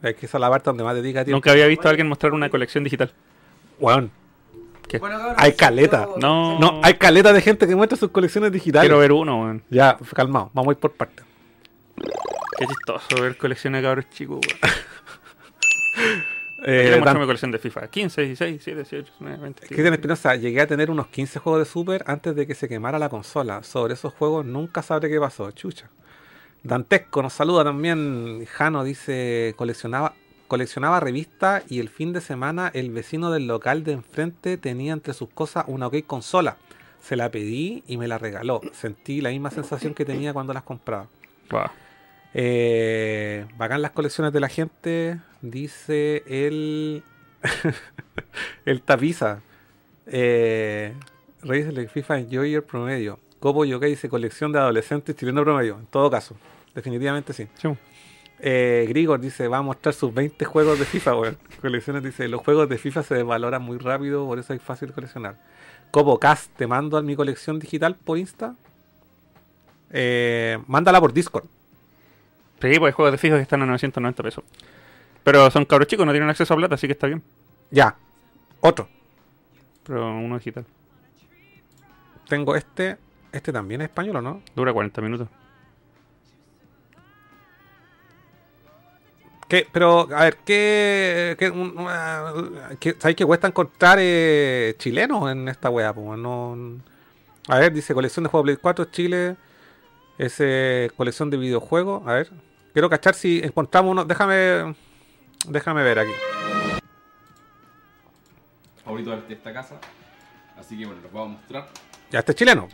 Es 0.03 0.15
que 0.17 0.27
esa 0.27 0.37
es 0.39 0.41
la 0.41 0.51
parte 0.51 0.71
donde 0.71 0.85
más 0.85 0.95
dedica 0.95 1.25
tiempo. 1.25 1.37
nunca 1.37 1.51
había 1.53 1.67
visto 1.67 1.89
a 1.89 1.91
alguien 1.91 2.09
mostrar 2.09 2.33
una 2.33 2.49
colección 2.51 2.85
digital. 2.85 3.13
Weón, 3.81 4.11
Bueno, 5.01 5.19
cabrón, 5.19 5.35
Hay 5.39 5.53
caleta. 5.55 6.05
yo- 6.07 6.17
No. 6.19 6.59
no, 6.59 6.81
hay 6.83 6.95
caleta 6.95 7.33
de 7.33 7.41
gente 7.41 7.67
que 7.67 7.75
muestra 7.75 7.97
sus 7.97 8.11
colecciones 8.11 8.53
digitales. 8.53 8.89
Quiero 8.89 8.99
ver 8.99 9.13
uno, 9.13 9.43
weón. 9.43 9.63
Ya, 9.71 9.97
calmado, 10.15 10.51
vamos 10.53 10.71
a 10.71 10.73
ir 10.73 10.79
por 10.79 10.93
partes. 10.93 11.25
Qué 12.59 12.67
chistoso 12.67 13.21
ver 13.23 13.37
colecciones 13.39 13.81
de 13.83 13.89
cabros 13.89 14.11
chicos, 14.11 14.41
weón. 14.47 14.73
Eh, 16.65 16.91
Quiero 17.03 17.19
mi 17.19 17.27
colección 17.27 17.51
de 17.51 17.59
FIFA. 17.59 17.89
15, 17.89 18.23
16, 18.23 18.53
17, 18.53 18.77
18, 18.83 19.13
19, 19.19 19.43
20. 19.43 19.67
Cristian 19.67 19.95
Espinosa, 19.95 20.37
llegué 20.37 20.61
a 20.61 20.67
tener 20.69 20.93
unos 20.93 21.09
15 21.09 21.41
juegos 21.41 21.61
de 21.61 21.65
Super 21.65 22.05
antes 22.07 22.37
de 22.37 22.47
que 22.47 22.55
se 22.55 22.69
quemara 22.69 23.01
la 23.01 23.09
consola. 23.09 23.65
Sobre 23.65 23.95
esos 23.95 24.13
juegos 24.15 24.47
nunca 24.47 24.81
sabré 24.81 25.11
qué 25.11 25.19
pasó. 25.19 25.51
Chucha. 25.51 25.89
Dantesco 26.65 27.23
nos 27.23 27.33
saluda 27.33 27.65
también. 27.65 28.45
Jano 28.47 28.85
dice, 28.85 29.55
coleccionaba, 29.57 30.15
coleccionaba 30.49 31.01
revistas 31.01 31.65
y 31.69 31.81
el 31.81 31.89
fin 31.89 32.13
de 32.13 32.21
semana 32.21 32.71
el 32.75 32.91
vecino 32.91 33.31
del 33.31 33.47
local 33.47 33.85
de 33.85 33.93
enfrente 33.93 34.57
tenía 34.57 34.93
entre 34.93 35.15
sus 35.15 35.29
cosas 35.29 35.65
una 35.67 35.89
OK 35.89 36.07
consola. 36.07 36.57
Se 37.01 37.17
la 37.17 37.31
pedí 37.31 37.83
y 37.89 37.97
me 37.97 38.07
la 38.07 38.19
regaló. 38.19 38.61
Sentí 38.73 39.21
la 39.21 39.31
misma 39.31 39.51
sensación 39.51 39.93
que 39.93 40.05
tenía 40.05 40.33
cuando 40.33 40.53
las 40.53 40.63
compraba. 40.63 41.09
Wow. 41.51 41.67
Eh, 42.35 43.45
bacán 43.57 43.83
las 43.83 43.91
colecciones 43.91 44.33
de 44.33 44.41
la 44.41 44.49
gente, 44.49 45.21
dice 45.41 46.23
el. 46.27 47.03
el 48.65 48.83
tapiza. 48.83 49.41
Eh, 50.07 50.95
Reyes 51.43 51.91
FIFA 51.91 52.21
Enjoyer 52.21 52.63
promedio. 52.63 53.19
Copo 53.41 53.65
Yokai 53.65 53.91
dice 53.91 54.09
colección 54.09 54.53
de 54.53 54.61
adolescentes 54.61 55.17
chileno 55.17 55.43
promedio. 55.43 55.77
En 55.77 55.87
todo 55.87 56.09
caso, 56.09 56.37
definitivamente 56.75 57.33
sí. 57.33 57.49
Sí. 57.55 57.69
Eh, 58.45 58.87
Grigor 58.89 59.21
dice 59.21 59.47
va 59.47 59.59
a 59.59 59.63
mostrar 59.63 59.95
sus 59.95 60.13
20 60.13 60.45
juegos 60.45 60.79
de 60.79 60.85
FIFA, 60.85 61.17
weón. 61.17 61.39
Colecciones 61.61 62.03
dice 62.03 62.27
los 62.29 62.41
juegos 62.41 62.69
de 62.69 62.77
FIFA 62.79 63.03
se 63.03 63.15
desvaloran 63.15 63.63
muy 63.63 63.79
rápido, 63.79 64.27
por 64.27 64.39
eso 64.39 64.53
es 64.53 64.61
fácil 64.61 64.93
coleccionar. 64.93 65.37
Copo 65.93 66.19
Cast, 66.19 66.51
te 66.57 66.67
mando 66.67 66.97
a 66.97 67.03
mi 67.03 67.15
colección 67.15 67.59
digital 67.59 67.95
por 67.95 68.19
Insta. 68.19 68.57
Eh, 69.91 70.59
mándala 70.67 71.01
por 71.01 71.13
Discord. 71.13 71.45
Sí, 72.61 72.79
pues 72.79 72.83
hay 72.83 72.93
juegos 72.93 73.13
de 73.13 73.19
FIFA 73.19 73.37
que 73.37 73.43
están 73.43 73.63
a 73.63 73.67
990 73.67 74.23
pesos. 74.23 74.45
Pero 75.23 75.51
son 75.51 75.65
cabros 75.65 75.87
chicos, 75.89 76.07
no 76.07 76.13
tienen 76.13 76.31
acceso 76.31 76.55
a 76.55 76.57
plata, 76.57 76.75
así 76.75 76.87
que 76.87 76.95
está 76.95 77.07
bien. 77.07 77.23
Ya. 77.71 77.97
Otro. 78.61 78.89
Pero 79.85 80.17
uno 80.17 80.37
digital. 80.39 80.65
Tengo 82.29 82.57
este. 82.57 82.97
Este 83.31 83.53
también 83.53 83.83
es 83.83 83.89
español, 83.89 84.17
¿o 84.17 84.23
no? 84.23 84.43
Dura 84.55 84.73
40 84.73 85.01
minutos. 85.01 85.29
¿Qué? 89.53 89.69
Pero, 89.71 90.09
a 90.17 90.25
ver, 90.25 90.39
¿qué. 90.47 91.37
qué, 91.39 91.51
un- 91.51 91.77
qué- 92.81 92.97
¿Sabéis 92.99 93.17
que 93.19 93.27
cuesta 93.27 93.47
encontrar 93.49 93.99
eh, 94.01 94.75
chilenos 94.79 95.31
en 95.31 95.47
esta 95.47 95.69
wea? 95.69 95.93
po? 95.93 96.17
No, 96.17 96.57
a 97.49 97.59
ver, 97.59 97.71
dice 97.71 97.93
colección 97.93 98.23
de 98.23 98.31
juegos 98.31 98.47
Play 98.47 98.57
4 98.57 98.87
Chile. 98.87 99.37
Es 100.17 100.37
eh, 100.39 100.91
colección 100.97 101.29
de 101.29 101.37
videojuegos. 101.37 102.03
A 102.09 102.15
ver, 102.15 102.31
Quiero 102.73 102.89
cachar 102.89 103.13
si 103.15 103.43
encontramos 103.45 103.91
uno. 103.93 104.07
Déjame. 104.07 104.75
Déjame 105.47 105.83
ver 105.83 105.99
aquí. 105.99 106.13
favorito 108.83 109.11
de 109.11 109.35
esta 109.35 109.53
casa. 109.53 109.79
Así 110.59 110.79
que 110.79 110.87
bueno, 110.87 111.03
los 111.03 111.13
vamos 111.13 111.29
a 111.37 111.41
mostrar. 111.41 111.69
Ya, 112.11 112.21
este 112.21 112.33
es 112.33 112.37
chileno. 112.37 112.69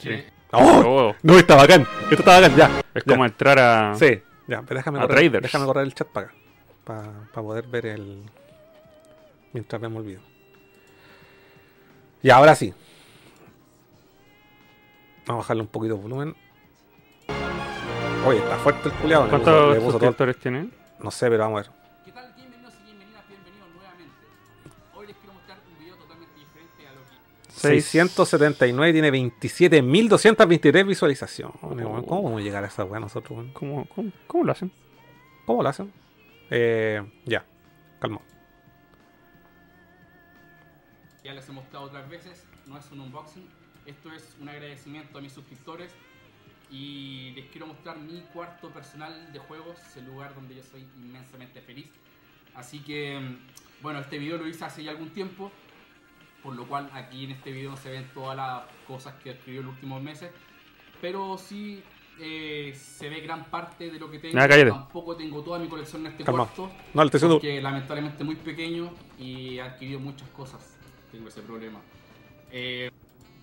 Sí. 0.00 0.24
¡Oh! 0.52 0.82
Oh, 0.86 1.14
No, 1.22 1.36
está 1.38 1.56
bacán. 1.56 1.86
Esto 2.10 2.14
está 2.20 2.40
bacán, 2.40 2.56
ya. 2.56 2.70
es 2.94 3.04
ya. 3.04 3.12
como 3.12 3.26
entrar 3.26 3.58
a. 3.58 3.94
Sí, 3.96 4.22
ya, 4.46 4.62
pero 4.62 4.78
déjame 4.78 4.98
A 4.98 5.02
correr, 5.02 5.42
déjame 5.42 5.66
correr 5.66 5.84
el 5.84 5.94
chat 5.94 6.08
para 6.08 6.26
acá. 6.28 6.36
Para 6.84 7.12
poder 7.32 7.66
ver 7.66 7.86
el. 7.86 8.22
Mientras 9.52 9.80
vemos 9.80 10.02
el 10.02 10.06
video. 10.08 10.20
Y 12.22 12.30
ahora 12.30 12.54
sí. 12.54 12.72
Vamos 15.26 15.40
a 15.40 15.44
bajarle 15.44 15.62
un 15.62 15.68
poquito 15.68 15.96
de 15.96 16.02
volumen. 16.02 16.36
Oye, 18.26 18.38
está 18.38 18.56
fuerte 18.56 18.88
el 18.88 18.94
culiado. 18.94 19.28
¿Cuántos 19.28 19.82
suscriptores 19.82 20.38
tiene? 20.38 20.70
No 21.00 21.10
sé, 21.10 21.28
pero 21.28 21.44
vamos 21.44 21.66
a 21.66 21.70
ver. 21.70 21.85
679 27.66 28.92
tiene 28.92 29.10
27.223 29.10 30.86
visualizaciones. 30.86 31.56
weón. 31.62 32.04
¿Cómo 32.04 32.22
vamos 32.22 32.40
a 32.40 32.44
llegar 32.44 32.64
a 32.64 32.68
esa 32.68 32.84
weá 32.84 33.00
nosotros? 33.00 33.46
¿Cómo, 33.52 33.86
cómo, 33.86 34.12
cómo 34.26 34.44
lo 34.44 34.52
hacen? 34.52 34.70
¿Cómo 35.44 35.62
lo 35.62 35.68
hacen? 35.68 35.92
Eh, 36.50 37.02
ya, 37.24 37.44
calma. 37.98 38.20
ya 41.26 41.34
les 41.34 41.48
he 41.48 41.52
mostrado 41.52 41.86
otras 41.86 42.08
veces, 42.08 42.46
no 42.66 42.78
es 42.78 42.88
un 42.92 43.00
unboxing, 43.00 43.48
esto 43.84 44.12
es 44.12 44.36
un 44.40 44.48
agradecimiento 44.48 45.18
a 45.18 45.20
mis 45.20 45.32
suscriptores 45.32 45.92
y 46.70 47.32
les 47.34 47.46
quiero 47.46 47.66
mostrar 47.66 47.98
mi 47.98 48.20
cuarto 48.32 48.70
personal 48.70 49.32
de 49.32 49.38
juegos, 49.40 49.76
el 49.96 50.06
lugar 50.06 50.36
donde 50.36 50.54
yo 50.54 50.62
soy 50.62 50.86
inmensamente 50.96 51.60
feliz. 51.60 51.88
Así 52.54 52.78
que, 52.78 53.18
mm, 53.18 53.82
bueno, 53.82 53.98
este 53.98 54.18
video 54.18 54.38
lo 54.38 54.46
hice 54.46 54.64
hace 54.64 54.84
ya 54.84 54.92
algún 54.92 55.10
tiempo, 55.10 55.50
por 56.42 56.54
lo 56.54 56.64
cual 56.66 56.88
aquí 56.92 57.24
en 57.24 57.32
este 57.32 57.50
video 57.52 57.70
no 57.72 57.76
se 57.76 57.90
ven 57.90 58.08
todas 58.14 58.36
las 58.36 58.62
cosas 58.86 59.14
que 59.22 59.30
escribió 59.30 59.60
en 59.60 59.66
los 59.66 59.74
últimos 59.76 60.02
meses, 60.02 60.30
pero 61.00 61.36
sí 61.38 61.82
eh, 62.20 62.74
se 62.78 63.08
ve 63.10 63.20
gran 63.20 63.44
parte 63.46 63.90
de 63.90 63.98
lo 63.98 64.10
que 64.10 64.18
tengo. 64.18 64.38
Ah, 64.40 64.48
cállate. 64.48 64.70
Tampoco 64.70 65.16
tengo 65.16 65.42
toda 65.42 65.58
mi 65.58 65.68
colección 65.68 66.06
en 66.06 66.12
este 66.12 66.24
Calma. 66.24 66.44
cuarto. 66.46 66.70
No, 66.94 67.04
diciendo- 67.04 67.34
porque 67.36 67.60
lamentablemente 67.60 68.24
muy 68.24 68.36
pequeño 68.36 68.90
y 69.18 69.56
he 69.56 69.62
adquirido 69.62 70.00
muchas 70.00 70.28
cosas. 70.30 70.78
Tengo 71.12 71.28
ese 71.28 71.42
problema. 71.42 71.80
Eh, 72.50 72.90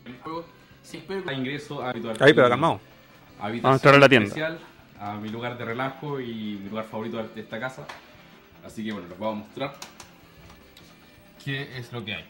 el 0.06 0.18
juego 0.20 0.46
siempre 0.82 1.22
ingreso 1.36 1.82
a 1.84 1.90
Habitual 1.92 2.18
Ahí, 2.20 2.34
pero 2.34 2.50
calmado. 2.50 2.80
habitación 3.40 3.62
Vamos 3.64 3.74
a 3.76 3.80
entrar 3.80 3.96
a 3.96 4.00
la 4.00 4.10
tienda. 4.10 4.28
especial, 4.28 4.60
a 5.00 5.16
mi 5.18 5.30
lugar 5.30 5.58
de 5.58 5.66
relajo 5.66 6.20
y 6.20 6.60
mi 6.64 6.70
lugar 6.70 6.86
favorito 6.86 7.18
de 7.22 7.42
esta 7.42 7.60
casa. 7.60 7.86
Así 8.66 8.84
que 8.84 8.92
bueno, 8.94 9.08
les 9.08 9.18
voy 9.20 9.30
a 9.32 9.36
mostrar 9.36 9.76
qué 11.44 11.78
es 11.78 11.92
lo 11.92 12.04
que 12.04 12.14
hay. 12.16 12.26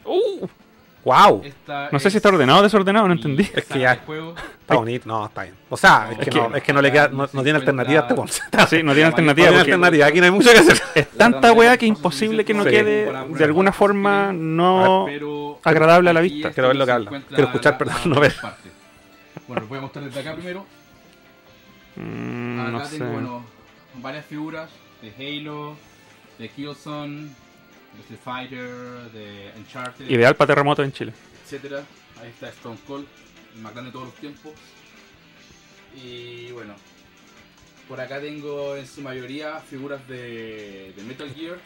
¡Wow! 1.04 1.42
Esta 1.44 1.90
No 1.92 1.98
sé 1.98 2.04
si 2.04 2.08
es 2.08 2.14
está 2.16 2.30
ordenado 2.30 2.60
o 2.60 2.62
desordenado, 2.62 3.06
no 3.06 3.12
entendí. 3.12 3.46
Es 3.54 3.66
que 3.66 3.78
ya- 3.80 3.96
juego. 4.06 4.34
Está 4.60 4.76
bonito, 4.76 5.06
no, 5.06 5.26
está 5.26 5.42
bien. 5.42 5.54
O 5.68 5.76
sea, 5.76 6.08
es, 6.10 6.18
que, 6.18 6.30
no, 6.30 6.56
es 6.56 6.62
que 6.62 6.72
no 6.72 6.80
le 6.80 6.90
queda, 6.90 7.08
no, 7.08 7.28
no 7.30 7.42
tiene 7.42 7.58
alternativa 7.58 7.98
a 8.00 8.02
este 8.04 8.14
weón. 8.14 8.28
Sí, 8.28 8.40
no 8.50 8.68
tiene 8.68 8.82
No 8.94 9.06
alternativa. 9.08 9.34
tiene 9.34 9.50
porque 9.58 9.72
alternativa, 9.72 10.06
aquí 10.06 10.18
no 10.20 10.24
hay 10.24 10.30
mucho 10.30 10.50
que 10.50 10.58
hacer. 10.58 10.80
Es 10.94 11.10
tanta 11.10 11.52
weá 11.52 11.76
que 11.76 11.84
imposible 11.84 12.42
que 12.46 12.54
no 12.54 12.64
Sí. 12.64 12.70
quede 12.70 13.12
de 13.12 13.44
alguna 13.44 13.70
forma 13.72 14.32
no 14.32 15.02
Pero 15.06 15.60
agradable 15.62 16.08
a 16.08 16.12
la 16.14 16.22
vista. 16.22 16.48
es 16.48 16.54
Quiero 16.54 16.68
ver 16.68 16.76
lo 16.78 16.86
que 16.86 16.92
habla. 16.92 17.22
Quiero 17.28 17.44
escuchar, 17.44 17.76
perdón, 17.76 17.96
no 18.06 18.18
ver. 18.20 18.34
Bueno, 19.46 19.60
les 19.60 19.68
voy 19.68 19.78
a 19.78 19.82
mostrar 19.82 20.04
desde 20.06 20.20
acá 20.20 20.34
primero. 20.34 20.64
Mm, 21.96 22.60
Acá 22.60 22.70
no 22.70 22.78
tengo, 22.82 22.88
sé. 22.88 23.04
bueno, 23.12 23.44
varias 24.00 24.24
figuras 24.24 24.70
de 25.02 25.12
Halo, 25.40 25.76
de 26.38 26.48
Killzone, 26.48 27.28
Street 28.02 28.20
Fighter, 28.22 29.10
de 29.12 29.52
Uncharted, 29.56 30.08
Ideal 30.08 30.36
para 30.36 30.48
terremotos 30.48 30.84
en 30.84 30.92
Chile. 30.92 31.12
etcétera. 31.44 31.84
Ahí 32.20 32.28
está 32.28 32.48
Stone 32.48 32.78
Cold, 32.86 33.06
el 33.54 33.60
más 33.62 33.72
grande 33.72 33.90
de 33.90 33.92
todos 33.92 34.06
los 34.06 34.14
tiempos. 34.16 34.52
Y 36.02 36.50
bueno, 36.52 36.74
por 37.88 38.00
acá 38.00 38.20
tengo 38.20 38.76
en 38.76 38.86
su 38.86 39.00
mayoría 39.02 39.60
figuras 39.60 40.06
de, 40.08 40.92
de 40.96 41.02
Metal 41.04 41.32
Gear. 41.34 41.58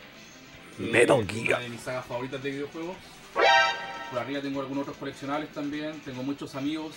Metal 0.79 1.21
es 1.21 1.29
Gear. 1.33 1.47
Una 1.49 1.59
de 1.61 1.69
mis 1.69 1.81
sagas 1.81 2.07
favoritas 2.07 2.43
de 2.43 2.51
videojuegos. 2.51 2.97
Por 4.11 4.19
arriba 4.19 4.41
tengo 4.41 4.61
algunos 4.61 4.83
otros 4.83 4.97
coleccionables 4.97 5.51
también. 5.53 6.01
Tengo 6.01 6.23
muchos 6.23 6.55
amigos. 6.55 6.95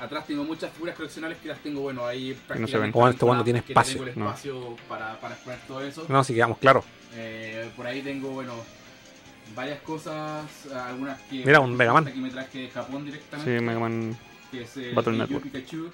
Atrás 0.00 0.26
tengo 0.26 0.44
muchas 0.44 0.72
figuras 0.72 0.96
coleccionables 0.96 1.38
que 1.40 1.48
las 1.48 1.58
tengo, 1.58 1.80
bueno, 1.82 2.06
ahí 2.06 2.36
no 2.58 2.66
se 2.66 2.78
ven. 2.78 2.90
Juan, 2.92 3.12
este 3.12 3.24
abandonadas 3.24 3.44
tiene 3.44 3.58
espacio. 3.60 3.96
Tengo 3.98 4.10
el 4.10 4.18
No. 4.18 4.24
espacio 4.26 4.76
para, 4.88 5.20
para 5.20 5.34
exponer 5.34 5.60
todo 5.66 5.82
eso. 5.82 6.06
No, 6.08 6.24
si 6.24 6.34
quedamos 6.34 6.58
claros. 6.58 6.84
Eh, 7.14 7.70
por 7.76 7.86
ahí 7.86 8.00
tengo, 8.02 8.30
bueno, 8.30 8.54
varias 9.54 9.80
cosas, 9.82 10.46
algunas 10.72 11.20
que... 11.22 11.44
Mira, 11.44 11.60
un 11.60 11.76
Mega 11.76 11.92
Man. 11.92 12.08
Aquí 12.08 12.18
me 12.20 12.30
traje 12.30 12.58
de 12.60 12.70
Japón 12.70 13.00
Sí, 13.00 13.04
directamente. 13.10 13.60
Mega 13.60 13.78
Man. 13.80 14.18
Que 14.50 14.62
es 14.62 14.76
el 14.78 14.94
Battle 14.94 15.12
Network. 15.18 15.44
Pikachu. 15.44 15.90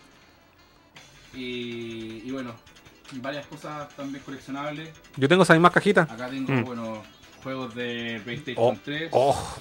Y, 1.34 2.22
y 2.24 2.30
bueno, 2.30 2.54
varias 3.14 3.46
cosas 3.46 3.88
también 3.96 4.22
coleccionables. 4.24 4.88
Yo 5.16 5.28
tengo 5.28 5.42
esa 5.42 5.54
misma 5.54 5.70
cajita. 5.70 6.02
Acá 6.02 6.28
tengo, 6.28 6.52
Mm. 6.52 6.64
bueno, 6.64 7.02
juegos 7.42 7.74
de 7.74 8.20
PlayStation 8.24 8.64
Oh, 8.76 8.78
3. 8.84 9.08
oh, 9.12 9.56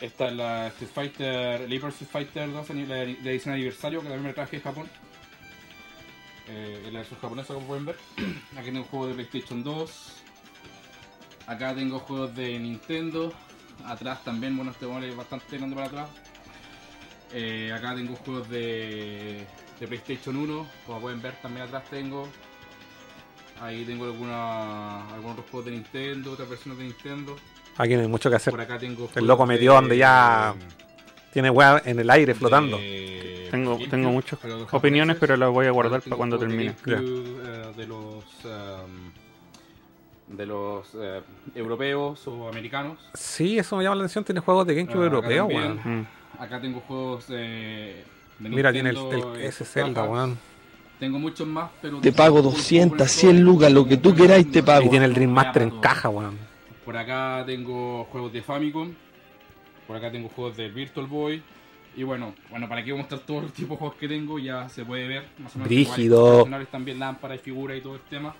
Esta 0.00 0.26
es 0.28 0.34
la 0.34 0.66
Street 0.68 0.90
Fighter, 0.92 1.68
Liber 1.68 1.90
Street 1.90 2.10
Fighter 2.10 2.52
2 2.52 2.70
ani- 2.70 2.86
la 2.86 3.02
edición 3.02 3.54
aniversario 3.54 4.00
que 4.00 4.06
también 4.08 4.26
me 4.26 4.32
traje 4.34 4.56
de 4.56 4.62
Japón. 4.62 4.88
Eh, 6.48 6.88
la 6.92 6.98
versión 6.98 7.18
japonesa 7.20 7.54
como 7.54 7.66
pueden 7.66 7.86
ver. 7.86 7.96
Aquí 8.56 8.66
tengo 8.70 8.84
juegos 8.84 9.08
de 9.08 9.14
PlayStation 9.14 9.62
2. 9.64 10.12
Acá 11.46 11.74
tengo 11.74 11.98
juegos 12.00 12.34
de 12.34 12.58
Nintendo. 12.58 13.32
Atrás 13.86 14.22
también, 14.24 14.56
bueno, 14.56 14.72
este 14.72 14.86
modelo 14.86 15.06
es 15.06 15.16
bastante 15.16 15.56
grande 15.56 15.74
para 15.74 15.86
atrás. 15.88 16.08
Eh, 17.32 17.72
acá 17.72 17.94
tengo 17.94 18.14
juegos 18.16 18.48
de, 18.50 19.46
de 19.80 19.86
PlayStation 19.86 20.36
1. 20.36 20.66
Como 20.86 21.00
pueden 21.00 21.22
ver, 21.22 21.34
también 21.40 21.66
atrás 21.66 21.84
tengo. 21.88 22.28
Ahí 23.60 23.84
tengo 23.84 24.04
alguna, 24.04 25.08
algunos 25.14 25.40
juegos 25.50 25.66
de 25.66 25.70
Nintendo, 25.72 26.32
otras 26.32 26.48
versiones 26.48 26.78
de 26.78 26.84
Nintendo. 26.84 27.36
Aquí 27.76 27.94
no 27.94 28.00
hay 28.02 28.08
mucho 28.08 28.30
que 28.30 28.36
hacer. 28.36 28.50
Por 28.52 28.60
acá 28.60 28.78
tengo 28.78 29.08
El 29.14 29.26
loco 29.26 29.46
metió 29.46 29.72
de- 29.72 29.76
donde 29.76 29.96
ya 29.98 30.54
Tiene 31.32 31.50
weá 31.50 31.82
en 31.84 31.98
el 31.98 32.08
aire 32.10 32.34
flotando. 32.34 32.76
de 32.78 33.48
Tengo, 33.50 33.78
tengo 33.90 34.10
muchas 34.10 34.38
opiniones, 34.72 35.16
pero 35.18 35.36
las 35.36 35.50
voy 35.50 35.66
a 35.66 35.70
guardar 35.70 36.00
para 36.02 36.16
cuando 36.16 36.38
termine. 36.38 36.74
Eh, 36.86 37.72
de 37.76 37.86
los 37.86 38.24
um, 38.44 39.10
de 40.36 40.46
los 40.46 40.88
eh, 40.94 41.20
europeos 41.54 42.26
o 42.26 42.48
americanos. 42.48 42.98
Sí, 43.14 43.58
eso 43.58 43.76
me 43.76 43.84
llama 43.84 43.96
la 43.96 44.02
atención. 44.02 44.24
Tiene 44.24 44.40
juegos 44.40 44.66
de 44.66 44.74
GameCube 44.74 45.02
Ah, 45.02 45.06
europeo, 45.06 45.44
acá 45.46 45.54
weón. 45.54 45.80
Mm. 45.84 46.06
Acá 46.40 46.60
tengo 46.60 46.80
juegos 46.80 47.28
de, 47.28 48.04
de 48.38 48.48
Mira, 48.48 48.72
tiene 48.72 48.90
el, 48.90 48.96
Nintendo, 48.96 49.34
el- 49.34 49.40
eh, 49.42 49.46
ese 49.48 49.64
Zelda, 49.64 50.04
weón. 50.04 50.38
Tengo 50.98 51.18
muchos 51.18 51.46
más, 51.46 51.70
pero 51.82 52.00
Te 52.00 52.10
pago 52.12 52.36
por- 52.36 52.44
por 52.44 52.52
200, 52.54 53.00
el 53.02 53.08
100 53.08 53.36
todo, 53.36 53.44
lucas, 53.44 53.72
lo 53.72 53.86
que 53.86 53.96
tú 53.98 54.14
queráis 54.14 54.50
te 54.50 54.62
pago. 54.62 54.86
Y 54.86 54.90
tiene 54.90 55.04
el 55.04 55.14
Dream 55.14 55.30
Master 55.30 55.62
en 55.62 55.70
Todo. 55.70 55.80
caja, 55.80 56.08
weón. 56.08 56.38
Por 56.84 56.96
acá 56.96 57.42
tengo 57.46 58.04
juegos 58.04 58.32
de 58.32 58.42
Famicom. 58.42 58.92
Por 59.86 59.96
acá 59.96 60.10
tengo 60.10 60.28
juegos 60.28 60.56
de 60.56 60.68
Virtual 60.68 61.06
Boy. 61.06 61.42
Y 61.96 62.02
bueno, 62.02 62.34
bueno, 62.50 62.68
para 62.68 62.82
que 62.82 62.90
voy 62.90 63.00
a 63.00 63.02
mostrar 63.02 63.20
todos 63.20 63.44
los 63.44 63.52
tipos 63.52 63.70
de 63.70 63.76
juegos 63.76 63.96
que 63.96 64.08
tengo, 64.08 64.38
ya 64.38 64.68
se 64.68 64.84
puede 64.84 65.06
ver 65.06 65.28
más 65.38 65.54
o 65.54 65.58
menos. 65.58 65.68
Brígido. 65.68 66.44
También 66.70 66.98
lámparas 66.98 67.38
y 67.38 67.42
figuras 67.42 67.78
y 67.78 67.80
todo 67.80 67.94
el 67.94 68.00
tema. 68.02 68.34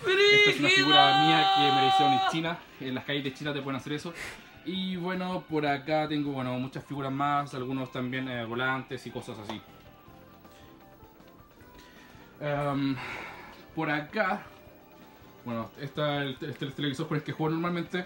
Esta 0.00 0.50
es 0.50 0.60
una 0.60 0.68
figura 0.68 1.24
mía 1.24 1.50
que 1.56 1.62
me 1.62 1.82
la 1.82 1.88
hicieron 1.88 2.14
en 2.14 2.20
China. 2.30 2.58
En 2.80 2.94
las 2.94 3.04
calles 3.04 3.24
de 3.24 3.34
China 3.34 3.54
te 3.54 3.62
pueden 3.62 3.80
hacer 3.80 3.92
eso. 3.92 4.12
Y 4.64 4.96
bueno, 4.96 5.44
por 5.48 5.64
acá 5.64 6.08
tengo 6.08 6.32
bueno, 6.32 6.58
muchas 6.58 6.84
figuras 6.84 7.12
más, 7.12 7.54
algunos 7.54 7.92
también 7.92 8.28
eh, 8.28 8.44
volantes 8.44 9.06
y 9.06 9.10
cosas 9.10 9.38
así. 9.38 9.60
Em, 12.40 12.96
por 13.76 13.88
acá, 13.88 14.44
bueno, 15.46 15.70
está 15.80 16.22
el, 16.22 16.30
este 16.32 16.50
es 16.50 16.62
el 16.62 16.72
televisor 16.72 17.06
con 17.06 17.16
el 17.18 17.22
que 17.22 17.30
juego 17.30 17.52
normalmente. 17.52 18.04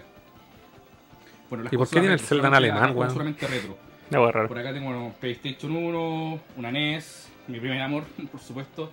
Bueno, 1.49 1.63
las 1.63 1.73
¿Y 1.73 1.77
por 1.77 1.89
qué 1.89 1.99
tiene 1.99 2.13
el 2.13 2.19
Zelda 2.19 2.49
en 2.49 2.53
alemán, 2.53 2.95
weón? 2.95 3.09
Solamente 3.09 3.47
retro. 3.47 3.75
A 4.13 4.17
agarrar. 4.17 4.47
Por 4.47 4.59
acá 4.59 4.71
tengo 4.71 4.85
bueno, 4.85 5.15
PlayStation 5.19 5.75
1, 5.75 6.39
una 6.57 6.71
NES, 6.71 7.29
mi 7.47 7.59
primer 7.59 7.81
amor, 7.81 8.03
por 8.31 8.39
supuesto. 8.39 8.91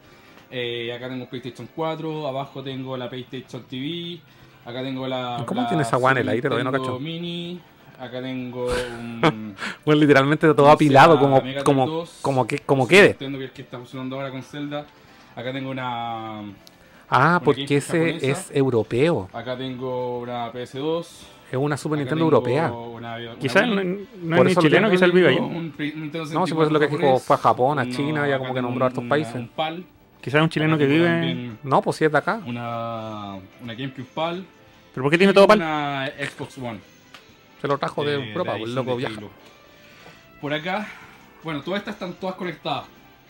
Eh, 0.51 0.91
acá 0.95 1.11
tengo 1.11 1.29
PlayStation 1.29 1.69
4, 1.77 2.27
abajo 2.27 2.63
tengo 2.63 2.97
la 2.97 3.11
PlayStation 3.11 3.65
TV, 3.65 4.19
acá 4.65 4.83
tengo 4.83 5.07
la. 5.07 5.41
¿Y 5.43 5.45
cómo 5.45 5.61
la 5.61 5.69
tiene 5.69 5.83
esa 5.83 5.99
en 6.11 6.17
el 6.17 6.29
aire? 6.31 6.49
Todavía 6.49 6.65
no 6.65 6.73
cacho. 6.73 6.99
Mini, 6.99 7.61
acá 8.01 8.23
tengo 8.23 8.65
un. 8.65 9.55
Bueno, 9.85 10.01
literalmente 10.01 10.47
todo 10.55 10.65
Dice 10.65 10.73
apilado 10.73 11.17
la 11.17 11.21
como, 11.21 11.43
Mega 11.43 11.65
como, 11.65 11.85
Drive 11.85 11.99
2, 11.99 12.19
como, 12.23 12.47
que, 12.47 12.59
como 12.61 12.89
quede. 12.89 13.09
Nintendo, 13.09 13.39
que 13.39 13.45
es 13.45 13.51
el 13.51 13.57
que 13.57 13.63
está 13.63 13.77
funcionando 13.77 14.17
ahora 14.17 14.31
con 14.31 14.43
Zelda. 14.43 14.87
Acá 15.37 15.53
tengo 15.53 15.71
una. 15.71 16.45
Ah, 17.11 17.41
porque 17.45 17.63
ese 17.77 17.99
japonesa. 17.99 18.27
es 18.27 18.51
europeo. 18.55 19.29
Acá 19.33 19.57
tengo 19.57 20.19
una 20.21 20.53
PS2. 20.53 21.07
Es 21.51 21.57
una 21.57 21.77
Super 21.79 21.97
acá 21.97 22.01
Nintendo 22.05 22.25
europea. 22.25 22.73
Quizás 23.41 23.67
no, 23.67 23.77
no 23.77 24.37
Por 24.37 24.49
es 24.49 24.57
ni 24.57 24.63
chileno, 24.63 24.91
quizás 24.91 25.03
él 25.03 25.13
vive 25.13 25.29
allá. 25.29 25.41
No, 25.41 26.47
si 26.47 26.53
por 26.55 26.65
eso 26.65 26.73
lo 26.73 26.79
que 26.79 26.87
64 26.87 26.99
dijo 26.99 27.19
fue 27.21 27.37
a 27.37 27.39
Japón, 27.39 27.79
a 27.79 27.89
China, 27.89 28.29
ya 28.29 28.39
como 28.39 28.53
que 28.53 28.61
nombró 28.61 28.85
a 28.85 28.89
estos 28.89 29.03
un- 29.03 29.09
países. 29.09 29.35
Un 29.35 29.49
PAL 29.49 29.85
Quizás 30.21 30.43
un 30.43 30.49
chileno 30.51 30.77
que 30.77 30.87
vive. 30.87 31.53
No, 31.63 31.81
pues 31.81 31.97
si 31.97 32.05
es 32.05 32.13
de 32.13 32.19
acá. 32.19 32.43
Una, 32.45 33.37
una 33.63 33.75
GameCube 33.75 34.05
PAL. 34.15 34.45
¿Pero 34.93 35.05
por 35.05 35.11
qué 35.11 35.17
tiene 35.19 35.33
todo 35.33 35.47
pal? 35.47 35.59
Una 35.59 36.11
Xbox 36.19 36.59
One. 36.59 36.81
Se 37.63 37.69
lo 37.69 37.79
trajo 37.79 38.05
de 38.05 38.17
eh, 38.17 38.29
Europa, 38.31 38.57
pues 38.59 38.71
loco 38.73 38.97
viaja. 38.97 39.21
Por 40.41 40.53
acá, 40.53 40.87
bueno, 41.43 41.63
todas 41.63 41.79
estas 41.81 41.95
están 41.95 42.13
todas 42.15 42.35
conectadas 42.37 42.85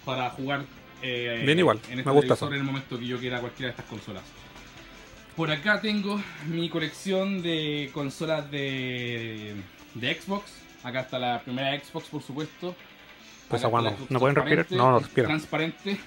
para 0.04 0.28
jugar 0.30 0.62
eh, 1.02 1.42
Bien 1.46 1.58
igual, 1.58 1.78
en 1.88 1.96
me 1.96 2.00
este 2.00 2.10
gusta 2.10 2.20
televisor 2.34 2.48
eso. 2.48 2.54
en 2.54 2.60
el 2.60 2.64
momento 2.64 2.98
que 2.98 3.06
yo 3.06 3.18
quiera 3.18 3.40
cualquiera 3.40 3.68
de 3.68 3.70
estas 3.70 3.86
consolas. 3.86 4.22
Por 5.36 5.50
acá 5.50 5.80
tengo 5.80 6.20
mi 6.48 6.68
colección 6.68 7.42
de 7.42 7.90
consolas 7.94 8.50
de, 8.50 9.54
de 9.94 10.14
Xbox. 10.20 10.50
Acá 10.82 11.00
está 11.00 11.18
la 11.18 11.40
primera 11.42 11.78
Xbox, 11.78 12.08
por 12.08 12.22
supuesto. 12.22 12.74
Pues 13.48 13.62
Acá 13.64 13.66
está 13.66 13.66
agua 13.68 13.82
la 13.82 13.90
no. 13.90 13.96
Xbox 13.96 14.10
¿No 14.10 14.18
pueden 14.18 14.36
respirar? 14.36 14.66
No, 14.70 14.90
no 14.92 14.98
respiran. 14.98 15.28
Transparente. 15.28 15.98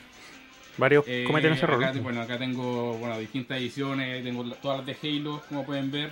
Varios 0.77 1.05
Eh, 1.07 1.23
cometen 1.27 1.53
ese 1.53 1.63
error. 1.65 1.83
acá, 1.83 1.99
bueno, 1.99 2.21
acá 2.21 2.37
tengo 2.37 2.93
bueno, 2.97 3.17
distintas 3.19 3.57
ediciones, 3.57 4.23
tengo 4.23 4.43
todas 4.55 4.77
las 4.79 4.85
de 4.87 4.97
Halo, 5.17 5.41
como 5.47 5.65
pueden 5.65 5.91
ver. 5.91 6.11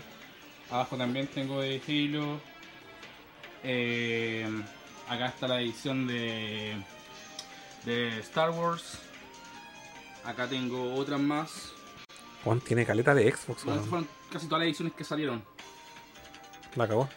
Abajo 0.69 0.95
también 0.97 1.27
tengo 1.27 1.61
de 1.61 1.81
Halo. 1.87 2.39
Eh, 3.63 4.47
acá 5.09 5.27
está 5.27 5.47
la 5.47 5.61
edición 5.61 6.07
de, 6.07 6.73
de 7.89 8.19
Star 8.19 8.51
Wars. 8.51 8.99
Acá 10.23 10.47
tengo 10.47 10.93
otras 10.93 11.19
más. 11.19 11.73
Juan 12.43 12.59
tiene 12.61 12.85
caleta 12.85 13.15
de 13.15 13.23
Xbox, 13.31 13.65
estas 13.65 13.87
fueron 13.87 14.07
casi 14.31 14.45
todas 14.47 14.59
las 14.59 14.67
ediciones 14.67 14.93
que 14.93 15.03
salieron. 15.03 15.43
La 16.75 16.87
cagó. 16.87 17.09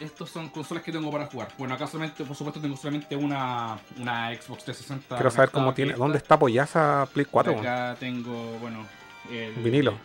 Estos 0.00 0.30
son 0.30 0.48
consolas 0.48 0.82
que 0.82 0.92
tengo 0.92 1.10
para 1.10 1.26
jugar. 1.26 1.52
Bueno, 1.58 1.74
acá 1.74 1.86
solamente, 1.86 2.24
por 2.24 2.34
supuesto, 2.36 2.60
tengo 2.60 2.76
solamente 2.76 3.16
una, 3.16 3.78
una 3.98 4.30
Xbox 4.30 4.64
360. 4.64 5.16
Quiero 5.16 5.30
saber 5.30 5.50
cómo 5.50 5.74
tiene. 5.74 5.92
¿Dónde 5.92 6.18
está 6.18 6.36
apoyada 6.36 6.64
esa 6.64 7.08
Play 7.12 7.26
4, 7.26 7.52
Por 7.52 7.62
weón? 7.62 7.72
acá 7.72 7.96
tengo, 8.00 8.58
bueno, 8.60 8.86
el 9.30 9.52
Vinilo. 9.54 9.98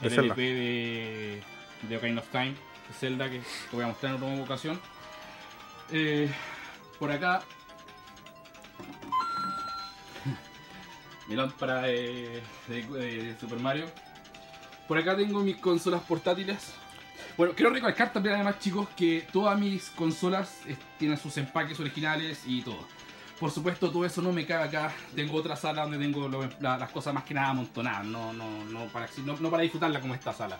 De 0.00 0.06
el 0.08 0.14
Zelda. 0.14 0.34
LP 0.34 0.42
de, 0.42 1.42
de 1.88 1.96
Ocarina 1.96 2.20
of 2.20 2.28
Time, 2.28 2.52
de 2.52 2.94
Zelda, 2.98 3.28
que 3.28 3.40
te 3.40 3.76
voy 3.76 3.84
a 3.84 3.88
mostrar 3.88 4.14
en 4.14 4.22
otra 4.22 4.42
ocasión. 4.44 4.80
Eh, 5.90 6.30
por 6.98 7.10
acá, 7.10 7.42
mi 11.28 11.34
lámpara 11.36 11.82
de, 11.82 12.40
de- 12.68 12.82
de 12.82 13.36
Super 13.38 13.58
Mario. 13.58 13.86
Por 14.86 14.98
acá 14.98 15.16
tengo 15.16 15.40
mis 15.40 15.56
consolas 15.56 16.02
portátiles. 16.02 16.72
Bueno, 17.36 17.52
quiero 17.54 17.70
recalcar 17.70 18.12
también 18.12 18.36
además 18.36 18.58
chicos 18.60 18.88
que 18.96 19.26
todas 19.32 19.58
mis 19.58 19.90
consolas 19.90 20.60
eh, 20.66 20.76
tienen 20.98 21.18
sus 21.18 21.36
empaques 21.36 21.78
originales 21.80 22.42
y 22.46 22.62
todo. 22.62 22.78
Por 23.38 23.50
supuesto 23.50 23.90
todo 23.90 24.06
eso 24.06 24.22
no 24.22 24.32
me 24.32 24.46
cabe 24.46 24.64
acá. 24.64 24.92
Tengo 25.14 25.36
otra 25.36 25.56
sala 25.56 25.82
donde 25.82 25.98
tengo 25.98 26.28
las 26.60 26.90
cosas 26.90 27.12
más 27.12 27.24
que 27.24 27.34
nada 27.34 27.48
amontonadas, 27.50 28.06
no, 28.06 28.32
no, 28.32 28.64
no, 28.64 28.86
para, 28.86 29.08
no 29.24 29.50
para 29.50 29.62
disfrutarla 29.62 30.00
como 30.00 30.14
esta 30.14 30.32
sala. 30.32 30.56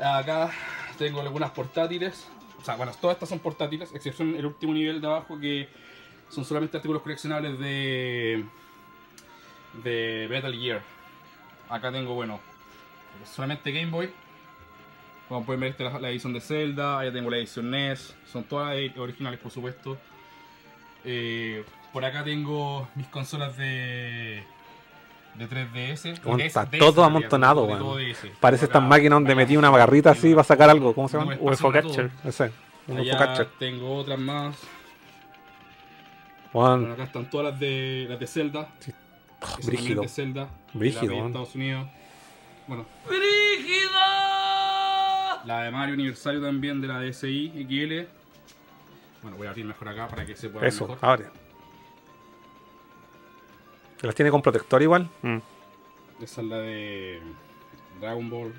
Acá 0.00 0.50
tengo 0.98 1.20
algunas 1.20 1.50
portátiles. 1.52 2.26
O 2.60 2.64
sea, 2.64 2.76
bueno, 2.76 2.92
todas 3.00 3.14
estas 3.14 3.28
son 3.28 3.38
portátiles, 3.40 3.90
excepción 3.94 4.34
el 4.34 4.46
último 4.46 4.72
nivel 4.72 5.00
de 5.00 5.06
abajo 5.06 5.38
que 5.38 5.68
son 6.30 6.44
solamente 6.44 6.78
artículos 6.78 7.02
coleccionables 7.02 7.58
de 7.58 8.44
de 9.82 10.26
Metal 10.30 10.54
Gear. 10.54 10.82
Acá 11.68 11.90
tengo, 11.90 12.14
bueno, 12.14 12.40
solamente 13.24 13.72
Game 13.72 13.90
Boy. 13.90 14.10
Como 15.28 15.44
pueden 15.44 15.60
ver, 15.60 15.70
esta 15.70 15.88
es 15.88 16.00
la, 16.00 16.10
edición 16.10 16.32
de 16.32 16.40
Zelda. 16.40 16.98
Allá 16.98 17.12
tengo 17.12 17.30
la 17.30 17.38
edición 17.38 17.70
NES. 17.70 18.14
Son 18.30 18.44
todas 18.44 18.76
originales, 18.96 19.40
por 19.40 19.50
supuesto. 19.50 19.96
Eh, 21.04 21.64
por 21.92 22.04
acá 22.04 22.24
tengo 22.24 22.88
mis 22.94 23.06
consolas 23.08 23.56
de. 23.56 24.44
De 25.34 25.48
3DS. 25.48 26.24
Weón, 26.24 26.38
De 26.38 26.46
está 26.46 26.64
DS, 26.64 26.78
todo 26.78 27.02
amontonado, 27.02 27.64
weón. 27.64 28.14
Parece 28.38 28.66
estas 28.66 28.82
máquinas 28.82 29.16
donde 29.16 29.34
metí 29.34 29.56
una 29.56 29.70
garrita 29.70 30.10
así 30.10 30.30
para 30.30 30.44
sacar 30.44 30.70
algo. 30.70 30.94
¿Cómo 30.94 31.08
se 31.08 31.18
llama? 31.18 31.36
UFO. 31.40 31.72
Catcher. 31.72 32.10
Ese. 32.24 32.52
UFO 32.86 33.18
catcher. 33.18 33.48
tengo 33.58 33.96
otras 33.96 34.18
más. 34.18 34.56
Bueno, 36.52 36.92
acá 36.92 37.02
están 37.02 37.28
todas 37.28 37.50
las 37.50 37.60
de, 37.60 38.06
las 38.08 38.20
de 38.20 38.26
Zelda. 38.28 38.68
Oh, 39.44 39.66
brígido. 39.66 40.02
de 40.02 40.08
Zelda. 40.08 40.48
Brígido, 40.72 41.14
La 41.14 41.20
de. 41.22 41.26
Estados 41.28 41.54
Unidos. 41.54 41.88
Bueno. 42.66 42.86
La 45.44 45.60
de 45.62 45.70
Mario 45.70 45.94
Aniversario 45.94 46.40
también 46.40 46.80
de 46.80 46.88
la 46.88 47.00
DSi 47.00 47.52
XL. 47.68 48.08
Bueno, 49.22 49.36
voy 49.36 49.46
a 49.46 49.50
abrir 49.50 49.64
mejor 49.66 49.88
acá 49.88 50.08
para 50.08 50.24
que 50.24 50.36
se 50.36 50.48
pueda 50.48 50.62
ver 50.62 50.68
Eso, 50.68 50.88
mejor. 50.88 50.98
abre. 51.02 51.26
¿Las 54.00 54.14
tiene 54.14 54.30
con 54.30 54.42
protector 54.42 54.82
igual? 54.82 55.08
Mm. 55.22 55.38
Esa 56.22 56.40
es 56.40 56.46
la 56.46 56.58
de 56.58 57.20
Dragon 58.00 58.28
Ball. 58.30 58.54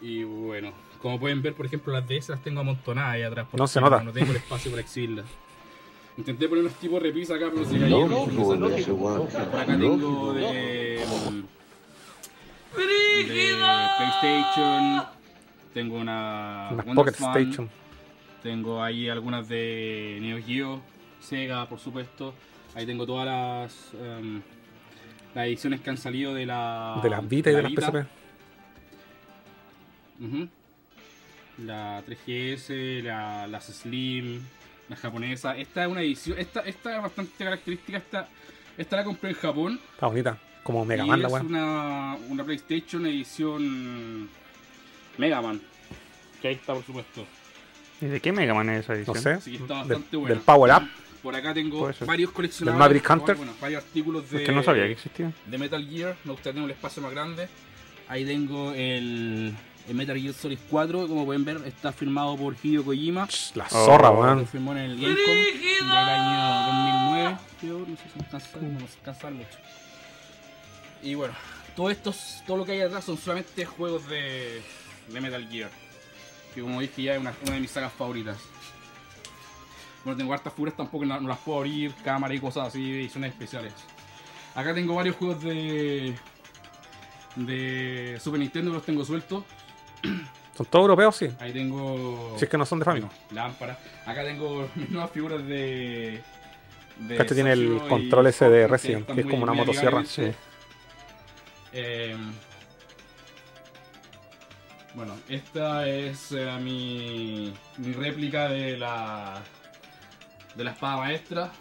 Y 0.00 0.24
bueno, 0.24 0.72
como 1.00 1.18
pueden 1.18 1.42
ver, 1.42 1.54
por 1.54 1.66
ejemplo, 1.66 1.92
las 1.92 2.06
de 2.06 2.16
esas 2.18 2.30
las 2.36 2.42
tengo 2.42 2.60
amontonadas 2.60 3.12
ahí 3.12 3.22
atrás. 3.22 3.46
No 3.52 3.66
se 3.66 3.80
nota. 3.80 4.02
No 4.02 4.12
tengo 4.12 4.30
el 4.30 4.36
espacio 4.36 4.70
para 4.70 4.82
exhibirlas. 4.82 5.26
Intenté 6.16 6.48
poner 6.48 6.64
unos 6.64 6.74
tipos 6.78 7.02
de 7.02 7.08
repisa 7.08 7.34
acá, 7.34 7.50
pero 7.52 7.64
se 7.66 7.74
No, 7.78 7.80
cayeron. 7.80 9.00
weón. 9.00 9.26
Por 9.28 9.60
acá 9.60 9.66
tengo 9.78 10.32
de, 10.34 10.42
de 13.26 13.54
PlayStation. 13.98 15.02
Tengo 15.74 15.96
una 15.98 16.70
Una 16.72 16.94
Pocket 16.94 17.12
Fan, 17.12 17.36
Station. 17.42 17.70
Tengo 18.42 18.82
ahí 18.82 19.08
algunas 19.08 19.46
de 19.48 20.18
Neo 20.22 20.38
Geo, 20.44 20.80
Sega, 21.20 21.68
por 21.68 21.78
supuesto. 21.78 22.32
Ahí 22.74 22.86
tengo 22.86 23.06
todas 23.06 23.26
las 23.26 23.92
em, 24.00 24.40
las 25.34 25.46
ediciones 25.46 25.80
que 25.80 25.90
han 25.90 25.98
salido 25.98 26.32
de 26.32 26.46
la 26.46 26.98
De 27.02 27.10
las 27.10 27.28
Vita 27.28 27.50
y 27.50 27.54
de 27.54 27.62
las. 27.62 27.72
PSP. 27.72 28.06
Ujú. 30.20 30.48
La 31.58 32.02
3GS, 32.06 33.02
la, 33.02 33.46
las 33.46 33.64
Slim, 33.66 34.42
la 34.88 34.96
japonesa. 34.96 35.56
Esta 35.56 35.84
es 35.84 35.90
una 35.90 36.00
edición, 36.02 36.38
esta, 36.38 36.60
esta 36.60 36.96
es 36.96 37.02
bastante 37.02 37.44
característica. 37.44 37.98
Esta, 37.98 38.28
esta 38.78 38.96
la 38.96 39.04
compré 39.04 39.30
en 39.30 39.36
Japón. 39.36 39.80
Está 39.94 40.06
bonita. 40.06 40.38
Como 40.62 40.84
Mega 40.84 41.04
y 41.04 41.08
Man 41.08 41.22
la 41.22 41.28
es 41.28 41.34
una, 41.34 42.16
una 42.28 42.44
PlayStation 42.44 43.06
edición 43.06 44.28
Mega 45.18 45.40
Man. 45.40 45.60
Que 46.42 46.48
ahí 46.48 46.54
está, 46.54 46.74
por 46.74 46.84
supuesto. 46.84 47.24
¿Y 48.00 48.06
de 48.06 48.20
qué 48.20 48.32
Mega 48.32 48.52
Man 48.54 48.68
es 48.70 48.80
esa 48.84 48.92
No 48.92 48.98
edición? 48.98 49.18
sé. 49.22 49.30
Así 49.30 49.50
que 49.52 49.56
está 49.58 49.74
Del, 49.78 49.88
bastante 49.88 50.16
buena. 50.16 50.34
del 50.34 50.44
Power 50.44 50.72
Up. 50.74 50.88
Por 51.22 51.34
acá 51.34 51.54
tengo 51.54 51.90
varios 52.04 52.30
coleccionables. 52.30 52.74
¿Del 52.74 52.78
Maverick 52.78 53.04
igual, 53.04 53.18
Hunter? 53.20 53.36
Bueno, 53.36 53.52
varios 53.60 53.82
artículos 53.84 54.30
de, 54.30 54.38
Es 54.38 54.42
que 54.48 54.52
no 54.52 54.62
sabía 54.62 54.84
que 54.84 54.92
existía. 54.92 55.32
de 55.46 55.58
Metal 55.58 55.84
Gear. 55.88 56.16
Me 56.24 56.32
gustaría 56.32 56.52
tener 56.54 56.64
un 56.64 56.70
espacio 56.70 57.02
más 57.02 57.10
grande. 57.12 57.48
Ahí 58.08 58.24
tengo 58.24 58.72
el, 58.74 59.52
el 59.88 59.94
Metal 59.94 60.18
Gear 60.18 60.34
Solid 60.34 60.58
4. 60.70 61.08
Como 61.08 61.24
pueden 61.24 61.44
ver, 61.44 61.62
está 61.66 61.92
firmado 61.92 62.36
por 62.36 62.54
Hideo 62.62 62.84
Kojima. 62.84 63.28
La 63.54 63.64
Oh. 63.70 63.84
zorra, 63.86 64.10
weón. 64.10 64.46
firmó 64.46 64.72
en 64.72 64.78
el 64.78 65.00
Gamecom 65.00 65.36
del 65.88 65.90
año 65.98 66.66
2009. 66.66 67.36
Yo 67.62 67.78
no 67.80 67.96
sé 67.96 68.02
si 68.12 68.18
nos 68.18 68.28
cansa, 68.28 68.48
no 68.60 68.86
cansa 69.04 69.30
mucho. 69.30 69.58
Y 71.02 71.14
bueno, 71.14 71.34
todo 71.74 71.90
esto, 71.90 72.14
todo 72.46 72.56
lo 72.58 72.64
que 72.64 72.72
hay 72.72 72.80
atrás 72.80 73.04
son 73.04 73.16
solamente 73.16 73.64
juegos 73.64 74.08
de, 74.08 74.62
de 75.08 75.20
Metal 75.20 75.46
Gear. 75.48 75.70
Que 76.54 76.62
como 76.62 76.80
dije 76.80 77.02
ya 77.02 77.14
es 77.14 77.20
una, 77.20 77.34
una 77.44 77.52
de 77.54 77.60
mis 77.60 77.70
sagas 77.70 77.92
favoritas. 77.92 78.38
Bueno, 80.04 80.16
tengo 80.18 80.32
hartas 80.32 80.52
figuras, 80.54 80.76
tampoco 80.76 81.04
no, 81.04 81.20
no 81.20 81.28
las 81.28 81.38
puedo 81.38 81.58
abrir, 81.58 81.92
cámara 82.04 82.32
y 82.34 82.38
cosas 82.40 82.68
así, 82.68 82.92
ediciones 82.92 83.32
especiales. 83.32 83.72
Acá 84.54 84.72
tengo 84.72 84.94
varios 84.94 85.16
juegos 85.16 85.42
de 85.42 86.14
de 87.34 88.18
Super 88.22 88.40
Nintendo 88.40 88.70
que 88.70 88.76
los 88.76 88.86
tengo 88.86 89.04
sueltos. 89.04 89.44
Son 90.56 90.64
todos 90.66 90.84
europeos, 90.84 91.14
sí. 91.16 91.28
Ahí 91.38 91.52
tengo 91.52 92.34
Si 92.38 92.44
es 92.44 92.50
que 92.50 92.56
no 92.56 92.64
son 92.64 92.78
de 92.78 92.86
Famicom. 92.86 93.10
lámpara. 93.32 93.78
Acá 94.06 94.24
tengo 94.24 94.66
nuevas 94.88 95.10
figuras 95.10 95.46
de. 95.46 96.22
de 97.00 97.16
Este 97.18 97.34
tiene 97.34 97.52
el 97.52 97.78
control 97.88 98.26
ese 98.28 98.48
de 98.48 98.66
Resident, 98.66 99.06
que 99.06 99.20
es 99.20 99.26
como 99.26 99.42
una 99.42 99.52
motosierra. 99.52 100.02
Sí. 100.06 100.32
Eh, 101.72 102.16
bueno, 104.94 105.14
esta 105.28 105.86
es 105.86 106.32
eh, 106.32 106.50
mi, 106.62 107.52
mi 107.76 107.92
réplica 107.92 108.48
de 108.48 108.78
la 108.78 109.42
de 110.54 110.64
la 110.64 110.70
espada 110.70 110.96
maestra. 110.96 111.52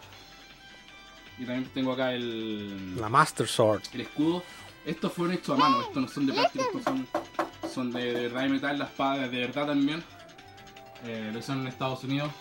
Y 1.38 1.44
también 1.44 1.70
tengo 1.74 1.92
acá 1.92 2.14
el, 2.14 2.96
La 2.96 3.10
Master 3.10 3.46
Sword. 3.46 3.82
el 3.94 4.02
escudo. 4.02 4.42
Estos 4.86 5.12
fueron 5.12 5.34
hechos 5.36 5.58
a 5.58 5.60
mano, 5.60 5.82
estos 5.82 5.98
no 5.98 6.08
son 6.08 6.28
de 6.28 6.34
plástico, 6.34 6.64
estos 6.66 6.84
son, 6.84 7.08
son 7.76 7.92
de, 7.92 8.14
de 8.14 8.22
verdad 8.30 8.46
y 8.46 8.50
metal, 8.50 8.80
la 8.80 8.86
espada 8.86 9.28
de 9.28 9.38
verdad 9.38 9.68
también. 9.68 10.02
Eh, 11.06 11.30
lo 11.34 11.40
hicieron 11.40 11.64
en 11.64 11.68
Estados 11.68 12.04
Unidos 12.06 12.32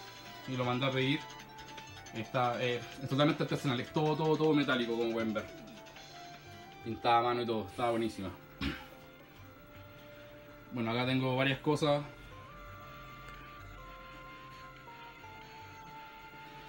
y 0.46 0.56
lo 0.56 0.64
mandé 0.64 0.86
a 0.86 0.90
pedir. 0.92 1.18
Está, 2.14 2.62
eh, 2.62 2.80
es 3.02 3.08
totalmente 3.08 3.42
artesanal, 3.42 3.80
es 3.80 3.92
todo, 3.92 4.14
todo, 4.14 4.36
todo 4.36 4.54
metálico 4.54 4.96
como 4.96 5.12
pueden 5.12 5.34
ver. 5.34 5.44
Pintada 6.84 7.18
a 7.18 7.22
mano 7.22 7.42
y 7.42 7.46
todo, 7.46 7.66
estaba 7.68 7.90
buenísima. 7.90 8.30
Bueno, 10.72 10.92
acá 10.92 11.04
tengo 11.04 11.36
varias 11.36 11.58
cosas. 11.58 12.04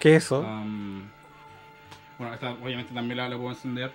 ¿Qué 0.00 0.16
es 0.16 0.24
eso? 0.24 0.42
Bueno, 0.42 2.34
esta 2.34 2.50
obviamente 2.50 2.92
también 2.92 3.18
la, 3.18 3.28
la 3.28 3.36
puedo 3.36 3.50
encender. 3.50 3.92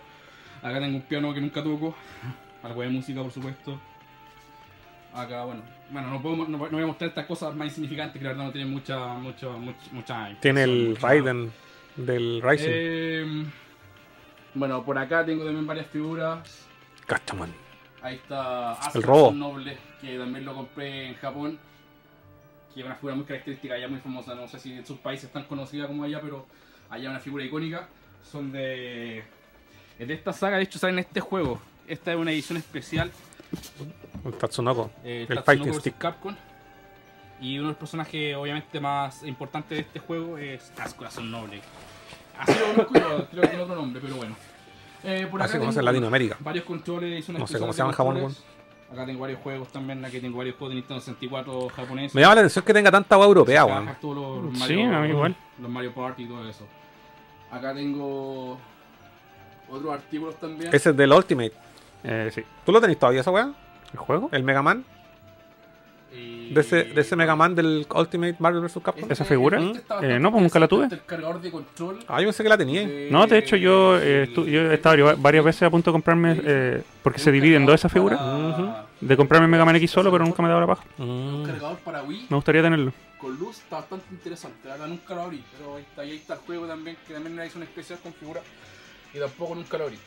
Acá 0.62 0.80
tengo 0.80 0.96
un 0.96 1.04
piano 1.04 1.34
que 1.34 1.42
nunca 1.42 1.62
toco. 1.62 1.94
Algo 2.64 2.82
de 2.82 2.90
música, 2.90 3.22
por 3.22 3.32
supuesto. 3.32 3.91
Acá, 5.14 5.44
bueno. 5.44 5.62
Bueno, 5.90 6.10
no, 6.10 6.22
puedo, 6.22 6.36
no, 6.38 6.46
no 6.48 6.58
voy 6.58 6.84
a 6.84 6.88
mostrar 6.88 7.10
estas 7.10 7.26
cosas 7.26 7.54
más 7.54 7.68
insignificantes 7.68 8.18
que 8.18 8.24
la 8.24 8.30
verdad 8.32 8.46
no 8.46 8.52
tienen 8.52 8.72
mucha, 8.72 9.14
mucha, 9.16 9.50
mucha, 9.50 9.80
mucha 9.92 10.38
Tiene 10.40 10.64
el 10.64 10.96
Raiden 10.96 11.52
del 11.98 12.42
Rising. 12.42 12.70
Eh, 12.70 13.46
bueno, 14.54 14.84
por 14.84 14.98
acá 14.98 15.26
tengo 15.26 15.44
también 15.44 15.68
varias 15.68 15.88
figuras. 15.88 16.68
Cachaman. 17.06 17.54
Ahí 18.02 18.16
está 18.16 18.78
El 18.94 19.04
robo. 19.04 19.32
noble, 19.32 19.78
que 20.00 20.18
también 20.18 20.46
lo 20.46 20.56
compré 20.56 21.08
en 21.08 21.16
Japón. 21.16 21.60
Que 22.74 22.80
es 22.80 22.86
una 22.86 22.96
figura 22.96 23.16
muy 23.16 23.26
característica, 23.26 23.74
allá 23.74 23.88
muy 23.90 24.00
famosa. 24.00 24.34
No 24.34 24.48
sé 24.48 24.60
si 24.60 24.74
en 24.74 24.86
sus 24.86 24.98
países 25.00 25.26
es 25.26 25.34
tan 25.34 25.44
conocida 25.44 25.88
como 25.88 26.06
allá, 26.06 26.22
pero 26.22 26.48
allá 26.90 27.10
una 27.10 27.20
figura 27.20 27.44
icónica. 27.44 27.90
Son 28.24 28.52
de. 28.52 29.24
es 30.00 30.08
de 30.08 30.14
esta 30.14 30.32
saga, 30.32 30.58
de 30.58 30.64
hecho, 30.64 30.80
sale 30.80 30.94
en 30.94 31.00
este 31.00 31.20
juego. 31.20 31.62
Esta 31.88 32.14
es 32.14 32.18
una 32.18 32.32
edición 32.32 32.58
especial. 32.58 33.12
El 34.26 34.34
Tatsunoko. 34.34 34.92
eh, 35.04 35.26
el 35.30 35.36
Tatsunoko 35.36 35.64
Fighting. 35.66 35.80
Stick. 35.80 35.98
Capcom. 35.98 36.36
Y 37.40 37.58
uno 37.58 37.68
de 37.68 37.72
los 37.74 37.78
personajes, 37.78 38.36
obviamente, 38.36 38.80
más 38.80 39.24
importantes 39.24 39.78
de 39.78 39.82
este 39.82 40.00
juego 40.00 40.38
es 40.38 40.72
Asuka, 40.78 41.10
son 41.10 41.32
noble. 41.32 41.60
Así 42.38 42.54
lo 42.60 42.86
conozco 42.86 42.94
yo, 42.94 43.28
creo 43.30 43.42
que 43.42 43.48
tiene 43.48 43.64
otro 43.64 43.76
nombre, 43.76 44.02
pero 44.02 44.16
bueno. 44.16 44.36
Eh, 45.04 45.28
por 45.30 45.42
Así 45.42 45.58
en 45.58 45.86
Latinoamérica. 45.86 46.38
Varios 46.40 46.66
controles, 46.66 47.28
una 47.30 47.40
No 47.40 47.48
sé 47.48 47.58
cómo 47.58 47.74
se 47.74 47.80
llama 47.80 47.92
en 47.92 47.96
Japón. 47.98 48.36
Acá 48.92 49.06
tengo 49.06 49.22
varios 49.22 49.40
juegos 49.40 49.70
también, 49.70 50.04
aquí 50.04 50.20
tengo 50.20 50.38
varios 50.38 50.56
juegos 50.58 50.72
de 50.72 50.76
Nintendo 50.76 51.00
64 51.00 51.70
japoneses. 51.70 52.14
Me 52.14 52.22
llama 52.22 52.36
la 52.36 52.42
atención 52.42 52.66
que 52.66 52.74
tenga 52.74 52.92
tanta 52.92 53.16
agua 53.16 53.26
europea, 53.26 53.66
weón. 53.66 53.90
Sí, 54.68 54.82
a 54.82 55.00
mí 55.00 55.10
igual. 55.10 55.36
Los 55.60 55.72
Mario 55.72 55.94
Party 55.94 56.24
y 56.24 56.28
todo 56.28 56.48
eso. 56.48 56.68
Acá 57.50 57.74
tengo 57.74 58.58
otros 59.70 59.94
artículos 59.94 60.36
también. 60.40 60.76
Ese 60.76 60.90
es 60.90 60.98
del 60.98 61.12
Ultimate. 61.12 61.54
Eh, 62.04 62.32
sí. 62.34 62.44
¿Tú 62.66 62.72
lo 62.72 62.82
tenés 62.82 62.98
todavía 62.98 63.22
esa 63.22 63.32
weá? 63.32 63.52
¿El 63.94 64.00
juego? 64.00 64.30
¿El 64.32 64.44
Mega 64.44 64.62
Man? 64.62 64.84
Y- 66.14 66.54
¿De 66.54 66.60
ese, 66.60 66.84
de 66.84 67.00
ese 67.00 67.16
Mega 67.16 67.38
Man 67.38 67.56
del 67.56 67.88
Ultimate 67.96 68.36
Marvel 68.40 68.62
vs. 68.62 68.80
Capcom? 68.84 69.10
¿Esa 69.10 69.24
figura? 69.24 69.62
este 69.62 70.16
Eh, 70.16 70.20
no, 70.20 70.30
pues 70.32 70.44
nunca 70.44 70.60
la 70.60 70.68
tuve. 70.68 70.86
El 70.92 71.02
cargador 71.06 71.40
de 71.42 71.50
control. 71.52 72.00
Ah, 72.08 72.20
yo 72.20 72.28
pensé 72.28 72.44
que 72.44 72.50
la 72.50 72.58
tenía. 72.58 72.86
de- 72.86 73.08
No, 73.10 73.26
de 73.28 73.38
hecho 73.38 73.56
yo, 73.56 73.98
eh, 73.98 74.30
yo 74.36 74.44
he 74.44 74.74
estado 74.74 74.98
vari- 74.98 75.16
varias 75.18 75.46
veces 75.46 75.64
a 75.64 75.70
punto 75.70 75.90
de 75.90 75.94
comprarme, 75.94 76.38
eh, 76.44 76.84
porque 77.02 77.20
se 77.20 77.32
divide 77.32 77.56
en 77.56 77.66
dos 77.66 77.76
esa 77.76 77.88
figura, 77.88 78.18
Para- 78.18 78.86
de 79.00 79.16
comprarme 79.18 79.48
Mega 79.48 79.64
Man 79.64 79.78
X 79.78 79.90
solo, 79.92 80.12
pero 80.12 80.26
nunca 80.26 80.42
me 80.42 80.50
he 80.50 80.52
dado 80.52 80.60
la 80.62 80.68
paja. 80.68 80.84
Un 80.98 81.44
Mm. 81.44 81.46
cargador 81.46 81.78
para 81.78 82.04
Wii 82.04 82.26
Me 82.30 82.36
gustaría 82.36 82.62
tenerlo. 82.62 82.92
con 83.18 83.38
luz 83.40 83.60
está 83.60 83.78
bastante 83.78 84.06
interesante. 84.12 84.68
La 84.68 84.74
verdad 84.74 84.88
nunca 84.88 85.16
lo 85.16 85.22
abrí, 85.22 85.42
pero 85.58 85.76
ahí 85.78 85.84
está, 85.84 86.02
ahí 86.02 86.16
está 86.18 86.34
el 86.34 86.40
juego 86.42 86.68
también, 86.68 86.98
que 87.08 87.14
también 87.14 87.38
le 87.38 87.48
hizo 87.48 87.58
una 87.58 87.66
especial 87.66 88.00
con 88.04 88.12
figura 88.14 88.42
y 89.14 89.20
tampoco 89.20 89.56
nunca 89.56 89.78
lo 89.78 89.86
abrí. 89.86 89.98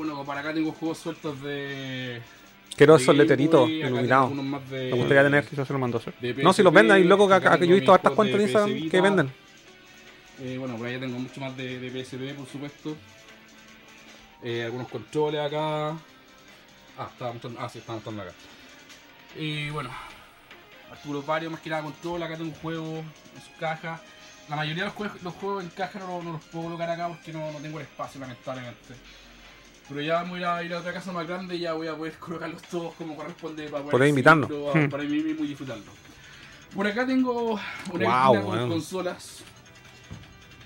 Bueno, 0.00 0.14
como 0.14 0.24
para 0.24 0.40
acá 0.40 0.54
tengo 0.54 0.72
juegos 0.72 0.96
sueltos 0.96 1.42
de. 1.42 2.22
Quiero 2.74 2.96
esos 2.96 3.14
leteritos 3.14 3.68
iluminados. 3.68 4.32
Me 4.32 4.92
gustaría 4.92 5.24
tener. 5.24 5.44
Quizás 5.44 5.66
se 5.66 5.74
lo 5.74 5.78
mandó 5.78 5.98
a 5.98 6.00
hacer. 6.00 6.14
de 6.18 6.42
No, 6.42 6.54
si 6.54 6.62
los 6.62 6.72
venden, 6.72 6.96
hay 6.96 7.04
loco 7.04 7.28
que, 7.28 7.34
acá 7.34 7.58
yo 7.58 7.64
he 7.66 7.80
visto 7.80 7.92
hartas 7.92 8.14
cuentas 8.14 8.40
en 8.40 8.46
de 8.46 8.50
Instagram 8.50 8.88
que 8.88 9.00
venden. 9.02 9.30
Eh, 10.40 10.56
bueno, 10.58 10.78
por 10.78 10.86
allá 10.86 11.00
tengo 11.00 11.18
mucho 11.18 11.38
más 11.42 11.54
de, 11.54 11.78
de 11.78 12.02
PSP, 12.02 12.34
por 12.34 12.48
supuesto. 12.48 12.96
Eh, 14.42 14.62
algunos 14.64 14.88
controles 14.88 15.38
acá. 15.38 15.90
Ah, 15.90 17.08
estaba 17.12 17.34
mostrando, 17.34 17.60
ah, 17.60 17.68
sí, 17.68 17.80
estaba 17.80 17.96
mostrando 17.96 18.22
acá. 18.22 18.32
Y 19.36 19.68
bueno, 19.68 19.90
artículos 20.90 21.26
varios, 21.26 21.52
más 21.52 21.60
que 21.60 21.68
nada 21.68 21.82
control. 21.82 22.22
Acá 22.22 22.38
tengo 22.38 22.48
un 22.48 22.56
juego 22.56 22.86
en 22.86 23.42
su 23.42 23.54
caja. 23.60 24.00
La 24.48 24.56
mayoría 24.56 24.84
de 24.84 24.88
los 24.88 24.94
juegos, 24.94 25.22
los 25.22 25.34
juegos 25.34 25.62
en 25.62 25.68
caja 25.68 25.98
no, 25.98 26.22
no 26.22 26.32
los 26.32 26.44
puedo 26.44 26.64
colocar 26.64 26.88
acá 26.88 27.08
porque 27.08 27.34
no, 27.34 27.52
no 27.52 27.58
tengo 27.58 27.78
el 27.78 27.84
espacio, 27.84 28.18
lamentablemente. 28.18 28.94
Pero 29.90 30.00
ya 30.02 30.22
voy 30.22 30.42
a 30.42 30.62
ir 30.62 30.72
a 30.72 30.78
otra 30.78 30.92
casa 30.94 31.10
más 31.12 31.26
grande 31.26 31.56
y 31.56 31.60
ya 31.60 31.72
voy 31.74 31.88
a 31.88 31.94
poder 31.96 32.14
colocarlos 32.14 32.62
todos 32.62 32.94
como 32.94 33.14
corresponde 33.16 33.64
para 33.68 33.84
poder 33.84 34.08
exhibirlo, 34.08 34.72
Hmm. 34.72 34.88
para 34.88 35.02
mí 35.02 35.22
mismo 35.22 35.44
y 35.44 35.48
disfrutarlo. 35.48 35.84
Por 36.74 36.86
acá 36.86 37.04
tengo 37.04 37.58
una 37.92 38.30
vitrina 38.30 38.42
con 38.42 38.68
consolas. 38.70 39.42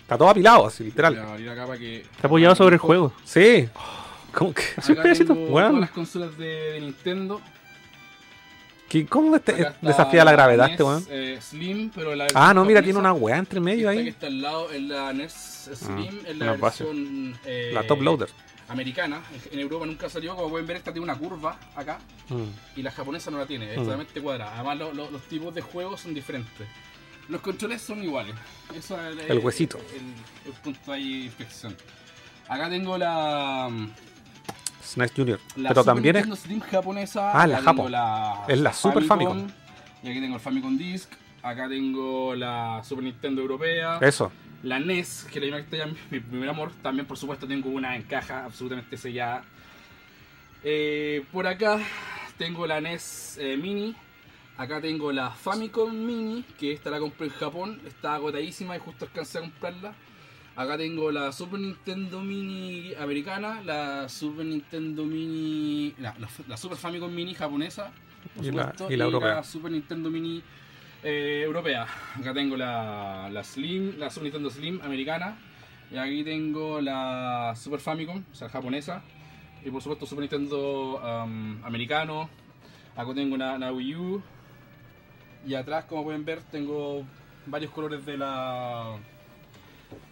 Está 0.03 0.19
todo 0.19 0.29
apilado, 0.29 0.67
así, 0.67 0.85
literal. 0.85 1.19
a 1.19 1.33
abrir 1.33 1.49
acá 1.49 1.67
para 1.67 1.79
que. 1.79 2.03
Está 2.03 2.27
apoyado 2.27 2.55
sobre 2.55 2.75
el 2.75 2.81
juego. 2.81 3.13
Sí. 3.25 3.67
¿Cómo 4.35 4.53
que? 4.53 4.63
Así 4.77 4.93
un 4.93 4.99
Acá 4.99 5.03
pedacito. 5.05 5.35
todas 5.35 5.73
las 5.75 5.91
consolas 5.91 6.37
de, 6.37 6.45
de 6.73 6.81
Nintendo. 6.83 7.41
¿Qué- 8.89 9.07
¿Cómo 9.07 9.35
este, 9.37 9.53
Acá 9.53 9.77
desafía 9.81 10.25
la 10.25 10.33
gravedad 10.33 10.71
este 10.71 10.83
weón? 10.83 11.05
eh, 11.09 11.39
Slim, 11.41 11.91
pero 11.95 12.15
la 12.15 12.27
Ah, 12.35 12.53
no, 12.53 12.65
mira, 12.65 12.83
tiene 12.83 12.99
una 12.99 13.13
weá 13.15 13.39
entre 13.39 13.59
medio 13.61 13.89
esta 13.91 13.95
que 13.95 14.01
ahí. 14.03 14.09
está 14.09 14.27
al 14.27 14.43
lado 14.43 14.71
es 14.71 14.83
la 14.83 15.13
NES 15.13 15.71
Slim, 15.75 16.21
es 16.27 16.37
la 16.37 16.45
una 16.53 16.57
base. 16.57 16.85
versión 16.85 17.39
eh, 17.47 17.71
La 17.73 17.87
top 17.87 18.03
loader. 18.03 18.29
Americana. 18.75 19.23
En 19.51 19.59
Europa 19.59 19.87
nunca 19.87 20.09
salió, 20.09 20.35
como 20.37 20.51
pueden 20.51 20.67
ver, 20.67 20.77
esta 20.77 20.93
tiene 20.93 21.05
una 21.05 21.17
curva 21.17 21.59
acá 21.75 21.99
Mm. 22.29 22.43
y 22.79 22.83
la 22.83 22.91
japonesa 22.91 23.31
no 23.31 23.39
la 23.39 23.47
tiene, 23.47 23.73
es 23.73 23.79
Mm. 23.79 23.85
totalmente 23.85 24.21
cuadrada. 24.21 24.55
Además, 24.55 24.79
lo- 24.79 24.93
lo- 24.93 25.11
los 25.11 25.23
tipos 25.23 25.55
de 25.55 25.63
juegos 25.63 26.01
son 26.03 26.13
diferentes. 26.15 26.69
Los 27.29 27.41
controles 27.41 27.81
son 27.81 28.03
iguales. 28.05 28.35
Eso 28.77 29.01
es 29.09 29.31
El 29.31 29.39
huesito. 29.39 29.79
El, 29.79 30.53
el 30.53 30.59
punto 30.61 30.93
ahí 30.93 31.21
de 31.21 31.25
inflexión. 31.27 31.75
Acá 32.49 32.69
tengo 32.69 32.99
la. 32.99 33.71
SNES 34.83 35.13
Junior. 35.17 35.41
La 35.57 35.71
Pero 35.71 35.81
Super 35.83 35.95
también 35.95 36.17
es. 36.17 36.39
Slim 36.41 36.61
japonesa. 36.61 37.33
Ah, 37.33 37.47
la 37.47 37.61
la- 37.61 38.45
Es 38.49 38.59
la 38.61 38.73
Super 38.75 39.03
Famicom. 39.05 39.47
Y 40.03 40.09
aquí 40.11 40.21
tengo 40.21 40.35
el 40.35 40.41
Famicom 40.41 40.77
Disc. 40.77 41.11
Acá 41.43 41.69
tengo 41.69 42.35
la 42.35 42.83
Super 42.85 43.05
Nintendo 43.05 43.41
Europea. 43.41 43.99
Eso. 44.03 44.31
La 44.65 44.79
NES, 44.81 45.27
que 45.31 45.41
la 45.41 45.65
que 45.65 45.87
mi, 46.11 46.21
primer 46.21 46.49
amor. 46.49 46.73
También, 46.83 47.07
por 47.07 47.17
supuesto, 47.19 47.47
tengo 47.47 47.69
una 47.69 47.95
en 47.97 48.03
caja 48.03 48.45
absolutamente 48.45 48.97
sellada. 48.97 49.45
Eh, 50.63 51.25
por 51.33 51.47
acá 51.47 51.79
tengo 52.39 52.67
la 52.67 52.81
NES 52.81 53.39
eh, 53.41 53.57
Mini. 53.57 53.95
Acá 54.57 54.81
tengo 54.81 55.13
la 55.13 55.31
Famicom 55.31 55.93
Mini, 55.95 56.45
que 56.59 56.73
esta 56.73 56.89
la 56.91 56.99
compré 56.99 57.27
en 57.27 57.33
Japón. 57.35 57.81
Está 57.87 58.15
agotadísima 58.15 58.77
y 58.77 58.79
justo 58.81 59.05
alcancé 59.05 59.39
a 59.39 59.41
comprarla. 59.43 59.95
Acá 60.57 60.79
tengo 60.79 61.11
la 61.11 61.33
Super 61.33 61.59
Nintendo 61.61 62.21
Mini 62.21 62.95
americana, 62.95 63.61
la 63.63 64.09
Super 64.09 64.47
Nintendo 64.47 65.05
Mini. 65.05 65.93
La, 65.99 66.15
la- 66.19 66.29
la 66.49 66.57
Super 66.57 66.79
Famicom 66.79 67.13
Mini 67.13 67.35
japonesa, 67.35 67.91
por 68.35 68.45
Y 68.45 68.53
la- 68.53 68.63
supuesto, 68.71 68.93
y 68.93 68.97
la. 68.97 69.43
Super 69.43 69.73
Nintendo 69.73 70.09
Mini 70.09 70.43
eh, 71.05 71.43
europea. 71.45 71.87
Acá 72.19 72.35
tengo 72.35 72.57
la, 72.57 73.29
la 73.31 73.45
Slim, 73.45 73.99
la 73.99 74.11
Super 74.11 74.25
Nintendo 74.25 74.51
Slim 74.51 74.81
americana. 74.83 75.37
Y 75.91 75.97
aquí 75.97 76.25
tengo 76.25 76.81
la 76.81 77.55
Super 77.57 77.79
Famicom, 77.79 78.25
o 78.33 78.35
sea, 78.35 78.49
japonesa. 78.49 79.03
Y 79.65 79.71
por 79.71 79.83
supuesto 79.83 80.07
Super 80.07 80.23
Nintendo 80.23 80.97
um, 80.97 81.65
americano. 81.65 82.29
Acá 82.97 83.15
tengo 83.15 83.35
una, 83.35 83.55
una 83.55 83.71
Wii 83.71 83.95
U. 83.95 84.23
Y 85.47 85.55
atrás, 85.55 85.85
como 85.85 86.05
pueden 86.05 86.25
ver, 86.25 86.41
tengo 86.51 87.05
varios 87.47 87.71
colores 87.71 88.05
de 88.07 88.17
la 88.17 88.97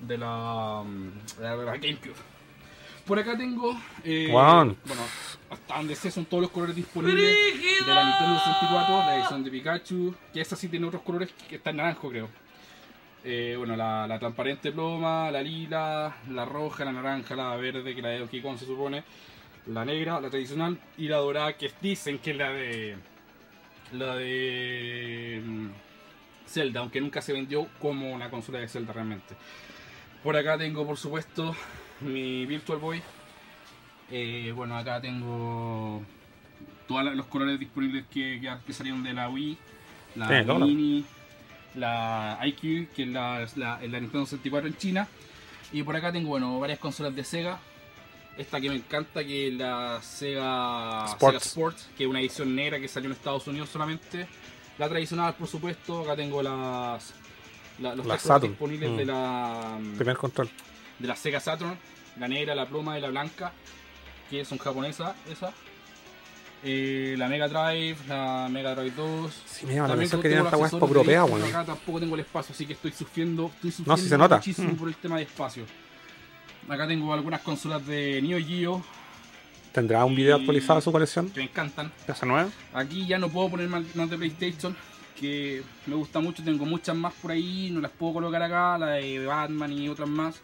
de 0.01 0.19
la, 0.19 0.85
de 1.39 1.65
GameCube. 1.65 2.15
Por 3.07 3.19
acá 3.19 3.37
tengo, 3.37 3.77
eh, 4.05 4.29
bueno, 4.31 4.77
hasta 5.53 5.77
donde 5.77 5.95
sé 5.95 6.11
son 6.11 6.25
todos 6.25 6.43
los 6.43 6.51
colores 6.51 6.75
disponibles 6.75 7.23
de 7.25 7.95
la 7.95 8.05
Nintendo 8.05 8.39
64, 8.39 8.99
la 8.99 9.17
edición 9.19 9.45
de 9.45 9.51
Pikachu, 9.51 10.15
que 10.33 10.41
esa 10.41 10.57
sí 10.57 10.69
tiene 10.69 10.87
otros 10.87 11.03
colores 11.03 11.31
que 11.49 11.57
está 11.57 11.71
en 11.71 11.77
naranjo 11.77 12.09
creo. 12.09 12.29
Eh, 13.25 13.55
bueno, 13.57 13.77
la, 13.77 14.07
la 14.07 14.19
transparente 14.19 14.73
ploma, 14.73 15.31
la 15.31 15.43
lila, 15.43 16.17
la 16.31 16.45
roja, 16.45 16.85
la 16.85 16.93
naranja, 16.93 17.37
la 17.37 17.55
verde, 17.57 17.95
que 17.95 18.03
la 18.03 18.09
de 18.09 18.21
Donkey 18.21 18.41
Kong 18.41 18.59
se 18.59 18.65
supone, 18.65 19.05
la 19.67 19.85
negra, 19.85 20.21
la 20.21 20.31
tradicional, 20.31 20.79
y 20.97 21.07
la 21.07 21.19
dorada, 21.19 21.53
que 21.53 21.71
dicen 21.81 22.19
que 22.19 22.33
es 22.33 22.37
la 22.37 22.51
de. 22.51 22.97
La 23.93 24.17
de. 24.17 25.41
mm, 25.45 25.69
Zelda, 26.47 26.81
aunque 26.81 27.01
nunca 27.01 27.23
se 27.23 27.33
vendió 27.33 27.69
como 27.79 28.11
una 28.13 28.29
consola 28.29 28.59
de 28.59 28.69
Zelda 28.69 28.93
realmente. 28.93 29.35
Por 30.25 30.37
acá 30.37 30.59
tengo, 30.59 30.85
por 30.87 30.97
supuesto, 30.97 31.55
mi 32.01 32.45
Virtual 32.47 32.79
Boy. 32.79 33.03
Eh, 34.15 34.53
bueno, 34.55 34.77
acá 34.77 35.01
tengo 35.01 36.03
todos 36.87 37.15
los 37.17 37.27
colores 37.27 37.59
disponibles 37.59 38.05
que, 38.13 38.39
que- 38.41 38.55
que 38.67 38.73
salieron 38.75 39.03
de 39.03 39.15
la 39.15 39.29
Wii, 39.31 39.57
la. 40.17 40.43
Mini, 40.59 41.05
la 41.75 42.39
IQ, 42.45 42.91
que 42.95 43.05
es 43.05 43.09
la, 43.09 43.47
la, 43.57 43.79
Nintendo 43.81 44.27
64 44.27 44.69
en 44.69 44.77
China. 44.77 45.09
Y 45.73 45.83
por 45.83 45.97
acá 45.97 46.13
tengo, 46.13 46.29
bueno, 46.29 46.61
varias 46.61 46.79
consolas 46.79 47.17
de 47.17 47.25
Sega. 47.25 47.59
Esta 48.37 48.61
que 48.61 48.69
me 48.69 48.77
encanta, 48.77 49.25
que 49.25 49.49
es 49.49 49.55
la 49.55 50.01
Sega 50.03 51.05
Sports. 51.07 51.19
Sega 51.39 51.39
Sports, 51.39 51.89
que 51.97 52.05
es 52.05 52.11
una 52.11 52.21
edición 52.21 52.55
negra 52.55 52.79
que 52.79 52.89
salió 52.89 53.09
en 53.09 53.17
Estados 53.17 53.47
Unidos 53.47 53.71
solamente. 53.71 54.27
La 54.79 54.89
tradicional, 54.89 55.35
por 55.35 55.49
supuesto. 55.49 56.03
Acá 56.03 56.17
tengo 56.17 56.43
las, 56.43 57.15
la- 57.79 57.95
los 57.95 58.07
Saturn. 58.21 58.51
disponibles 58.53 58.95
de 58.99 59.05
Mm. 59.05 59.09
la 59.09 59.79
Primer 59.97 60.17
control. 60.19 60.51
de 60.99 61.09
la 61.09 61.17
Sega 61.17 61.41
Saturn, 61.41 61.75
la 62.19 62.29
negra, 62.29 62.55
la 62.55 62.67
pluma 62.67 62.99
y 62.99 63.01
la 63.01 63.09
blanca, 63.09 63.53
que 64.33 64.45
son 64.47 64.57
japonesas, 64.57 65.15
esa. 65.31 65.53
Eh, 66.65 67.17
la 67.19 67.29
Mega 67.29 67.49
Drive, 67.49 67.97
la 68.09 68.49
Mega 68.51 68.75
Drive 68.75 68.93
2. 68.97 69.43
Sí, 69.47 69.67
me 69.67 69.75
llama 69.75 69.89
la 69.89 69.97
que 69.97 70.05
esta 70.05 70.17
europea, 70.79 71.25
weón. 71.25 71.43
Acá 71.45 71.65
tampoco 71.67 72.01
tengo 72.01 72.15
el 72.15 72.23
espacio, 72.23 72.55
así 72.55 72.65
que 72.65 72.73
estoy 72.73 72.93
sufriendo, 72.93 73.51
estoy 73.57 73.71
No, 73.71 73.73
sufriendo 73.77 73.97
sí 73.99 74.09
se 74.09 74.17
nota. 74.19 74.37
muchísimo 74.37 74.73
Mm. 74.73 74.77
por 74.77 74.89
el 74.89 74.95
tema 74.97 75.17
de 75.17 75.25
espacio. 75.25 75.65
Acá 76.69 76.87
tengo 76.89 77.13
algunas 77.13 77.43
consolas 77.43 77.85
de 77.87 78.23
Neo 78.23 78.39
Geo 78.39 78.83
¿Tendrá 79.73 80.05
un 80.05 80.15
video 80.15 80.37
actualizado 80.37 80.77
de 80.77 80.83
su 80.83 80.93
colección? 80.93 81.29
que 81.31 81.41
me 81.41 81.45
encantan. 81.47 81.93
¿Casa 82.07 82.25
nueva? 82.25 82.49
Aquí 82.73 83.07
ya 83.07 83.19
no 83.19 83.29
puedo 83.29 83.51
poner 83.51 83.69
más 83.69 83.83
más 83.97 84.09
de 84.09 84.17
PlayStation, 84.17 84.75
que 85.19 85.63
me 85.87 85.95
gusta 85.97 86.21
mucho, 86.21 86.43
tengo 86.43 86.65
muchas 86.65 86.95
más 86.97 87.13
por 87.15 87.33
ahí, 87.33 87.71
no 87.71 87.81
las 87.81 87.91
puedo 87.91 88.15
colocar 88.15 88.43
acá, 88.43 88.79
la 88.79 88.87
de 88.93 89.27
Batman 89.27 89.73
y 89.73 89.89
otras 89.91 90.09
más. 90.09 90.37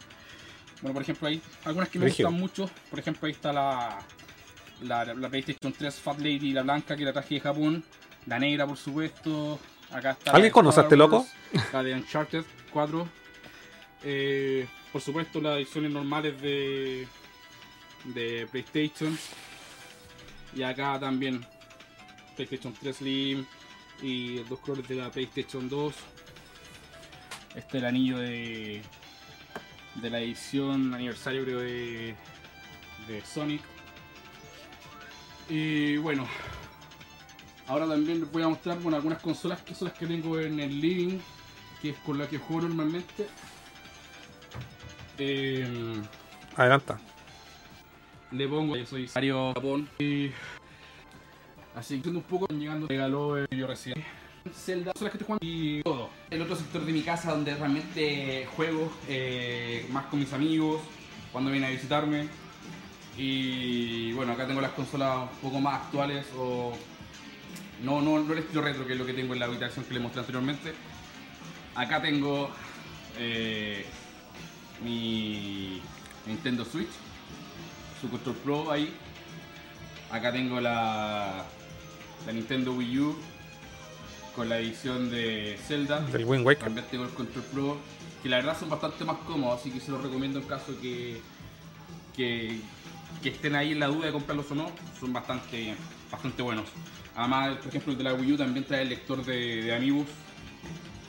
Bueno, 0.81 0.93
por 0.93 1.01
ejemplo, 1.03 1.27
hay 1.27 1.41
algunas 1.65 1.89
que 1.89 1.99
me 1.99 2.05
Rígido. 2.05 2.29
gustan 2.29 2.41
mucho, 2.41 2.69
por 2.89 2.99
ejemplo, 2.99 3.25
ahí 3.25 3.33
está 3.33 3.51
la, 3.51 3.99
la, 4.83 5.05
la 5.13 5.29
PlayStation 5.29 5.73
3 5.73 5.95
Fat 5.95 6.19
Lady, 6.19 6.51
la 6.53 6.63
blanca 6.63 6.95
que 6.95 7.03
la 7.03 7.11
traje 7.13 7.35
de 7.35 7.41
Japón, 7.41 7.83
la 8.25 8.39
negra 8.39 8.65
por 8.65 8.77
supuesto, 8.77 9.59
acá 9.91 10.11
está... 10.11 10.31
¿Alguien 10.31 10.51
conoce 10.53 10.79
a 10.79 10.83
este 10.83 10.95
loco? 10.95 11.25
La 11.73 11.83
de 11.83 11.93
Uncharted 11.95 12.43
4, 12.71 13.09
eh, 14.03 14.67
por 14.93 15.01
supuesto 15.01 15.41
las 15.41 15.57
ediciones 15.57 15.91
normales 15.91 16.39
de, 16.41 17.07
de 18.05 18.47
PlayStation, 18.51 19.17
y 20.55 20.63
acá 20.63 20.97
también 20.99 21.45
PlayStation 22.35 22.73
3 22.73 22.95
Slim 22.95 23.45
y 24.01 24.37
los 24.37 24.49
dos 24.49 24.59
colores 24.59 24.87
de 24.87 24.95
la 24.95 25.11
PlayStation 25.11 25.67
2. 25.67 25.93
Este 27.55 27.67
es 27.77 27.83
el 27.83 27.85
anillo 27.85 28.17
de, 28.19 28.81
de 30.01 30.09
la 30.09 30.19
edición 30.19 30.93
aniversario 30.93 31.43
creo 31.43 31.59
de, 31.59 32.15
de 33.07 33.21
Sonic. 33.25 33.61
Y 35.49 35.97
bueno, 35.97 36.27
ahora 37.67 37.87
también 37.87 38.21
les 38.21 38.31
voy 38.31 38.43
a 38.43 38.49
mostrar 38.49 38.79
bueno, 38.79 38.97
algunas 38.97 39.21
consolas 39.21 39.61
que 39.61 39.73
son 39.73 39.87
las 39.89 39.97
que 39.97 40.05
tengo 40.05 40.39
en 40.39 40.59
el 40.59 40.79
living, 40.79 41.19
que 41.81 41.89
es 41.91 41.97
con 41.97 42.17
la 42.17 42.27
que 42.27 42.37
juego 42.37 42.63
normalmente. 42.63 43.27
Em, 45.17 46.01
Adelanta. 46.55 46.99
le 48.31 48.47
pongo 48.47 48.75
yo 48.77 48.85
soy 48.85 49.09
Mario 49.13 49.53
Japón 49.53 49.89
y 49.99 50.31
así 51.75 51.99
que 51.99 52.09
un 52.09 52.21
poco 52.21 52.47
llegando 52.47 52.87
regaló 52.87 53.37
el 53.37 53.47
video 53.49 53.67
recién 53.67 54.03
Zelda 54.53 54.91
las 54.99 55.11
que 55.11 55.17
estoy 55.17 55.25
jugando 55.25 55.45
y 55.45 55.81
todo. 55.83 56.09
El 56.29 56.41
otro 56.41 56.55
sector 56.55 56.85
de 56.85 56.91
mi 56.91 57.01
casa 57.01 57.31
donde 57.31 57.55
realmente 57.55 58.47
juego 58.55 58.91
eh, 59.07 59.87
más 59.91 60.05
con 60.05 60.19
mis 60.19 60.31
amigos 60.33 60.81
cuando 61.31 61.51
vienen 61.51 61.69
a 61.69 61.73
visitarme. 61.73 62.27
Y 63.17 64.13
bueno 64.13 64.33
acá 64.33 64.47
tengo 64.47 64.61
las 64.61 64.71
consolas 64.71 65.29
un 65.33 65.49
poco 65.49 65.59
más 65.59 65.81
actuales 65.81 66.25
o 66.37 66.73
no, 67.83 68.01
no, 68.01 68.19
no 68.19 68.33
el 68.33 68.39
estilo 68.39 68.61
retro 68.61 68.85
que 68.85 68.93
es 68.93 68.99
lo 68.99 69.05
que 69.05 69.13
tengo 69.13 69.33
en 69.33 69.39
la 69.39 69.45
habitación 69.45 69.85
que 69.85 69.93
les 69.93 70.03
mostré 70.03 70.21
anteriormente. 70.21 70.73
Acá 71.75 72.01
tengo 72.01 72.49
eh, 73.17 73.85
mi 74.83 75.81
Nintendo 76.25 76.63
Switch 76.65 76.89
su 77.99 78.09
Control 78.09 78.35
Pro 78.37 78.71
ahí. 78.71 78.93
Acá 80.09 80.31
tengo 80.31 80.59
la, 80.59 81.45
la 82.25 82.31
Nintendo 82.31 82.73
Wii 82.73 82.99
U 82.99 83.15
con 84.39 84.47
la 84.47 84.57
edición 84.57 85.09
de 85.09 85.59
Zelda. 85.67 85.99
Del 85.99 86.23
Wind 86.23 86.45
Waker. 86.45 86.63
También 86.63 86.87
tengo 86.89 87.03
el 87.03 87.09
Control 87.09 87.43
Pro, 87.51 87.77
que 88.23 88.29
la 88.29 88.37
verdad 88.37 88.57
son 88.57 88.69
bastante 88.69 89.03
más 89.03 89.17
cómodos, 89.27 89.59
así 89.59 89.69
que 89.69 89.81
se 89.81 89.91
los 89.91 90.01
recomiendo 90.01 90.39
en 90.39 90.45
caso 90.45 90.79
que, 90.81 91.19
que, 92.15 92.61
que 93.21 93.29
estén 93.29 93.57
ahí 93.57 93.73
en 93.73 93.81
la 93.81 93.87
duda 93.87 94.05
de 94.05 94.13
comprarlos 94.13 94.49
o 94.51 94.55
no. 94.55 94.71
Son 94.97 95.11
bastante, 95.11 95.75
bastante 96.09 96.41
buenos. 96.41 96.69
Además, 97.17 97.57
por 97.57 97.67
ejemplo, 97.67 97.91
el 97.91 97.97
de 97.97 98.03
la 98.05 98.13
Wii 98.13 98.31
U 98.31 98.37
también 98.37 98.65
trae 98.65 98.83
el 98.83 98.89
lector 98.89 99.25
de, 99.25 99.61
de 99.61 99.75
Amiibos. 99.75 100.07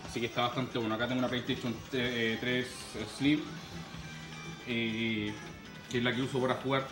Así 0.08 0.18
que 0.18 0.26
está 0.26 0.42
bastante 0.42 0.76
bueno. 0.80 0.96
Acá 0.96 1.06
tengo 1.06 1.20
una 1.20 1.28
PlayStation 1.28 1.72
eh, 1.92 2.36
3 2.40 2.66
Slim. 3.16 3.42
eh, 4.66 5.32
que 5.88 5.98
es 5.98 6.02
la 6.02 6.12
que 6.12 6.22
uso 6.22 6.40
para 6.40 6.54
jugar. 6.54 6.84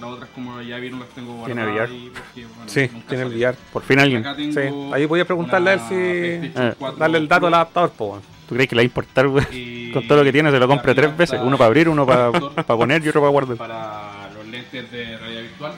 Las 0.00 0.10
otras, 0.10 0.30
como 0.34 0.60
ya 0.62 0.76
vieron, 0.78 1.00
las 1.00 1.08
tengo 1.10 1.44
¿Tiene 1.44 1.62
guardadas 1.62 1.90
ahí 1.90 2.10
porque, 2.14 2.46
bueno, 2.46 2.62
Sí, 2.70 2.88
tiene 3.08 3.22
el. 3.24 3.36
VR. 3.36 3.56
Por 3.72 3.82
fin 3.82 3.98
alguien. 3.98 4.24
Sí, 4.52 4.60
ahí 4.94 5.04
voy 5.06 5.20
a 5.20 5.24
preguntarle 5.24 5.70
a 5.70 5.72
él 5.74 5.80
si. 5.80 5.94
Eh, 5.94 6.74
4 6.78 6.98
Darle 6.98 7.18
el 7.18 7.28
dato 7.28 7.46
al 7.46 7.54
adaptador, 7.54 7.90
po. 7.90 8.20
¿Tú 8.48 8.54
crees 8.54 8.68
que 8.68 8.74
le 8.74 8.80
va 8.80 8.82
a 8.82 8.86
importar, 8.86 9.26
Con 9.92 10.08
todo 10.08 10.18
lo 10.18 10.24
que 10.24 10.32
tiene, 10.32 10.50
se 10.50 10.58
lo 10.58 10.66
compra 10.68 10.94
tres 10.94 11.16
veces. 11.16 11.38
Uno 11.42 11.56
para 11.58 11.66
abrir, 11.68 11.88
uno 11.88 12.06
para 12.06 12.28
el 12.28 12.64
poner 12.64 13.04
y 13.04 13.08
otro 13.08 13.20
para 13.20 13.30
guardar. 13.30 13.56
para 13.56 14.30
los 14.34 14.46
lentes 14.46 14.90
de 14.90 15.16
realidad 15.18 15.42
virtual. 15.42 15.72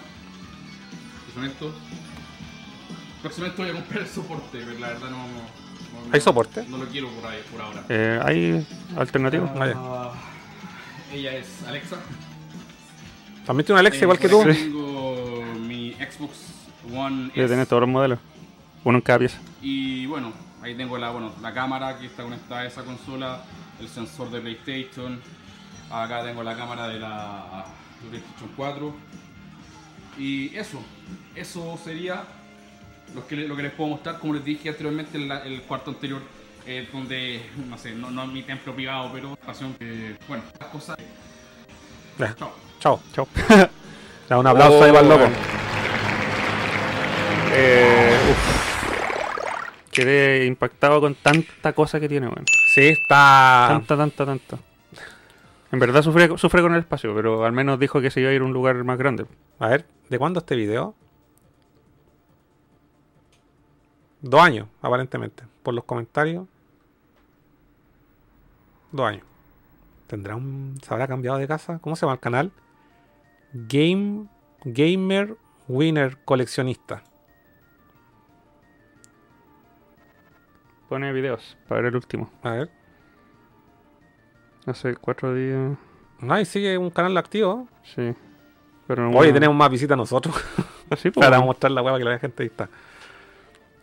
Que 1.27 1.32
son 1.35 1.44
estos. 1.44 1.74
Próximamente 3.23 3.62
voy 3.62 3.70
a 3.70 3.74
comprar 3.74 4.03
el 4.03 4.09
soporte, 4.09 4.59
pero 4.66 4.78
la 4.78 4.89
verdad 4.89 5.11
no. 5.11 5.16
no- 5.19 6.12
¿Hay 6.12 6.20
soporte? 6.20 6.65
No 6.69 6.78
lo 6.78 6.86
quiero 6.86 7.09
por 7.09 7.31
ahí, 7.31 7.40
por 7.53 7.61
ahora. 7.61 7.85
Eh, 7.89 8.20
¿Hay 8.24 8.66
alternativas? 8.97 9.51
Ah, 9.55 9.66
ya. 9.66 9.74
Ah, 9.77 10.12
ella 11.12 11.35
es 11.36 11.62
Alexa. 11.66 11.97
También 13.47 13.66
tiene 13.66 13.74
un 13.74 13.78
Alexa 13.86 14.01
Eh, 14.01 14.02
igual 14.05 14.19
que 14.19 14.28
tú. 14.28 14.43
Tengo 14.44 15.43
mi 15.66 15.93
Xbox 15.94 16.31
One 16.94 17.31
S. 17.35 17.48
tener 17.48 17.66
todos 17.66 17.81
los 17.81 17.89
modelos. 17.90 18.19
Uno 18.85 18.98
en 18.98 19.02
cada 19.02 19.19
pieza. 19.20 19.39
Y 19.60 20.06
bueno, 20.06 20.32
ahí 20.62 20.74
tengo 20.74 20.98
la, 20.98 21.10
bueno, 21.10 21.32
la 21.40 21.52
cámara 21.55 21.98
que 21.98 22.06
está 22.06 22.23
conectada 22.24 22.62
a 22.62 22.66
esa 22.66 22.82
consola, 22.85 23.43
el 23.81 23.89
sensor 23.89 24.31
de 24.31 24.40
PlayStation. 24.40 25.20
Acá 25.90 26.23
tengo 26.24 26.43
la 26.43 26.56
cámara 26.56 26.89
de 26.89 26.98
la 26.98 27.64
PlayStation 28.10 28.51
4. 28.56 28.94
Y 30.19 30.55
eso, 30.56 30.81
eso 31.35 31.78
sería 31.82 32.24
lo 33.14 33.27
que, 33.27 33.36
lo 33.36 33.56
que 33.56 33.62
les 33.62 33.73
puedo 33.73 33.90
mostrar. 33.90 34.19
Como 34.19 34.35
les 34.35 34.44
dije 34.44 34.69
anteriormente 34.69 35.16
en 35.19 35.28
la- 35.28 35.40
el 35.44 35.62
cuarto 35.62 35.90
anterior, 35.90 36.20
eh, 36.66 36.89
donde, 36.93 37.43
no 37.69 37.77
sé, 37.78 37.93
no, 37.94 38.10
no 38.10 38.24
es 38.24 38.28
mi 38.31 38.43
templo 38.43 38.74
privado, 38.74 39.10
pero 39.12 39.36
pasión 39.36 39.74
que, 39.74 40.16
bueno, 40.28 40.44
las 40.60 40.69
cosas. 40.69 40.97
Chao. 42.39 42.52
Chao. 42.82 43.00
Chao. 43.12 43.28
Da 44.28 44.38
un 44.38 44.46
aplauso 44.46 44.82
ahí 44.82 44.90
para 44.90 45.02
el 45.02 45.09
loco. 45.09 45.24
Eh. 47.54 48.34
Quedé 49.92 50.46
impactado 50.46 51.00
con 51.00 51.14
tanta 51.14 51.74
cosa 51.74 52.00
que 52.00 52.09
tiene, 52.09 52.26
weón. 52.26 52.44
Sí, 52.74 52.88
está. 52.88 53.66
Tanta, 53.68 53.96
tanta, 53.96 54.26
tanta. 54.26 54.59
En 55.70 55.78
verdad 55.78 56.02
sufre, 56.02 56.36
sufre 56.38 56.62
con 56.62 56.72
el 56.72 56.80
espacio, 56.80 57.14
pero 57.14 57.44
al 57.44 57.52
menos 57.52 57.78
dijo 57.78 58.00
que 58.00 58.10
se 58.10 58.20
iba 58.20 58.30
a 58.30 58.32
ir 58.32 58.40
a 58.40 58.44
un 58.44 58.52
lugar 58.52 58.82
más 58.84 58.98
grande. 58.98 59.26
A 59.60 59.68
ver, 59.68 59.86
¿de 60.09 60.18
cuándo 60.18 60.40
este 60.40 60.56
video? 60.56 60.94
Dos 64.22 64.40
años, 64.40 64.66
aparentemente. 64.80 65.44
Por 65.62 65.74
los 65.74 65.84
comentarios. 65.84 66.46
Dos 68.90 69.06
años. 69.06 69.24
¿Tendrá 70.09 70.34
un. 70.34 70.78
¿Se 70.82 70.92
habrá 70.92 71.06
cambiado 71.06 71.38
de 71.38 71.46
casa? 71.46 71.78
¿Cómo 71.80 71.94
se 71.96 72.06
llama 72.06 72.14
el 72.14 72.20
canal? 72.20 72.52
Game. 73.52 74.26
Gamer 74.64 75.36
Winner 75.68 76.16
Coleccionista. 76.24 77.02
Pone 80.88 81.12
videos 81.12 81.56
para 81.66 81.80
ver 81.80 81.90
el 81.90 81.96
último. 81.96 82.30
A 82.42 82.50
ver. 82.50 82.70
Hace 84.66 84.94
cuatro 84.96 85.34
días. 85.34 85.76
Ay, 86.20 86.44
sigue 86.44 86.78
un 86.78 86.90
canal 86.90 87.16
activo. 87.16 87.66
Sí. 87.82 88.14
Pero 88.86 89.10
bueno, 89.10 89.32
tenemos 89.32 89.56
más 89.56 89.70
visitas 89.70 89.96
nosotros. 89.96 90.34
Sí, 90.96 91.10
pues, 91.10 91.26
Para 91.26 91.40
mostrar 91.40 91.72
la 91.72 91.82
hueá 91.82 91.98
que 91.98 92.04
la 92.04 92.18
gente 92.18 92.42
ahí 92.42 92.48
está. 92.48 92.68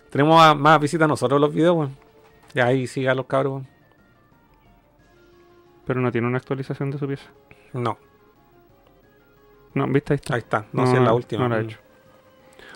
Tenemos 0.09 0.35
más, 0.35 0.55
más 0.55 0.79
visitas 0.79 1.07
nosotros 1.07 1.41
los 1.41 1.53
videos, 1.53 1.75
weón. 1.75 1.97
Y 2.53 2.59
ahí 2.59 2.87
siga 2.87 3.13
los 3.15 3.25
cabros, 3.25 3.53
weón. 3.53 3.67
Pero 5.85 6.01
no 6.01 6.11
tiene 6.11 6.27
una 6.27 6.37
actualización 6.37 6.91
de 6.91 6.99
su 6.99 7.07
pieza. 7.07 7.29
No, 7.73 7.97
No, 9.73 9.87
¿viste? 9.87 10.13
Ahí 10.13 10.19
está. 10.19 10.33
ahí 10.35 10.39
está. 10.39 10.65
No, 10.71 10.87
si 10.87 10.95
es 10.95 11.01
la 11.01 11.13
última. 11.13 11.43
No 11.47 11.49
la 11.55 11.61
he 11.61 11.63
hecho. 11.65 11.77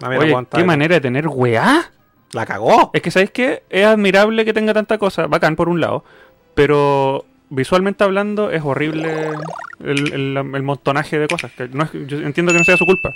A 0.02 0.10
ver, 0.10 0.20
Oye, 0.20 0.36
qué 0.52 0.64
manera 0.64 0.96
de 0.96 1.02
tener 1.02 1.28
weá. 1.28 1.92
La 2.34 2.46
cagó. 2.46 2.90
Es 2.94 3.02
que, 3.02 3.12
¿sabéis 3.12 3.32
qué? 3.32 3.64
Es 3.70 3.86
admirable 3.86 4.44
que 4.46 4.54
tenga 4.54 4.74
tanta 4.74 4.98
cosa. 4.98 5.28
Bacán, 5.28 5.56
por 5.56 5.70
un 5.70 5.80
lado. 5.80 6.04
Pero 6.56 7.26
visualmente 7.50 8.04
hablando, 8.04 8.50
es 8.52 8.64
horrible 8.64 9.32
el, 9.80 10.14
el- 10.14 10.38
el 10.38 10.64
montonaje 10.64 11.20
de 11.20 11.28
cosas. 11.28 11.52
Que 11.54 11.68
no 11.68 11.84
es- 11.84 11.92
yo 12.08 12.18
entiendo 12.20 12.52
que 12.52 12.58
no 12.60 12.64
sea 12.64 12.78
su 12.78 12.86
culpa. 12.86 13.10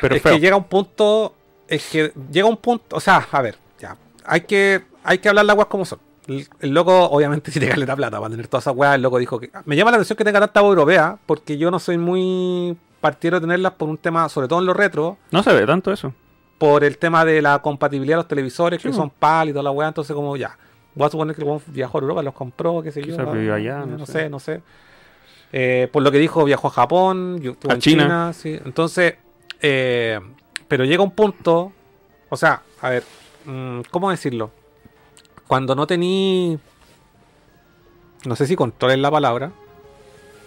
Pero 0.00 0.16
es 0.16 0.22
feo. 0.22 0.32
que 0.34 0.40
llega 0.40 0.56
un 0.56 0.64
punto. 0.64 1.34
Es 1.68 1.88
que 1.90 2.12
llega 2.30 2.46
un 2.48 2.56
punto. 2.56 2.96
O 2.96 3.00
sea, 3.00 3.26
a 3.30 3.40
ver, 3.42 3.56
ya. 3.78 3.96
Hay 4.24 4.42
que, 4.42 4.82
hay 5.04 5.18
que 5.18 5.28
hablar 5.28 5.44
las 5.46 5.56
weas 5.56 5.68
como 5.68 5.84
son. 5.84 6.00
El, 6.26 6.46
el 6.60 6.70
loco, 6.70 7.04
obviamente, 7.10 7.50
si 7.52 7.60
te 7.60 7.68
caleta 7.68 7.94
plata 7.96 8.18
para 8.18 8.30
tener 8.30 8.46
todas 8.48 8.64
esas 8.64 8.76
weas, 8.76 8.94
el 8.94 9.02
loco 9.02 9.18
dijo 9.18 9.38
que. 9.38 9.50
Me 9.64 9.76
llama 9.76 9.90
la 9.90 9.96
atención 9.98 10.16
que 10.16 10.24
tenga 10.24 10.40
tanta 10.40 10.60
europea, 10.60 11.18
porque 11.26 11.56
yo 11.58 11.70
no 11.70 11.78
soy 11.78 11.98
muy 11.98 12.76
partidario 13.00 13.40
de 13.40 13.46
tenerlas 13.46 13.72
por 13.72 13.88
un 13.88 13.98
tema, 13.98 14.28
sobre 14.28 14.48
todo 14.48 14.60
en 14.60 14.66
los 14.66 14.76
retro, 14.76 15.18
No 15.30 15.42
se 15.42 15.52
ve 15.52 15.66
tanto 15.66 15.92
eso. 15.92 16.12
por 16.56 16.82
el 16.84 16.96
tema 16.96 17.24
de 17.24 17.42
la 17.42 17.58
compatibilidad 17.60 18.16
de 18.16 18.22
los 18.22 18.28
televisores, 18.28 18.80
Sí, 18.80 18.88
que 18.88 18.94
son 18.94 19.10
PAL 19.10 19.50
y 19.50 19.52
toda 19.52 19.62
la 19.64 19.70
wea, 19.70 19.88
entonces 19.88 20.14
como 20.16 20.36
ya. 20.36 20.56
Voy 20.94 21.06
a 21.06 21.10
suponer 21.10 21.34
que 21.36 21.42
el 21.42 21.60
viajó 21.66 21.98
a 21.98 22.00
Europa, 22.00 22.22
los 22.22 22.32
compró, 22.34 22.80
qué 22.82 22.92
sé 22.92 23.02
yo. 23.02 23.08
Quizás 23.16 23.32
vivió 23.32 23.52
allá, 23.54 23.80
no, 23.80 23.98
no 23.98 24.06
sé, 24.06 24.30
no 24.30 24.38
sé. 24.40 24.62
Eh, 25.52 25.88
por 25.92 26.02
lo 26.02 26.10
que 26.10 26.18
dijo, 26.18 26.44
viajó 26.44 26.68
a 26.68 26.70
Japón, 26.70 27.40
yo 27.40 27.52
estuve 27.52 27.72
A 27.72 27.74
en 27.74 27.80
China. 27.80 28.02
China, 28.04 28.32
sí. 28.32 28.58
Entonces, 28.64 29.16
eh, 29.60 30.18
pero 30.68 30.84
llega 30.84 31.02
un 31.02 31.10
punto, 31.10 31.72
o 32.28 32.36
sea, 32.36 32.62
a 32.80 32.88
ver, 32.90 33.02
mm, 33.44 33.80
¿cómo 33.90 34.10
decirlo? 34.10 34.50
Cuando 35.46 35.74
no 35.74 35.86
tení, 35.86 36.58
no 38.24 38.36
sé 38.36 38.46
si 38.46 38.56
control 38.56 38.92
es 38.92 38.98
la 38.98 39.10
palabra, 39.10 39.52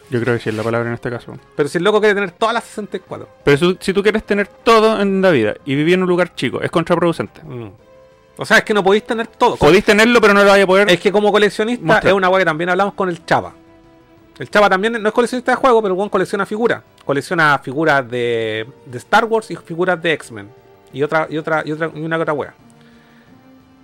Yo 0.09 0.21
creo 0.21 0.35
que 0.35 0.41
sí 0.41 0.49
es 0.49 0.55
la 0.55 0.63
palabra 0.63 0.87
en 0.87 0.95
este 0.95 1.09
caso. 1.09 1.37
Pero 1.55 1.69
si 1.69 1.77
el 1.77 1.83
loco 1.83 1.99
quiere 1.99 2.15
tener 2.15 2.31
todas 2.31 2.53
las 2.53 2.63
64. 2.63 3.27
Pero 3.43 3.57
si, 3.57 3.77
si 3.81 3.93
tú 3.93 4.01
quieres 4.01 4.23
tener 4.23 4.47
todo 4.47 5.01
en 5.01 5.21
la 5.21 5.31
vida 5.31 5.55
y 5.65 5.75
vivir 5.75 5.95
en 5.95 6.03
un 6.03 6.09
lugar 6.09 6.33
chico, 6.33 6.61
es 6.61 6.71
contraproducente. 6.71 7.41
Mm. 7.43 7.71
O 8.37 8.45
sea, 8.45 8.59
es 8.59 8.63
que 8.63 8.73
no 8.73 8.83
podéis 8.83 9.05
tener 9.05 9.27
todo. 9.27 9.55
Podéis 9.55 9.83
tenerlo, 9.83 10.21
pero 10.21 10.33
no 10.33 10.43
lo 10.43 10.49
vais 10.49 10.63
a 10.63 10.67
poder. 10.67 10.89
Es 10.89 10.99
que 10.99 11.11
como 11.11 11.31
coleccionista 11.31 11.83
Mostrar. 11.83 12.07
es 12.07 12.13
una 12.13 12.29
weá 12.29 12.39
que 12.39 12.45
también 12.45 12.69
hablamos 12.69 12.93
con 12.93 13.09
el 13.09 13.25
Chava. 13.25 13.53
El 14.37 14.49
Chava 14.49 14.69
también 14.69 15.01
no 15.01 15.09
es 15.09 15.13
coleccionista 15.13 15.51
de 15.51 15.55
juegos, 15.55 15.81
pero 15.81 16.03
el 16.03 16.09
colecciona 16.09 16.45
figuras. 16.45 16.83
Colecciona 17.03 17.57
figuras 17.57 18.07
de, 18.09 18.67
de 18.85 18.97
Star 18.99 19.25
Wars 19.25 19.49
y 19.49 19.55
figuras 19.55 19.99
de 20.01 20.13
X-Men. 20.13 20.49
Y 20.93 21.01
otra, 21.01 21.27
y 21.29 21.37
otra, 21.37 21.63
y 21.65 21.71
otra, 21.71 21.91
y 21.93 22.01
una 22.01 22.17
otra 22.17 22.33
wea. 22.33 22.53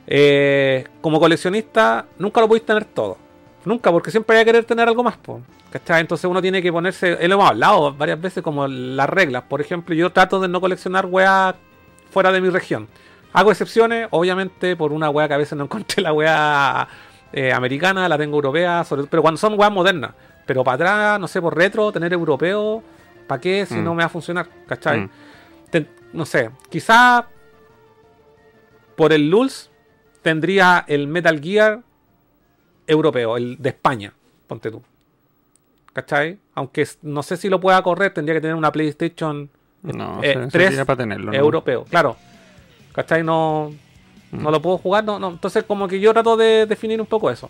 Eh, 0.08 0.88
como 1.02 1.20
coleccionista, 1.20 2.06
nunca 2.18 2.42
lo 2.42 2.48
podéis 2.48 2.66
tener 2.66 2.86
todo. 2.86 3.18
Nunca, 3.66 3.92
porque 3.92 4.12
siempre 4.12 4.38
hay 4.38 4.44
que 4.44 4.48
querer 4.52 4.66
tener 4.66 4.88
algo 4.88 5.04
más, 5.04 5.18
po. 5.18 5.42
¿Cachai? 5.72 6.02
Entonces 6.02 6.26
uno 6.30 6.42
tiene 6.42 6.62
que 6.62 6.72
ponerse. 6.72 7.14
Él 7.20 7.30
lo 7.30 7.36
hemos 7.36 7.50
hablado 7.50 7.94
varias 7.94 8.20
veces 8.22 8.44
como 8.44 8.68
las 8.68 9.10
reglas. 9.10 9.44
Por 9.44 9.62
ejemplo, 9.62 9.96
yo 9.96 10.12
trato 10.12 10.40
de 10.40 10.48
no 10.48 10.60
coleccionar 10.62 11.06
weas 11.06 11.56
fuera 12.12 12.32
de 12.32 12.42
mi 12.42 12.50
región. 12.50 12.88
Hago 13.32 13.50
excepciones, 13.52 14.08
obviamente, 14.12 14.76
por 14.76 14.92
una 14.94 15.10
wea 15.10 15.28
que 15.28 15.34
a 15.34 15.38
veces 15.38 15.58
no 15.58 15.64
encontré 15.64 16.02
la 16.04 16.14
wea 16.14 16.88
eh, 17.32 17.52
americana, 17.52 18.08
la 18.08 18.18
tengo 18.18 18.36
europea, 18.36 18.84
sobre- 18.84 19.08
pero 19.08 19.22
cuando 19.24 19.38
son 19.40 19.58
weas 19.58 19.72
modernas. 19.72 20.12
Pero 20.46 20.64
para 20.64 20.76
atrás, 20.76 21.20
no 21.20 21.28
sé, 21.28 21.42
por 21.42 21.56
retro, 21.58 21.92
tener 21.92 22.12
europeo, 22.14 22.84
¿para 23.26 23.40
qué 23.42 23.66
si 23.66 23.76
Mm. 23.76 23.84
no 23.84 23.96
me 23.96 24.04
va 24.04 24.08
a 24.08 24.10
funcionar? 24.10 24.46
¿Cachai? 24.68 25.00
Mm. 25.00 25.10
Te- 25.72 25.88
no 26.12 26.26
sé, 26.28 26.52
quizá 26.70 27.26
por 28.96 29.12
el 29.14 29.30
LULS 29.30 29.72
tendría 30.24 30.84
el 30.88 31.08
Metal 31.08 31.40
Gear 31.40 31.82
europeo, 32.88 33.38
el 33.38 33.58
de 33.60 33.70
España, 33.70 34.14
ponte 34.48 34.72
tú. 34.72 34.82
¿Cachai? 35.94 36.40
Aunque 36.56 36.88
no 37.04 37.22
sé 37.22 37.38
si 37.38 37.50
lo 37.50 37.60
pueda 37.60 37.82
correr, 37.84 38.14
tendría 38.14 38.34
que 38.36 38.42
tener 38.42 38.56
una 38.56 38.72
PlayStation 38.72 39.50
No, 39.84 40.20
eh, 40.24 40.34
se- 40.34 40.44
se 40.46 40.48
3 40.50 40.70
tira 40.72 40.86
para 40.86 40.98
tenerlo. 40.98 41.32
¿no? 41.32 41.38
europeo, 41.38 41.84
claro. 41.86 42.16
¿Cachai? 42.94 43.24
No, 43.24 43.72
Mm. 44.32 44.42
no 44.42 44.50
lo 44.52 44.62
puedo 44.62 44.78
jugar, 44.80 45.04
no, 45.04 45.20
no. 45.20 45.30
Entonces 45.30 45.64
como 45.66 45.88
que 45.88 46.00
yo 46.00 46.12
trato 46.14 46.36
de 46.36 46.66
definir 46.66 47.00
un 47.00 47.06
poco 47.08 47.30
eso. 47.30 47.50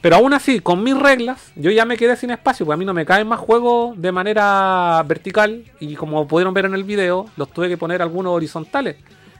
Pero 0.00 0.16
aún 0.16 0.32
así, 0.34 0.60
con 0.60 0.82
mis 0.82 0.96
reglas, 0.98 1.52
yo 1.56 1.70
ya 1.70 1.84
me 1.84 1.96
quedé 1.96 2.16
sin 2.16 2.30
espacio, 2.30 2.66
porque 2.66 2.74
a 2.74 2.76
mí 2.76 2.84
no 2.84 2.94
me 2.94 3.06
caen 3.06 3.26
más 3.28 3.40
juegos 3.40 4.00
de 4.00 4.12
manera 4.12 5.02
vertical. 5.06 5.64
Y 5.80 5.94
como 5.94 6.26
pudieron 6.28 6.52
ver 6.54 6.66
en 6.66 6.74
el 6.74 6.84
video, 6.84 7.26
los 7.36 7.50
tuve 7.50 7.68
que 7.68 7.76
poner 7.76 8.02
algunos 8.02 8.32
horizontales. 8.32 8.96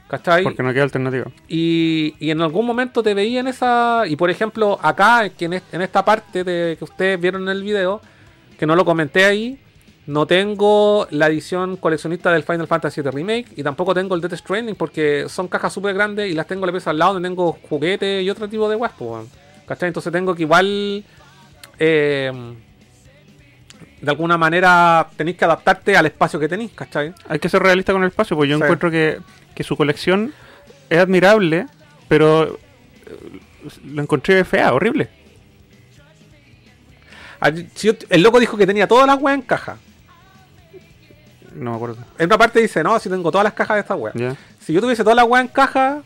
¿Cachai? 0.09 0.43
Porque 0.43 0.63
no 0.63 0.73
queda 0.73 0.83
alternativa. 0.83 1.25
Y, 1.49 2.15
y 2.19 2.31
en 2.31 2.41
algún 2.41 2.65
momento 2.65 3.03
te 3.03 3.13
veía 3.13 3.41
en 3.41 3.47
esa. 3.47 4.03
Y 4.07 4.15
por 4.15 4.29
ejemplo, 4.29 4.79
acá, 4.81 5.27
que 5.29 5.45
en, 5.45 5.53
est- 5.53 5.73
en 5.73 5.81
esta 5.81 6.05
parte 6.05 6.43
de 6.45 6.75
que 6.77 6.83
ustedes 6.85 7.19
vieron 7.19 7.41
en 7.43 7.49
el 7.49 7.61
video, 7.63 8.01
que 8.57 8.65
no 8.65 8.75
lo 8.77 8.85
comenté 8.85 9.25
ahí, 9.25 9.59
no 10.05 10.25
tengo 10.25 11.05
la 11.11 11.27
edición 11.27 11.75
coleccionista 11.75 12.31
del 12.31 12.43
Final 12.43 12.67
Fantasy 12.67 13.01
VII 13.01 13.11
Remake 13.11 13.47
y 13.57 13.63
tampoco 13.63 13.93
tengo 13.93 14.15
el 14.15 14.21
Death 14.21 14.35
Stranding 14.35 14.75
porque 14.75 15.25
son 15.27 15.49
cajas 15.49 15.73
súper 15.73 15.93
grandes 15.93 16.31
y 16.31 16.33
las 16.33 16.47
tengo 16.47 16.65
la 16.65 16.71
pieza 16.71 16.91
al 16.91 16.99
lado 16.99 17.13
donde 17.15 17.27
tengo 17.27 17.57
juguetes 17.69 18.23
y 18.23 18.29
otro 18.29 18.47
tipo 18.47 18.69
de 18.69 18.77
guas, 18.77 18.93
pues, 18.97 19.11
weón. 19.11 19.27
¿cachai? 19.67 19.87
Entonces 19.87 20.13
tengo 20.13 20.33
que 20.33 20.43
igual. 20.43 21.03
eh, 21.79 22.31
de 24.01 24.11
alguna 24.11 24.37
manera 24.37 25.07
tenéis 25.17 25.37
que 25.37 25.45
adaptarte 25.45 25.97
al 25.97 26.05
espacio 26.05 26.39
que 26.39 26.47
tenéis, 26.47 26.71
¿cachai? 26.73 27.13
Hay 27.27 27.39
que 27.39 27.49
ser 27.49 27.61
realista 27.63 27.91
con 27.93 28.03
el 28.03 28.09
espacio, 28.09 28.35
porque 28.37 28.49
yo 28.51 28.57
Sí. 28.57 28.63
encuentro 28.63 28.91
que, 28.91 29.17
que 29.57 29.63
su 29.63 29.75
colección 29.75 30.33
es 30.87 30.99
admirable, 30.99 31.65
pero 32.07 32.43
eh, 32.45 33.39
lo 33.85 34.03
encontré 34.03 34.45
fea, 34.45 34.71
horrible. 34.71 35.09
Ah, 37.41 37.49
El 38.09 38.21
loco 38.21 38.39
dijo 38.39 38.55
que 38.55 38.67
tenía 38.67 38.87
todas 38.87 39.07
las 39.07 39.19
weas 39.19 39.35
en 39.35 39.41
caja. 39.41 39.77
No 41.55 41.71
me 41.71 41.75
acuerdo. 41.75 41.97
En 42.19 42.27
una 42.27 42.37
parte 42.37 42.59
dice, 42.61 42.83
no, 42.83 42.99
si 42.99 43.09
tengo 43.09 43.31
todas 43.31 43.45
las 43.45 43.53
cajas 43.53 43.75
de 43.77 43.81
esta 43.81 43.95
wea. 43.95 44.13
Si 44.59 44.73
yo 44.73 44.79
tuviese 44.81 45.01
todas 45.03 45.15
las 45.15 45.25
weas 45.27 45.43
en 45.45 45.51
caja 45.51 46.03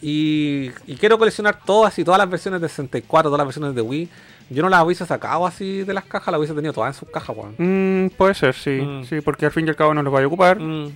y, 0.00 0.70
y 0.86 0.96
quiero 0.96 1.18
coleccionar 1.18 1.58
todas 1.62 1.98
y 1.98 2.04
todas 2.04 2.18
las 2.18 2.30
versiones 2.30 2.62
de 2.62 2.68
64, 2.70 3.28
todas 3.28 3.38
las 3.38 3.46
versiones 3.46 3.74
de 3.74 3.82
Wii, 3.82 4.08
yo 4.48 4.62
no 4.62 4.68
las 4.70 4.82
hubiese 4.82 5.04
sacado 5.04 5.46
así 5.46 5.82
de 5.82 5.92
las 5.92 6.04
cajas, 6.04 6.32
las 6.32 6.38
hubiese 6.38 6.54
tenido 6.54 6.72
todas 6.72 6.94
en 6.94 7.00
sus 7.00 7.10
cajas, 7.10 7.36
weón. 7.36 7.54
Mm, 7.58 8.10
puede 8.10 8.32
ser, 8.34 8.54
sí. 8.54 8.70
Mm. 8.80 9.04
Sí, 9.04 9.20
porque 9.20 9.44
al 9.46 9.52
fin 9.52 9.66
y 9.66 9.68
al 9.70 9.76
cabo 9.76 9.92
no 9.92 10.02
los 10.02 10.12
vais 10.12 10.24
a 10.24 10.26
ocupar 10.28 10.58
Mm, 10.58 10.92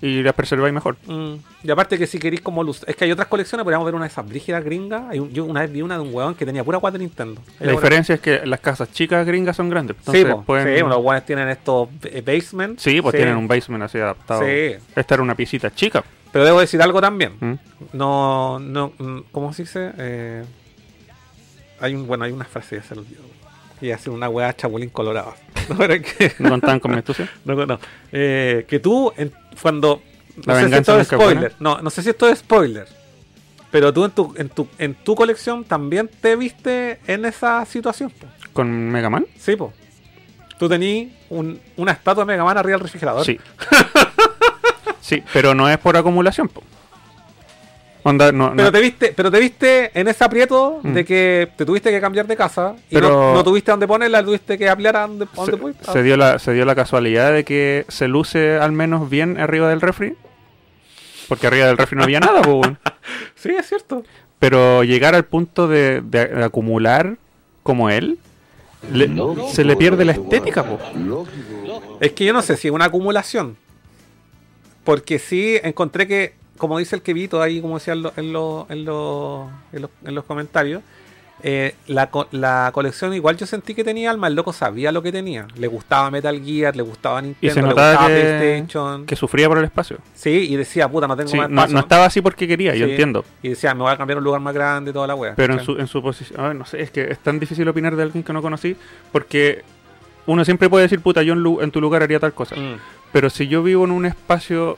y 0.00 0.22
las 0.22 0.32
preserváis 0.34 0.72
mejor. 0.72 0.96
mm. 1.06 1.34
Y 1.64 1.70
aparte 1.70 1.98
que 1.98 2.06
si 2.06 2.18
queréis 2.18 2.40
como 2.40 2.62
luz, 2.62 2.84
es 2.86 2.94
que 2.94 3.04
hay 3.04 3.10
otras 3.12 3.26
colecciones, 3.28 3.64
podríamos 3.64 3.84
ver 3.84 3.94
una 3.94 4.04
de 4.04 4.10
esas 4.12 4.28
brígidas 4.28 4.62
gringas. 4.64 5.02
Hay 5.10 5.18
un- 5.18 5.30
yo 5.30 5.44
una 5.44 5.60
vez 5.62 5.72
vi 5.72 5.82
una 5.82 5.96
de 5.96 6.02
un 6.02 6.14
weón 6.14 6.34
que 6.34 6.46
tenía 6.46 6.62
pura 6.62 6.78
guata 6.78 6.98
de 6.98 7.04
Nintendo. 7.04 7.40
La 7.58 7.72
diferencia 7.72 8.14
es 8.14 8.20
que 8.20 8.46
las 8.46 8.60
casas 8.60 8.92
chicas 8.92 9.26
gringas 9.26 9.56
son 9.56 9.68
grandes. 9.68 9.96
Sí, 10.10 10.24
po, 10.24 10.42
pueden... 10.42 10.76
sí, 10.76 10.80
los 10.84 10.98
weones 10.98 11.26
tienen 11.26 11.48
estos 11.48 11.88
eh, 12.04 12.22
basement. 12.24 12.78
Sí, 12.78 13.02
pues 13.02 13.14
tienen 13.16 13.36
un 13.36 13.48
basement 13.48 13.82
así 13.84 13.98
adaptado. 13.98 14.42
Sí. 14.42 14.74
Esta 14.94 15.14
era 15.14 15.22
una 15.22 15.34
piecita 15.34 15.70
chica. 15.74 16.04
Pero 16.30 16.44
debo 16.44 16.60
decir 16.60 16.80
algo 16.82 17.00
también. 17.00 17.32
¿Mm? 17.40 17.54
No, 17.94 18.58
no, 18.60 18.92
mm, 18.98 19.18
¿cómo 19.32 19.52
se 19.52 19.62
dice? 19.62 19.90
Eh, 19.98 20.44
hay 21.80 21.94
un, 21.94 22.06
bueno, 22.06 22.24
hay 22.24 22.32
una 22.32 22.44
frase 22.44 22.76
ya 22.76 22.82
se 22.82 22.94
olvidó. 22.94 23.22
Y 23.80 23.90
hace 23.90 24.10
una 24.10 24.28
weá 24.28 24.54
chapulín 24.54 24.90
colorado. 24.90 25.34
No, 25.68 25.76
que, 25.76 26.32
¿No 26.38 26.48
contaban 26.50 26.80
con 26.80 26.92
mi 26.92 26.96
astucia? 26.98 27.30
no, 27.44 27.66
no. 27.66 27.78
Eh, 28.10 28.64
que 28.66 28.78
tú, 28.80 29.12
en- 29.18 29.32
cuando. 29.60 30.00
No 30.46 30.54
La 30.54 30.60
sé 30.62 30.68
si 30.68 30.74
esto 30.76 30.98
es 31.00 31.08
spoiler. 31.08 31.52
No, 31.60 31.80
no 31.82 31.90
sé 31.90 32.02
si 32.02 32.08
esto 32.10 32.26
es 32.28 32.38
spoiler. 32.38 32.86
Pero 33.70 33.92
tú 33.92 34.04
en 34.06 34.10
tu, 34.12 34.34
en 34.38 34.48
tu, 34.48 34.66
en 34.78 34.94
tu 34.94 35.14
colección 35.14 35.64
también 35.64 36.08
te 36.22 36.36
viste 36.36 37.00
en 37.06 37.26
esa 37.26 37.66
situación. 37.66 38.08
po. 38.10 38.26
¿Con 38.54 38.70
Mega 38.88 39.10
Man? 39.10 39.26
Sí, 39.38 39.56
po. 39.56 39.74
Tú 40.58 40.68
tenías 40.70 41.12
un- 41.28 41.60
una 41.76 41.92
estatua 41.92 42.24
de 42.24 42.28
Mega 42.32 42.44
Man 42.44 42.56
arriba 42.56 42.76
del 42.78 42.84
refrigerador. 42.84 43.26
Sí. 43.26 43.38
sí, 45.00 45.22
pero 45.32 45.54
no 45.54 45.68
es 45.68 45.76
por 45.78 45.96
acumulación. 45.96 46.48
po. 46.48 46.62
Onda, 48.08 48.32
no, 48.32 48.52
Pero 48.52 48.64
no- 48.64 48.72
te 48.72 48.80
viste, 48.80 49.12
pero 49.14 49.30
te 49.30 49.38
viste 49.38 49.90
en 49.98 50.08
ese 50.08 50.24
aprieto 50.24 50.80
Mm. 50.82 50.92
de 50.94 51.04
que 51.04 51.48
te 51.56 51.66
tuviste 51.66 51.90
que 51.90 52.00
cambiar 52.00 52.26
de 52.26 52.36
casa 52.36 52.74
y 52.90 52.94
Pero- 52.94 53.08
no, 53.10 53.34
no 53.34 53.44
tuviste 53.44 53.70
dónde 53.70 53.86
ponerla, 53.86 54.24
tuviste 54.24 54.56
que 54.56 54.68
ampliar 54.68 54.96
a 54.96 55.00
dónde, 55.06 55.26
se, 55.44 55.56
pudiste. 55.56 55.84
se 55.92 56.02
dio 56.02 56.16
la, 56.16 56.38
se 56.38 56.52
dio 56.54 56.64
la 56.64 56.74
casualidad 56.74 57.32
de 57.32 57.44
que 57.44 57.84
se 57.88 58.08
luce 58.08 58.56
al 58.56 58.72
menos 58.72 59.10
bien 59.10 59.38
arriba 59.38 59.68
del 59.68 59.80
refri. 59.80 60.14
Porque 61.28 61.46
arriba 61.46 61.66
del 61.66 61.76
refri 61.76 61.96
no 61.96 62.04
había 62.04 62.20
nada. 62.20 62.40
Sí, 63.34 63.50
es 63.50 63.66
cierto. 63.68 64.02
Pero 64.38 64.82
llegar 64.84 65.14
al 65.14 65.24
punto 65.24 65.68
de, 65.68 66.00
de- 66.00 66.26
de 66.28 66.44
acumular 66.44 67.16
como 67.62 67.90
él, 67.90 68.18
le- 68.92 69.10
se 69.52 69.64
le 69.64 69.76
pierde 69.76 70.04
la 70.04 70.12
estética, 70.12 70.64
po. 70.64 70.78
Es 72.00 72.12
que 72.12 72.24
yo 72.24 72.32
no 72.32 72.40
sé 72.42 72.56
si 72.56 72.68
es 72.68 72.74
una 72.74 72.86
acumulación. 72.86 73.56
Porque 74.84 75.18
sí 75.18 75.58
encontré 75.62 76.06
que, 76.06 76.34
como 76.58 76.78
dice 76.78 76.96
el 76.96 77.02
Kevito 77.02 77.40
ahí, 77.40 77.60
como 77.60 77.78
decía 77.78 77.94
en, 77.94 78.02
lo- 78.02 78.12
en, 78.16 78.32
lo- 78.32 78.66
en, 78.68 78.84
lo- 78.84 79.48
en 79.72 79.82
los, 79.82 79.90
en 80.04 80.14
los 80.14 80.24
comentarios, 80.24 80.82
eh, 81.44 81.76
la, 81.86 82.10
la 82.32 82.70
colección 82.74 83.14
igual 83.14 83.36
yo 83.36 83.46
sentí 83.46 83.72
que 83.72 83.84
tenía 83.84 84.10
alma. 84.10 84.26
El 84.26 84.34
loco 84.34 84.52
sabía 84.52 84.90
lo 84.90 85.02
que 85.04 85.12
tenía. 85.12 85.46
Le 85.56 85.68
gustaba 85.68 86.10
Metal 86.10 86.42
Gear, 86.44 86.74
le 86.74 86.82
gustaba 86.82 87.22
Nintendo, 87.22 87.46
Y 87.46 87.54
se 87.54 87.62
le 87.62 87.68
notaba 87.68 87.90
gustaba 87.92 88.08
que, 88.08 88.14
PlayStation. 88.20 89.06
que 89.06 89.14
sufría 89.16 89.48
por 89.48 89.58
el 89.58 89.64
espacio. 89.64 89.98
Sí, 90.16 90.30
y 90.50 90.56
decía, 90.56 90.88
puta, 90.88 91.06
no 91.06 91.16
tengo 91.16 91.30
Sí, 91.30 91.36
más 91.36 91.48
no, 91.48 91.54
espacio. 91.60 91.74
no 91.74 91.80
estaba 91.80 92.04
así 92.06 92.20
porque 92.20 92.48
quería, 92.48 92.74
yo 92.74 92.86
entiendo. 92.86 93.24
Y 93.40 93.50
decía, 93.50 93.72
me 93.72 93.82
voy 93.82 93.92
a 93.92 93.96
cambiar 93.96 94.16
a 94.16 94.18
un 94.18 94.24
lugar 94.24 94.40
más 94.40 94.52
grande 94.52 94.92
toda 94.92 95.06
la 95.06 95.14
wea. 95.14 95.34
Pero 95.36 95.54
en 95.54 95.60
su, 95.60 95.78
en 95.78 95.86
su 95.86 96.02
posición, 96.02 96.58
no 96.58 96.64
sé, 96.64 96.82
es 96.82 96.90
que 96.90 97.02
es 97.04 97.18
tan 97.20 97.38
difícil 97.38 97.68
opinar 97.68 97.94
de 97.94 98.02
alguien 98.02 98.24
que 98.24 98.32
no 98.32 98.42
conocí, 98.42 98.76
porque 99.12 99.62
uno 100.26 100.44
siempre 100.44 100.68
puede 100.68 100.82
decir, 100.82 101.00
puta, 101.00 101.22
yo 101.22 101.34
en, 101.34 101.40
lu- 101.40 101.60
en 101.62 101.70
tu 101.70 101.80
lugar 101.80 102.02
haría 102.02 102.18
tal 102.18 102.32
cosa. 102.34 102.56
Mm. 102.56 102.78
Pero 103.12 103.30
si 103.30 103.46
yo 103.46 103.62
vivo 103.62 103.84
en 103.84 103.92
un 103.92 104.06
espacio 104.06 104.76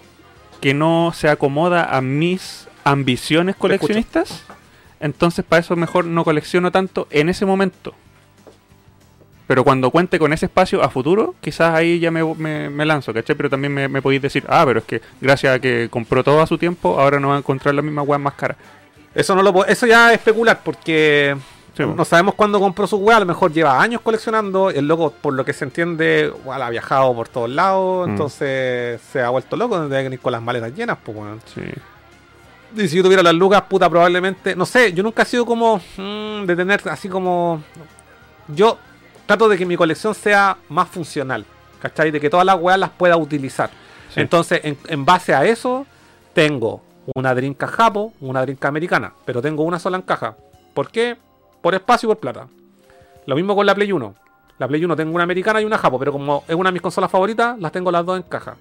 que 0.60 0.74
no 0.74 1.12
se 1.14 1.28
acomoda 1.28 1.84
a 1.96 2.00
mis 2.00 2.68
ambiciones 2.84 3.56
coleccionistas, 3.56 4.44
entonces 5.00 5.44
para 5.48 5.60
eso 5.60 5.76
mejor 5.76 6.04
no 6.04 6.24
colecciono 6.24 6.70
tanto 6.70 7.06
en 7.10 7.28
ese 7.28 7.46
momento. 7.46 7.94
Pero 9.46 9.64
cuando 9.64 9.90
cuente 9.90 10.18
con 10.20 10.32
ese 10.32 10.46
espacio 10.46 10.80
a 10.82 10.90
futuro, 10.90 11.34
quizás 11.40 11.74
ahí 11.74 11.98
ya 11.98 12.10
me, 12.12 12.22
me- 12.36 12.70
me 12.70 12.86
lanzo, 12.86 13.12
¿cachai? 13.12 13.34
Pero 13.34 13.50
también 13.50 13.74
me, 13.74 13.88
me 13.88 14.00
podéis 14.00 14.22
decir, 14.22 14.44
ah, 14.48 14.62
pero 14.64 14.78
es 14.78 14.84
que 14.84 15.00
gracias 15.20 15.56
a 15.56 15.58
que 15.58 15.88
compró 15.90 16.22
todo 16.22 16.40
a 16.40 16.46
su 16.46 16.56
tiempo, 16.56 17.00
ahora 17.00 17.18
no 17.18 17.28
va 17.28 17.34
a 17.34 17.38
encontrar 17.38 17.74
la 17.74 17.82
misma 17.82 18.02
weá 18.02 18.18
más 18.18 18.34
cara. 18.34 18.56
Eso 19.12 19.34
no 19.34 19.42
lo 19.42 19.52
puedo- 19.52 19.66
eso 19.66 19.86
ya 19.88 20.10
es 20.12 20.18
especular 20.18 20.60
porque 20.62 21.36
Sí, 21.86 21.92
no 21.96 22.04
sabemos 22.04 22.34
cuándo 22.34 22.58
compró 22.60 22.86
su 22.86 22.96
weá, 22.96 23.16
a 23.16 23.20
lo 23.20 23.26
mejor 23.26 23.52
lleva 23.52 23.80
años 23.80 24.00
coleccionando, 24.02 24.70
el 24.70 24.86
loco 24.88 25.10
por 25.20 25.34
lo 25.34 25.44
que 25.44 25.52
se 25.52 25.64
entiende, 25.64 26.32
ha 26.50 26.70
viajado 26.70 27.14
por 27.14 27.28
todos 27.28 27.48
lados, 27.50 28.06
Mm. 28.06 28.10
entonces 28.10 29.00
se 29.12 29.20
ha 29.22 29.30
vuelto 29.30 29.56
loco, 29.56 29.80
debe 29.88 30.02
venir 30.04 30.20
con 30.20 30.32
las 30.32 30.42
maletas 30.42 30.74
llenas, 30.74 30.98
pues. 31.02 31.16
Sí. 31.54 31.60
Y 32.76 32.88
si 32.88 32.96
yo 32.96 33.02
tuviera 33.02 33.22
las 33.22 33.34
lucas, 33.34 33.62
puta, 33.62 33.88
probablemente, 33.90 34.54
no 34.54 34.64
sé, 34.64 34.92
yo 34.92 35.02
nunca 35.02 35.22
he 35.22 35.26
sido 35.26 35.44
como 35.44 35.80
mm, 35.96 36.44
de 36.46 36.54
tener 36.56 36.80
así 36.88 37.08
como 37.08 37.62
yo 38.48 38.78
trato 39.26 39.48
de 39.48 39.56
que 39.58 39.66
mi 39.66 39.76
colección 39.76 40.14
sea 40.14 40.56
más 40.68 40.88
funcional, 40.88 41.44
¿cachai? 41.80 42.10
De 42.10 42.20
que 42.20 42.30
todas 42.30 42.46
las 42.46 42.56
weas 42.60 42.78
las 42.78 42.90
pueda 42.90 43.16
utilizar. 43.16 43.70
Sí. 44.14 44.20
Entonces, 44.20 44.60
en, 44.64 44.76
en 44.88 45.04
base 45.04 45.34
a 45.34 45.44
eso, 45.44 45.86
tengo 46.32 46.82
una 47.14 47.34
Dreamcast 47.34 47.74
Japo, 47.74 48.12
una 48.20 48.42
Dreamcast 48.42 48.68
americana, 48.68 49.12
pero 49.24 49.40
tengo 49.42 49.62
una 49.64 49.78
sola 49.78 49.96
en 49.96 50.02
caja. 50.02 50.36
¿Por 50.74 50.90
qué? 50.90 51.16
Por 51.60 51.74
espacio 51.74 52.06
y 52.08 52.10
por 52.14 52.18
plata. 52.20 52.46
Lo 53.26 53.36
mismo 53.36 53.54
con 53.54 53.66
la 53.66 53.74
Play 53.74 53.92
1. 53.92 54.14
La 54.58 54.68
Play 54.68 54.84
1 54.84 54.96
tengo 54.96 55.14
una 55.14 55.24
americana 55.24 55.60
y 55.60 55.64
una 55.64 55.78
japo, 55.78 55.98
pero 55.98 56.12
como 56.12 56.44
es 56.48 56.54
una 56.54 56.68
de 56.70 56.72
mis 56.72 56.82
consolas 56.82 57.10
favoritas, 57.10 57.58
las 57.58 57.72
tengo 57.72 57.90
las 57.90 58.04
dos 58.04 58.16
en 58.16 58.22
caja. 58.24 58.56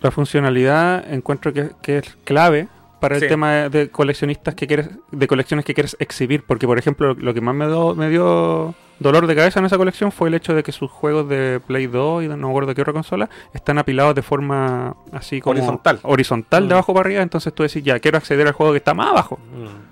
La 0.00 0.10
funcionalidad 0.10 1.12
encuentro 1.12 1.52
que, 1.52 1.70
que 1.82 1.98
es 1.98 2.16
clave 2.24 2.68
para 3.00 3.16
el 3.16 3.26
tema 3.28 3.68
de, 3.68 3.90
coleccionistas 3.90 4.54
que 4.54 4.66
quieres, 4.66 4.88
de 5.10 5.26
colecciones 5.26 5.64
que 5.64 5.74
quieres 5.74 5.96
exhibir, 5.98 6.44
porque 6.46 6.66
por 6.66 6.78
ejemplo 6.78 7.14
lo 7.14 7.34
que 7.34 7.40
más 7.40 7.54
me, 7.54 7.66
do- 7.66 7.94
me 7.96 8.08
dio 8.08 8.74
dolor 9.00 9.26
de 9.26 9.34
cabeza 9.34 9.58
en 9.58 9.66
esa 9.66 9.76
colección 9.76 10.12
fue 10.12 10.28
el 10.28 10.34
hecho 10.34 10.54
de 10.54 10.62
que 10.62 10.70
sus 10.70 10.88
juegos 10.90 11.28
de 11.28 11.60
Play 11.66 11.88
2 11.88 12.22
y 12.24 12.28
de 12.28 12.36
no 12.36 12.46
me 12.46 12.52
acuerdo 12.52 12.68
de 12.68 12.74
qué 12.76 12.82
otra 12.82 12.92
consola 12.92 13.28
están 13.52 13.78
apilados 13.78 14.14
de 14.14 14.22
forma 14.22 14.94
así 15.12 15.40
como 15.40 15.52
Horizontal. 15.58 15.98
horizontal 16.04 16.64
Mm. 16.64 16.68
de 16.68 16.74
abajo 16.74 16.94
para 16.94 17.06
arriba, 17.06 17.22
entonces 17.22 17.52
tú 17.52 17.64
decís 17.64 17.82
ya 17.82 17.98
quiero 17.98 18.18
acceder 18.18 18.46
al 18.46 18.52
juego 18.52 18.72
que 18.72 18.78
está 18.78 18.94
más 18.94 19.08
abajo 19.08 19.38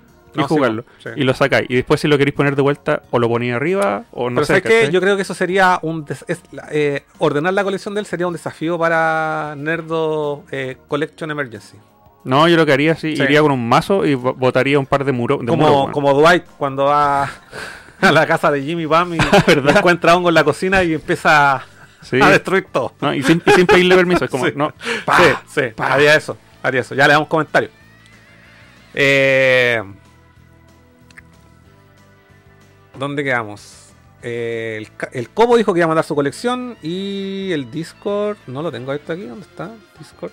No, 0.33 0.47
sí, 0.47 0.53
jugarlo 0.55 0.85
sí. 1.03 1.09
y 1.15 1.23
lo 1.23 1.33
sacáis 1.33 1.69
y 1.69 1.75
después 1.75 1.99
si 1.99 2.07
lo 2.07 2.17
queréis 2.17 2.35
poner 2.35 2.55
de 2.55 2.61
vuelta 2.61 3.01
o 3.11 3.19
lo 3.19 3.27
ponéis 3.27 3.53
arriba 3.53 4.03
o 4.11 4.29
no 4.29 4.35
Pero 4.35 4.45
sé 4.45 4.53
¿sabes 4.53 4.63
qué? 4.63 4.69
¿cachai? 4.79 4.91
Yo 4.91 5.01
creo 5.01 5.15
que 5.15 5.21
eso 5.23 5.33
sería 5.33 5.79
un... 5.81 6.05
es 6.27 6.41
eh, 6.71 7.03
ordenar 7.17 7.53
la 7.53 7.63
colección 7.63 7.93
de 7.93 7.99
él 8.01 8.05
sería 8.05 8.27
un 8.27 8.33
desafío 8.33 8.77
para 8.79 9.55
Nerdo 9.57 10.43
eh, 10.51 10.77
Collection 10.87 11.29
Emergency. 11.31 11.77
No, 12.23 12.47
yo 12.47 12.55
lo 12.55 12.65
que 12.65 12.73
haría 12.73 12.95
sí, 12.95 13.15
Sí. 13.15 13.23
iría 13.23 13.41
con 13.41 13.51
un 13.51 13.67
mazo 13.67 14.05
y 14.05 14.13
bo- 14.13 14.33
botaría 14.35 14.77
un 14.77 14.85
par 14.85 15.03
de 15.05 15.11
muros. 15.11 15.39
Como, 15.47 15.91
como 15.91 16.13
Dwight 16.13 16.43
cuando 16.57 16.85
va 16.85 17.23
a 18.01 18.11
la 18.11 18.27
casa 18.27 18.51
de 18.51 18.61
Jimmy 18.61 18.85
Bam 18.85 19.15
y 19.15 19.17
¿Verdad? 19.47 19.77
encuentra 19.77 20.15
hongo 20.15 20.29
en 20.29 20.35
la 20.35 20.43
cocina 20.43 20.83
y 20.83 20.93
empieza 20.93 21.55
a 21.55 22.29
destruir 22.29 22.67
todo. 22.71 22.93
No, 23.01 23.13
y, 23.13 23.21
sin, 23.23 23.41
y 23.45 23.51
sin 23.51 23.65
pedirle 23.65 23.95
permiso, 23.95 24.25
es 24.25 24.31
como, 24.31 24.45
Sí. 24.47 24.53
no, 24.55 24.71
sí, 24.79 25.23
sí, 25.53 25.61
haría 25.77 26.15
eso, 26.15 26.37
haría 26.61 26.81
eso. 26.81 26.93
Ya 26.95 27.07
le 27.07 27.13
damos 27.13 27.27
comentario. 27.27 27.69
Eh, 28.93 29.81
¿Dónde 32.97 33.23
quedamos? 33.23 33.93
El, 34.21 34.89
el 35.13 35.29
Cobo 35.29 35.57
dijo 35.57 35.73
que 35.73 35.79
iba 35.79 35.85
a 35.85 35.87
mandar 35.87 36.05
su 36.05 36.13
colección 36.13 36.77
y 36.83 37.51
el 37.51 37.71
Discord, 37.71 38.37
no 38.47 38.61
lo 38.61 38.71
tengo 38.71 38.91
abierto 38.91 39.13
aquí, 39.13 39.23
¿dónde 39.23 39.45
está? 39.45 39.71
Discord. 39.97 40.31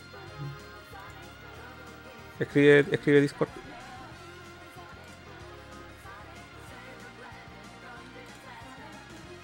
Escribe, 2.39 2.85
escribe 2.93 3.21
Discord. 3.21 3.49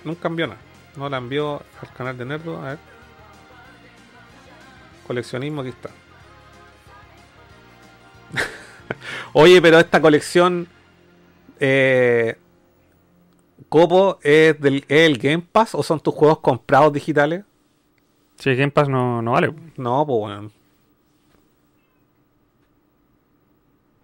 No 0.05 0.15
cambió 0.16 0.47
nada. 0.47 0.61
No 0.97 1.09
la 1.09 1.16
envió 1.16 1.62
al 1.81 1.93
canal 1.97 2.16
de 2.16 2.24
Nerdo. 2.24 2.59
A 2.59 2.70
ver. 2.70 2.78
Coleccionismo, 5.07 5.62
aquí 5.62 5.70
está. 5.70 5.91
Oye, 9.32 9.61
pero 9.61 9.81
esta 9.81 10.01
colección. 10.01 10.69
Eh, 11.59 12.36
Copo, 13.75 14.21
¿es, 14.23 14.61
del, 14.61 14.85
¿es 14.87 15.01
el 15.11 15.19
Game 15.19 15.43
Pass 15.51 15.75
o 15.75 15.83
son 15.83 15.99
tus 15.99 16.15
juegos 16.15 16.39
comprados 16.39 16.93
digitales? 16.93 17.43
Si 18.39 18.49
el 18.49 18.57
Game 18.57 18.71
Pass 18.71 18.89
no, 18.89 19.21
no 19.21 19.33
vale. 19.33 19.53
No, 19.77 20.07
pues 20.07 20.17
bueno. 20.21 20.51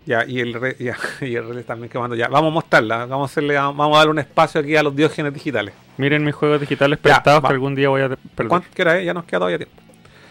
Ya, 0.07 0.25
y 0.27 0.41
el 0.41 0.55
re, 0.55 0.75
ya, 0.77 0.97
y 1.21 1.37
el 1.37 1.55
re 1.55 1.63
también 1.63 1.89
quemando. 1.89 2.17
Ya, 2.17 2.27
vamos 2.27 2.51
a 2.51 2.55
mostrarla. 2.55 3.07
Vamos 3.07 3.31
a 3.31 3.33
hacerle, 3.33 3.55
vamos 3.55 3.95
a 3.95 3.99
darle 3.99 4.11
un 4.11 4.19
espacio 4.19 4.61
aquí 4.61 4.75
a 4.75 4.83
los 4.83 4.97
diógenes 4.97 5.33
digitales. 5.33 5.73
Miren 5.99 6.25
mis 6.25 6.35
juegos 6.35 6.61
digitales 6.61 6.99
prestados 6.99 7.41
que 7.41 7.53
algún 7.53 7.77
día 7.77 7.91
voy 7.91 8.03
a 8.03 8.09
perder. 8.09 8.49
¿Cuánto 8.49 8.67
hora 8.83 8.99
es? 8.99 9.07
Ya 9.07 9.15
nos 9.15 9.25
queda 9.25 9.39
todavía 9.39 9.59
tiempo. 9.59 9.77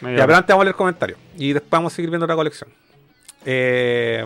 Media 0.02 0.18
Ya, 0.18 0.24
hora. 0.24 0.28
pero 0.28 0.38
antes 0.38 0.53
vamos 0.53 0.61
a 0.64 0.66
leer 0.66 0.76
comentarios. 0.76 1.20
Y 1.38 1.53
después 1.53 1.72
vamos 1.72 1.94
a 1.94 1.95
seguir 1.95 2.10
viendo 2.10 2.28
la 2.28 2.36
colección. 2.36 2.70
Eh, 3.45 4.26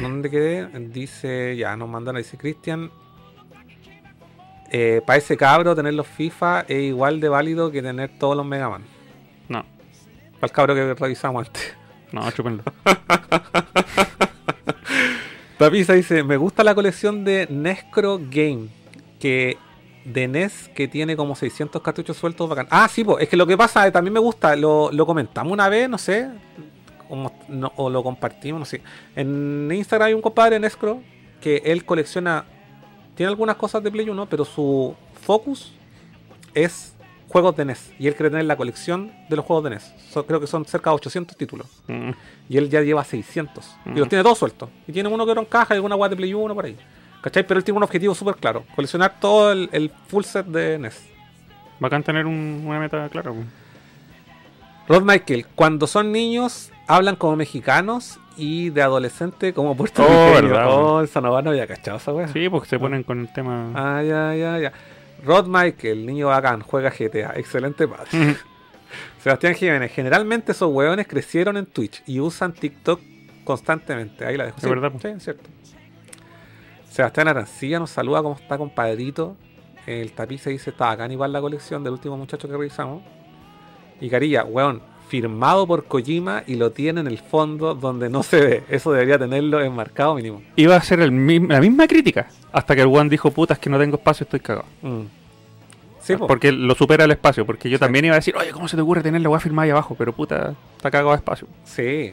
¿Dónde 0.00 0.30
quedé? 0.30 0.66
Dice, 0.88 1.56
ya 1.56 1.76
nos 1.76 1.88
mandan, 1.88 2.16
dice 2.16 2.36
Cristian. 2.36 2.90
Eh, 4.70 5.00
para 5.06 5.18
ese 5.18 5.36
cabro, 5.36 5.76
tener 5.76 5.94
los 5.94 6.06
FIFA 6.06 6.62
es 6.62 6.82
igual 6.84 7.20
de 7.20 7.28
válido 7.28 7.70
que 7.70 7.82
tener 7.82 8.10
todos 8.18 8.36
los 8.36 8.44
Mega 8.44 8.68
Man. 8.68 8.82
No, 9.48 9.64
Para 10.40 10.46
el 10.46 10.52
cabro 10.52 10.74
que 10.74 10.94
revisamos 10.94 11.46
antes. 11.46 11.74
no, 12.12 12.30
chúpenlo. 12.32 12.62
Tapisa 15.58 15.94
dice, 15.94 16.22
me 16.22 16.36
gusta 16.36 16.62
la 16.64 16.74
colección 16.74 17.24
de 17.24 17.46
Nescro 17.48 18.18
Game, 18.30 18.68
que 19.18 19.56
de 20.04 20.28
NES 20.28 20.70
que 20.74 20.86
tiene 20.86 21.16
como 21.16 21.34
600 21.34 21.80
cartuchos 21.82 22.16
sueltos 22.16 22.48
bacán. 22.48 22.66
Ah, 22.70 22.88
sí, 22.88 23.02
pues, 23.04 23.22
es 23.22 23.28
que 23.28 23.36
lo 23.36 23.46
que 23.46 23.56
pasa, 23.56 23.86
eh, 23.86 23.90
también 23.90 24.12
me 24.12 24.20
gusta, 24.20 24.54
lo, 24.54 24.90
lo 24.92 25.06
comentamos 25.06 25.52
una 25.52 25.68
vez, 25.68 25.88
no 25.88 25.96
sé, 25.98 26.28
no- 27.48 27.72
o 27.76 27.90
lo 27.90 28.02
compartimos, 28.02 28.58
no 28.58 28.64
sé. 28.64 28.82
En 29.14 29.70
Instagram 29.72 30.08
hay 30.08 30.14
un 30.14 30.22
compadre 30.22 30.58
Nescro 30.58 31.00
que 31.40 31.62
él 31.64 31.84
colecciona, 31.84 32.44
tiene 33.14 33.28
algunas 33.30 33.56
cosas 33.56 33.82
de 33.82 33.90
Play 33.90 34.08
1, 34.08 34.26
pero 34.26 34.44
su 34.44 34.94
focus 35.22 35.72
es 36.54 36.94
juegos 37.28 37.56
de 37.56 37.64
NES. 37.64 37.92
Y 37.98 38.06
él 38.06 38.14
quiere 38.14 38.30
tener 38.30 38.46
la 38.46 38.56
colección 38.56 39.12
de 39.28 39.36
los 39.36 39.44
juegos 39.44 39.64
de 39.64 39.70
NES. 39.70 39.92
So- 40.10 40.24
creo 40.26 40.40
que 40.40 40.46
son 40.46 40.64
cerca 40.64 40.90
de 40.90 40.96
800 40.96 41.36
títulos. 41.36 41.66
Mm. 41.88 42.10
Y 42.48 42.56
él 42.56 42.70
ya 42.70 42.80
lleva 42.82 43.04
600. 43.04 43.76
Y 43.84 43.90
los 43.98 44.06
Mm. 44.06 44.08
tiene 44.10 44.22
todos 44.24 44.38
sueltos. 44.38 44.70
Y 44.86 44.92
tiene 44.92 45.08
uno 45.08 45.24
que 45.24 45.32
otro 45.32 45.42
en 45.42 45.48
caja 45.48 45.74
y 45.74 45.76
alguna 45.76 45.94
guay 45.96 46.08
de 46.10 46.16
Play 46.16 46.32
1 46.34 46.54
por 46.54 46.64
ahí. 46.64 46.76
¿Cachai? 47.22 47.44
Pero 47.46 47.58
él 47.58 47.64
tiene 47.64 47.76
un 47.78 47.82
objetivo 47.82 48.14
súper 48.14 48.36
claro. 48.36 48.64
Coleccionar 48.76 49.18
todo 49.20 49.50
el, 49.52 49.68
el 49.72 49.90
full 50.06 50.22
set 50.22 50.46
de 50.46 50.78
NES. 50.78 51.04
Bacán 51.80 52.02
tener 52.02 52.24
un- 52.26 52.62
una 52.64 52.78
meta 52.78 53.08
clara. 53.08 53.32
Rod 54.88 55.02
Michael, 55.02 55.46
cuando 55.54 55.86
son 55.86 56.12
niños, 56.12 56.70
hablan 56.86 57.16
como 57.16 57.36
mexicanos 57.36 58.18
y 58.36 58.70
de 58.70 58.82
adolescente 58.82 59.52
como 59.52 59.76
puertorriqueños. 59.76 60.58
Oh, 60.66 60.96
Oh, 60.96 61.00
esa 61.02 61.20
no 61.20 61.40
no 61.42 61.50
había 61.50 61.66
cachado 61.66 61.96
esa 61.96 62.12
wea. 62.12 62.28
Sí, 62.28 62.48
porque 62.48 62.68
se 62.68 62.78
ponen 62.78 63.02
con 63.02 63.20
el 63.20 63.32
tema. 63.32 63.72
Ah, 63.74 64.02
ya, 64.02 64.34
ya, 64.34 64.58
ya. 64.58 64.72
Rod 65.24 65.46
Michael, 65.46 66.04
niño 66.06 66.28
bacán, 66.28 66.60
juega 66.60 66.90
GTA. 66.90 67.32
Excelente 67.36 67.88
padre. 67.88 68.08
Ujú. 68.12 68.36
Sebastián 69.22 69.54
Jiménez, 69.54 69.90
generalmente 69.92 70.52
esos 70.52 70.70
hueones 70.72 71.06
crecieron 71.08 71.56
en 71.56 71.66
Twitch 71.66 72.02
y 72.06 72.20
usan 72.20 72.52
TikTok 72.52 73.00
constantemente. 73.44 74.24
Ahí 74.24 74.36
la 74.36 74.44
dejo. 74.44 74.58
Es 74.58 74.68
verdad. 74.68 74.92
Sí, 75.00 75.08
es 75.08 75.24
cierto. 75.24 75.48
Sebastián 76.90 77.28
Arancilla 77.28 77.78
nos 77.78 77.90
saluda, 77.90 78.22
¿cómo 78.22 78.36
está, 78.36 78.56
compadrito? 78.56 79.36
El 79.86 80.12
tapiz 80.12 80.44
dice, 80.44 80.70
está 80.70 80.90
acá 80.90 81.06
igual 81.06 81.32
la 81.32 81.40
colección 81.40 81.84
del 81.84 81.92
último 81.94 82.16
muchacho 82.16 82.48
que 82.48 82.54
revisamos. 82.56 83.02
Y 84.00 84.08
Carilla, 84.08 84.44
weón, 84.44 84.82
firmado 85.08 85.66
por 85.66 85.84
Kojima 85.84 86.42
y 86.46 86.54
lo 86.56 86.70
tiene 86.72 87.00
en 87.00 87.06
el 87.06 87.18
fondo 87.18 87.74
donde 87.74 88.08
no 88.10 88.22
se 88.22 88.40
ve. 88.40 88.62
Eso 88.68 88.92
debería 88.92 89.18
tenerlo 89.18 89.60
enmarcado 89.62 90.14
mínimo. 90.14 90.42
Iba 90.56 90.76
a 90.76 90.80
ser 90.82 91.00
el 91.00 91.12
mi- 91.12 91.38
la 91.40 91.60
misma 91.60 91.86
crítica. 91.86 92.28
Hasta 92.52 92.74
que 92.74 92.82
el 92.82 92.88
one 92.88 93.08
dijo, 93.10 93.30
puta, 93.30 93.54
es 93.54 93.60
que 93.60 93.70
no 93.70 93.78
tengo 93.78 93.96
espacio, 93.96 94.24
estoy 94.24 94.40
cagado. 94.40 94.66
Mm. 94.82 95.02
Sí, 96.00 96.16
po. 96.16 96.26
porque 96.28 96.52
lo 96.52 96.74
supera 96.76 97.04
el 97.04 97.10
espacio. 97.10 97.44
Porque 97.44 97.68
yo 97.68 97.78
también 97.80 98.04
iba 98.04 98.14
a 98.14 98.18
decir, 98.18 98.34
oye, 98.36 98.50
¿cómo 98.52 98.68
se 98.68 98.76
te 98.76 98.82
ocurre 98.82 99.02
tener 99.02 99.20
la 99.20 99.28
weá 99.28 99.40
firmada 99.40 99.64
ahí 99.64 99.70
abajo? 99.70 99.94
Pero 99.98 100.12
puta, 100.12 100.54
está 100.76 100.90
cagado 100.90 101.10
de 101.10 101.16
espacio. 101.16 101.48
Sí. 101.64 102.12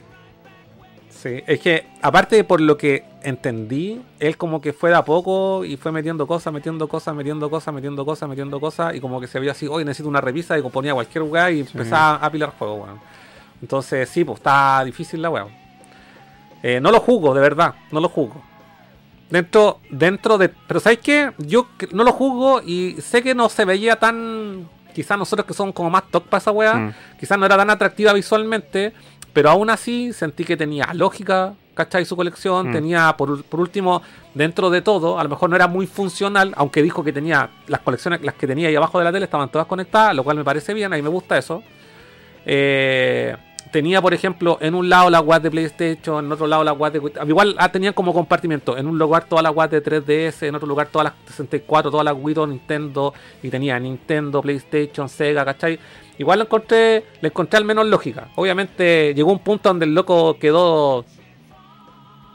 Sí, 1.23 1.41
es 1.47 1.59
que 1.61 1.85
aparte 2.01 2.43
por 2.43 2.59
lo 2.59 2.77
que 2.77 3.05
entendí, 3.23 4.01
él 4.19 4.35
como 4.35 4.59
que 4.59 4.73
fue 4.73 4.89
de 4.89 4.97
a 4.97 5.05
poco 5.05 5.63
y 5.63 5.77
fue 5.77 5.93
metiendo 5.93 6.27
cosas, 6.27 6.51
metiendo 6.51 6.89
cosas, 6.89 7.15
metiendo 7.15 7.49
cosas, 7.49 7.73
metiendo 7.73 8.05
cosas, 8.05 8.27
metiendo 8.27 8.59
cosas 8.59 8.93
y 8.93 8.99
como 8.99 9.21
que 9.21 9.27
se 9.27 9.39
vio 9.39 9.51
así, 9.51 9.65
hoy 9.65 9.85
necesito 9.85 10.09
una 10.09 10.19
revisa 10.19 10.57
y 10.59 10.61
ponía 10.63 10.93
cualquier 10.93 11.23
weá 11.23 11.49
y 11.49 11.61
empezaba 11.61 12.17
a 12.17 12.25
apilar 12.25 12.49
juego, 12.59 12.75
weón. 12.75 12.99
Entonces 13.61 14.09
sí, 14.09 14.25
pues 14.25 14.39
está 14.39 14.83
difícil 14.83 15.21
la 15.21 15.29
weá. 15.29 15.47
Eh, 16.61 16.81
no 16.81 16.91
lo 16.91 16.99
juzgo, 16.99 17.33
de 17.33 17.39
verdad, 17.39 17.73
no 17.91 18.01
lo 18.01 18.09
juzgo. 18.09 18.43
Dentro, 19.29 19.79
dentro 19.89 20.37
de... 20.37 20.49
Pero 20.49 20.81
¿sabes 20.81 20.99
qué? 20.99 21.31
Yo 21.37 21.67
no 21.93 22.03
lo 22.03 22.11
juzgo 22.11 22.61
y 22.61 22.97
sé 23.01 23.23
que 23.23 23.33
no 23.33 23.47
se 23.47 23.63
veía 23.63 23.95
tan... 23.95 24.67
Quizás 24.93 25.17
nosotros 25.17 25.47
que 25.47 25.55
somos 25.55 25.73
como 25.73 25.89
más 25.89 26.03
top 26.11 26.25
para 26.25 26.39
esa 26.39 26.51
weá, 26.51 26.75
Mm. 26.75 26.93
quizás 27.19 27.39
no 27.39 27.45
era 27.47 27.57
tan 27.57 27.69
atractiva 27.71 28.13
visualmente, 28.13 28.93
pero 29.33 29.49
aún 29.49 29.69
así 29.69 30.13
sentí 30.13 30.45
que 30.45 30.55
tenía 30.55 30.93
lógica, 30.93 31.55
¿cachai? 31.73 32.05
Su 32.05 32.15
colección, 32.15 32.69
Mm. 32.69 32.71
tenía, 32.71 33.17
por, 33.17 33.43
por 33.43 33.59
último, 33.59 34.01
dentro 34.33 34.69
de 34.69 34.81
todo, 34.81 35.19
a 35.19 35.23
lo 35.23 35.29
mejor 35.29 35.49
no 35.49 35.55
era 35.55 35.67
muy 35.67 35.87
funcional, 35.87 36.53
aunque 36.55 36.81
dijo 36.83 37.03
que 37.03 37.11
tenía 37.11 37.49
las 37.67 37.81
colecciones, 37.81 38.21
las 38.21 38.35
que 38.35 38.45
tenía 38.47 38.67
ahí 38.69 38.75
abajo 38.75 38.99
de 38.99 39.05
la 39.05 39.11
tele 39.11 39.25
estaban 39.25 39.49
todas 39.49 39.67
conectadas, 39.67 40.15
lo 40.15 40.23
cual 40.23 40.37
me 40.37 40.43
parece 40.43 40.73
bien, 40.73 40.93
a 40.93 40.95
mí 40.95 41.01
me 41.01 41.09
gusta 41.09 41.37
eso. 41.37 41.63
Eh, 42.45 43.35
tenía, 43.71 44.01
por 44.01 44.13
ejemplo, 44.13 44.57
en 44.61 44.75
un 44.75 44.87
lado 44.87 45.09
la 45.09 45.19
web 45.19 45.41
de 45.41 45.49
PlayStation, 45.49 46.25
en 46.25 46.31
otro 46.31 46.45
lado 46.47 46.63
la 46.63 46.73
web 46.73 46.93
de. 46.93 47.11
Igual 47.27 47.55
ah, 47.57 47.71
tenían 47.71 47.93
como 47.93 48.13
compartimento. 48.13 48.77
En 48.77 48.85
un 48.87 48.97
lugar 48.99 49.25
todas 49.27 49.43
las 49.43 49.53
web 49.53 49.69
de 49.69 49.81
3DS, 49.83 50.47
en 50.47 50.55
otro 50.55 50.67
lugar 50.67 50.87
todas 50.91 51.05
las 51.05 51.13
64, 51.29 51.89
todas 51.89 52.05
las 52.05 52.15
Wii, 52.15 52.35
Nintendo. 52.47 53.13
Y 53.41 53.49
tenía 53.49 53.79
Nintendo, 53.79 54.41
PlayStation, 54.41 55.09
Sega, 55.09 55.43
¿cachai? 55.43 55.79
Igual 56.17 56.39
lo 56.39 56.45
encontré, 56.45 57.05
le 57.21 57.27
encontré 57.29 57.57
al 57.57 57.65
menos 57.65 57.85
lógica. 57.87 58.29
Obviamente 58.35 59.13
llegó 59.15 59.31
un 59.31 59.39
punto 59.39 59.69
donde 59.69 59.85
el 59.85 59.95
loco 59.95 60.37
quedó. 60.39 61.05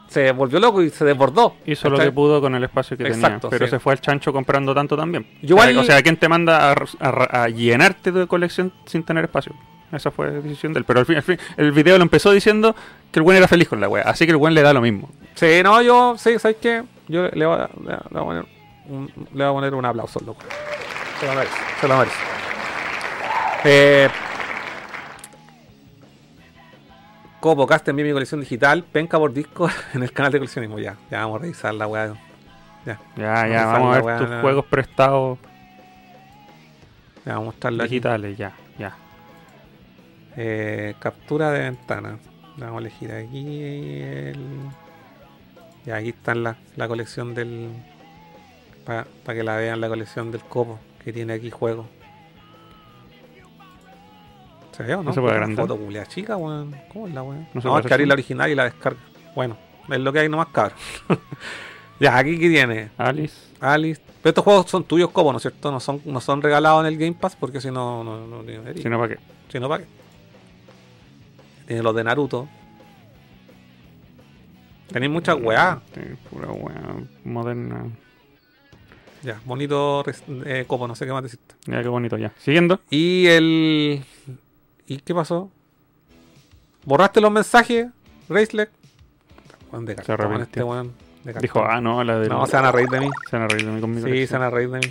Se 0.09 0.33
volvió 0.33 0.59
loco 0.59 0.83
y 0.83 0.89
se 0.91 1.05
desbordó. 1.05 1.55
Hizo 1.67 1.89
lo 1.91 1.97
¿cachai? 1.97 2.09
que 2.11 2.13
pudo 2.15 2.41
con 2.41 2.55
el 2.55 2.65
espacio 2.65 2.97
que 2.97 3.05
Exacto, 3.07 3.49
tenía. 3.49 3.51
Pero 3.51 3.67
sí. 3.67 3.71
se 3.73 3.79
fue 3.79 3.93
al 3.93 4.01
chancho 4.01 4.33
comprando 4.33 4.75
tanto 4.75 4.97
también. 4.97 5.27
Yo 5.43 5.57
o, 5.57 5.61
sea, 5.61 5.71
igual- 5.71 5.85
o 5.85 5.87
sea, 5.87 6.03
¿quién 6.03 6.17
te 6.17 6.29
manda 6.29 6.73
a, 6.73 6.75
a- 7.01 7.43
a 7.45 7.49
llenarte 7.51 8.11
de 8.11 8.27
colección 8.27 8.73
sin 8.87 9.03
tener 9.05 9.25
espacio? 9.25 9.55
Esa 9.93 10.11
fue 10.11 10.27
la 10.29 10.33
decisión 10.41 10.73
de 10.73 10.79
él. 10.81 10.85
Pero 10.87 11.01
al 11.01 11.07
fin, 11.07 11.17
al 11.17 11.23
fin, 11.23 11.39
el 11.59 11.73
video 11.73 11.99
lo 11.99 12.03
empezó 12.03 12.31
diciendo 12.33 12.75
que 13.13 13.19
el 13.21 13.23
buen 13.23 13.37
era 13.37 13.49
feliz 13.49 13.69
con 13.69 13.81
la 13.81 13.89
wea. 13.89 14.03
Así 14.05 14.25
que 14.25 14.31
el 14.33 14.37
buen 14.39 14.55
le 14.55 14.63
da 14.63 14.73
lo 14.73 14.81
mismo. 14.81 15.11
Sí, 15.35 15.61
no, 15.63 15.81
yo, 15.83 16.15
sí, 16.19 16.39
¿sabes 16.39 16.57
qué? 16.61 16.83
Yo 17.09 17.29
le 17.29 17.47
voy 17.47 17.59
a, 17.59 17.69
le 17.79 17.85
voy 17.85 17.95
a 17.95 18.25
poner 18.25 18.45
un- 18.89 19.13
le 19.35 19.45
voy 19.45 19.47
a 19.47 19.53
poner 19.53 19.75
un 19.75 19.85
aplauso 19.85 20.19
al 20.21 20.27
loco. 20.27 20.41
Se 21.21 21.27
lo 21.27 21.35
merece, 21.35 21.55
se 21.81 21.89
lo 21.89 21.97
merece. 21.99 22.17
Eh, 23.65 24.09
Copo, 27.41 27.67
Cast 27.67 27.89
envié 27.89 28.05
mi 28.05 28.13
colección 28.13 28.41
digital, 28.41 28.83
penca 28.85 29.19
por 29.19 29.33
disco 29.33 29.69
en 29.95 30.03
el 30.03 30.13
canal 30.13 30.33
de 30.33 30.39
coleccionismo. 30.39 30.79
Ya, 30.79 30.97
ya 31.11 31.21
vamos 31.21 31.37
a 31.39 31.43
revisar 31.43 31.75
la 31.75 31.87
weá. 31.87 32.15
Ya, 32.85 32.99
Ya, 33.17 33.33
Vamos 33.33 33.51
ya, 33.51 33.63
a 33.63 33.73
vamos 33.73 33.97
a 33.97 34.03
ver 34.03 34.19
tus 34.19 34.41
juegos 34.41 34.65
prestados 34.67 35.39
ya 37.25 37.35
vamos 37.35 37.43
a 37.43 37.53
mostrarlo 37.53 37.83
aquí. 37.83 37.91
digitales, 37.97 38.39
ya, 38.39 38.53
ya. 38.79 38.97
Eh, 40.37 40.95
captura 40.99 41.51
de 41.51 41.61
ventana. 41.61 42.19
Vamos 42.57 42.77
a 42.77 42.81
elegir 42.81 43.13
aquí 43.13 44.01
el... 44.01 44.47
Ya, 45.85 45.97
aquí 45.97 46.09
está 46.09 46.35
la, 46.35 46.57
la 46.77 46.89
colección 46.89 47.35
del... 47.35 47.69
Para 48.87 49.05
que 49.27 49.43
la 49.45 49.57
vean 49.57 49.81
la 49.83 49.89
colección 49.89 50.33
del 50.33 50.41
copo 50.43 50.79
que 51.05 51.13
tiene 51.13 51.35
aquí 51.35 51.51
juego. 51.51 51.87
¿Se 54.79 54.97
no? 54.97 55.03
No 55.03 55.13
se 55.13 55.21
puede 55.21 55.35
agrandar. 55.35 55.67
foto 55.67 55.77
culia 55.77 56.07
chica, 56.07 56.37
weón. 56.37 56.75
¿Cómo 56.93 57.09
es 57.09 57.15
la 57.15 57.23
weón? 57.23 57.41
No 57.41 57.49
No, 57.55 57.61
se 57.61 57.69
hay 57.69 57.83
puede 57.83 58.07
la 58.07 58.15
original 58.15 58.51
y 58.51 58.55
la 58.55 58.65
descarga. 58.65 59.01
Bueno, 59.35 59.57
es 59.91 59.99
lo 59.99 60.13
que 60.13 60.21
hay 60.21 60.29
nomás, 60.29 60.49
cabrón. 60.49 60.79
ya, 62.01 62.17
aquí 62.17 62.39
que 62.39 62.49
tiene. 62.49 62.91
Alice. 62.97 63.35
Alice. 63.61 64.01
Pero 64.23 64.31
estos 64.31 64.45
juegos 64.45 64.71
son 64.71 64.85
tuyos, 64.85 65.11
Copo, 65.11 65.33
¿no 65.33 65.39
es 65.39 65.43
cierto? 65.43 65.73
No 65.73 65.81
son, 65.81 66.01
no 66.05 66.21
son 66.21 66.43
regalados 66.43 66.83
en 66.83 66.93
el 66.93 66.99
Game 66.99 67.15
Pass 67.15 67.35
porque 67.35 67.61
si 67.61 67.73
no, 67.73 68.05
no, 68.05 68.27
no, 68.27 68.43
no, 68.43 68.75
Si 68.75 68.89
no, 68.89 68.99
¿para 68.99 69.15
qué? 69.15 69.21
si 69.49 69.59
no, 69.59 69.69
¿para 69.69 69.83
qué? 69.83 69.91
Tiene 71.67 71.83
los 71.83 71.95
de 71.95 72.05
Naruto. 72.05 72.49
Tenéis 74.93 75.13
muchas 75.13 75.37
weá. 75.41 75.81
Pura 76.31 76.49
weá 76.49 76.81
moderna. 77.25 77.87
Ya, 79.23 79.41
bonito 79.45 80.05
eh, 80.47 80.65
copo, 80.67 80.87
no 80.87 80.95
sé 80.95 81.05
qué 81.05 81.13
más 81.13 81.23
decirte. 81.23 81.57
Mira 81.67 81.83
qué 81.83 81.89
bonito 81.89 82.17
ya. 82.17 82.33
Siguiendo. 82.39 82.81
Y 82.89 83.27
el. 83.27 84.05
¿Y 84.89 84.97
qué 85.01 85.15
pasó? 85.15 85.51
¿Borraste 86.87 87.21
los 87.21 87.31
mensajes, 87.31 87.89
de 89.85 90.13
arrepintió. 90.15 90.43
este 90.43 90.63
weón. 90.63 90.95
Dijo, 91.43 91.63
ah, 91.63 91.79
no, 91.79 92.03
la 92.03 92.19
de. 92.19 92.29
No, 92.31 92.47
se 92.47 92.57
van 92.57 92.65
a 92.65 92.73
reír 92.73 92.89
de 92.89 93.01
mí. 93.01 93.11
Se 93.29 93.37
van 93.37 93.45
a 93.45 93.49
reír 93.49 93.67
de 93.67 93.73
mí 93.73 93.81
con 93.83 93.91
mi 93.91 94.01
Sí, 94.01 94.27
se 94.27 94.39
van 94.39 94.47
a 94.47 94.51
reír 94.51 94.71
de 94.71 94.79
mí. 94.79 94.87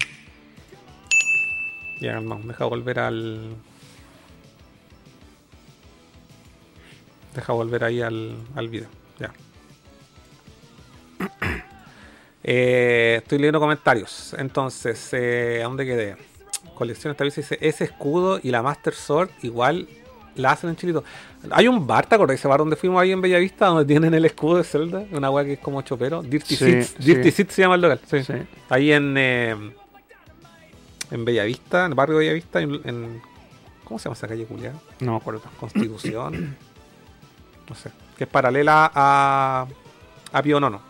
Ya, 2.00 2.20
no, 2.20 2.40
deja 2.44 2.66
volver 2.66 3.00
al. 3.00 3.56
Deja 7.34 7.54
volver 7.54 7.84
ahí 7.84 8.04
al, 8.04 8.36
al 8.56 8.70
video. 8.70 8.88
Ya. 9.20 9.34
Eh, 12.50 13.18
estoy 13.18 13.40
leyendo 13.40 13.60
comentarios. 13.60 14.34
Entonces, 14.38 15.10
eh, 15.12 15.60
¿a 15.62 15.66
dónde 15.66 15.86
quedé? 15.86 16.16
Colección 16.78 17.12
esta 17.12 17.24
vez 17.24 17.36
dice: 17.36 17.58
ese 17.62 17.86
escudo 17.86 18.40
y 18.42 18.52
la 18.52 18.62
Master 18.62 18.94
Sword 18.94 19.30
igual 19.42 19.88
la 20.36 20.52
hacen 20.52 20.70
en 20.70 20.76
Chilito. 20.76 21.04
Hay 21.50 21.68
un 21.68 21.88
bar, 21.88 22.06
¿te 22.06 22.14
acordás? 22.14 22.36
Ese 22.36 22.48
bar 22.48 22.60
donde 22.60 22.76
fuimos 22.76 23.02
ahí 23.02 23.12
en 23.12 23.20
Bellavista, 23.22 23.66
donde 23.68 23.86
tienen 23.86 24.14
el 24.14 24.24
escudo 24.26 24.58
de 24.58 24.64
Zelda. 24.64 25.04
Una 25.12 25.32
weá 25.32 25.44
que 25.46 25.54
es 25.54 25.60
como 25.60 25.82
chopero. 25.82 26.22
Dirty 26.22 26.56
Sí, 26.56 26.66
Seeds. 26.66 26.96
sí. 27.00 27.04
Dirty 27.04 27.32
Seeds 27.32 27.54
se 27.56 27.62
llama 27.64 27.76
el 27.76 27.82
local. 27.82 28.00
Sí. 28.06 28.24
Sí. 28.24 28.34
Ahí 28.70 28.92
en, 28.92 29.16
eh, 29.18 29.56
en 31.10 31.26
Bellavista, 31.26 31.86
en 31.86 31.92
el 31.92 31.96
barrio 31.96 32.18
de 32.18 32.26
Bellavista, 32.26 32.62
en, 32.62 32.80
en- 32.84 33.22
¿cómo 33.84 33.98
se 33.98 34.04
llama 34.06 34.14
esa 34.14 34.28
calle 34.28 34.46
culiada? 34.46 34.76
No 35.00 35.12
me 35.14 35.18
acuerdo. 35.18 35.42
Constitución. 35.60 36.56
no 37.68 37.76
sé. 37.76 37.90
Que 38.18 38.26
es 38.26 38.30
paralela 38.30 38.92
a, 38.94 39.66
a 40.32 40.42
Pío 40.44 40.60
Nono. 40.60 40.82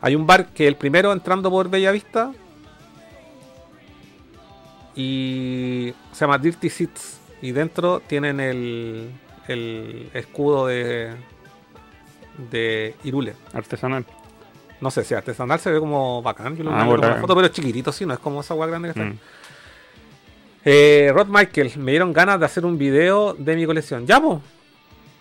Hay 0.00 0.14
un 0.14 0.26
bar 0.26 0.46
que 0.50 0.68
el 0.68 0.76
primero 0.76 1.12
entrando 1.12 1.50
por 1.50 1.68
Bellavista. 1.68 2.32
Y 5.00 5.94
se 6.12 6.20
llama 6.20 6.38
Dirty 6.38 6.68
Seats. 6.68 7.18
Y 7.42 7.52
dentro 7.52 8.00
tienen 8.00 8.38
el, 8.38 9.10
el 9.48 10.10
escudo 10.12 10.66
de, 10.66 11.10
de 12.50 12.94
Irule. 13.04 13.34
Artesanal. 13.54 14.04
No 14.80 14.90
sé 14.90 15.04
si 15.04 15.14
artesanal 15.14 15.58
se 15.60 15.70
ve 15.70 15.78
como 15.78 16.22
bacán. 16.22 16.56
Yo 16.56 16.64
lo 16.64 16.70
Ah, 16.74 16.84
bola. 16.84 17.06
una 17.08 17.20
foto, 17.20 17.34
pero 17.34 17.46
es 17.46 17.52
chiquitito, 17.52 17.92
sí, 17.92 18.04
no 18.06 18.14
es 18.14 18.20
como 18.20 18.40
esa 18.40 18.54
hueá 18.54 18.68
grande 18.68 18.88
que 18.88 18.98
está. 18.98 19.04
Mm. 19.10 19.18
Eh, 20.64 21.10
Rod 21.14 21.28
Michael, 21.28 21.72
me 21.78 21.92
dieron 21.92 22.12
ganas 22.12 22.38
de 22.38 22.46
hacer 22.46 22.66
un 22.66 22.76
video 22.76 23.34
de 23.34 23.56
mi 23.56 23.64
colección. 23.66 24.06
¿Ya, 24.06 24.20
po? 24.20 24.42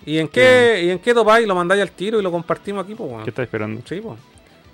¿Y 0.05 0.17
en 0.17 0.27
qué, 0.27 0.81
¿y 0.85 0.89
en 0.91 0.99
qué 0.99 1.13
topáis? 1.13 1.45
Lo 1.47 1.55
mandáis 1.55 1.81
al 1.81 1.91
tiro 1.91 2.19
y 2.19 2.23
lo 2.23 2.31
compartimos 2.31 2.83
aquí, 2.83 2.95
¿Qué 2.95 3.29
estás 3.29 3.43
esperando? 3.43 3.81
Sí, 3.87 3.99
po. 4.01 4.17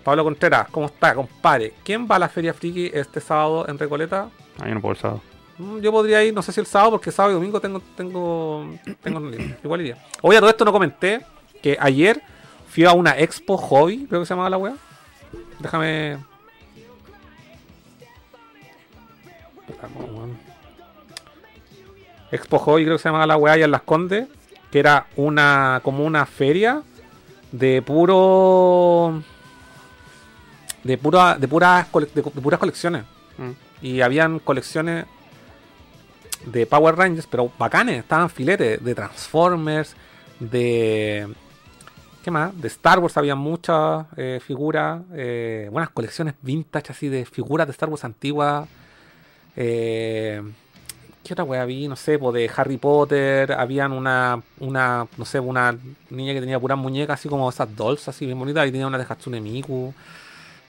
Pablo 0.05 0.23
Contreras, 0.23 0.67
¿cómo 0.69 0.85
está, 0.85 1.15
compadre? 1.15 1.73
¿Quién 1.83 2.07
va 2.09 2.17
a 2.17 2.19
la 2.19 2.29
Feria 2.29 2.53
Friki 2.53 2.91
este 2.93 3.19
sábado 3.19 3.65
en 3.67 3.79
Recoleta? 3.79 4.29
Ah, 4.61 4.67
yo 4.67 4.75
no 4.75 4.79
puedo 4.79 4.93
el 4.93 4.99
sábado. 4.99 5.21
Mm, 5.57 5.79
Yo 5.79 5.91
podría 5.91 6.23
ir, 6.23 6.31
no 6.31 6.43
sé 6.43 6.51
si 6.51 6.59
el 6.59 6.67
sábado, 6.67 6.91
porque 6.91 7.11
sábado 7.11 7.31
y 7.31 7.35
domingo 7.39 7.59
tengo, 7.59 7.81
tengo, 7.97 8.67
tengo 9.01 9.31
igual 9.63 9.81
iría. 9.81 9.97
Oye, 10.21 10.37
a 10.37 10.41
todo 10.41 10.51
esto 10.51 10.63
no 10.63 10.71
comenté 10.71 11.25
que 11.59 11.75
ayer 11.81 12.21
fui 12.69 12.85
a 12.85 12.91
una 12.91 13.17
expo 13.17 13.57
hobby, 13.57 14.05
creo 14.05 14.19
que 14.21 14.27
se 14.27 14.33
llamaba 14.35 14.51
la 14.51 14.57
wea. 14.57 14.75
Déjame. 15.59 16.19
Expo 22.31 22.59
hobby, 22.59 22.83
creo 22.83 22.97
que 22.97 23.01
se 23.01 23.09
llamaba 23.09 23.25
la 23.27 23.37
wea 23.37 23.53
allá 23.53 23.65
en 23.65 23.71
Las 23.71 23.81
Condes, 23.81 24.27
que 24.71 24.79
era 24.79 25.07
una 25.15 25.79
como 25.83 26.03
una 26.05 26.25
feria 26.25 26.81
de 27.51 27.81
puro 27.81 29.23
de 30.85 30.97
pura 30.97 31.35
de 31.37 31.47
puras 31.49 31.87
cole- 31.91 32.07
de, 32.15 32.21
de 32.21 32.41
puras 32.41 32.59
colecciones 32.59 33.03
Mm. 33.37 33.51
y 33.81 33.99
habían 33.99 34.39
colecciones 34.39 35.05
de 36.45 36.65
Power 36.65 36.95
Rangers, 36.95 37.27
pero 37.29 37.51
bacanes, 37.59 37.99
estaban 37.99 38.29
filetes 38.29 38.81
de 38.83 38.95
Transformers, 38.95 39.93
de. 40.39 41.27
¿Qué 42.23 42.31
más? 42.31 42.59
De 42.59 42.67
Star 42.69 42.99
Wars 42.99 43.17
había 43.17 43.35
muchas 43.35 44.05
eh, 44.17 44.39
figuras, 44.45 45.01
eh, 45.13 45.67
buenas 45.71 45.89
colecciones 45.89 46.33
vintage 46.41 46.91
así 46.91 47.07
de 47.09 47.25
figuras 47.25 47.67
de 47.67 47.71
Star 47.71 47.89
Wars 47.89 48.03
antiguas. 48.05 48.67
Eh, 49.55 50.41
¿Qué 51.23 51.33
otra 51.33 51.43
wea 51.43 51.65
vi? 51.65 51.87
No 51.87 51.95
sé, 51.95 52.19
pues 52.19 52.33
de 52.35 52.49
Harry 52.55 52.77
Potter, 52.77 53.51
habían 53.53 53.91
una, 53.91 54.41
una, 54.59 55.07
no 55.17 55.25
sé, 55.25 55.39
una 55.39 55.75
niña 56.09 56.33
que 56.33 56.39
tenía 56.39 56.59
puras 56.59 56.77
muñecas 56.77 57.19
así 57.19 57.27
como 57.29 57.49
esas 57.49 57.75
dolls 57.75 58.07
así 58.07 58.25
bien 58.27 58.37
bonitas, 58.39 58.67
y 58.67 58.71
tenía 58.71 58.85
una 58.87 58.97
de 58.99 59.05
Hatsune 59.09 59.41
Miku, 59.41 59.93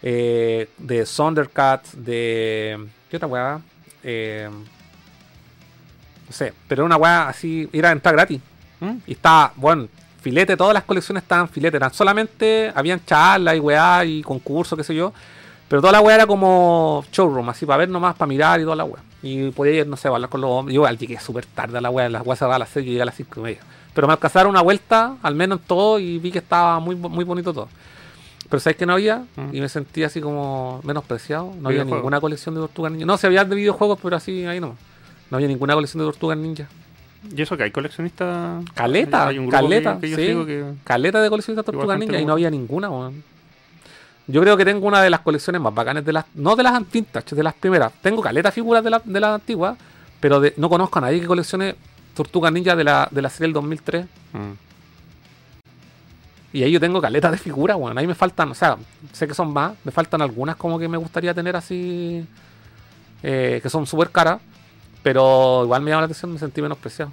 eh, 0.09 0.69
de 0.79 1.05
Thundercats, 1.05 2.05
de... 2.05 2.87
¿Qué 3.11 3.17
otra 3.17 3.27
weá? 3.27 3.61
Eh, 4.05 4.49
no 4.49 6.33
sé, 6.33 6.53
pero 6.69 6.83
era 6.83 6.87
una 6.87 6.97
weá 6.97 7.29
así, 7.29 7.69
era 7.73 7.91
entrar 7.91 8.15
gratis. 8.15 8.41
¿Mm? 8.79 8.99
Y 9.05 9.13
estaba, 9.13 9.53
bueno, 9.57 9.89
filete, 10.21 10.57
todas 10.57 10.75
las 10.75 10.85
colecciones 10.85 11.25
estaban 11.25 11.49
filete, 11.49 11.77
eran 11.77 11.93
solamente, 11.93 12.73
habían 12.73 13.05
charlas 13.05 13.57
y 13.57 13.59
weá 13.59 14.05
y 14.05 14.23
concursos, 14.23 14.79
qué 14.79 14.85
sé 14.85 14.95
yo. 14.95 15.13
Pero 15.67 15.81
toda 15.81 15.95
la 15.95 16.01
weá 16.01 16.15
era 16.15 16.27
como 16.29 17.05
showroom, 17.11 17.49
así 17.49 17.67
para 17.67 17.79
ver 17.79 17.89
nomás, 17.89 18.15
para 18.15 18.29
mirar 18.29 18.61
y 18.61 18.63
toda 18.63 18.77
la 18.77 18.85
weá. 18.85 19.03
Y 19.25 19.51
podía 19.51 19.81
ir, 19.81 19.89
no 19.89 19.97
sé, 19.97 20.07
hablar 20.07 20.31
con 20.31 20.41
los 20.41 20.51
hombres. 20.51 20.73
Yo 20.73 20.83
igual 20.83 20.97
llegué 20.99 21.19
súper 21.19 21.47
tarde 21.47 21.79
a 21.79 21.81
la 21.81 21.91
weá, 21.91 22.09
la 22.09 22.23
weá 22.23 22.37
cerraba 22.37 22.55
a 22.55 22.59
las 22.61 22.69
6, 22.69 22.87
yo 22.87 22.91
llegué 22.93 23.03
a 23.03 23.07
las 23.07 23.17
5 23.17 23.41
y 23.41 23.43
media. 23.43 23.61
Pero 23.93 24.07
me 24.07 24.13
alcanzaron 24.13 24.51
una 24.51 24.63
vuelta, 24.63 25.17
al 25.21 25.35
menos 25.35 25.59
en 25.59 25.65
todo, 25.67 25.99
y 25.99 26.19
vi 26.19 26.31
que 26.31 26.39
estaba 26.39 26.79
muy, 26.79 26.95
muy 26.95 27.25
bonito 27.25 27.53
todo. 27.53 27.69
Pero 28.49 28.61
¿sabes 28.61 28.77
que 28.77 28.87
no 28.87 28.93
había? 28.95 29.25
Mm. 29.37 29.55
Y 29.55 29.61
me 29.61 29.69
sentí 29.69 30.03
así 30.05 30.21
como 30.21 30.81
menospreciado. 30.85 31.53
No 31.61 31.69
había 31.69 31.85
ninguna 31.85 32.21
colección 32.21 32.55
de 32.55 32.61
tortugas 32.61 32.93
ninja. 32.93 33.07
No, 33.07 33.17
se 33.17 33.27
había 33.27 33.45
de 33.45 33.55
videojuegos, 33.57 33.99
pero 34.03 34.17
así 34.17 34.45
ahí 34.47 34.61
nomás. 34.61 34.77
No 35.31 35.37
había 35.37 35.49
ninguna 35.49 35.75
colección 35.75 36.01
de 36.01 36.07
tortugas 36.07 36.39
ninja. 36.39 36.67
¿Y 37.35 37.43
eso 37.43 37.57
que 37.57 37.65
hay 37.65 37.71
coleccionistas? 37.73 38.65
Caleta, 38.75 39.27
Hay 39.29 39.39
un 39.39 39.47
grupo 39.47 39.63
caleta, 39.63 39.95
que, 39.95 40.01
que 40.03 40.11
yo 40.11 40.17
sí. 40.17 40.47
que... 40.47 40.65
Caleta 40.85 41.21
de 41.21 41.27
Igual 41.27 41.43
tortugas 41.43 41.99
ninja 41.99 42.21
y 42.21 42.25
no 42.25 42.35
había 42.35 42.51
ninguna, 42.51 42.89
weón. 42.89 43.25
Yo 44.29 44.41
creo 44.43 44.57
que 44.57 44.65
tengo 44.65 44.87
una 44.87 45.03
de 45.03 45.11
las 45.11 45.21
colecciones 45.21 45.61
más 45.61 45.73
bacanas 45.75 46.05
de 46.05 46.13
las. 46.13 46.25
No 46.35 46.57
de 46.57 46.63
las 46.65 46.91
vintage, 46.91 47.35
de 47.37 47.43
las 47.43 47.55
primeras. 47.55 47.93
Tengo 48.03 48.21
caleta 48.23 48.51
figuras 48.51 48.83
de, 48.83 48.91
la- 48.91 49.03
de 49.05 49.21
las 49.21 49.35
antiguas, 49.37 49.77
pero 50.21 50.41
de- 50.41 50.53
no 50.57 50.69
conozco 50.69 50.99
a 50.99 51.03
nadie 51.03 51.21
que 51.21 51.27
coleccione 51.27 51.77
tortugas 52.15 52.53
ninja 52.53 52.75
de 52.75 52.85
la, 52.85 53.09
de 53.11 53.23
la 53.23 53.31
serie 53.31 53.47
del 53.47 53.53
2003. 53.55 54.05
Mm. 54.33 54.39
Y 56.57 56.63
ahí 56.63 56.73
yo 56.73 56.81
tengo 56.81 57.01
caleta 57.03 57.31
de 57.31 57.37
figuras, 57.37 57.77
weón. 57.77 57.99
Ahí 57.99 58.07
me 58.07 58.15
faltan, 58.15 58.51
o 58.51 58.55
sea, 58.55 58.79
sé 59.13 59.29
que 59.29 59.35
son 59.35 59.53
más, 59.53 59.75
me 59.85 59.93
faltan 59.93 60.23
algunas 60.23 60.57
como 60.57 60.79
que 60.79 60.89
me 60.89 60.97
gustaría 60.97 61.35
tener 61.35 61.55
así, 61.55 62.27
eh, 63.23 63.61
que 63.63 63.69
son 63.69 63.87
súper 63.87 64.11
caras, 64.11 64.41
pero 65.03 65.63
igual 65.65 65.83
me 65.83 65.91
llama 65.91 66.03
la 66.03 66.05
atención, 66.07 66.33
me 66.33 66.39
sentí 66.39 66.63
menospreciado. 66.63 67.13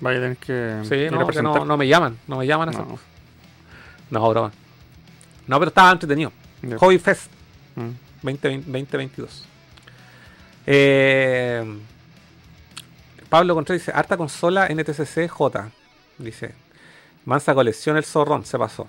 Vaya 0.00 0.18
a 0.18 0.22
tener 0.22 0.36
que 0.38 0.80
Sí, 0.88 1.06
no, 1.14 1.20
porque 1.24 1.40
no, 1.42 1.76
me 1.76 1.86
llaman, 1.86 2.18
no 2.26 2.38
me 2.38 2.46
llaman 2.46 2.70
a 2.70 2.72
No. 2.72 2.78
esas. 2.78 3.00
No, 4.10 4.28
broma. 4.28 4.50
No, 5.46 5.58
pero 5.58 5.68
estaba 5.68 5.92
entretenido. 5.92 6.32
Ya. 6.62 6.76
Hobby 6.78 6.98
Fest 6.98 7.30
Mm. 7.76 7.90
2020 8.22 8.66
2022. 8.66 9.44
Eh, 10.66 11.78
Pablo 13.28 13.54
Contreras 13.54 13.82
dice, 13.82 13.92
harta 13.94 14.16
consola 14.16 14.66
NTCC 14.66 15.28
J. 15.28 15.70
Dice, 16.18 16.54
mansa 17.30 17.54
colección 17.54 17.96
el 17.96 18.02
zorrón, 18.02 18.44
se 18.44 18.58
pasó. 18.58 18.88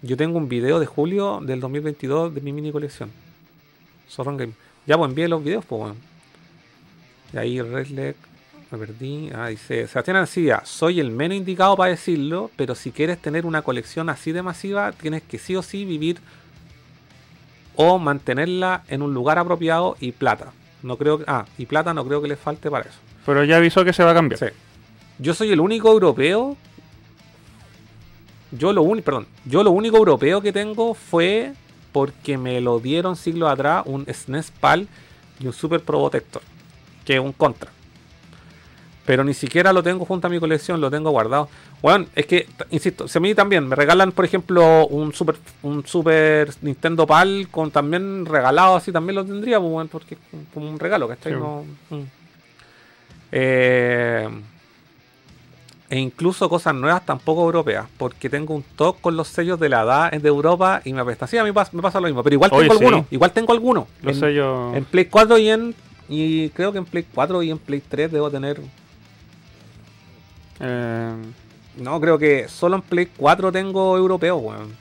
Yo 0.00 0.16
tengo 0.16 0.38
un 0.38 0.48
video 0.48 0.78
de 0.78 0.86
julio 0.86 1.40
del 1.42 1.58
2022 1.58 2.32
de 2.32 2.40
mi 2.40 2.52
mini 2.52 2.70
colección. 2.70 3.10
Zorron 4.08 4.36
Game. 4.36 4.52
Ya, 4.86 4.96
pues 4.96 5.08
envíe 5.08 5.26
los 5.26 5.42
videos, 5.42 5.64
pues, 5.64 5.82
weón. 5.82 5.96
Y 7.32 7.36
ahí 7.38 7.60
Redleg, 7.60 8.14
me 8.70 8.78
perdí. 8.78 9.30
Ah, 9.34 9.48
dice 9.48 9.88
Sebastián 9.88 10.18
Ancilla, 10.18 10.62
soy 10.64 11.00
el 11.00 11.10
menos 11.10 11.36
indicado 11.36 11.76
para 11.76 11.90
decirlo, 11.90 12.48
pero 12.54 12.76
si 12.76 12.92
quieres 12.92 13.20
tener 13.20 13.44
una 13.44 13.62
colección 13.62 14.08
así 14.08 14.30
de 14.30 14.42
masiva, 14.42 14.92
tienes 14.92 15.24
que 15.24 15.38
sí 15.38 15.56
o 15.56 15.62
sí 15.62 15.84
vivir 15.84 16.20
o 17.74 17.98
mantenerla 17.98 18.84
en 18.86 19.02
un 19.02 19.14
lugar 19.14 19.40
apropiado 19.40 19.96
y 19.98 20.12
plata. 20.12 20.52
No 20.84 20.96
creo 20.96 21.18
que, 21.18 21.24
ah, 21.26 21.46
y 21.58 21.66
plata 21.66 21.92
no 21.92 22.04
creo 22.06 22.22
que 22.22 22.28
le 22.28 22.36
falte 22.36 22.70
para 22.70 22.88
eso. 22.88 23.00
Pero 23.26 23.42
ya 23.42 23.56
avisó 23.56 23.84
que 23.84 23.92
se 23.92 24.04
va 24.04 24.12
a 24.12 24.14
cambiar. 24.14 24.38
Sí. 24.38 24.46
Yo 25.18 25.34
soy 25.34 25.50
el 25.50 25.58
único 25.58 25.90
europeo. 25.90 26.56
Yo 28.52 28.72
lo 28.72 28.82
único, 28.82 29.04
perdón, 29.04 29.26
yo 29.44 29.62
lo 29.62 29.70
único 29.70 29.96
europeo 29.96 30.40
que 30.42 30.52
tengo 30.52 30.94
fue 30.94 31.52
porque 31.90 32.38
me 32.38 32.60
lo 32.60 32.80
dieron 32.80 33.16
siglos 33.16 33.50
atrás 33.50 33.82
un 33.86 34.06
SNES 34.06 34.50
PAL 34.60 34.88
y 35.40 35.46
un 35.46 35.52
Super 35.52 35.80
Probotector, 35.80 36.42
que 37.04 37.14
es 37.14 37.20
un 37.20 37.32
contra. 37.32 37.70
Pero 39.04 39.24
ni 39.24 39.34
siquiera 39.34 39.72
lo 39.72 39.82
tengo 39.82 40.04
junto 40.04 40.26
a 40.26 40.30
mi 40.30 40.38
colección, 40.38 40.80
lo 40.80 40.90
tengo 40.90 41.10
guardado. 41.10 41.48
Bueno, 41.80 42.06
es 42.14 42.26
que, 42.26 42.46
insisto, 42.70 43.08
si 43.08 43.18
a 43.18 43.20
mí 43.20 43.34
también 43.34 43.66
me 43.66 43.74
regalan, 43.74 44.12
por 44.12 44.24
ejemplo, 44.24 44.86
un 44.86 45.12
Super, 45.12 45.34
un 45.62 45.84
super 45.84 46.50
Nintendo 46.60 47.06
PAL 47.06 47.48
con 47.50 47.72
también 47.72 48.24
regalado 48.26 48.76
así, 48.76 48.92
también 48.92 49.16
lo 49.16 49.24
tendría, 49.24 49.58
pues, 49.58 49.88
porque 49.90 50.14
es 50.14 50.20
como 50.54 50.70
un 50.70 50.78
regalo, 50.78 51.08
¿cachai? 51.08 51.32
Sí. 51.32 51.38
No, 51.38 51.64
mm. 51.90 52.02
Eh, 53.32 54.28
e 55.92 55.98
incluso 55.98 56.48
cosas 56.48 56.74
nuevas 56.74 57.04
tampoco 57.04 57.42
europeas, 57.44 57.84
porque 57.98 58.30
tengo 58.30 58.54
un 58.54 58.62
toque 58.62 59.02
con 59.02 59.14
los 59.14 59.28
sellos 59.28 59.60
de 59.60 59.68
la 59.68 59.82
edad 59.82 60.10
de 60.10 60.26
Europa 60.26 60.80
y 60.86 60.92
me 60.94 61.02
apesta. 61.02 61.26
Sí, 61.26 61.36
a 61.36 61.44
mí 61.44 61.50
pas- 61.50 61.68
me 61.72 61.82
pasa 61.82 62.00
lo 62.00 62.06
mismo, 62.06 62.22
pero 62.22 62.32
igual 62.32 62.50
Oye, 62.54 62.62
tengo 62.66 62.78
sí. 62.78 62.84
algunos, 62.86 63.06
igual 63.12 63.32
tengo 63.32 63.52
algunos. 63.52 63.84
Los 64.00 64.14
En- 64.16 64.20
sellos. 64.20 64.74
en 64.74 64.84
Play 64.86 65.04
4 65.04 65.36
y 65.36 65.50
en. 65.50 65.74
Y 66.08 66.48
creo 66.50 66.72
que 66.72 66.78
en 66.78 66.86
Play 66.86 67.04
4 67.12 67.42
y 67.42 67.50
en 67.50 67.58
Play 67.58 67.82
3 67.86 68.10
debo 68.10 68.30
tener. 68.30 68.58
eh, 70.60 71.12
No, 71.76 72.00
creo 72.00 72.18
que 72.18 72.48
solo 72.48 72.76
en 72.76 72.82
Play 72.82 73.08
4 73.16 73.50
tengo 73.52 73.96
europeo, 73.96 74.36
weón. 74.36 74.74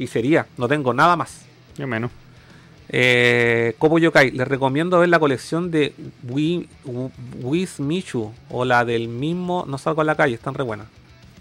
Y 0.00 0.06
sería, 0.08 0.46
no 0.56 0.66
tengo 0.68 0.92
nada 0.94 1.14
más. 1.16 1.42
yo 1.76 1.86
menos. 1.86 2.10
Eh, 2.92 3.76
Yokai, 4.00 4.32
les 4.32 4.48
recomiendo 4.48 4.98
ver 4.98 5.08
la 5.08 5.20
colección 5.20 5.70
de 5.70 5.94
Wi- 6.28 6.68
Wi- 6.84 7.10
Wiz 7.40 7.78
Michu 7.78 8.32
o 8.50 8.64
la 8.64 8.84
del 8.84 9.06
mismo 9.06 9.64
No 9.68 9.78
Salgo 9.78 10.00
a 10.00 10.04
la 10.04 10.16
Calle, 10.16 10.34
están 10.34 10.54
re 10.54 10.64
buenas. 10.64 10.88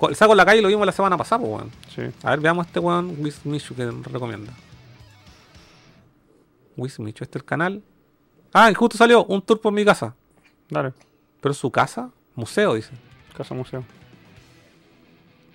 El 0.07 0.15
Salgo 0.15 0.33
a 0.33 0.35
la 0.35 0.45
Calle 0.45 0.61
lo 0.61 0.67
vimos 0.67 0.85
la 0.85 0.91
semana 0.91 1.17
pasada, 1.17 1.41
pues, 1.41 1.51
weón. 1.51 1.71
Sí. 1.93 2.01
A 2.23 2.29
ver, 2.31 2.39
veamos 2.39 2.67
este 2.67 2.79
weón 2.79 3.15
Wiz 3.19 3.43
Michu 3.45 3.73
que 3.75 3.89
recomienda. 3.89 4.53
Wiz 6.77 6.99
Michu, 6.99 7.23
este 7.23 7.37
es 7.39 7.41
el 7.41 7.45
canal. 7.45 7.81
Ah, 8.53 8.69
y 8.71 8.73
justo 8.73 8.97
salió 8.97 9.25
un 9.25 9.41
tour 9.41 9.59
por 9.59 9.73
mi 9.73 9.83
casa. 9.83 10.15
Dale. 10.69 10.93
Pero 11.41 11.53
su 11.53 11.71
casa, 11.71 12.09
museo, 12.35 12.75
dice. 12.75 12.91
Casa 13.35 13.53
museo. 13.55 13.83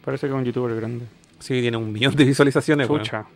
Parece 0.05 0.27
que 0.27 0.33
es 0.33 0.39
un 0.39 0.45
youtuber 0.45 0.75
grande. 0.77 1.07
Sí, 1.39 1.61
tiene 1.61 1.77
un 1.77 1.93
millón 1.93 2.15
de 2.15 2.25
visualizaciones, 2.25 2.89
weón. 2.89 3.03
Chucha. 3.03 3.27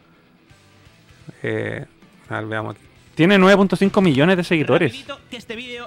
Eh, 1.42 1.86
a 2.28 2.34
ver, 2.36 2.46
veamos 2.46 2.74
aquí. 2.74 2.84
Tiene 3.14 3.36
9.5 3.38 4.00
millones 4.00 4.36
de 4.36 4.44
seguidores. 4.44 5.04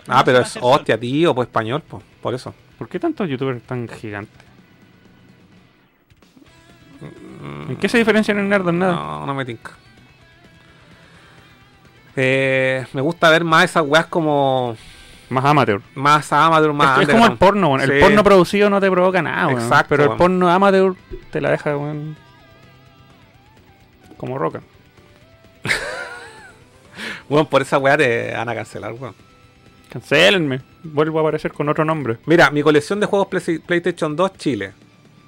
Ah, 0.07 0.23
pero 0.26 0.39
es 0.39 0.57
hostia, 0.61 0.99
tío, 0.99 1.34
pues 1.34 1.47
español, 1.47 1.81
pues, 1.88 2.03
por 2.22 2.34
eso. 2.34 2.53
¿Por 2.77 2.89
qué 2.89 2.99
tantos 2.99 3.30
youtubers 3.30 3.61
tan 3.63 3.88
gigantes? 3.88 4.43
¿En 7.69 7.76
qué 7.77 7.88
se 7.89 7.97
diferencian 7.97 8.38
en 8.38 8.49
Nerd 8.49 8.68
en 8.69 8.80
nada? 8.80 8.93
No, 8.93 9.26
no 9.26 9.34
me 9.34 9.45
tinca. 9.45 9.72
Eh, 12.15 12.85
me 12.93 13.01
gusta 13.01 13.30
ver 13.30 13.43
más 13.45 13.63
esas 13.65 13.84
weas 13.88 14.05
como 14.07 14.76
Más 15.30 15.45
amateur. 15.45 15.81
más 15.95 16.31
amateur, 16.34 16.73
más 16.73 16.97
es, 17.01 17.07
es 17.07 17.13
como 17.13 17.26
el 17.26 17.38
porno, 17.38 17.69
weón. 17.69 17.89
El 17.89 17.99
porno 18.01 18.23
producido 18.23 18.69
no 18.69 18.81
te 18.81 18.91
provoca 18.91 19.22
nada. 19.22 19.51
Exacto, 19.53 19.85
Pero 19.95 20.11
el 20.11 20.18
porno 20.18 20.49
amateur 20.49 20.95
te 21.31 21.39
la 21.39 21.51
deja. 21.51 21.73
Como 24.18 24.38
roca. 24.38 24.61
Weón, 27.32 27.45
por 27.48 27.62
esa 27.62 27.78
wea 27.78 27.95
te 27.98 28.34
van 28.34 28.49
a 28.49 28.53
cancelar, 28.56 28.91
weón. 28.94 29.16
Cancélenme. 29.90 30.62
Vuelvo 30.84 31.20
a 31.20 31.22
aparecer 31.22 31.53
con 31.53 31.70
otro 31.70 31.86
nombre. 31.86 32.18
Mira, 32.26 32.52
mi 32.52 32.62
colección 32.62 32.99
de 32.99 33.06
juegos 33.06 33.28
Play- 33.30 33.60
PlayStation 33.60 34.16
2 34.16 34.34
Chile. 34.38 34.74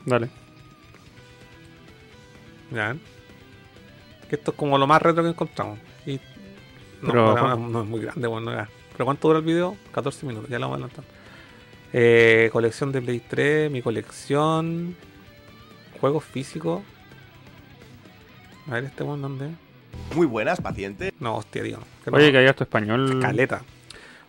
Dale. 0.06 0.30
Ya. 2.72 2.96
Que 4.30 4.36
esto 4.36 4.52
es 4.52 4.58
como 4.58 4.78
lo 4.78 4.86
más 4.88 5.02
retro 5.02 5.24
que 5.24 5.30
encontramos. 5.30 5.80
Y 6.06 6.20
no, 7.02 7.08
Pero- 7.12 7.36
no, 7.36 7.56
no 7.70 7.82
es 7.84 7.88
muy 7.88 8.02
grande, 8.02 8.28
bueno. 8.28 8.52
Pero 8.92 9.06
¿cuánto 9.06 9.28
dura 9.30 9.40
el 9.40 9.46
video? 9.46 9.78
14 9.94 10.26
minutos, 10.26 10.50
ya 10.50 10.60
lo 10.60 10.70
vamos 10.70 10.76
a 10.82 10.86
adelantar. 10.86 11.06
Eh, 11.94 12.50
colección 12.52 12.92
de 12.92 13.02
Play 13.02 13.22
3, 13.22 13.72
mi 13.72 13.82
colección. 13.82 14.96
Juegos 16.02 16.24
físicos. 16.26 16.82
A 18.68 18.72
ver, 18.72 18.86
este 18.86 19.04
one, 19.04 19.22
¿dónde? 19.22 19.50
Muy 20.16 20.28
buenas, 20.28 20.62
paciente. 20.62 21.14
No, 21.20 21.38
hostia, 21.38 21.64
tío. 21.64 21.80
que 22.04 22.12
no. 22.12 22.18
Oye, 22.18 22.32
que 22.32 22.38
haya 22.38 22.54
tu 22.54 22.64
español. 22.64 23.20
Caleta. 23.22 23.64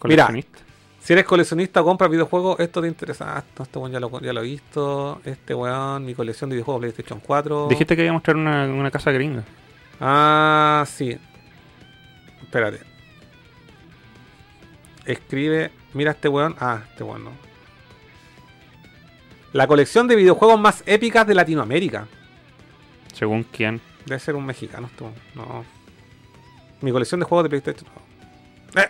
Mira, 0.04 0.26
coleccionista. 0.26 0.58
si 1.00 1.12
eres 1.12 1.24
coleccionista 1.24 1.82
o 1.82 1.84
compras 1.84 2.10
videojuegos, 2.10 2.60
esto 2.60 2.80
te 2.80 2.88
interesa. 2.88 3.36
Ah, 3.38 3.44
este 3.62 3.78
weón 3.78 3.92
ya 3.92 4.00
lo, 4.00 4.20
ya 4.20 4.32
lo 4.32 4.40
he 4.40 4.44
visto. 4.44 5.20
Este 5.24 5.54
weón, 5.54 6.04
mi 6.04 6.14
colección 6.14 6.50
de 6.50 6.56
videojuegos 6.56 6.80
PlayStation 6.80 7.20
4. 7.20 7.68
Dijiste 7.68 7.96
que 7.96 8.02
iba 8.02 8.10
a 8.10 8.14
mostrar 8.14 8.36
una, 8.36 8.64
una 8.66 8.90
casa 8.90 9.10
gringa. 9.12 9.44
Ah, 10.00 10.84
sí. 10.86 11.16
Espérate. 12.42 12.80
Escribe. 15.04 15.70
Mira 15.92 16.12
este 16.12 16.28
weón. 16.28 16.56
Ah, 16.58 16.82
este 16.90 17.04
weón 17.04 17.24
no. 17.24 17.30
La 19.52 19.66
colección 19.66 20.08
de 20.08 20.16
videojuegos 20.16 20.58
más 20.58 20.82
épicas 20.86 21.26
de 21.26 21.34
Latinoamérica. 21.34 22.08
Según 23.12 23.44
quién. 23.44 23.80
Debe 24.06 24.18
ser 24.18 24.34
un 24.34 24.44
mexicano 24.44 24.90
weón. 25.00 25.14
No. 25.34 25.64
Mi 26.80 26.92
colección 26.92 27.20
de 27.20 27.26
juegos 27.26 27.44
de 27.44 27.48
PlayStation. 27.50 27.90
Eh. 28.76 28.88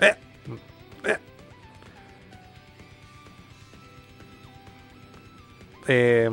Eh. 0.00 0.14
Eh. 1.04 1.18
Eh, 5.88 6.30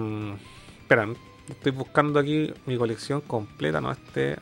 espera, 0.82 1.08
estoy 1.50 1.72
buscando 1.72 2.20
aquí 2.20 2.54
mi 2.66 2.78
colección 2.78 3.22
completa, 3.22 3.82
no 3.82 3.92
este 3.92 4.38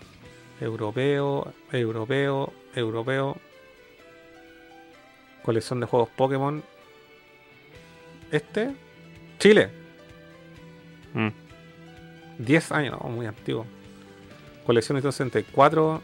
europeo, 0.61 1.53
europeo, 1.71 2.53
europeo. 2.75 3.37
Colección 5.41 5.79
de 5.79 5.85
juegos 5.87 6.09
Pokémon. 6.09 6.63
Este, 8.31 8.73
Chile. 9.39 9.69
Mm. 11.13 11.44
10 12.40 12.72
años, 12.72 12.98
no, 13.02 13.10
muy 13.10 13.26
antiguo. 13.26 13.66
Colección 14.66 14.95
de 14.95 15.02
64. 15.03 16.02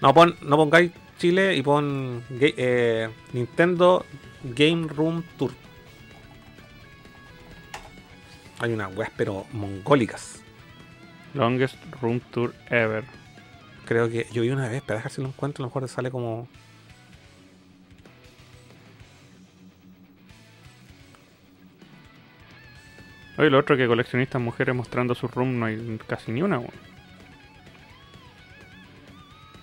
No, 0.00 0.14
pon, 0.14 0.36
no 0.42 0.56
pongáis 0.56 0.92
Chile 1.18 1.56
y 1.56 1.62
pon 1.62 2.24
eh, 2.40 3.08
Nintendo 3.32 4.06
Game 4.42 4.88
Room 4.88 5.22
Tour. 5.36 5.52
Hay 8.60 8.72
unas 8.72 8.94
weas, 8.94 9.10
pero 9.16 9.46
mongólicas. 9.52 10.42
Longest 11.32 11.76
room 12.00 12.20
tour 12.30 12.54
ever. 12.68 13.04
Creo 13.86 14.10
que 14.10 14.26
yo 14.32 14.42
vi 14.42 14.50
una 14.50 14.68
vez, 14.68 14.82
pero 14.84 14.98
dejar 14.98 15.12
si 15.12 15.22
lo 15.22 15.28
encuentro, 15.28 15.64
a 15.64 15.66
lo 15.66 15.68
mejor 15.68 15.88
sale 15.88 16.10
como. 16.10 16.46
Oye, 23.40 23.48
lo 23.48 23.58
otro 23.58 23.74
que 23.74 23.86
coleccionistas 23.86 24.38
mujeres 24.40 24.74
mostrando 24.74 25.14
su 25.14 25.26
room 25.26 25.58
no 25.58 25.64
hay 25.64 25.98
casi 26.06 26.30
ni 26.30 26.42
una, 26.42 26.58
weón. 26.58 26.70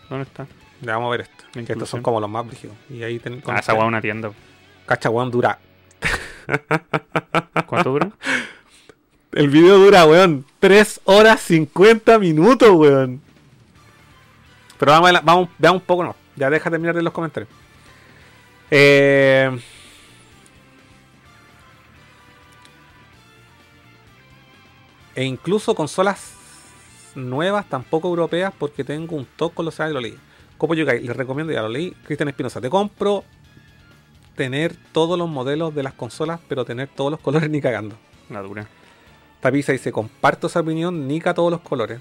¿Dónde 0.10 0.24
está? 0.24 0.48
Ya 0.82 0.94
vamos 0.94 1.10
a 1.10 1.12
ver 1.12 1.22
esto. 1.22 1.44
Que 1.54 1.74
estos 1.74 1.88
son 1.88 2.02
como 2.02 2.20
los 2.20 2.28
más 2.28 2.48
brígidos. 2.48 2.76
Y 2.90 3.04
ahí 3.04 3.20
ten, 3.20 3.44
Ah, 3.46 3.60
esa 3.60 3.74
es 3.74 3.84
una 3.84 4.02
tienda. 4.02 4.32
Cacha, 4.88 5.12
weón, 5.12 5.30
dura. 5.30 5.60
¿Cuánto 7.68 7.92
dura? 7.92 8.10
El 9.34 9.50
video 9.50 9.78
dura, 9.78 10.06
weón, 10.06 10.44
3 10.60 11.02
horas 11.04 11.40
50 11.42 12.18
minutos, 12.18 12.72
weón. 12.72 13.22
Pero 14.80 14.92
vamos, 14.92 15.10
a 15.10 15.14
la- 15.14 15.22
vamos 15.22 15.50
veamos 15.60 15.82
un 15.84 15.86
poco, 15.86 16.04
no. 16.04 16.16
Ya 16.36 16.50
deja 16.50 16.72
de 16.96 17.04
los 17.04 17.14
comentarios. 17.14 17.50
Eh, 18.72 19.56
e 25.18 25.24
incluso 25.24 25.74
consolas 25.74 26.34
nuevas, 27.16 27.68
tampoco 27.68 28.08
europeas, 28.08 28.54
porque 28.56 28.84
tengo 28.84 29.16
un 29.16 29.26
toque 29.26 29.56
con 29.56 29.66
los 29.66 29.80
lo 29.80 30.00
leí. 30.00 30.16
Copo 30.60 30.76
Yokai, 30.76 31.02
les 31.02 31.18
recomiendo, 31.18 31.52
ya 31.52 31.64
lo 31.64 31.70
leí. 31.70 31.90
Cristian 32.06 32.30
Espinosa, 32.30 32.62
te 32.62 32.70
compro 32.70 33.24
tener 34.36 34.76
todos 34.92 35.18
los 35.18 35.28
modelos 35.28 35.74
de 35.74 35.82
las 35.82 35.94
consolas, 35.94 36.40
pero 36.48 36.66
tener 36.66 36.88
todos 36.90 37.10
los 37.10 37.20
colores 37.20 37.50
ni 37.50 37.60
cagando. 37.60 37.98
La 38.30 38.44
dura. 38.44 38.68
Tapiza 39.40 39.72
dice, 39.72 39.92
comparto 39.92 40.46
esa 40.46 40.60
opinión, 40.60 41.08
nica 41.08 41.34
todos 41.34 41.50
los 41.50 41.62
colores. 41.62 42.00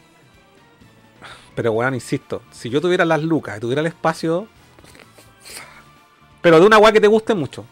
Pero 1.55 1.72
weón, 1.72 1.94
insisto, 1.94 2.43
si 2.51 2.68
yo 2.68 2.82
tuviera 2.82 3.06
las 3.06 3.22
lucas 3.22 3.56
y 3.56 3.60
tuviera 3.60 3.80
el 3.80 3.86
espacio. 3.86 4.47
Pero 6.43 6.60
de 6.60 6.66
una 6.66 6.76
weá 6.76 6.93
que 6.93 7.01
te 7.01 7.06
guste 7.06 7.34
mucho. 7.34 7.64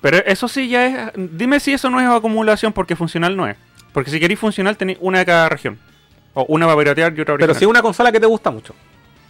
Pero 0.00 0.16
eso 0.24 0.48
sí 0.48 0.70
ya 0.70 0.86
es. 0.86 1.12
Dime 1.16 1.60
si 1.60 1.74
eso 1.74 1.90
no 1.90 2.00
es 2.00 2.08
acumulación 2.08 2.72
porque 2.72 2.96
funcional 2.96 3.36
no 3.36 3.46
es. 3.46 3.58
Porque 3.94 4.10
si 4.10 4.20
queréis 4.20 4.38
funcional 4.38 4.76
tenéis 4.76 4.98
una 5.00 5.20
de 5.20 5.24
cada 5.24 5.48
región. 5.48 5.78
O 6.34 6.44
una 6.48 6.66
para 6.66 6.78
piratear 6.78 7.12
y 7.16 7.20
otra 7.22 7.34
Pero 7.36 7.44
original. 7.44 7.56
si 7.56 7.64
es 7.64 7.68
una 7.70 7.80
consola 7.80 8.12
que 8.12 8.20
te 8.20 8.26
gusta 8.26 8.50
mucho. 8.50 8.74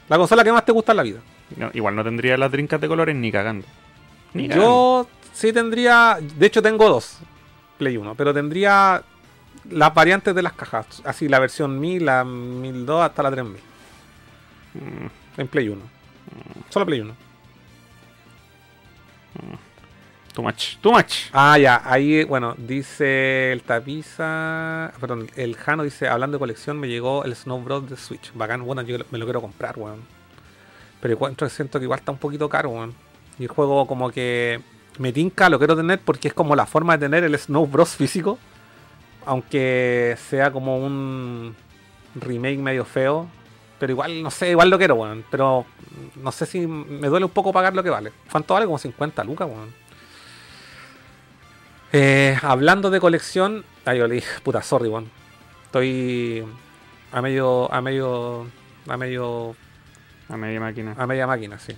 La 0.09 0.16
consola 0.16 0.43
que 0.43 0.51
más 0.51 0.65
te 0.65 0.73
gusta 0.73 0.93
en 0.93 0.97
la 0.97 1.03
vida. 1.03 1.20
No, 1.57 1.70
igual 1.74 1.95
no 1.95 2.03
tendría 2.03 2.36
las 2.39 2.51
trincas 2.51 2.81
de 2.81 2.89
colores 2.89 3.15
ni 3.15 3.31
cagando. 3.31 3.66
Ni 4.32 4.49
cagando. 4.49 4.66
Yo 4.66 5.09
sí 5.32 5.53
tendría. 5.53 6.19
De 6.20 6.47
hecho, 6.47 6.62
tengo 6.62 6.89
dos. 6.89 7.19
Play 7.78 7.97
1. 7.99 8.15
Pero 8.15 8.32
tendría 8.32 9.03
las 9.70 9.95
variantes 9.95 10.35
de 10.35 10.43
las 10.43 10.55
cajas. 10.55 11.03
Así, 11.05 11.28
la 11.28 11.39
versión 11.39 11.78
1000, 11.78 12.05
la 12.05 12.24
1002 12.24 13.03
hasta 13.03 13.23
la 13.23 13.31
3000. 13.31 13.61
Mm, 14.74 15.41
En 15.41 15.49
Play 15.49 15.69
1. 15.69 15.82
Solo 16.70 16.86
Play 16.86 17.01
1. 17.01 17.15
Too 20.35 20.43
much. 20.43 20.77
Too 20.82 20.93
much. 20.93 21.31
Ah, 21.32 21.56
ya. 21.56 21.81
Ahí, 21.85 22.24
bueno, 22.24 22.55
dice 22.59 23.52
el 23.52 23.62
tapiza. 23.62 24.93
Perdón, 25.01 25.31
el 25.36 25.56
Jano 25.56 25.82
dice: 25.85 26.09
Hablando 26.09 26.36
de 26.36 26.40
colección, 26.40 26.78
me 26.78 26.89
llegó 26.89 27.24
el 27.24 27.35
Snow 27.35 27.62
Bros 27.62 27.89
de 27.89 27.97
Switch. 27.97 28.32
Bacán, 28.35 28.65
bueno, 28.65 28.82
yo 28.82 28.98
me 29.11 29.19
lo 29.19 29.24
quiero 29.24 29.40
comprar, 29.40 29.78
weón. 29.78 30.02
Pero 31.01 31.15
igual 31.15 31.36
siento 31.48 31.78
que 31.78 31.85
igual 31.85 32.01
está 32.01 32.12
un 32.12 32.19
poquito 32.19 32.48
caro, 32.48 32.70
weón. 32.70 32.94
Y 33.39 33.44
el 33.44 33.48
juego, 33.48 33.86
como 33.86 34.11
que 34.11 34.61
me 34.98 35.12
tinca, 35.12 35.48
lo 35.48 35.59
quiero 35.59 35.77
tener 35.77 36.01
porque 36.01 36.28
es 36.28 36.35
como 36.35 36.55
la 36.56 36.66
forma 36.66 36.97
de 36.97 37.06
tener 37.06 37.24
el 37.24 37.39
Snow 37.39 37.66
Bros 37.66 37.90
físico. 37.90 38.39
Aunque 39.27 40.16
sea 40.28 40.51
como 40.51 40.78
un 40.78 41.55
remake 42.16 42.59
medio 42.59 42.85
feo. 42.85 43.27
Pero 43.78 43.93
igual, 43.93 44.23
no 44.23 44.31
sé, 44.31 44.51
igual 44.51 44.70
lo 44.70 44.78
quiero, 44.78 44.94
weón. 44.94 45.24
Pero 45.31 45.66
no 46.16 46.32
sé 46.32 46.47
si 46.47 46.66
me 46.66 47.09
duele 47.09 47.27
un 47.27 47.32
poco 47.32 47.52
pagar 47.52 47.74
lo 47.74 47.82
que 47.82 47.90
vale. 47.90 48.12
¿Cuánto 48.31 48.55
vale? 48.55 48.66
Como 48.66 48.78
50 48.78 49.24
lucas, 49.24 49.48
weón. 49.48 49.84
Eh, 51.96 52.36
hablando 52.42 52.90
de 52.90 52.98
colección. 52.98 53.64
Ay, 53.84 54.00
Oli, 54.00 54.20
puta, 54.42 54.60
sorry, 54.62 54.88
weón. 54.88 55.08
Estoy 55.66 56.44
a 57.12 57.22
medio. 57.22 57.72
a 57.72 57.80
medio. 57.80 58.46
a 58.88 58.96
medio. 58.96 59.54
A 60.28 60.36
media 60.36 60.58
máquina. 60.58 60.96
a 60.98 61.06
media 61.06 61.28
máquina, 61.28 61.56
sí. 61.56 61.76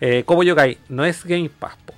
Eh, 0.00 0.24
Kobo 0.26 0.42
Yokai, 0.42 0.78
no 0.88 1.04
es 1.04 1.24
Game 1.24 1.48
Pass, 1.48 1.76
po. 1.76 1.94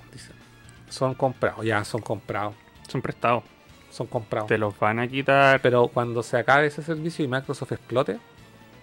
Son 0.89 1.15
comprados, 1.15 1.65
ya 1.65 1.83
son 1.83 2.01
comprados. 2.01 2.53
Son 2.87 3.01
prestados. 3.01 3.43
Son 3.89 4.05
comprados. 4.05 4.47
Te 4.47 4.59
los 4.59 4.77
van 4.77 4.99
a 4.99 5.07
quitar 5.07 5.59
Pero 5.59 5.87
cuando 5.87 6.21
se 6.21 6.37
acabe 6.37 6.67
ese 6.67 6.83
servicio 6.83 7.25
y 7.25 7.27
Microsoft 7.27 7.71
explote, 7.71 8.19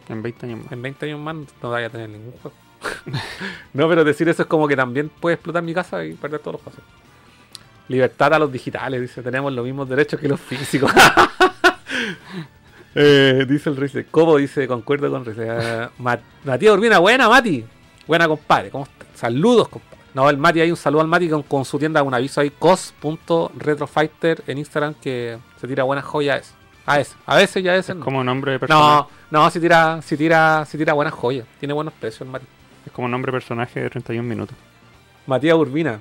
en 0.09 0.23
20 0.23 0.47
años 0.47 0.65
más. 0.65 0.73
en 0.73 0.83
20 0.83 1.07
años 1.07 1.21
más 1.21 1.37
no 1.63 1.71
vaya 1.71 1.87
a 1.87 1.91
tener 1.91 2.09
ningún 2.09 2.33
juego. 2.33 2.57
no, 3.75 3.89
pero 3.89 4.03
decir 4.03 4.29
eso 4.29 4.43
es 4.43 4.49
como 4.49 4.67
que 4.67 4.75
también 4.75 5.09
puede 5.09 5.35
explotar 5.35 5.63
mi 5.63 5.73
casa 5.73 6.05
y 6.05 6.15
perder 6.15 6.41
todos 6.41 6.55
los 6.55 6.63
pasos. 6.63 6.83
Libertad 7.91 8.33
a 8.35 8.39
los 8.39 8.51
digitales, 8.53 9.01
dice, 9.01 9.21
tenemos 9.23 9.53
los 9.53 9.65
mismos 9.65 9.89
derechos 9.89 10.19
que 10.21 10.29
los 10.29 10.41
físicos. 10.41 10.91
Eh, 12.95 13.47
dice 13.49 13.71
el 13.71 13.77
Rice. 13.77 14.07
Cobo 14.11 14.37
dice, 14.39 14.67
concuerdo 14.67 15.09
con 15.11 15.25
Rice. 15.25 15.47
Eh, 15.49 15.89
Ma- 15.99 16.19
Matías 16.45 16.73
Urbina, 16.75 16.99
buena 16.99 17.29
Mati. 17.29 17.65
Buena 18.07 18.27
compadre, 18.27 18.71
¿cómo 18.71 18.85
estás? 18.85 19.07
Saludos, 19.15 19.69
compadre. 19.69 19.99
No, 20.13 20.29
el 20.29 20.37
Mati, 20.39 20.61
hay 20.61 20.71
un 20.73 20.77
saludo 20.77 21.03
al 21.03 21.07
Mati 21.07 21.29
con, 21.29 21.43
con 21.45 21.65
su 21.65 21.79
tienda, 21.79 22.03
un 22.03 22.13
aviso 22.15 22.41
ahí, 22.41 22.51
cos.retrofighter 22.51 24.43
en 24.49 24.59
Instagram 24.59 24.95
que 24.95 25.39
se 25.61 25.69
tira 25.69 25.85
buenas 25.85 26.05
joyas. 26.05 26.53
A 26.87 26.97
veces, 26.99 27.15
a 27.27 27.37
veces 27.37 27.63
ya 27.63 27.73
a 27.73 27.77
veces 27.77 27.91
Es 27.91 27.97
no. 27.97 28.05
como 28.05 28.25
nombre 28.25 28.53
de 28.53 28.59
personaje. 28.59 29.07
No, 29.31 29.43
no, 29.45 29.51
si 29.51 29.61
tira, 29.61 30.03
si 30.03 30.17
tira, 30.17 30.65
si 30.65 30.77
tira 30.77 30.93
buenas 30.93 31.15
joyas. 31.15 31.47
Tiene 31.61 31.73
buenos 31.75 31.95
precios 31.95 32.23
el 32.23 32.29
Mati. 32.29 32.47
Es 32.87 32.91
como 32.93 33.07
nombre 33.07 33.31
de 33.31 33.37
personaje 33.39 33.79
de 33.81 33.89
31 33.91 34.29
minutos. 34.29 34.57
Matías 35.27 35.55
Urbina, 35.57 36.01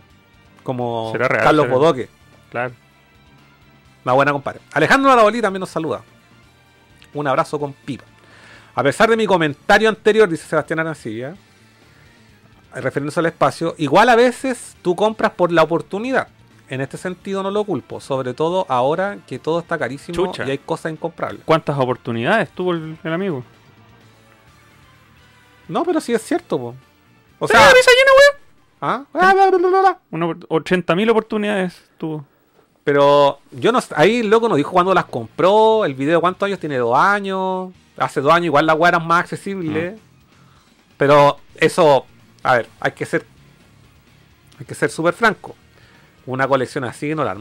como 0.70 1.12
real, 1.16 1.30
Carlos 1.30 1.66
será. 1.66 1.76
Bodoque. 1.78 2.10
Claro. 2.52 2.74
Una 4.06 4.14
buena 4.14 4.32
compadre. 4.32 4.60
Alejandro 4.72 5.12
Arabolí 5.12 5.42
también 5.42 5.62
nos 5.62 5.70
saluda. 5.72 6.02
Un 7.12 7.28
abrazo 7.28 7.60
con 7.60 7.74
pipa. 7.74 8.04
A 8.76 8.84
pesar 8.84 9.10
de 9.10 9.18
mi 9.18 9.26
comentario 9.26 9.90
anterior, 9.90 10.30
dice 10.30 10.46
Sebastián 10.46 10.80
Arancilla, 10.80 11.36
refiriéndose 12.76 13.20
al 13.20 13.26
espacio, 13.26 13.74
igual 13.80 14.10
a 14.10 14.16
veces 14.16 14.78
tú 14.84 14.96
compras 14.96 15.32
por 15.32 15.52
la 15.52 15.64
oportunidad. 15.64 16.28
En 16.70 16.82
este 16.82 16.98
sentido 16.98 17.42
no 17.42 17.50
lo 17.50 17.64
culpo, 17.64 18.00
sobre 18.00 18.36
todo 18.36 18.68
ahora 18.70 19.18
que 19.26 19.40
todo 19.40 19.60
está 19.60 19.80
carísimo 19.80 20.16
Chucha. 20.16 20.46
y 20.46 20.52
hay 20.52 20.60
cosas 20.60 20.92
incomprables. 20.92 21.42
¿Cuántas 21.46 21.80
oportunidades 21.80 22.52
tuvo 22.52 22.74
el, 22.74 22.96
el 23.04 23.14
amigo? 23.14 23.44
No, 25.68 25.84
pero 25.84 26.00
sí 26.00 26.14
es 26.14 26.22
cierto, 26.22 26.60
po. 26.60 26.76
O 27.40 27.48
sea, 27.48 27.60
sea, 27.60 27.74
visa 27.74 27.90
llena, 27.90 28.12
weón. 28.12 28.49
¿Ah? 28.82 29.04
Bla, 29.14 29.34
bla, 29.34 29.50
bla, 29.50 29.58
bla, 29.58 29.80
bla. 29.82 30.00
Una 30.12 30.26
opor- 30.28 30.48
80.000 30.48 31.10
oportunidades 31.12 31.90
tuvo. 31.98 32.26
Pero 32.84 33.40
yo 33.52 33.72
no 33.72 33.80
ahí 33.96 34.20
el 34.22 34.30
loco 34.30 34.48
nos 34.50 34.58
dijo 34.58 34.72
cuándo 34.72 34.94
las 34.94 35.06
compró, 35.06 35.86
el 35.86 35.94
video 35.94 36.22
cuántos 36.22 36.48
años 36.48 36.60
tiene, 36.60 36.78
dos 36.78 36.98
años. 36.98 37.72
Hace 37.98 38.22
dos 38.22 38.32
años 38.34 38.46
igual 38.46 38.66
la 38.66 38.74
weá 38.74 38.90
era 38.90 39.00
más 39.00 39.22
accesible. 39.22 39.98
Pero 40.98 41.38
eso, 41.56 42.06
a 42.44 42.56
ver, 42.56 42.70
hay 42.80 42.92
que 42.94 43.06
ser. 43.06 43.26
Hay 44.60 44.66
que 44.66 44.74
ser 44.76 44.90
súper 44.90 45.14
franco. 45.14 45.56
Una 46.26 46.48
colección 46.48 46.84
así 46.84 47.14
no 47.16 47.24
la 47.24 47.38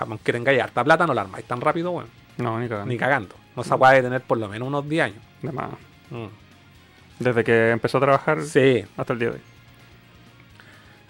aunque 0.00 0.32
tengáis 0.32 0.60
harta 0.62 0.82
plata, 0.84 1.06
no 1.06 1.14
la 1.14 1.22
armáis 1.22 1.44
tan 1.46 1.60
rápido, 1.60 1.90
weón. 1.90 2.08
No, 2.38 2.58
ni 2.58 2.68
cagando. 2.68 2.88
Ni 2.92 2.96
cagando. 2.98 3.34
No 3.56 3.62
se 3.64 3.76
puede 3.76 4.02
tener 4.02 4.20
por 4.22 4.38
lo 4.38 4.48
menos 4.48 4.68
unos 4.68 4.88
10 4.88 5.04
años. 5.04 5.22
De 5.42 5.52
más. 5.52 5.70
Mm. 6.10 6.26
Desde 7.18 7.44
que 7.44 7.70
empezó 7.70 7.98
a 7.98 8.00
trabajar 8.00 8.42
Sí. 8.42 8.84
hasta 8.96 9.12
el 9.12 9.18
día 9.18 9.28
de 9.30 9.34
hoy. 9.36 9.42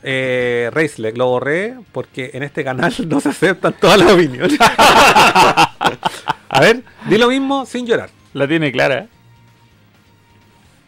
Eh, 0.03 0.69
Raceleg, 0.73 1.17
lo 1.17 1.29
borré 1.29 1.77
porque 1.93 2.31
en 2.35 2.43
este 2.43 2.65
canal 2.65 2.93
no 3.09 3.21
se 3.21 3.29
aceptan 3.29 3.75
todas 3.75 3.99
las 3.99 4.13
opiniones. 4.13 4.59
a 6.49 6.61
ver, 6.61 6.83
di 7.09 7.19
lo 7.19 7.29
mismo 7.29 7.67
sin 7.67 7.87
llorar. 7.87 8.11
La 8.35 8.49
tiene 8.49 8.73
clara. 8.73 9.07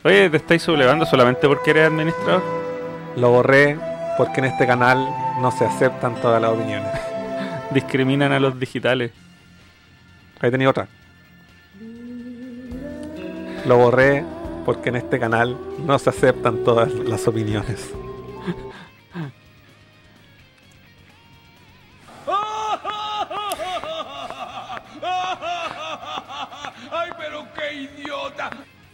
Oye, 0.03 0.29
te 0.29 0.37
estáis 0.37 0.63
sublevando 0.63 1.07
solamente 1.07 1.47
porque 1.47 1.71
eres 1.71 1.89
administrador. 1.89 2.43
Lo 3.17 3.31
borré 3.31 3.79
porque 4.19 4.41
en 4.41 4.47
este 4.47 4.67
canal 4.67 5.09
no 5.41 5.51
se 5.51 5.65
aceptan 5.65 6.15
todas 6.21 6.43
las 6.43 6.51
opiniones. 6.51 6.91
Discriminan 7.71 8.33
a 8.33 8.41
los 8.41 8.59
digitales. 8.59 9.13
Ahí 10.41 10.51
tenía 10.51 10.69
otra. 10.69 10.89
Lo 13.67 13.79
borré 13.79 14.25
porque 14.67 14.91
en 14.91 14.97
este 14.97 15.19
canal 15.19 15.57
no 15.87 15.99
se 15.99 16.11
aceptan 16.11 16.65
todas 16.65 16.93
las 16.93 17.27
opiniones. 17.27 17.91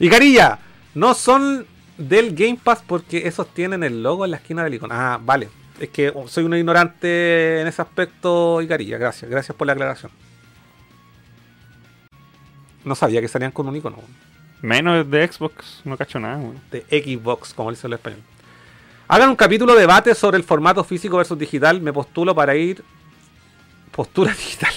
Y 0.00 0.08
Carilla, 0.08 0.58
no 0.94 1.14
son 1.14 1.66
del 1.98 2.34
Game 2.34 2.58
Pass 2.62 2.82
porque 2.84 3.28
esos 3.28 3.52
tienen 3.54 3.84
el 3.84 4.02
logo 4.02 4.24
en 4.24 4.32
la 4.32 4.38
esquina 4.38 4.64
del 4.64 4.74
icono. 4.74 4.94
Ah, 4.96 5.20
vale. 5.22 5.48
Es 5.78 5.90
que 5.90 6.12
soy 6.26 6.44
un 6.44 6.54
ignorante 6.54 7.60
en 7.60 7.66
ese 7.66 7.82
aspecto, 7.82 8.60
Icarilla. 8.62 8.98
Gracias, 8.98 9.30
gracias 9.30 9.56
por 9.56 9.66
la 9.66 9.74
aclaración. 9.74 10.10
No 12.84 12.94
sabía 12.94 13.20
que 13.20 13.28
salían 13.28 13.52
con 13.52 13.68
un 13.68 13.76
icono 13.76 13.98
Menos 14.62 15.10
de 15.10 15.26
Xbox, 15.30 15.82
no 15.84 15.96
cacho 15.96 16.18
nada, 16.18 16.38
weón. 16.38 16.60
de 16.70 16.80
Xbox, 16.90 17.54
como 17.54 17.70
dice 17.70 17.86
el 17.86 17.92
español. 17.94 18.20
Hagan 19.08 19.30
un 19.30 19.36
capítulo 19.36 19.74
de 19.74 19.80
debate 19.80 20.14
sobre 20.14 20.36
el 20.36 20.44
formato 20.44 20.84
físico 20.84 21.16
versus 21.16 21.38
digital. 21.38 21.80
Me 21.80 21.92
postulo 21.92 22.34
para 22.34 22.54
ir. 22.54 22.82
Postura 23.90 24.32
digital. 24.36 24.72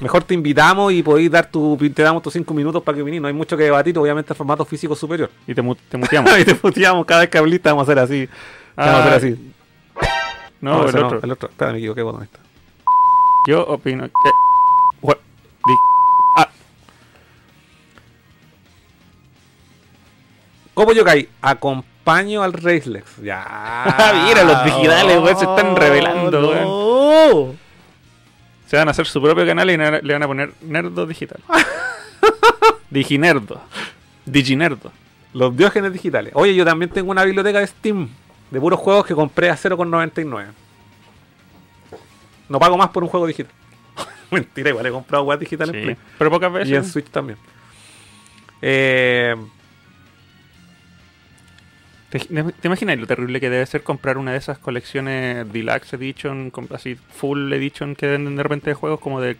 Mejor 0.00 0.24
te 0.24 0.32
invitamos 0.34 0.92
y 0.92 1.02
podéis 1.02 1.30
dar 1.30 1.46
tu. 1.50 1.76
Te 1.94 2.02
damos 2.02 2.22
tus 2.22 2.32
5 2.32 2.54
minutos 2.54 2.82
para 2.82 2.96
que 2.96 3.02
vinís. 3.02 3.20
No 3.20 3.28
hay 3.28 3.34
mucho 3.34 3.56
que 3.56 3.64
debatir, 3.64 3.96
obviamente 3.98 4.32
el 4.32 4.36
formato 4.36 4.64
físico 4.64 4.96
superior. 4.96 5.30
Y 5.46 5.54
te, 5.54 5.60
mu- 5.62 5.74
te 5.74 5.96
muteamos. 5.98 6.38
y 6.38 6.44
te 6.44 6.54
puteamos 6.54 7.04
cada 7.04 7.20
vez 7.20 7.28
que 7.30 7.38
habliste, 7.38 7.68
vamos 7.68 7.82
a 7.88 7.92
hacer 7.92 7.98
así. 8.02 8.28
vamos 8.76 8.94
a 8.94 9.00
hacer 9.00 9.12
Ah, 9.12 9.16
así. 9.16 9.52
No, 10.62 10.88
el 10.88 10.96
otro. 11.04 11.20
el 11.22 11.30
otro. 11.32 11.48
Espera, 11.50 11.72
me 11.72 11.78
equivoqué, 11.78 12.02
botón 12.02 12.22
está. 12.22 12.38
Yo 13.46 13.62
opino 13.66 14.04
que. 14.06 14.12
What? 15.02 15.16
Ah, 16.36 16.48
¿Cómo 20.74 20.92
yo 20.92 21.04
caí? 21.04 21.28
Acompaño 21.42 22.42
al 22.42 22.52
Racelex. 22.52 23.18
Ya. 23.22 24.24
Mira, 24.28 24.44
los 24.44 24.64
digitales, 24.64 25.18
weón, 25.22 25.38
se 25.38 25.44
están 25.44 25.76
revelando, 25.76 26.40
no. 26.40 27.54
Se 28.70 28.76
van 28.76 28.86
a 28.86 28.92
hacer 28.92 29.04
su 29.04 29.20
propio 29.20 29.44
canal 29.44 29.68
y 29.68 29.76
le 29.76 30.12
van 30.12 30.22
a 30.22 30.28
poner 30.28 30.52
Nerdo 30.60 31.04
Digital. 31.04 31.40
Diginerdo. 32.90 33.60
Diginerdo. 34.24 34.92
Los 35.32 35.56
diógenes 35.56 35.92
digitales. 35.92 36.30
Oye, 36.36 36.54
yo 36.54 36.64
también 36.64 36.88
tengo 36.88 37.10
una 37.10 37.24
biblioteca 37.24 37.58
de 37.58 37.66
Steam 37.66 38.08
de 38.48 38.60
puros 38.60 38.78
juegos 38.78 39.04
que 39.04 39.16
compré 39.16 39.50
a 39.50 39.56
0,99. 39.56 40.46
No 42.48 42.60
pago 42.60 42.78
más 42.78 42.90
por 42.90 43.02
un 43.02 43.08
juego 43.08 43.26
digital. 43.26 43.52
Mentira, 44.30 44.70
igual 44.70 44.86
he 44.86 44.92
comprado 44.92 45.24
juegos 45.24 45.40
digitales 45.40 45.74
en 45.74 45.82
Play. 45.82 45.96
pero 46.16 46.30
pocas 46.30 46.52
veces. 46.52 46.68
y 46.70 46.76
en 46.76 46.84
Switch 46.84 47.10
también. 47.10 47.38
Eh, 48.62 49.34
¿Te, 52.10 52.18
te 52.18 52.68
imaginas 52.68 52.98
lo 52.98 53.06
terrible 53.06 53.40
que 53.40 53.48
debe 53.50 53.64
ser 53.66 53.82
comprar 53.82 54.18
una 54.18 54.32
de 54.32 54.38
esas 54.38 54.58
colecciones 54.58 55.50
Deluxe 55.52 55.94
Edition, 55.94 56.52
así 56.74 56.96
Full 56.96 57.52
Edition 57.52 57.94
que 57.94 58.06
venden 58.08 58.36
de 58.36 58.42
repente 58.42 58.70
de 58.70 58.74
juegos 58.74 58.98
como 59.00 59.20
de, 59.20 59.36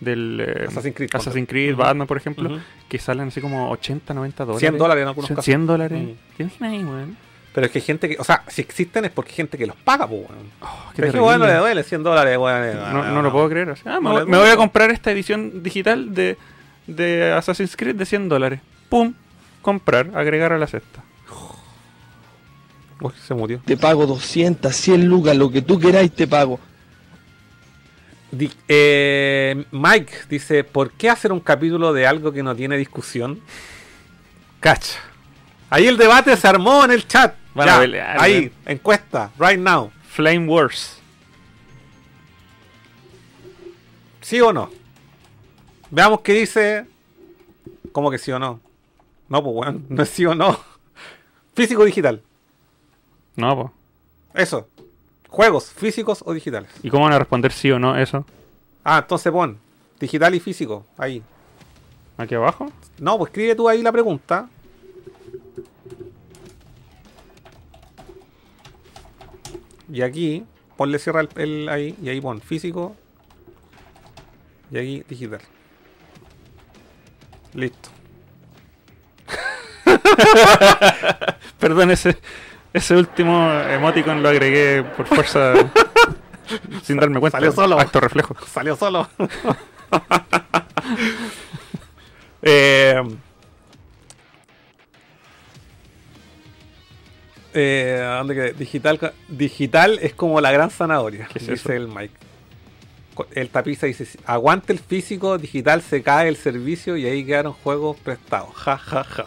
del 0.00 0.40
eh, 0.40 0.64
Assassin's 0.68 0.96
Creed, 0.96 1.10
Assassin's. 1.12 1.48
Creed. 1.48 1.76
Batman, 1.76 2.06
por 2.06 2.16
ejemplo, 2.16 2.58
que 2.88 2.98
salen 2.98 3.28
así 3.28 3.40
como 3.40 3.70
80, 3.70 4.14
90 4.14 4.44
dólares. 4.44 4.60
100 4.60 4.78
dólares 4.78 5.02
en 5.02 5.08
algunos 5.08 5.26
100 5.28 5.34
casos. 5.36 5.44
100 5.44 5.66
dólares. 5.66 6.02
Mm. 6.02 6.36
¿Te 6.36 6.42
imaginas 6.42 6.72
ahí, 6.72 6.84
weón? 6.84 7.16
pero 7.52 7.64
es 7.66 7.72
que 7.72 7.78
hay 7.78 7.84
gente 7.84 8.06
que, 8.10 8.16
o 8.18 8.24
sea, 8.24 8.42
si 8.48 8.60
existen 8.60 9.06
es 9.06 9.10
porque 9.10 9.30
hay 9.30 9.36
gente 9.36 9.56
que 9.56 9.66
los 9.66 9.76
paga, 9.76 10.06
pues, 10.06 10.28
weón. 10.28 10.50
Oh, 10.60 10.92
qué 10.94 11.06
es 11.06 11.12
que, 11.12 11.18
bueno, 11.18 11.46
le 11.46 11.54
duele 11.54 11.82
100 11.82 12.02
dólares, 12.02 12.36
weón. 12.36 12.92
No, 12.92 13.10
no 13.12 13.22
lo 13.22 13.32
puedo 13.32 13.48
creer. 13.48 13.74
Ah, 13.86 13.98
me, 13.98 14.08
No 14.08 14.12
voy- 14.12 14.24
le 14.24 14.30
me 14.30 14.36
voy 14.38 14.50
a 14.50 14.56
comprar 14.56 14.90
esta 14.90 15.10
edición 15.10 15.62
digital 15.62 16.14
de, 16.14 16.36
de 16.86 17.32
Assassin's 17.32 17.74
Creed 17.74 17.94
de 17.96 18.04
100 18.04 18.28
dólares. 18.28 18.60
¡Pum! 18.90 19.14
Comprar, 19.62 20.10
agregar 20.14 20.52
a 20.52 20.58
la 20.58 20.66
cesta. 20.66 21.02
Uy, 23.00 23.12
se 23.26 23.34
murió. 23.34 23.60
Te 23.64 23.76
pago 23.76 24.06
200, 24.06 24.74
100 24.74 25.04
lucas, 25.06 25.36
lo 25.36 25.50
que 25.50 25.62
tú 25.62 25.78
queráis 25.78 26.12
te 26.12 26.26
pago. 26.26 26.58
Di- 28.30 28.52
eh, 28.68 29.64
Mike 29.70 30.12
dice, 30.28 30.64
¿por 30.64 30.90
qué 30.92 31.10
hacer 31.10 31.30
un 31.32 31.40
capítulo 31.40 31.92
de 31.92 32.06
algo 32.06 32.32
que 32.32 32.42
no 32.42 32.54
tiene 32.56 32.76
discusión? 32.76 33.40
Cacha. 34.60 34.98
Ahí 35.70 35.86
el 35.86 35.96
debate 35.96 36.36
se 36.36 36.46
armó 36.48 36.84
en 36.84 36.90
el 36.92 37.06
chat. 37.06 37.34
Ahí, 38.20 38.52
encuesta, 38.66 39.30
right 39.38 39.58
now. 39.58 39.90
Flame 40.08 40.46
Wars. 40.48 40.98
¿Sí 44.20 44.40
o 44.40 44.52
no? 44.52 44.70
Veamos 45.90 46.20
qué 46.20 46.32
dice. 46.32 46.86
¿Cómo 47.92 48.10
que 48.10 48.18
sí 48.18 48.30
o 48.32 48.38
no? 48.38 48.60
No, 49.28 49.42
pues 49.42 49.54
bueno, 49.54 49.80
no 49.88 50.02
es 50.02 50.08
sí 50.08 50.24
o 50.26 50.34
no. 50.34 50.58
Físico 51.54 51.84
digital. 51.84 52.22
No, 53.36 53.54
po. 53.54 53.72
Eso. 54.34 54.68
Juegos, 55.28 55.70
físicos 55.70 56.22
o 56.24 56.32
digitales. 56.32 56.70
¿Y 56.82 56.90
cómo 56.90 57.04
van 57.04 57.12
a 57.12 57.18
responder 57.18 57.52
sí 57.52 57.70
o 57.70 57.78
no 57.78 57.96
eso? 57.96 58.24
Ah, 58.84 58.98
entonces 59.02 59.32
pon 59.32 59.58
digital 59.98 60.34
y 60.34 60.40
físico. 60.40 60.86
Ahí. 60.96 61.22
¿Aquí 62.16 62.34
abajo? 62.34 62.72
No, 62.98 63.18
pues 63.18 63.30
escribe 63.30 63.54
tú 63.54 63.68
ahí 63.68 63.82
la 63.82 63.92
pregunta. 63.92 64.48
Y 69.92 70.02
aquí, 70.02 70.44
ponle 70.76 70.98
cierra 70.98 71.20
el, 71.20 71.28
el 71.36 71.68
ahí, 71.68 71.96
y 72.02 72.08
ahí 72.08 72.20
pon 72.20 72.40
físico. 72.40 72.96
Y 74.70 74.78
aquí 74.78 75.04
digital. 75.08 75.40
Listo. 77.54 77.90
Perdón, 81.58 81.90
ese, 81.90 82.18
ese 82.76 82.94
último 82.94 83.50
emoticon 83.70 84.22
lo 84.22 84.28
agregué 84.28 84.82
por 84.82 85.06
fuerza 85.06 85.54
sin 86.82 86.98
darme 86.98 87.20
cuenta. 87.20 87.38
Salió 87.38 87.52
solo. 87.52 87.80
Acto 87.80 88.00
reflejo. 88.00 88.36
Salió 88.46 88.76
solo. 88.76 89.08
eh, 92.42 93.02
eh. 97.54 98.54
Digital, 98.58 99.14
digital 99.28 99.98
es 100.02 100.12
como 100.12 100.42
la 100.42 100.52
gran 100.52 100.68
zanahoria, 100.68 101.28
¿Qué 101.32 101.38
es 101.38 101.46
dice 101.46 101.54
eso? 101.54 101.72
el 101.72 101.88
Mike. 101.88 102.12
El 103.32 103.48
tapiza 103.48 103.86
dice, 103.86 104.06
aguante 104.26 104.74
el 104.74 104.80
físico, 104.80 105.38
digital 105.38 105.80
se 105.80 106.02
cae 106.02 106.28
el 106.28 106.36
servicio 106.36 106.98
y 106.98 107.06
ahí 107.06 107.24
quedaron 107.24 107.54
juegos 107.54 107.96
prestados. 107.96 108.54
Ja, 108.54 108.76
ja, 108.76 109.02
ja. 109.02 109.24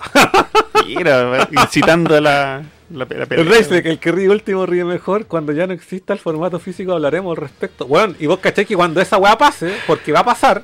Mira, 0.86 1.48
incitando 1.52 2.16
a 2.16 2.22
la, 2.22 2.64
la, 2.91 3.06
la. 3.10 3.28
El 3.30 3.48
Race, 3.48 3.78
el 3.78 3.99
que 3.99 4.11
ríe 4.11 4.30
último 4.30 4.66
ríe 4.66 4.84
mejor. 4.84 5.26
Cuando 5.26 5.52
ya 5.52 5.68
no 5.68 5.74
exista 5.74 6.14
el 6.14 6.20
formato 6.20 6.60
físico 6.60 6.94
hablaremos 6.94 7.38
al 7.38 7.41
respecto. 7.41 7.86
Bueno, 7.86 8.16
y 8.20 8.26
vos 8.26 8.40
caché 8.40 8.66
que 8.66 8.76
cuando 8.76 9.02
esa 9.02 9.18
weá 9.18 9.38
pase, 9.38 9.76
porque 9.88 10.11
va 10.11 10.20
a 10.22 10.26
pasar, 10.26 10.64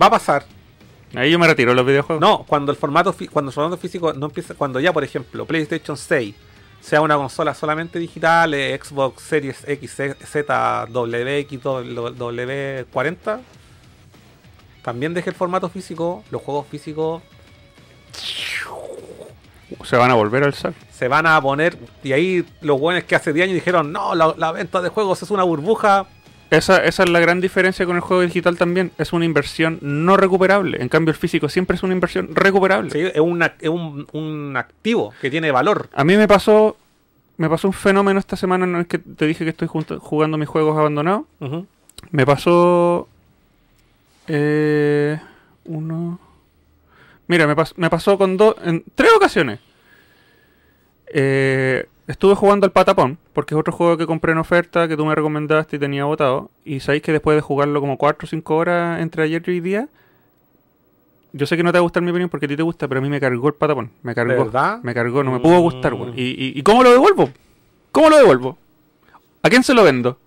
va 0.00 0.06
a 0.06 0.10
pasar. 0.10 0.44
Ahí 1.14 1.30
yo 1.30 1.38
me 1.38 1.46
retiro 1.46 1.72
los 1.74 1.86
videojuegos. 1.86 2.20
No, 2.20 2.44
cuando 2.46 2.72
el 2.72 2.78
formato 2.78 3.14
cuando 3.30 3.50
el 3.50 3.54
formato 3.54 3.76
físico 3.76 4.12
no 4.12 4.26
empieza, 4.26 4.54
cuando 4.54 4.80
ya 4.80 4.92
por 4.92 5.04
ejemplo 5.04 5.46
PlayStation 5.46 5.96
6 5.96 6.34
sea 6.80 7.00
una 7.00 7.16
consola 7.16 7.54
solamente 7.54 7.98
digital, 7.98 8.54
eh, 8.54 8.78
Xbox 8.82 9.22
Series 9.22 9.66
X, 9.66 9.96
Z, 10.24 10.86
WX, 10.90 11.62
W40, 11.62 13.40
también 14.82 15.14
deje 15.14 15.30
el 15.30 15.36
formato 15.36 15.68
físico, 15.68 16.22
los 16.30 16.42
juegos 16.42 16.66
físicos 16.68 17.22
Se 19.84 19.96
van 19.96 20.10
a 20.10 20.14
volver 20.14 20.42
a 20.42 20.46
alzar. 20.46 20.72
se 20.92 21.08
van 21.08 21.26
a 21.26 21.40
poner 21.40 21.76
y 22.04 22.12
ahí 22.12 22.44
los 22.60 22.78
buenos 22.80 23.04
que 23.04 23.14
hace 23.16 23.32
10 23.32 23.44
años 23.44 23.54
dijeron, 23.54 23.92
no, 23.92 24.14
la, 24.14 24.34
la 24.38 24.52
venta 24.52 24.80
de 24.80 24.88
juegos 24.88 25.22
es 25.22 25.30
una 25.30 25.42
burbuja, 25.42 26.06
Esa, 26.50 26.84
esa 26.84 27.02
es 27.02 27.08
la 27.10 27.18
gran 27.18 27.40
diferencia 27.40 27.84
con 27.84 27.96
el 27.96 28.00
juego 28.02 28.22
digital 28.22 28.56
también. 28.56 28.92
Es 28.98 29.12
una 29.12 29.24
inversión 29.24 29.78
no 29.82 30.16
recuperable. 30.16 30.80
En 30.80 30.88
cambio, 30.88 31.10
el 31.10 31.18
físico 31.18 31.48
siempre 31.48 31.76
es 31.76 31.82
una 31.82 31.92
inversión 31.94 32.28
recuperable. 32.32 32.90
Sí, 32.92 33.00
es, 33.00 33.18
una- 33.18 33.54
es 33.60 33.68
un, 33.68 34.06
un 34.12 34.56
activo 34.56 35.12
que 35.20 35.28
tiene 35.30 35.50
valor. 35.50 35.88
A 35.92 36.04
mí 36.04 36.16
me 36.16 36.28
pasó 36.28 36.76
me 37.38 37.50
pasó 37.50 37.66
un 37.68 37.74
fenómeno 37.74 38.18
esta 38.20 38.36
semana 38.36 38.64
en 38.64 38.76
el 38.76 38.86
que 38.86 38.98
te 38.98 39.26
dije 39.26 39.44
que 39.44 39.50
estoy 39.50 39.68
jugando 39.68 40.38
mis 40.38 40.48
juegos 40.48 40.78
abandonados. 40.78 41.24
Me 42.12 42.24
pasó. 42.24 43.08
Eh, 44.28 45.18
uno. 45.64 46.18
Mira, 47.28 47.46
me, 47.46 47.56
pas- 47.56 47.72
me 47.76 47.90
pasó 47.90 48.16
con 48.18 48.36
dos. 48.36 48.54
En 48.64 48.84
tres 48.94 49.10
ocasiones. 49.16 49.58
Eh, 51.12 51.86
estuve 52.06 52.34
jugando 52.34 52.66
al 52.66 52.72
Patapón, 52.72 53.18
porque 53.32 53.54
es 53.54 53.60
otro 53.60 53.72
juego 53.72 53.96
que 53.96 54.06
compré 54.06 54.32
en 54.32 54.38
oferta 54.38 54.88
que 54.88 54.96
tú 54.96 55.04
me 55.06 55.14
recomendaste 55.14 55.76
y 55.76 55.78
tenía 55.78 56.04
votado. 56.04 56.50
Y 56.64 56.80
sabéis 56.80 57.02
que 57.02 57.12
después 57.12 57.36
de 57.36 57.40
jugarlo 57.40 57.80
como 57.80 57.96
4 57.98 58.26
o 58.26 58.28
5 58.28 58.56
horas 58.56 59.00
entre 59.00 59.22
ayer 59.24 59.42
y 59.46 59.50
hoy 59.50 59.60
día. 59.60 59.88
Yo 61.32 61.46
sé 61.46 61.56
que 61.56 61.62
no 61.62 61.70
te 61.70 61.78
va 61.78 61.80
a 61.80 61.82
gustar 61.82 62.02
mi 62.02 62.10
opinión 62.10 62.30
porque 62.30 62.46
a 62.46 62.48
ti 62.48 62.56
te 62.56 62.62
gusta, 62.62 62.88
pero 62.88 63.00
a 63.00 63.02
mí 63.02 63.10
me 63.10 63.20
cargó 63.20 63.48
el 63.48 63.54
patapón. 63.54 63.90
Me 64.02 64.14
cargó. 64.14 64.44
verdad? 64.44 64.80
Me 64.82 64.94
cargó, 64.94 65.22
no 65.22 65.32
me 65.32 65.40
pudo 65.40 65.60
gustar, 65.60 65.94
Mm. 65.94 66.00
weón. 66.00 66.14
¿Y, 66.16 66.22
y, 66.22 66.52
y 66.58 66.62
cómo 66.62 66.82
lo 66.82 66.90
devuelvo? 66.90 67.30
¿Cómo 67.92 68.08
lo 68.08 68.16
devuelvo? 68.16 68.56
¿A 69.42 69.50
quién 69.50 69.62
se 69.62 69.74
lo 69.74 69.84
vendo? 69.84 70.18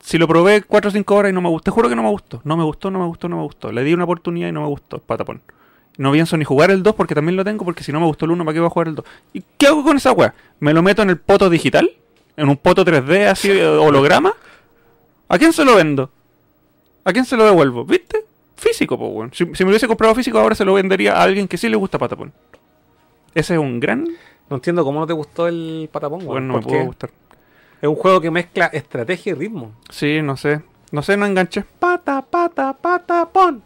Si 0.00 0.18
lo 0.18 0.26
probé 0.26 0.62
4 0.62 0.88
o 0.88 0.92
5 0.92 1.14
horas 1.14 1.30
y 1.30 1.34
no 1.34 1.40
me 1.40 1.48
gustó, 1.48 1.64
te 1.64 1.70
juro 1.70 1.88
que 1.88 1.94
no 1.96 2.02
me 2.02 2.10
gustó. 2.10 2.40
No 2.44 2.56
me 2.56 2.64
gustó, 2.64 2.90
no 2.90 2.98
me 2.98 3.06
gustó, 3.06 3.28
no 3.28 3.36
me 3.36 3.42
gustó. 3.42 3.70
Le 3.70 3.84
di 3.84 3.94
una 3.94 4.04
oportunidad 4.04 4.48
y 4.48 4.52
no 4.52 4.62
me 4.62 4.66
gustó, 4.68 4.98
patapón. 4.98 5.40
No 5.98 6.12
pienso 6.12 6.36
ni 6.36 6.44
jugar 6.44 6.70
el 6.70 6.82
2 6.82 6.94
porque 6.94 7.14
también 7.14 7.36
lo 7.36 7.44
tengo, 7.44 7.64
porque 7.64 7.82
si 7.82 7.90
no 7.92 7.98
me 7.98 8.06
gustó 8.06 8.24
el 8.24 8.30
1, 8.30 8.44
¿para 8.44 8.54
qué 8.54 8.60
voy 8.60 8.68
a 8.68 8.70
jugar 8.70 8.88
el 8.88 8.94
2? 8.94 9.04
¿Y 9.32 9.42
qué 9.58 9.66
hago 9.66 9.82
con 9.82 9.96
esa 9.96 10.12
weá? 10.12 10.32
¿Me 10.60 10.72
lo 10.72 10.80
meto 10.80 11.02
en 11.02 11.10
el 11.10 11.18
poto 11.18 11.50
digital? 11.50 11.90
¿En 12.36 12.48
un 12.48 12.56
poto 12.56 12.84
3D 12.84 13.26
así, 13.26 13.50
eh, 13.50 13.66
holograma? 13.66 14.32
¿A 15.28 15.38
quién 15.38 15.52
se 15.52 15.64
lo 15.64 15.74
vendo? 15.74 16.08
¿A 17.04 17.12
quién 17.12 17.24
se 17.24 17.36
lo 17.36 17.44
devuelvo? 17.44 17.84
¿Viste? 17.84 18.24
Físico, 18.56 18.96
pues, 18.96 19.10
weón. 19.12 19.30
Si, 19.34 19.38
si 19.38 19.64
me 19.64 19.70
lo 19.70 19.70
hubiese 19.70 19.88
comprado 19.88 20.14
físico, 20.14 20.38
ahora 20.38 20.54
se 20.54 20.64
lo 20.64 20.74
vendería 20.74 21.16
a 21.16 21.22
alguien 21.24 21.48
que 21.48 21.58
sí 21.58 21.68
le 21.68 21.76
gusta 21.76 21.98
patapón. 21.98 22.32
Ese 23.34 23.54
es 23.54 23.60
un 23.60 23.80
gran... 23.80 24.06
No 24.48 24.56
entiendo 24.56 24.84
cómo 24.84 25.00
no 25.00 25.06
te 25.06 25.12
gustó 25.12 25.48
el 25.48 25.90
patapón, 25.92 26.20
weón. 26.20 26.28
Bueno, 26.28 26.46
no 26.46 26.54
me 26.54 26.62
pudo 26.62 26.84
gustar. 26.86 27.10
Es 27.82 27.88
un 27.88 27.96
juego 27.96 28.20
que 28.20 28.30
mezcla 28.30 28.66
estrategia 28.66 29.32
y 29.32 29.34
ritmo. 29.34 29.72
Sí, 29.90 30.22
no 30.22 30.36
sé. 30.36 30.62
No 30.90 31.02
sé, 31.02 31.16
no 31.16 31.26
enganché. 31.26 31.64
Pata, 31.78 32.22
pata, 32.22 32.72
patapón. 32.72 33.62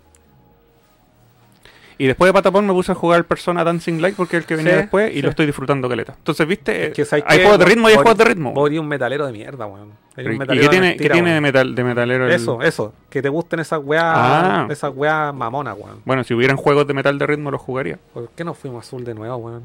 Y 2.02 2.06
después 2.08 2.28
de 2.28 2.32
Patapón 2.32 2.66
me 2.66 2.72
puse 2.72 2.90
a 2.90 2.94
jugar 2.96 3.24
Persona 3.26 3.62
Dancing 3.62 4.00
Light 4.00 4.16
porque 4.16 4.36
es 4.36 4.42
el 4.42 4.46
que 4.48 4.56
venía 4.56 4.72
Sí, 4.72 4.78
después 4.78 5.12
y 5.12 5.14
sí. 5.16 5.22
lo 5.22 5.28
estoy 5.30 5.46
disfrutando 5.46 5.88
caleta. 5.88 6.14
Entonces, 6.18 6.44
¿viste? 6.48 6.86
Es 6.86 6.92
que, 6.94 7.04
¿sabes 7.04 7.24
hay 7.28 7.38
juegos 7.42 7.60
de 7.60 7.64
ritmo 7.64 7.88
y 7.88 7.92
hay 7.92 7.96
juegos 7.98 8.18
de 8.18 8.24
ritmo. 8.24 8.52
Vos 8.52 8.68
eres 8.68 8.80
un 8.80 8.88
metalero 8.88 9.24
de 9.24 9.32
mierda, 9.32 9.66
weón. 9.66 9.90
¿Y 10.16 10.22
qué 10.24 10.68
tiene, 10.68 10.80
mentira, 10.80 10.96
qué 10.96 11.08
tiene 11.10 11.34
de, 11.34 11.40
metal, 11.40 11.74
de 11.76 11.84
metalero? 11.84 12.26
el- 12.26 12.32
Eso, 12.32 12.60
eso. 12.60 12.92
Que 13.08 13.22
te 13.22 13.28
gusten 13.28 13.60
esas 13.60 13.80
weas, 13.84 14.02
Ah. 14.04 14.66
esas 14.68 14.92
weas 14.96 15.32
mamonas, 15.32 15.76
weón. 15.78 16.00
Bueno, 16.04 16.24
si 16.24 16.34
hubieran 16.34 16.56
juegos 16.56 16.88
de 16.88 16.94
metal 16.94 17.16
de 17.20 17.24
ritmo 17.26 17.52
los 17.52 17.60
jugaría. 17.60 18.00
¿Por 18.12 18.30
qué 18.30 18.42
no 18.42 18.52
fuimos 18.54 18.84
azul 18.84 19.04
de 19.04 19.14
nuevo, 19.14 19.36
weón? 19.36 19.62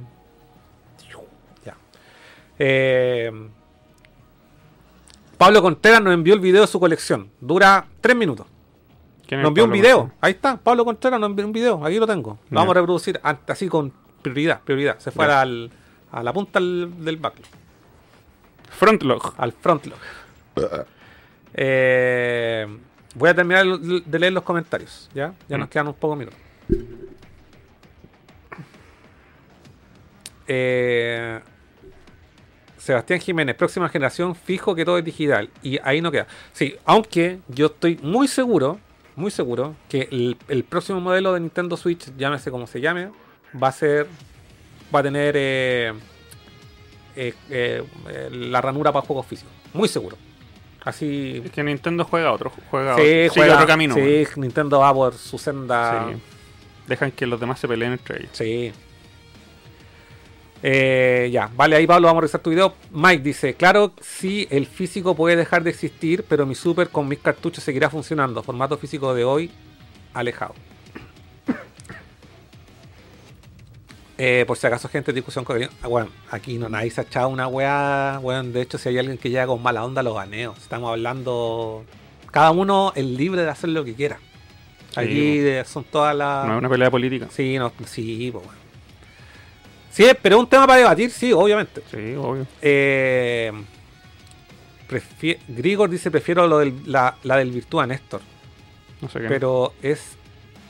Ya. 1.65 1.76
Eh, 2.59 3.31
Pablo 5.39 5.61
Contreras 5.64 6.01
nos 6.03 6.14
envió 6.14 6.34
el 6.35 6.39
video 6.39 6.61
de 6.61 6.68
su 6.68 6.80
colección. 6.80 7.30
Dura 7.41 7.85
tres 8.01 8.15
minutos. 8.15 8.45
¿Quién 9.27 9.39
es 9.39 9.43
Nos 9.43 9.49
envió 9.49 9.65
un 9.65 9.71
video. 9.71 9.97
Contreras? 9.99 10.19
Ahí 10.21 10.31
está. 10.31 10.57
Pablo 10.57 10.85
Contreras 10.85 11.19
nos 11.19 11.29
envió 11.29 11.45
un 11.45 11.51
video. 11.51 11.85
Aquí 11.85 11.99
lo 11.99 12.07
tengo. 12.07 12.39
Lo 12.49 12.55
vamos 12.59 12.71
a 12.75 12.79
reproducir 12.79 13.19
así 13.47 13.67
con 13.67 13.91
prioridad. 14.21 14.61
prioridad. 14.61 14.97
Se 14.99 15.11
fue 15.11 15.25
al, 15.25 15.69
a 16.11 16.23
la 16.23 16.33
punta 16.33 16.59
del, 16.59 16.93
del 17.03 17.17
backlog. 17.17 17.47
Frontlog. 18.69 19.33
Al 19.37 19.51
frontlog. 19.51 19.97
Eh, 21.53 22.67
voy 23.15 23.29
a 23.29 23.33
terminar 23.35 23.65
de 23.65 24.19
leer 24.19 24.33
los 24.33 24.43
comentarios. 24.43 25.09
Ya, 25.13 25.33
ya 25.49 25.57
nos 25.57 25.67
Mm. 25.67 25.71
quedan 25.71 25.87
un 25.87 25.93
pocos 25.95 26.17
minutos. 26.17 26.39
Eh, 30.47 31.39
Sebastián 32.77 33.19
Jiménez, 33.19 33.55
próxima 33.55 33.89
generación, 33.89 34.33
fijo 34.35 34.73
que 34.73 34.85
todo 34.85 34.97
es 34.97 35.03
digital. 35.03 35.49
Y 35.61 35.77
ahí 35.83 35.99
no 36.01 36.11
queda. 36.11 36.27
Sí, 36.53 36.75
aunque 36.85 37.39
yo 37.49 37.65
estoy 37.67 37.99
muy 38.01 38.27
seguro, 38.27 38.79
muy 39.18 39.31
seguro, 39.31 39.76
que 39.89 40.07
el, 40.11 40.38
el 40.48 40.64
próximo 40.64 41.02
modelo 41.02 41.34
de 41.34 41.41
Nintendo 41.41 41.76
Switch, 41.76 42.15
llámese 42.18 42.49
como 42.52 42.68
se 42.68 42.80
llame, 42.80 43.10
va 43.61 43.68
a 43.68 43.72
ser. 43.73 44.07
Va 44.95 44.99
a 44.99 45.03
tener 45.03 45.35
eh, 45.38 45.91
eh, 47.15 47.34
eh, 47.49 47.84
la 48.31 48.61
ranura 48.61 48.91
para 48.94 49.06
juegos 49.06 49.26
físicos. 49.26 49.52
Muy 49.73 49.89
seguro. 49.89 50.15
Así. 50.85 51.41
Es 51.44 51.52
que 51.52 51.61
Nintendo 51.64 52.06
juega 52.06 52.31
otro, 52.31 52.52
juega 52.72 52.95
Sí, 52.95 53.27
juega- 53.34 53.56
otro 53.56 53.68
camino. 53.68 53.95
sí. 53.95 54.26
Nintendo 54.38 54.80
va 54.80 54.94
por 54.94 55.14
su 55.15 55.38
senda. 55.38 56.07
Sí. 56.10 56.22
Dejan 56.88 57.11
que 57.11 57.26
los 57.26 57.38
demás 57.39 57.60
se 57.60 57.68
peleen 57.68 57.94
entre 57.94 58.19
ellos. 58.19 58.30
Sí. 58.31 58.72
Eh, 60.63 61.29
ya, 61.31 61.51
vale, 61.55 61.75
ahí 61.75 61.85
Pablo, 61.85 62.07
vamos 62.07 62.19
a 62.19 62.21
revisar 62.21 62.41
tu 62.41 62.49
video. 62.49 62.73
Mike 62.91 63.23
dice, 63.23 63.53
claro, 63.53 63.93
sí, 64.01 64.47
el 64.49 64.65
físico 64.65 65.15
puede 65.15 65.35
dejar 65.35 65.63
de 65.63 65.69
existir, 65.69 66.25
pero 66.27 66.45
mi 66.45 66.55
super 66.55 66.89
con 66.89 67.07
mis 67.07 67.19
cartuchos 67.19 67.63
seguirá 67.63 67.89
funcionando. 67.89 68.41
Formato 68.41 68.77
físico 68.77 69.13
de 69.13 69.23
hoy, 69.23 69.51
alejado. 70.13 70.55
Eh, 74.19 74.45
por 74.47 74.57
si 74.57 74.65
acaso, 74.65 74.89
gente, 74.89 75.13
discusión 75.13 75.45
con 75.45 75.61
ah, 75.61 75.88
bueno, 75.88 76.09
aquí 76.31 76.57
no 76.57 76.67
nadie 76.69 76.89
se 76.89 77.01
ha 77.01 77.03
echado 77.03 77.29
una 77.29 77.47
weá. 77.47 78.17
Bueno, 78.19 78.45
de 78.45 78.63
hecho, 78.63 78.79
si 78.79 78.89
hay 78.89 78.97
alguien 78.97 79.19
que 79.19 79.29
llega 79.29 79.45
con 79.45 79.61
mala 79.61 79.85
onda, 79.85 80.01
lo 80.01 80.15
baneo. 80.15 80.55
Estamos 80.57 80.89
hablando. 80.89 81.85
Cada 82.31 82.49
uno 82.49 82.93
es 82.95 83.05
libre 83.05 83.43
de 83.43 83.49
hacer 83.51 83.69
lo 83.69 83.85
que 83.85 83.93
quiera. 83.93 84.17
Aquí 84.95 85.43
son 85.65 85.84
todas 85.84 86.15
las. 86.15 86.47
No 86.47 86.53
es 86.53 86.57
una 86.57 86.67
pelea 86.67 86.89
política. 86.89 87.27
Sí, 87.29 87.59
no, 87.59 87.71
sí, 87.85 88.31
pues 88.31 88.43
bueno. 88.43 88.66
Sí, 89.91 90.05
pero 90.22 90.35
es 90.35 90.39
un 90.41 90.49
tema 90.49 90.68
para 90.68 90.80
debatir, 90.80 91.09
sí, 91.09 91.34
obviamente. 91.34 91.81
Sí, 91.89 92.15
obvio. 92.15 92.45
Eh, 92.61 93.51
Grigor 95.47 95.89
dice, 95.89 96.11
prefiero 96.11 96.47
lo 96.47 96.59
del, 96.59 96.73
la, 96.85 97.15
la 97.23 97.38
del 97.38 97.51
Virtua 97.51 97.88
Néstor. 97.88 98.22
No 99.01 99.09
sé 99.09 99.19
qué. 99.22 99.27
Pero 99.27 99.73
es, 99.81 100.18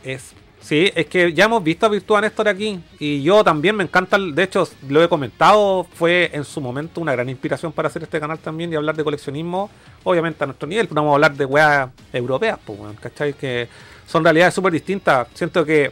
es... 0.03 0.33
Sí, 0.59 0.91
es 0.95 1.05
que 1.05 1.31
ya 1.33 1.45
hemos 1.45 1.63
visto 1.63 1.85
a 1.85 1.89
Virtua 1.89 2.19
Néstor 2.19 2.47
aquí. 2.49 2.81
Y 2.99 3.21
yo 3.21 3.43
también 3.43 3.75
me 3.75 3.83
encanta, 3.83 4.17
de 4.17 4.43
hecho, 4.43 4.67
lo 4.89 5.03
he 5.03 5.07
comentado, 5.07 5.85
fue 5.93 6.31
en 6.33 6.43
su 6.43 6.59
momento 6.59 6.99
una 6.99 7.13
gran 7.13 7.29
inspiración 7.29 7.71
para 7.71 7.87
hacer 7.87 8.03
este 8.03 8.19
canal 8.19 8.39
también 8.39 8.73
y 8.73 8.75
hablar 8.75 8.95
de 8.95 9.03
coleccionismo, 9.03 9.69
obviamente 10.03 10.43
a 10.43 10.47
nuestro 10.47 10.67
nivel, 10.67 10.87
pero 10.87 11.01
vamos 11.01 11.11
a 11.11 11.15
hablar 11.15 11.35
de 11.35 11.45
weas 11.45 11.89
europeas, 12.11 12.59
pues, 12.65 12.79
weón, 12.79 12.95
¿cachai? 12.95 13.33
Que 13.33 13.69
son 14.07 14.23
realidades 14.23 14.53
súper 14.55 14.73
distintas. 14.73 15.27
Siento 15.35 15.63
que 15.63 15.91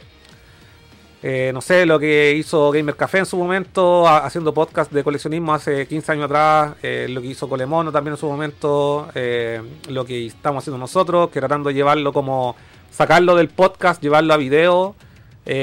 eh, 1.22 1.50
no 1.52 1.60
sé, 1.60 1.86
lo 1.86 1.98
que 1.98 2.34
hizo 2.34 2.70
Gamer 2.70 2.94
Café 2.94 3.18
en 3.18 3.26
su 3.26 3.36
momento, 3.36 4.06
haciendo 4.06 4.52
podcast 4.52 4.92
de 4.92 5.02
coleccionismo 5.02 5.54
hace 5.54 5.86
15 5.86 6.12
años 6.12 6.24
atrás, 6.26 6.74
eh, 6.82 7.06
lo 7.08 7.22
que 7.22 7.28
hizo 7.28 7.48
Colemono 7.48 7.90
también 7.90 8.14
en 8.14 8.18
su 8.18 8.26
momento, 8.26 9.08
eh, 9.14 9.62
lo 9.88 10.04
que 10.04 10.26
estamos 10.26 10.62
haciendo 10.62 10.78
nosotros, 10.78 11.30
que 11.30 11.40
tratando 11.40 11.68
de 11.68 11.74
llevarlo 11.74 12.12
como, 12.12 12.54
sacarlo 12.90 13.34
del 13.34 13.48
podcast, 13.48 14.02
llevarlo 14.02 14.34
a 14.34 14.36
video. 14.36 14.94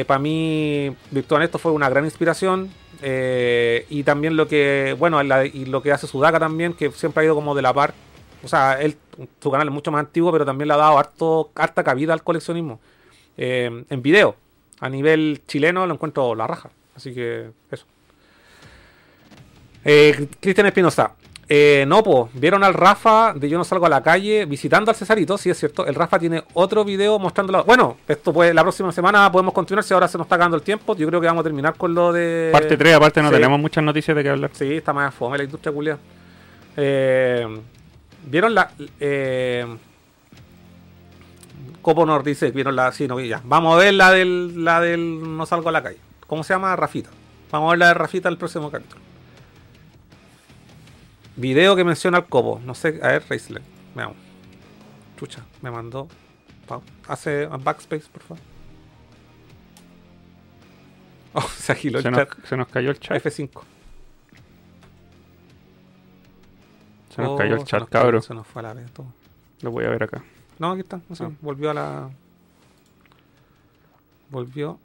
Para 0.08 0.18
mí, 0.18 0.96
Virtual 1.12 1.44
esto 1.44 1.60
fue 1.60 1.74
una 1.74 1.90
gran 1.90 2.06
inspiración. 2.06 2.72
y 3.02 4.04
también 4.04 4.38
lo 4.38 4.48
que, 4.48 4.96
bueno, 4.98 5.22
y 5.22 5.66
lo 5.66 5.82
que 5.82 5.92
hace 5.92 6.08
Sudaka 6.08 6.40
también, 6.40 6.74
que 6.74 6.90
siempre 6.92 7.22
ha 7.22 7.26
ido 7.26 7.36
como 7.36 7.54
de 7.54 7.62
la 7.62 7.74
par. 7.74 7.94
O 8.44 8.48
sea, 8.48 8.82
él, 8.82 8.98
su 9.42 9.52
canal 9.52 9.68
es 9.68 9.74
mucho 9.74 9.92
más 9.92 10.00
antiguo, 10.00 10.32
pero 10.32 10.46
también 10.46 10.70
le 10.70 10.74
ha 10.74 10.78
dado 10.78 10.98
harto, 10.98 11.52
harta 11.56 11.84
cabida 11.84 12.14
al 12.14 12.24
coleccionismo. 12.24 12.80
en 13.36 14.02
video 14.02 14.38
a 14.84 14.90
nivel 14.90 15.42
chileno 15.48 15.88
lo 15.88 15.94
encuentro 15.94 16.36
la 16.36 16.46
raja. 16.46 16.70
Así 16.96 17.14
que 17.14 17.50
eso. 17.72 17.86
Eh, 19.86 20.28
Cristian 20.40 20.68
Espinosa. 20.68 21.14
Eh, 21.48 21.86
no, 21.88 22.04
pues, 22.04 22.32
vieron 22.34 22.64
al 22.64 22.74
Rafa 22.74 23.34
de 23.34 23.48
Yo 23.50 23.58
no 23.58 23.64
salgo 23.64 23.86
a 23.86 23.90
la 23.90 24.02
calle 24.02 24.46
visitando 24.46 24.92
al 24.92 24.96
Cesarito, 24.96 25.38
sí 25.38 25.50
es 25.50 25.58
cierto. 25.58 25.86
El 25.86 25.96
Rafa 25.96 26.20
tiene 26.20 26.44
otro 26.54 26.84
video 26.84 27.18
mostrándolo. 27.20 27.64
Bueno, 27.64 27.98
esto 28.08 28.34
pues 28.34 28.54
la 28.54 28.62
próxima 28.62 28.92
semana 28.92 29.32
podemos 29.32 29.54
continuar 29.54 29.84
si 29.84 29.94
ahora 29.94 30.08
se 30.08 30.18
nos 30.18 30.26
está 30.26 30.36
acabando 30.36 30.58
el 30.58 30.64
tiempo. 30.64 30.96
Yo 30.96 31.08
creo 31.08 31.22
que 31.22 31.28
vamos 31.28 31.42
a 31.42 31.44
terminar 31.44 31.76
con 31.76 31.94
lo 31.94 32.12
de. 32.12 32.50
Parte 32.52 32.76
3, 32.76 32.96
aparte 32.96 33.22
no 33.22 33.30
Sí. 33.30 33.36
tenemos 33.36 33.60
muchas 33.60 33.84
noticias 33.84 34.16
de 34.18 34.24
qué 34.24 34.30
hablar. 34.30 34.50
Sí, 34.54 34.74
está 34.76 34.92
más 34.94 35.14
fome 35.14 35.38
la 35.38 35.44
industria 35.46 35.72
culia. 35.74 35.98
Eh, 36.76 37.48
¿Vieron 38.26 38.54
la. 38.54 38.72
Eh, 39.00 39.66
Copo 41.84 42.06
nos 42.08 42.24
dice, 42.24 42.50
vieron 42.50 42.76
la. 42.76 42.92
Sí, 42.94 43.08
no 43.08 43.20
ya. 43.20 43.42
Vamos 43.44 43.76
a 43.76 43.78
ver 43.78 43.94
la 43.94 44.10
del. 44.12 44.64
La 44.66 44.80
del 44.82 45.38
No 45.38 45.46
salgo 45.46 45.70
a 45.70 45.72
la 45.72 45.84
calle. 45.84 46.00
¿Cómo 46.26 46.44
se 46.44 46.54
llama? 46.56 46.76
Rafita. 46.76 47.12
Vamos 47.52 47.68
a 47.68 47.72
ver 47.72 47.80
la 47.80 47.88
de 47.90 47.94
Rafita 47.94 48.30
el 48.30 48.38
próximo 48.38 48.72
capítulo. 48.72 49.02
Video 51.36 51.76
que 51.76 51.84
menciona 51.84 52.18
al 52.18 52.26
Copo. 52.26 52.60
No 52.66 52.74
sé, 52.74 53.00
a 53.04 53.10
ver, 53.10 53.24
Reisler. 53.30 53.62
Veamos. 53.94 54.16
Chucha, 55.20 55.44
me 55.62 55.70
mandó. 55.70 56.08
Hace 57.08 57.46
backspace, 57.48 58.08
por 58.12 58.24
favor. 58.24 58.44
Oh, 61.36 61.42
se 61.42 61.72
agiló 61.72 61.98
el 61.98 62.06
nos, 62.12 62.16
chat. 62.16 62.46
se 62.46 62.56
nos 62.56 62.68
cayó 62.68 62.92
el 62.92 63.00
chat. 63.00 63.18
F5. 63.24 63.62
Se 67.16 67.22
nos 67.24 67.32
Oh, 67.32 67.36
cayó 67.36 67.56
el 67.56 67.60
se 67.62 67.66
chat, 67.66 67.80
nos 67.82 67.90
cabrón. 67.90 68.22
Se 68.22 68.36
nos 68.36 68.46
fue 68.46 68.60
a 68.62 68.64
la 68.64 68.74
vez 68.76 68.92
todo. 68.92 69.08
Lo 69.62 69.72
voy 69.72 69.86
a 69.86 69.90
ver 69.90 70.04
acá. 70.04 70.24
No, 70.60 70.72
aquí 70.72 70.82
está. 70.82 71.02
No 71.10 71.16
sé, 71.16 71.26
Ah. 71.26 71.32
volvió 71.42 71.72
a 71.72 71.74
la. 71.74 72.10
Volvió. 74.30 74.80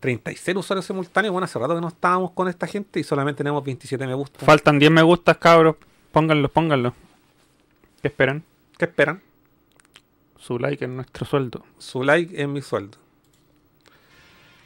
36 0.00 0.56
usuarios 0.56 0.84
simultáneos. 0.84 1.32
Bueno, 1.32 1.44
hace 1.46 1.58
rato 1.58 1.74
que 1.74 1.80
no 1.80 1.88
estábamos 1.88 2.32
con 2.32 2.48
esta 2.48 2.66
gente 2.66 3.00
y 3.00 3.04
solamente 3.04 3.38
tenemos 3.38 3.64
27 3.64 4.06
me 4.06 4.14
gusta. 4.14 4.44
Faltan 4.44 4.78
10 4.78 4.90
me 4.90 5.02
gustas, 5.02 5.36
cabros. 5.38 5.76
Pónganlos, 6.12 6.50
pónganlos. 6.50 6.92
¿Qué 8.02 8.08
esperan? 8.08 8.44
¿Qué 8.78 8.84
esperan? 8.84 9.22
Su 10.38 10.58
like 10.58 10.84
en 10.84 10.96
nuestro 10.96 11.24
sueldo. 11.26 11.64
Su 11.78 12.02
like 12.04 12.40
es 12.40 12.46
mi 12.48 12.60
sueldo. 12.62 12.98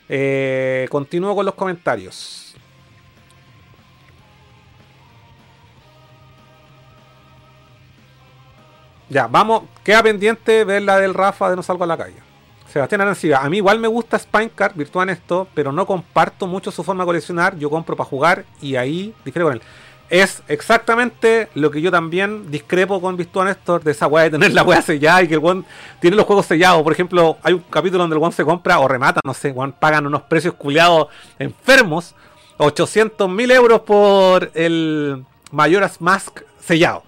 Eh, 0.08 0.86
continúo 0.90 1.34
con 1.34 1.46
los 1.46 1.54
comentarios. 1.54 2.54
Ya, 9.10 9.26
vamos. 9.26 9.64
Queda 9.82 10.04
pendiente 10.04 10.64
ver 10.64 10.82
la 10.82 10.98
del 10.98 11.14
Rafa 11.14 11.50
de 11.50 11.56
No 11.56 11.62
Salgo 11.64 11.82
a 11.82 11.86
la 11.88 11.98
Calle. 11.98 12.16
Sebastián 12.72 13.00
Arancibia, 13.00 13.38
a 13.38 13.50
mí 13.50 13.56
igual 13.56 13.80
me 13.80 13.88
gusta 13.88 14.16
Spinecart, 14.16 14.76
Virtual 14.76 15.10
esto, 15.10 15.48
pero 15.54 15.72
no 15.72 15.84
comparto 15.84 16.46
mucho 16.46 16.70
su 16.70 16.84
forma 16.84 17.02
de 17.02 17.06
coleccionar. 17.06 17.58
Yo 17.58 17.68
compro 17.68 17.96
para 17.96 18.08
jugar 18.08 18.44
y 18.62 18.76
ahí 18.76 19.12
difiero 19.24 19.48
con 19.48 19.56
él. 19.56 19.62
Es 20.08 20.44
exactamente 20.46 21.48
lo 21.54 21.72
que 21.72 21.80
yo 21.80 21.90
también 21.90 22.52
discrepo 22.52 23.00
con 23.00 23.16
Virtual 23.16 23.46
Néstor 23.46 23.82
de 23.82 23.90
esa 23.90 24.06
weá 24.06 24.24
de 24.24 24.30
tener 24.30 24.52
la 24.52 24.62
weá 24.62 24.80
sellada 24.82 25.22
y 25.22 25.28
que 25.28 25.34
el 25.34 25.40
one 25.42 25.64
tiene 26.00 26.16
los 26.16 26.26
juegos 26.26 26.46
sellados. 26.46 26.82
Por 26.84 26.92
ejemplo, 26.92 27.38
hay 27.42 27.54
un 27.54 27.64
capítulo 27.68 28.04
donde 28.04 28.14
el 28.14 28.22
one 28.22 28.32
se 28.32 28.44
compra 28.44 28.78
o 28.78 28.86
remata, 28.86 29.20
no 29.24 29.34
sé, 29.34 29.52
one 29.54 29.72
pagan 29.76 30.06
unos 30.06 30.22
precios 30.22 30.54
culiados 30.54 31.08
enfermos. 31.40 32.14
800 32.58 33.28
mil 33.28 33.50
euros 33.50 33.80
por 33.80 34.52
el 34.54 35.24
Mayoras 35.50 36.00
Mask 36.00 36.42
sellado. 36.60 37.02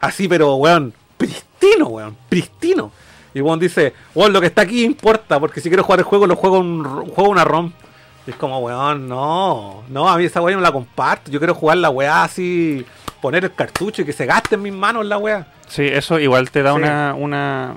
Así, 0.00 0.28
pero 0.28 0.56
weón, 0.56 0.92
pristino, 1.16 1.86
weón, 1.88 2.16
pristino. 2.28 2.90
Y 3.34 3.40
Juan 3.40 3.58
dice, 3.58 3.92
weón, 4.14 4.32
lo 4.32 4.40
que 4.40 4.46
está 4.46 4.62
aquí 4.62 4.84
importa, 4.84 5.38
porque 5.38 5.60
si 5.60 5.68
quiero 5.68 5.82
jugar 5.84 6.00
el 6.00 6.04
juego, 6.04 6.26
lo 6.26 6.36
juego 6.36 6.58
un 6.58 6.84
juego 7.10 7.30
una 7.30 7.44
ROM. 7.44 7.70
Y 8.26 8.30
es 8.30 8.36
como, 8.36 8.58
weón, 8.60 9.08
no, 9.08 9.84
no, 9.88 10.08
a 10.08 10.16
mí 10.16 10.24
esa 10.24 10.40
weá 10.40 10.54
no 10.56 10.62
la 10.62 10.72
comparto. 10.72 11.30
Yo 11.30 11.38
quiero 11.38 11.54
jugar 11.54 11.76
la 11.78 11.90
weá 11.90 12.24
así, 12.24 12.84
poner 13.20 13.44
el 13.44 13.54
cartucho 13.54 14.02
y 14.02 14.04
que 14.04 14.12
se 14.12 14.26
gaste 14.26 14.54
en 14.56 14.62
mis 14.62 14.72
manos 14.72 15.04
la 15.06 15.18
weá. 15.18 15.46
Sí, 15.68 15.84
eso 15.84 16.18
igual 16.18 16.50
te 16.50 16.62
da 16.62 16.72
Sí. 16.72 16.78
una... 16.78 17.14
una... 17.14 17.74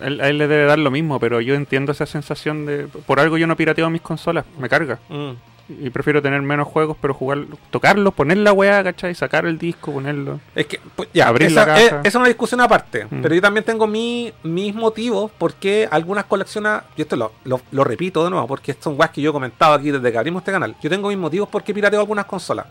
él 0.00 0.38
le 0.38 0.48
debe 0.48 0.64
dar 0.64 0.78
lo 0.78 0.90
mismo, 0.90 1.20
pero 1.20 1.40
yo 1.40 1.54
entiendo 1.54 1.92
esa 1.92 2.06
sensación 2.06 2.66
de... 2.66 2.86
Por 2.86 3.20
algo 3.20 3.36
yo 3.38 3.46
no 3.46 3.56
pirateo 3.56 3.88
mis 3.90 4.02
consolas, 4.02 4.44
me 4.58 4.68
carga. 4.68 4.98
Mm. 5.08 5.32
Y 5.68 5.90
prefiero 5.90 6.22
tener 6.22 6.40
menos 6.42 6.68
juegos, 6.68 6.96
pero 7.00 7.12
jugar, 7.12 7.40
tocarlos, 7.70 8.14
poner 8.14 8.36
la 8.38 8.52
weá, 8.52 8.84
¿cachai? 8.84 9.14
Sacar 9.16 9.46
el 9.46 9.58
disco, 9.58 9.92
ponerlo. 9.92 10.38
Es 10.54 10.66
que, 10.66 10.80
pues, 10.94 11.08
ya, 11.12 11.26
Abrir 11.26 11.48
esa, 11.48 11.60
la 11.60 11.66
caja. 11.66 11.80
es, 11.80 11.94
es 12.04 12.14
una 12.14 12.28
discusión 12.28 12.60
aparte. 12.60 13.06
Mm. 13.10 13.20
Pero 13.22 13.34
yo 13.34 13.40
también 13.40 13.64
tengo 13.64 13.86
mi, 13.88 14.32
mis 14.44 14.74
motivos 14.74 15.32
porque 15.36 15.88
algunas 15.90 16.24
coleccionas, 16.26 16.84
y 16.96 17.02
esto 17.02 17.16
lo, 17.16 17.32
lo- 17.44 17.60
lo 17.72 17.82
repito 17.82 18.22
de 18.22 18.30
nuevo, 18.30 18.46
porque 18.46 18.76
son 18.78 18.94
weas 18.96 19.10
que 19.10 19.20
yo 19.20 19.30
he 19.30 19.32
comentado 19.32 19.74
aquí 19.74 19.90
desde 19.90 20.12
que 20.12 20.18
abrimos 20.18 20.42
este 20.42 20.52
canal. 20.52 20.76
Yo 20.80 20.88
tengo 20.88 21.08
mis 21.08 21.18
motivos 21.18 21.48
por 21.48 21.64
qué 21.64 21.74
pirateo 21.74 21.98
algunas 22.00 22.26
consolas. 22.26 22.66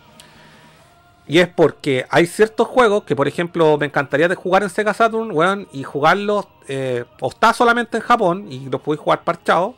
Y 1.27 1.39
es 1.39 1.47
porque 1.47 2.05
hay 2.11 2.27
ciertos 2.27 2.67
juegos 2.67 3.03
que, 3.03 3.15
por 3.15 3.27
ejemplo, 3.27 3.77
me 3.80 3.88
encantaría 3.88 4.27
de 4.27 4.35
jugar 4.35 4.61
en 4.63 4.69
Sega 4.69 4.93
Saturn, 4.93 5.31
weón, 5.31 5.67
y 5.73 5.81
jugarlos, 5.84 6.47
eh, 6.67 7.03
o 7.19 7.30
está 7.30 7.51
solamente 7.51 7.97
en 7.97 8.03
Japón 8.03 8.45
y 8.51 8.69
los 8.69 8.80
podéis 8.80 9.01
jugar 9.01 9.23
parchados, 9.23 9.73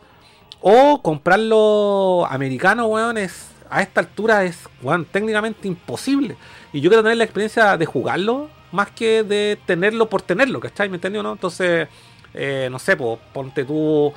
o 0.62 1.02
comprarlo 1.02 2.26
americano, 2.30 2.88
weón, 2.88 3.18
es 3.18 3.52
a 3.70 3.82
esta 3.82 4.02
altura 4.02 4.44
es, 4.44 4.68
weón, 4.82 5.06
técnicamente 5.06 5.68
imposible. 5.68 6.38
Y 6.74 6.82
yo 6.82 6.90
quiero 6.90 7.04
tener 7.04 7.18
la 7.18 7.24
experiencia 7.24 7.78
de 7.78 7.86
jugarlo 7.86 8.50
más 8.72 8.92
que 8.92 9.24
de 9.24 9.58
tenerlo 9.66 10.10
por 10.10 10.22
tenerlo, 10.22 10.60
¿cachai? 10.60 10.90
¿Me 10.90 10.96
entendió, 10.96 11.24
no? 11.24 11.34
Entonces, 11.34 11.88
eh, 12.34 12.68
no 12.72 12.80
sé, 12.80 12.96
po, 12.98 13.20
ponte 13.34 13.66
tú 13.66 14.14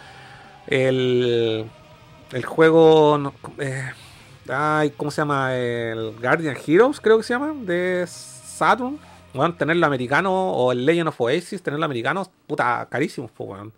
el, 0.67 1.65
el 2.33 2.45
juego, 2.45 3.33
eh, 3.59 3.91
ay, 4.49 4.91
¿cómo 4.97 5.11
se 5.11 5.21
llama? 5.21 5.57
El 5.57 6.15
Guardian 6.21 6.57
Heroes, 6.67 7.01
creo 7.01 7.19
que 7.19 7.25
se 7.25 7.35
llama, 7.35 7.55
de 7.63 8.05
Saturn. 8.07 8.99
Weón, 9.33 9.57
tenerlo 9.57 9.87
americano 9.87 10.33
o 10.33 10.73
el 10.73 10.85
Legend 10.85 11.09
of 11.09 11.21
Oasis, 11.21 11.63
tenerlo 11.63 11.85
americano, 11.85 12.27
puta, 12.49 12.89
carísimo, 12.91 13.31
weón. 13.39 13.73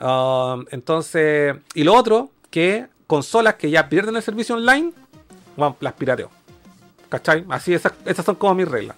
Um, 0.00 0.66
entonces, 0.70 1.56
y 1.74 1.84
lo 1.84 1.94
otro, 1.94 2.30
que 2.50 2.86
consolas 3.06 3.54
que 3.54 3.70
ya 3.70 3.88
pierden 3.88 4.16
el 4.16 4.22
servicio 4.22 4.54
online, 4.56 4.92
bueno, 5.56 5.76
las 5.80 5.92
pirateo. 5.94 6.30
¿Cachai? 7.08 7.44
Así, 7.48 7.72
esas, 7.72 7.92
esas 8.04 8.24
son 8.24 8.34
como 8.34 8.54
mis 8.54 8.68
reglas. 8.68 8.96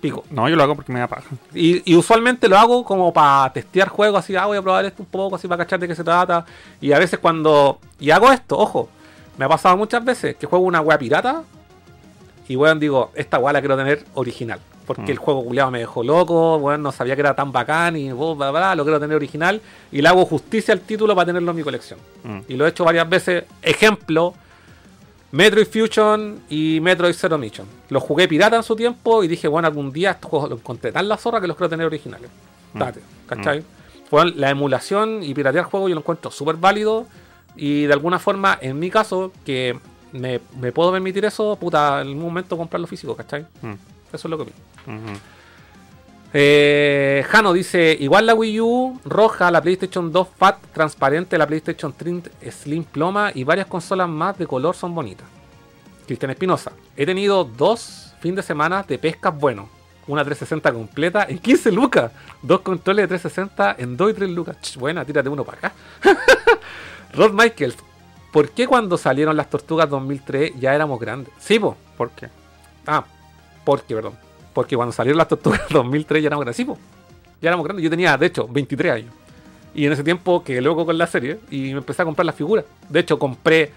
Pico. 0.00 0.24
No, 0.30 0.48
yo 0.48 0.54
lo 0.54 0.62
hago 0.62 0.76
porque 0.76 0.92
me 0.92 1.00
da 1.00 1.08
paja. 1.08 1.24
Y, 1.52 1.92
y 1.92 1.96
usualmente 1.96 2.48
lo 2.48 2.56
hago 2.56 2.84
como 2.84 3.12
para 3.12 3.52
testear 3.52 3.88
juegos, 3.88 4.20
así, 4.20 4.36
ah, 4.36 4.46
voy 4.46 4.56
a 4.56 4.62
probar 4.62 4.84
esto 4.84 5.02
un 5.02 5.08
poco, 5.08 5.36
así 5.36 5.48
para 5.48 5.64
cachar 5.64 5.80
de 5.80 5.88
qué 5.88 5.94
se 5.94 6.04
trata. 6.04 6.44
Y 6.80 6.92
a 6.92 6.98
veces 6.98 7.18
cuando. 7.18 7.80
Y 7.98 8.10
hago 8.10 8.30
esto, 8.30 8.56
ojo, 8.56 8.88
me 9.36 9.44
ha 9.44 9.48
pasado 9.48 9.76
muchas 9.76 10.04
veces 10.04 10.36
que 10.36 10.46
juego 10.46 10.64
una 10.64 10.80
wea 10.80 10.98
pirata 10.98 11.42
y 12.48 12.56
weón 12.56 12.80
digo, 12.80 13.12
esta 13.14 13.38
wea 13.38 13.52
la 13.52 13.60
quiero 13.60 13.76
tener 13.76 14.04
original. 14.14 14.58
Porque 14.88 15.02
Mm. 15.02 15.10
el 15.10 15.18
juego 15.18 15.44
culiado 15.44 15.70
me 15.70 15.78
dejó 15.80 16.02
loco, 16.02 16.56
weón, 16.56 16.82
no 16.82 16.90
sabía 16.90 17.14
que 17.14 17.20
era 17.20 17.36
tan 17.36 17.52
bacán 17.52 17.94
y 17.96 18.10
bla, 18.10 18.32
bla, 18.34 18.50
bla, 18.50 18.74
lo 18.74 18.82
quiero 18.82 18.98
tener 18.98 19.14
original. 19.14 19.60
Y 19.92 20.02
le 20.02 20.08
hago 20.08 20.24
justicia 20.24 20.72
al 20.74 20.80
título 20.80 21.14
para 21.14 21.26
tenerlo 21.26 21.50
en 21.52 21.56
mi 21.58 21.62
colección. 21.62 22.00
Mm. 22.24 22.38
Y 22.48 22.54
lo 22.56 22.66
he 22.66 22.70
hecho 22.70 22.84
varias 22.84 23.06
veces. 23.08 23.44
Ejemplo, 23.62 24.34
Metroid 25.30 25.66
Fusion 25.66 26.40
y 26.48 26.80
Metroid 26.80 27.12
Zero 27.14 27.36
Mission. 27.36 27.66
Los 27.90 28.02
jugué 28.02 28.26
pirata 28.26 28.56
en 28.56 28.62
su 28.62 28.74
tiempo 28.74 29.22
y 29.22 29.28
dije, 29.28 29.46
bueno, 29.46 29.68
algún 29.68 29.92
día 29.92 30.12
estos 30.12 30.30
juegos 30.30 30.48
los 30.50 30.58
encontré 30.60 30.90
tan 30.90 31.06
la 31.06 31.18
zorra 31.18 31.40
que 31.40 31.46
los 31.46 31.56
quiero 31.56 31.68
tener 31.68 31.86
originales. 31.86 32.30
Mm. 32.72 32.78
Date, 32.78 33.00
¿cachai? 33.26 33.62
Bueno, 34.10 34.32
la 34.36 34.48
emulación 34.50 35.22
y 35.22 35.34
piratear 35.34 35.66
juegos 35.66 35.90
yo 35.90 35.94
lo 35.94 36.00
encuentro 36.00 36.30
súper 36.30 36.56
válido. 36.56 37.06
Y 37.56 37.84
de 37.84 37.92
alguna 37.92 38.18
forma, 38.18 38.56
en 38.60 38.78
mi 38.78 38.88
caso, 38.88 39.32
que 39.44 39.78
me, 40.12 40.40
me 40.58 40.72
puedo 40.72 40.90
permitir 40.92 41.26
eso, 41.26 41.56
puta, 41.56 42.00
en 42.00 42.08
algún 42.08 42.22
momento 42.22 42.56
comprarlo 42.56 42.86
físico, 42.86 43.14
¿cachai? 43.14 43.42
Mm. 43.60 43.72
Eso 44.12 44.28
es 44.28 44.30
lo 44.30 44.38
que 44.38 44.44
vi. 44.44 44.52
Ujú. 44.86 45.18
Eh, 46.34 47.24
Jano 47.28 47.52
dice, 47.52 47.96
igual 47.98 48.26
la 48.26 48.34
Wii 48.34 48.60
U 48.60 49.00
roja, 49.04 49.50
la 49.50 49.62
PlayStation 49.62 50.12
2 50.12 50.28
Fat 50.36 50.58
transparente, 50.72 51.38
la 51.38 51.46
PlayStation 51.46 51.94
3 51.96 52.30
Slim 52.50 52.84
Ploma 52.84 53.30
y 53.34 53.44
varias 53.44 53.66
consolas 53.66 54.08
más 54.08 54.36
de 54.36 54.46
color 54.46 54.76
son 54.76 54.94
bonitas. 54.94 55.26
Cristian 56.06 56.30
Espinosa, 56.30 56.72
he 56.96 57.06
tenido 57.06 57.44
dos 57.44 58.14
fin 58.20 58.34
de 58.34 58.42
semana 58.42 58.82
de 58.82 58.98
pescas 58.98 59.36
buenos. 59.36 59.68
Una 60.06 60.24
360 60.24 60.72
completa 60.72 61.26
en 61.28 61.38
15 61.38 61.70
lucas. 61.70 62.10
Dos 62.40 62.60
controles 62.60 63.04
de 63.04 63.08
360 63.08 63.76
en 63.78 63.96
2 63.96 64.10
y 64.10 64.14
3 64.14 64.30
lucas. 64.30 64.56
Ch, 64.60 64.76
buena, 64.78 65.04
tírate 65.04 65.28
uno 65.28 65.44
para 65.44 65.58
acá. 65.58 65.72
Rod 67.14 67.32
Michaels, 67.32 67.76
¿por 68.32 68.50
qué 68.50 68.66
cuando 68.66 68.96
salieron 68.96 69.36
las 69.36 69.50
tortugas 69.50 69.88
2003 69.90 70.52
ya 70.58 70.74
éramos 70.74 70.98
grandes? 70.98 71.32
Sí, 71.38 71.58
po. 71.58 71.76
¿Por 71.96 72.10
qué? 72.10 72.28
Ah, 72.86 73.04
porque, 73.68 73.94
perdón. 73.94 74.14
Porque 74.54 74.76
cuando 74.76 74.92
salieron 74.92 75.18
las 75.18 75.28
tortugas 75.28 75.60
2003 75.70 76.22
ya 76.22 76.28
éramos 76.28 76.42
grandes. 76.46 76.56
Sí, 76.56 76.64
po. 76.64 76.78
Ya 77.42 77.50
éramos 77.50 77.64
grandes. 77.64 77.84
Yo 77.84 77.90
tenía, 77.90 78.16
de 78.16 78.24
hecho, 78.24 78.48
23 78.48 78.92
años. 78.92 79.12
Y 79.74 79.84
en 79.84 79.92
ese 79.92 80.02
tiempo 80.02 80.42
quedé 80.42 80.62
loco 80.62 80.86
con 80.86 80.96
la 80.96 81.06
serie 81.06 81.38
y 81.50 81.72
me 81.72 81.78
empecé 81.78 82.00
a 82.00 82.06
comprar 82.06 82.24
las 82.24 82.34
figuras. 82.34 82.64
De 82.88 83.00
hecho, 83.00 83.18
compré. 83.18 83.70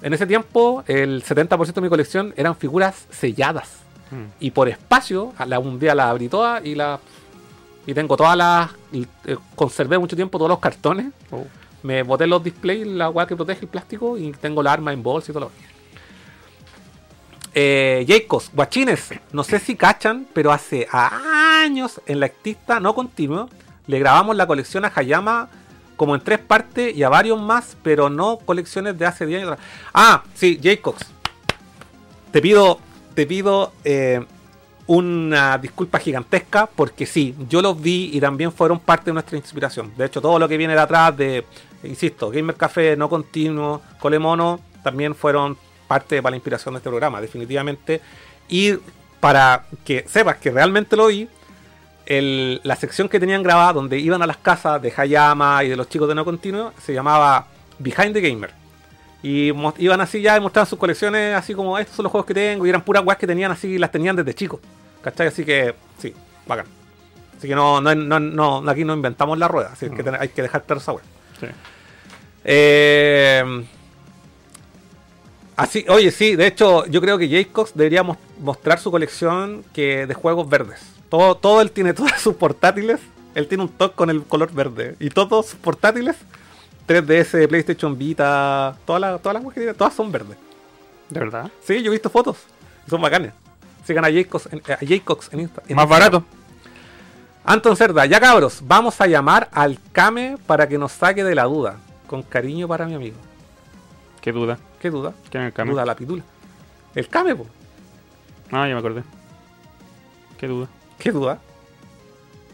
En 0.00 0.14
ese 0.14 0.28
tiempo, 0.28 0.84
el 0.86 1.24
70% 1.24 1.72
de 1.72 1.80
mi 1.80 1.88
colección 1.88 2.32
eran 2.36 2.54
figuras 2.54 3.08
selladas. 3.10 3.80
Mm. 4.12 4.26
Y 4.38 4.52
por 4.52 4.68
espacio, 4.68 5.32
a 5.36 5.44
la, 5.44 5.58
un 5.58 5.80
día 5.80 5.96
las 5.96 6.06
abrí 6.06 6.28
todas 6.28 6.64
y 6.64 6.76
las. 6.76 7.00
Y 7.84 7.92
tengo 7.92 8.16
todas 8.16 8.36
las. 8.36 8.70
eh, 8.92 9.36
conservé 9.56 9.98
mucho 9.98 10.14
tiempo 10.14 10.38
todos 10.38 10.50
los 10.50 10.60
cartones. 10.60 11.06
Oh. 11.32 11.44
Me 11.82 12.04
boté 12.04 12.28
los 12.28 12.44
displays, 12.44 12.86
la 12.86 13.10
weá 13.10 13.26
que 13.26 13.34
protege 13.34 13.62
el 13.62 13.68
plástico 13.68 14.16
y 14.16 14.30
tengo 14.30 14.62
la 14.62 14.72
arma 14.72 14.92
en 14.92 15.02
bolsa 15.02 15.32
y 15.32 15.34
todo 15.34 15.46
lo 15.46 15.50
demás. 15.50 15.71
Eh, 17.54 18.04
Jacobs, 18.08 18.50
guachines, 18.52 19.10
no 19.32 19.44
sé 19.44 19.58
si 19.58 19.76
cachan, 19.76 20.26
pero 20.32 20.52
hace 20.52 20.88
años 20.90 22.00
en 22.06 22.20
la 22.20 22.26
actista 22.26 22.80
no 22.80 22.94
continuo 22.94 23.48
le 23.86 23.98
grabamos 23.98 24.36
la 24.36 24.46
colección 24.46 24.84
a 24.84 24.92
Hayama 24.94 25.48
como 25.96 26.14
en 26.14 26.20
tres 26.20 26.38
partes 26.38 26.96
y 26.96 27.02
a 27.02 27.08
varios 27.08 27.40
más, 27.40 27.76
pero 27.82 28.08
no 28.08 28.38
colecciones 28.38 28.98
de 28.98 29.06
hace 29.06 29.26
10 29.26 29.42
años. 29.42 29.58
Ah, 29.92 30.22
sí, 30.34 30.58
Jacobs. 30.62 31.06
Te 32.30 32.40
pido, 32.40 32.80
te 33.14 33.26
pido 33.26 33.72
eh, 33.84 34.24
una 34.86 35.58
disculpa 35.58 35.98
gigantesca 35.98 36.66
porque 36.66 37.06
sí, 37.06 37.34
yo 37.48 37.60
los 37.60 37.80
vi 37.80 38.10
y 38.12 38.20
también 38.20 38.50
fueron 38.50 38.80
parte 38.80 39.06
de 39.06 39.14
nuestra 39.14 39.36
inspiración. 39.36 39.92
De 39.96 40.06
hecho, 40.06 40.20
todo 40.20 40.38
lo 40.38 40.48
que 40.48 40.56
viene 40.56 40.74
de 40.74 40.80
atrás 40.80 41.16
de, 41.16 41.44
insisto, 41.84 42.30
Gamer 42.30 42.56
Café, 42.56 42.96
No 42.96 43.08
Continuo, 43.08 43.82
Colemono, 44.00 44.60
también 44.82 45.14
fueron 45.14 45.56
parte 45.94 46.22
para 46.22 46.30
la 46.32 46.36
inspiración 46.36 46.74
de 46.74 46.78
este 46.78 46.88
programa, 46.90 47.20
definitivamente. 47.20 48.00
Y 48.48 48.74
para 49.20 49.64
que 49.84 50.04
sepas 50.08 50.36
que 50.38 50.50
realmente 50.50 50.96
lo 50.96 51.08
el- 52.06 52.60
la 52.64 52.74
sección 52.76 53.08
que 53.08 53.20
tenían 53.20 53.42
grabada 53.42 53.72
donde 53.74 53.98
iban 53.98 54.20
a 54.22 54.26
las 54.26 54.36
casas 54.38 54.80
de 54.82 54.92
Hayama 54.96 55.62
y 55.64 55.68
de 55.68 55.76
los 55.76 55.88
chicos 55.88 56.08
de 56.08 56.14
No 56.14 56.24
Continuo 56.24 56.72
se 56.84 56.92
llamaba 56.92 57.46
Behind 57.78 58.12
the 58.12 58.20
Gamer. 58.20 58.50
Y 59.22 59.52
iban 59.78 60.00
así 60.00 60.20
ya 60.20 60.36
y 60.36 60.40
mostraban 60.40 60.66
sus 60.68 60.78
colecciones 60.78 61.36
así 61.36 61.54
como 61.54 61.78
estos 61.78 61.94
son 61.94 62.02
los 62.02 62.10
juegos 62.10 62.26
que 62.26 62.34
tengo 62.34 62.66
y 62.66 62.70
eran 62.70 62.82
puras 62.82 63.04
weas 63.04 63.18
que 63.18 63.26
tenían 63.26 63.52
así 63.52 63.78
las 63.78 63.92
tenían 63.92 64.16
desde 64.16 64.34
chicos. 64.34 64.58
¿Cachai? 65.00 65.28
Así 65.28 65.44
que 65.44 65.74
sí, 65.98 66.12
bacán. 66.46 66.66
Así 67.38 67.46
que 67.48 67.54
no, 67.54 67.80
no, 67.80 67.94
no, 67.94 68.18
no- 68.18 68.68
aquí 68.70 68.84
no 68.84 68.94
inventamos 68.94 69.38
la 69.38 69.46
rueda, 69.46 69.70
así 69.72 69.88
que 69.90 70.02
ten- 70.02 70.16
hay 70.18 70.28
que 70.30 70.42
dejar 70.42 70.64
claro 70.64 70.80
esa 70.80 70.92
wea. 70.92 71.04
Sí. 71.40 71.46
Eh, 72.44 73.64
así, 75.56 75.84
oye, 75.88 76.10
sí, 76.10 76.36
de 76.36 76.46
hecho, 76.46 76.86
yo 76.86 77.00
creo 77.00 77.18
que 77.18 77.28
Jacobs 77.28 77.72
debería 77.74 78.02
mos- 78.02 78.18
mostrar 78.40 78.78
su 78.78 78.90
colección 78.90 79.64
que 79.72 80.06
de 80.06 80.14
juegos 80.14 80.48
verdes. 80.48 80.80
Todo, 81.08 81.36
todo 81.36 81.60
él 81.60 81.70
tiene 81.70 81.92
todos 81.94 82.12
sus 82.18 82.34
portátiles. 82.36 83.00
Él 83.34 83.48
tiene 83.48 83.64
un 83.64 83.70
toque 83.70 83.94
con 83.94 84.10
el 84.10 84.22
color 84.24 84.52
verde. 84.52 84.94
Y 85.00 85.08
todos 85.08 85.46
sus 85.46 85.58
portátiles, 85.58 86.16
3DS, 86.86 87.48
PlayStation 87.48 87.96
Vita, 87.96 88.76
todas 88.84 89.00
las 89.00 89.22
todas 89.22 89.34
las 89.34 89.42
cosas 89.42 89.54
que 89.54 89.60
tiene, 89.60 89.74
todas 89.74 89.94
son 89.94 90.12
verdes. 90.12 90.36
¿De 91.08 91.20
verdad? 91.20 91.50
Sí, 91.64 91.82
yo 91.82 91.90
he 91.90 91.94
visto 91.94 92.10
fotos. 92.10 92.36
Son 92.88 93.00
bacanes. 93.00 93.32
Sigan 93.86 94.04
a 94.04 94.12
Jacobs 94.12 94.48
en, 94.52 94.62
a 94.70 94.76
Jacobs 94.86 95.28
en 95.32 95.40
Insta. 95.40 95.62
en 95.66 95.76
Más 95.76 95.84
Instagram. 95.84 95.88
barato. 95.88 96.24
Anton 97.44 97.76
Cerda, 97.76 98.06
ya 98.06 98.20
cabros, 98.20 98.60
vamos 98.64 99.00
a 99.00 99.06
llamar 99.06 99.48
al 99.52 99.78
Kame 99.92 100.36
para 100.46 100.68
que 100.68 100.78
nos 100.78 100.92
saque 100.92 101.24
de 101.24 101.34
la 101.34 101.44
duda. 101.44 101.76
Con 102.06 102.22
cariño 102.22 102.68
para 102.68 102.86
mi 102.86 102.94
amigo. 102.94 103.16
¿Qué 104.20 104.30
duda? 104.30 104.58
¿Qué 104.82 104.90
duda? 104.90 105.14
¿Quién 105.30 105.44
es 105.44 105.46
el 105.48 105.52
Kame? 105.52 105.70
Duda 105.70 105.86
la 105.86 105.94
pitula. 105.94 106.24
El 106.96 107.08
Kame, 107.08 107.36
po. 107.36 107.46
Ah, 108.50 108.66
ya 108.66 108.74
me 108.74 108.80
acordé. 108.80 109.04
¿Qué 110.36 110.48
duda? 110.48 110.66
¿Qué 110.98 111.12
duda? 111.12 111.38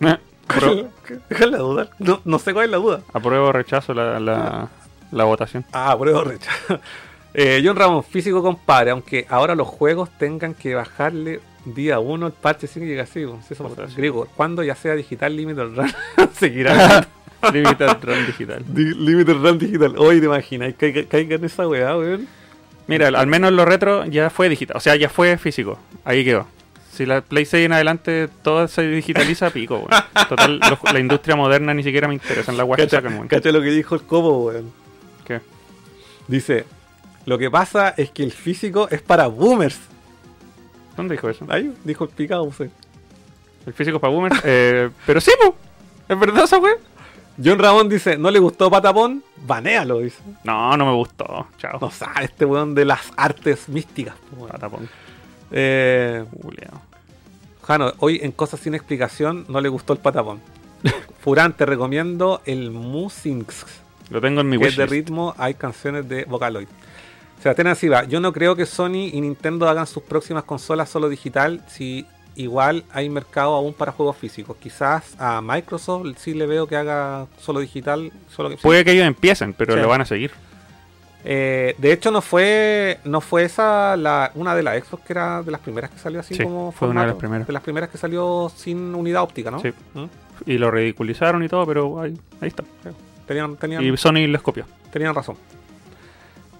Eh, 0.01 0.19
apruebo, 0.47 0.91
¿Cuál 1.07 1.21
es 1.31 1.51
la 1.51 1.59
duda? 1.59 1.91
No, 1.99 2.21
no 2.27 2.39
sé 2.39 2.53
cuál 2.53 2.67
es 2.67 2.71
la 2.71 2.77
duda. 2.77 3.01
apruebo 3.15 3.47
o 3.47 3.53
rechazo 3.53 3.95
la, 3.95 4.21
la, 4.21 4.69
la 5.11 5.25
votación. 5.25 5.65
Ah, 5.73 5.97
pruebo 5.99 6.23
rechazo. 6.25 6.81
Eh, 7.35 7.61
John 7.63 7.77
Ramón, 7.77 8.03
físico 8.03 8.43
compadre, 8.43 8.91
aunque 8.91 9.27
ahora 9.29 9.55
los 9.55 9.69
juegos 9.69 10.09
tengan 10.19 10.55
que 10.55 10.75
bajarle 10.75 11.41
día 11.67 12.01
1 12.01 12.27
el 12.27 12.33
parche 12.33 12.67
sin 12.67 12.83
que 12.83 12.89
llegue 12.89 13.03
así. 13.03 13.23
O 13.25 13.39
griego, 13.95 14.27
cuando 14.35 14.63
ya 14.65 14.75
sea 14.75 14.95
digital 14.95 15.37
Limited 15.37 15.75
Run, 15.77 15.93
seguirá. 16.33 17.07
Limited 17.53 17.89
Run 18.03 18.27
digital. 18.27 18.65
Di- 18.67 18.95
Limited 18.95 19.35
Run 19.35 19.59
digital. 19.59 19.95
Hoy 19.99 20.21
te 20.21 20.27
imaginas, 20.27 20.75
caiga, 20.79 21.03
caiga 21.09 21.37
en 21.37 21.45
esa 21.45 21.67
weá, 21.69 21.97
weón. 21.97 22.27
Mira, 22.87 23.09
al 23.09 23.27
menos 23.27 23.51
en 23.51 23.57
lo 23.57 23.65
retro 23.65 24.05
ya 24.07 24.31
fue 24.31 24.49
digital. 24.49 24.77
O 24.77 24.81
sea, 24.81 24.97
ya 24.97 25.09
fue 25.09 25.37
físico. 25.39 25.79
Ahí 26.05 26.25
quedó. 26.25 26.47
Si 26.93 27.07
la 27.07 27.21
Play 27.21 27.45
6 27.45 27.67
en 27.67 27.73
adelante 27.73 28.29
todo 28.43 28.67
se 28.67 28.83
digitaliza, 28.89 29.51
pico, 29.53 29.77
weón. 29.89 30.03
Total, 30.29 30.61
la 30.93 30.99
industria 30.99 31.37
moderna 31.37 31.75
ni 31.75 31.83
siquiera 31.83 32.09
me 32.09 32.15
interesa 32.15 32.51
en 32.51 32.57
la 32.59 32.65
weá 32.65 32.77
que 32.77 32.89
sacan, 32.89 33.15
weón. 33.15 33.29
cacha 33.29 33.53
lo 33.53 33.61
que 33.61 33.71
dijo 33.71 33.95
el 33.95 34.03
Cobo, 34.03 34.47
weón. 34.47 34.73
¿Qué? 35.25 35.41
Dice, 36.27 36.65
lo 37.27 37.39
que 37.39 37.51
pasa 37.51 37.95
es 37.97 38.11
que 38.11 38.23
el 38.25 38.33
físico 38.33 38.89
es 38.91 39.03
para 39.03 39.27
boomers. 39.27 39.79
¿Dónde 40.97 41.15
dijo 41.15 41.29
eso? 41.29 41.47
Ahí 41.49 41.73
dijo 41.85 42.05
el 42.05 42.11
picado, 42.11 42.43
usted. 42.43 42.71
El 43.67 43.73
físico 43.75 44.01
para 44.01 44.13
boomers. 44.13 44.41
Eh, 44.45 44.89
pero 45.07 45.21
sí, 45.21 45.31
po. 45.41 45.55
¿Es 46.09 46.19
verdad 46.19 46.45
esa 46.45 46.59
weá? 46.59 46.73
John 47.43 47.59
Ramón 47.59 47.89
dice, 47.89 48.19
¿no 48.19 48.31
le 48.31 48.39
gustó 48.41 48.71
Patapón? 48.71 49.23
Banéalo, 49.47 50.01
dice. 50.01 50.21
No, 50.43 50.77
no 50.77 50.87
me 50.87 50.93
gustó. 50.93 51.47
Chao. 51.59 51.79
No 51.81 51.91
sabe 51.91 52.25
este 52.25 52.45
weón 52.45 52.75
de 52.75 52.85
las 52.85 53.13
artes 53.17 53.69
místicas. 53.69 54.17
weón. 54.37 54.51
Patapón. 54.51 54.89
Eh, 55.51 56.25
Juliao. 56.43 56.81
Jano, 57.63 57.93
hoy 57.99 58.21
en 58.23 58.33
Cosas 58.33 58.61
Sin 58.61 58.75
Explicación 58.75 59.45
no 59.49 59.61
le 59.61 59.69
gustó 59.69 59.93
el 59.93 59.99
Patapón. 59.99 60.41
Furán, 61.21 61.53
te 61.53 61.65
recomiendo 61.67 62.41
el 62.45 62.71
Musings. 62.71 63.67
Lo 64.11 64.21
tengo 64.21 64.41
en 64.41 64.49
mi 64.49 64.65
es 64.65 64.77
de 64.77 64.87
ritmo, 64.87 65.35
hay 65.39 65.55
canciones 65.55 66.09
de 66.09 66.25
Vocaloid. 66.25 66.69
Sebastián 67.43 67.69
Asiva, 67.69 68.05
yo 68.05 68.21
no 68.21 68.33
creo 68.33 68.57
que 68.57 68.67
Sony 68.67 69.11
y 69.13 69.21
Nintendo 69.21 69.69
hagan 69.69 69.87
sus 69.87 70.03
próximas 70.03 70.45
consolas 70.45 70.89
solo 70.89 71.09
digital 71.09 71.63
si 71.69 72.05
igual 72.39 72.85
hay 72.93 73.11
mercado 73.11 73.55
aún 73.55 73.75
para 73.75 73.93
juegos 73.93 74.17
físicos. 74.17 74.57
Quizás 74.57 75.15
a 75.19 75.41
Microsoft 75.43 76.07
sí 76.17 76.33
le 76.35 76.47
veo 76.47 76.67
que 76.67 76.77
haga 76.77 77.27
solo 77.39 77.61
digital, 77.61 78.11
solo 78.35 78.49
que 78.51 78.57
Puede 78.57 78.85
que 78.85 78.93
ellos 78.93 79.07
empiecen, 79.07 79.53
pero 79.53 79.75
Sí. 79.75 79.81
lo 79.81 79.89
van 79.89 80.01
a 80.01 80.05
seguir. 80.07 80.31
Eh, 81.25 81.75
de 81.79 81.93
hecho 81.93 82.13
no 82.13 82.23
fue 82.23 83.01
no 83.05 83.21
fue 83.21 83.43
esa 83.43 83.97
la 83.97 84.31
una 84.37 84.55
de 84.55 84.63
las 84.63 84.83
Xbox 84.85 85.03
que 85.05 85.13
era 85.13 85.43
de 85.43 85.51
las 85.51 85.61
primeras 85.61 85.91
que 85.91 85.99
salió 85.99 86.21
así 86.21 86.35
Sí, 86.37 86.45
como 86.45 86.71
fue 86.71 86.87
una 86.89 87.01
de 87.01 87.07
las 87.09 87.13
formato. 87.15 87.19
primeras. 87.19 87.47
de 87.49 87.53
las 87.53 87.63
primeras 87.63 87.91
que 87.91 87.99
salió 87.99 88.51
sin 88.55 88.95
unidad 88.95 89.23
óptica, 89.25 89.51
¿no? 89.51 89.59
Sí. 89.61 89.73
¿Mm? 89.95 90.05
Y 90.47 90.59
lo 90.59 90.71
ridiculizaron 90.71 91.43
y 91.43 91.49
todo, 91.49 91.67
pero 91.67 92.01
ahí, 92.01 92.17
ahí 92.41 92.49
está. 92.49 92.63
Tenían, 93.27 93.57
tenían, 93.57 93.83
Y 93.85 93.95
Sony 93.97 94.27
les 94.29 94.41
copió. 94.41 94.65
tenían 94.93 95.13
razón. 95.15 95.37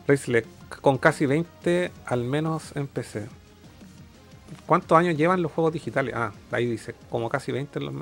Racelet, 0.09 0.47
con 0.81 0.99
casi 0.99 1.27
20 1.27 1.93
al 2.07 2.25
menos 2.25 2.75
en 2.75 2.89
PC. 2.89 3.27
¿Cuántos 4.67 4.97
años 4.99 5.17
llevan 5.17 5.43
los 5.43 5.53
juegos 5.53 5.73
digitales? 5.73 6.15
Ah, 6.17 6.33
ahí 6.51 6.67
dice, 6.67 6.95
como 7.11 7.29
casi 7.29 7.53
20 7.53 7.79
en 7.79 7.85
los 7.85 7.95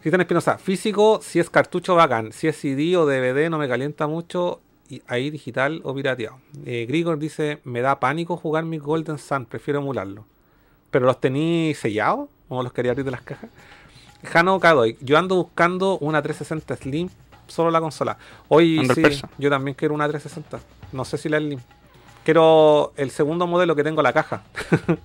Cristian 0.00 0.20
Espinosa, 0.20 0.58
físico, 0.58 1.20
si 1.22 1.40
es 1.40 1.50
cartucho 1.50 1.96
bacán, 1.96 2.32
si 2.32 2.46
es 2.46 2.56
CD 2.56 2.96
o 2.96 3.06
DVD 3.06 3.50
no 3.50 3.58
me 3.58 3.68
calienta 3.68 4.06
mucho, 4.06 4.60
y 4.88 5.02
ahí 5.08 5.30
digital 5.30 5.80
o 5.84 5.94
pirateado. 5.94 6.38
Eh, 6.64 6.86
Grigor 6.86 7.18
dice, 7.18 7.58
me 7.64 7.80
da 7.80 7.98
pánico 7.98 8.36
jugar 8.36 8.64
mi 8.64 8.78
Golden 8.78 9.18
Sun, 9.18 9.46
prefiero 9.46 9.80
emularlo. 9.80 10.24
¿Pero 10.90 11.06
los 11.06 11.20
tení 11.20 11.74
sellados? 11.74 12.28
¿O 12.48 12.62
los 12.62 12.72
quería 12.72 12.92
abrir 12.92 13.04
de 13.04 13.10
las 13.10 13.22
cajas? 13.22 13.50
Jano 14.22 14.58
Kadoy, 14.60 14.96
yo 15.00 15.18
ando 15.18 15.36
buscando 15.36 15.98
una 15.98 16.22
360 16.22 16.76
Slim, 16.76 17.08
solo 17.46 17.70
la 17.70 17.80
consola. 17.80 18.16
Hoy 18.48 18.88
sí, 18.94 19.02
yo 19.38 19.50
también 19.50 19.74
quiero 19.74 19.94
una 19.94 20.08
360. 20.08 20.60
No 20.92 21.04
sé 21.04 21.18
si 21.18 21.28
la 21.28 21.38
Slim. 21.38 21.60
Quiero 22.26 22.92
el 22.96 23.12
segundo 23.12 23.46
modelo 23.46 23.76
que 23.76 23.84
tengo 23.84 24.02
la 24.02 24.12
caja. 24.12 24.42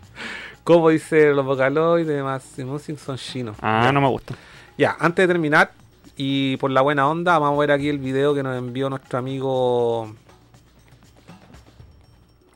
Como 0.64 0.90
dice 0.90 1.30
los 1.36 1.46
Vocaloid 1.46 2.02
y 2.02 2.14
demás, 2.14 2.44
Music 2.58 2.98
son 2.98 3.16
chinos. 3.18 3.56
Ah, 3.62 3.84
Ya. 3.86 3.92
no 3.92 4.02
me 4.02 4.08
gusta. 4.08 4.34
Ya, 4.76 4.98
antes 5.00 5.28
de 5.28 5.32
terminar, 5.32 5.72
y 6.16 6.58
por 6.58 6.72
la 6.72 6.82
buena 6.82 7.08
onda, 7.08 7.38
vamos 7.38 7.58
a 7.58 7.60
ver 7.60 7.74
aquí 7.74 7.90
el 7.90 8.00
video 8.00 8.34
que 8.34 8.42
nos 8.42 8.58
envió 8.58 8.90
nuestro 8.90 9.20
amigo. 9.20 10.16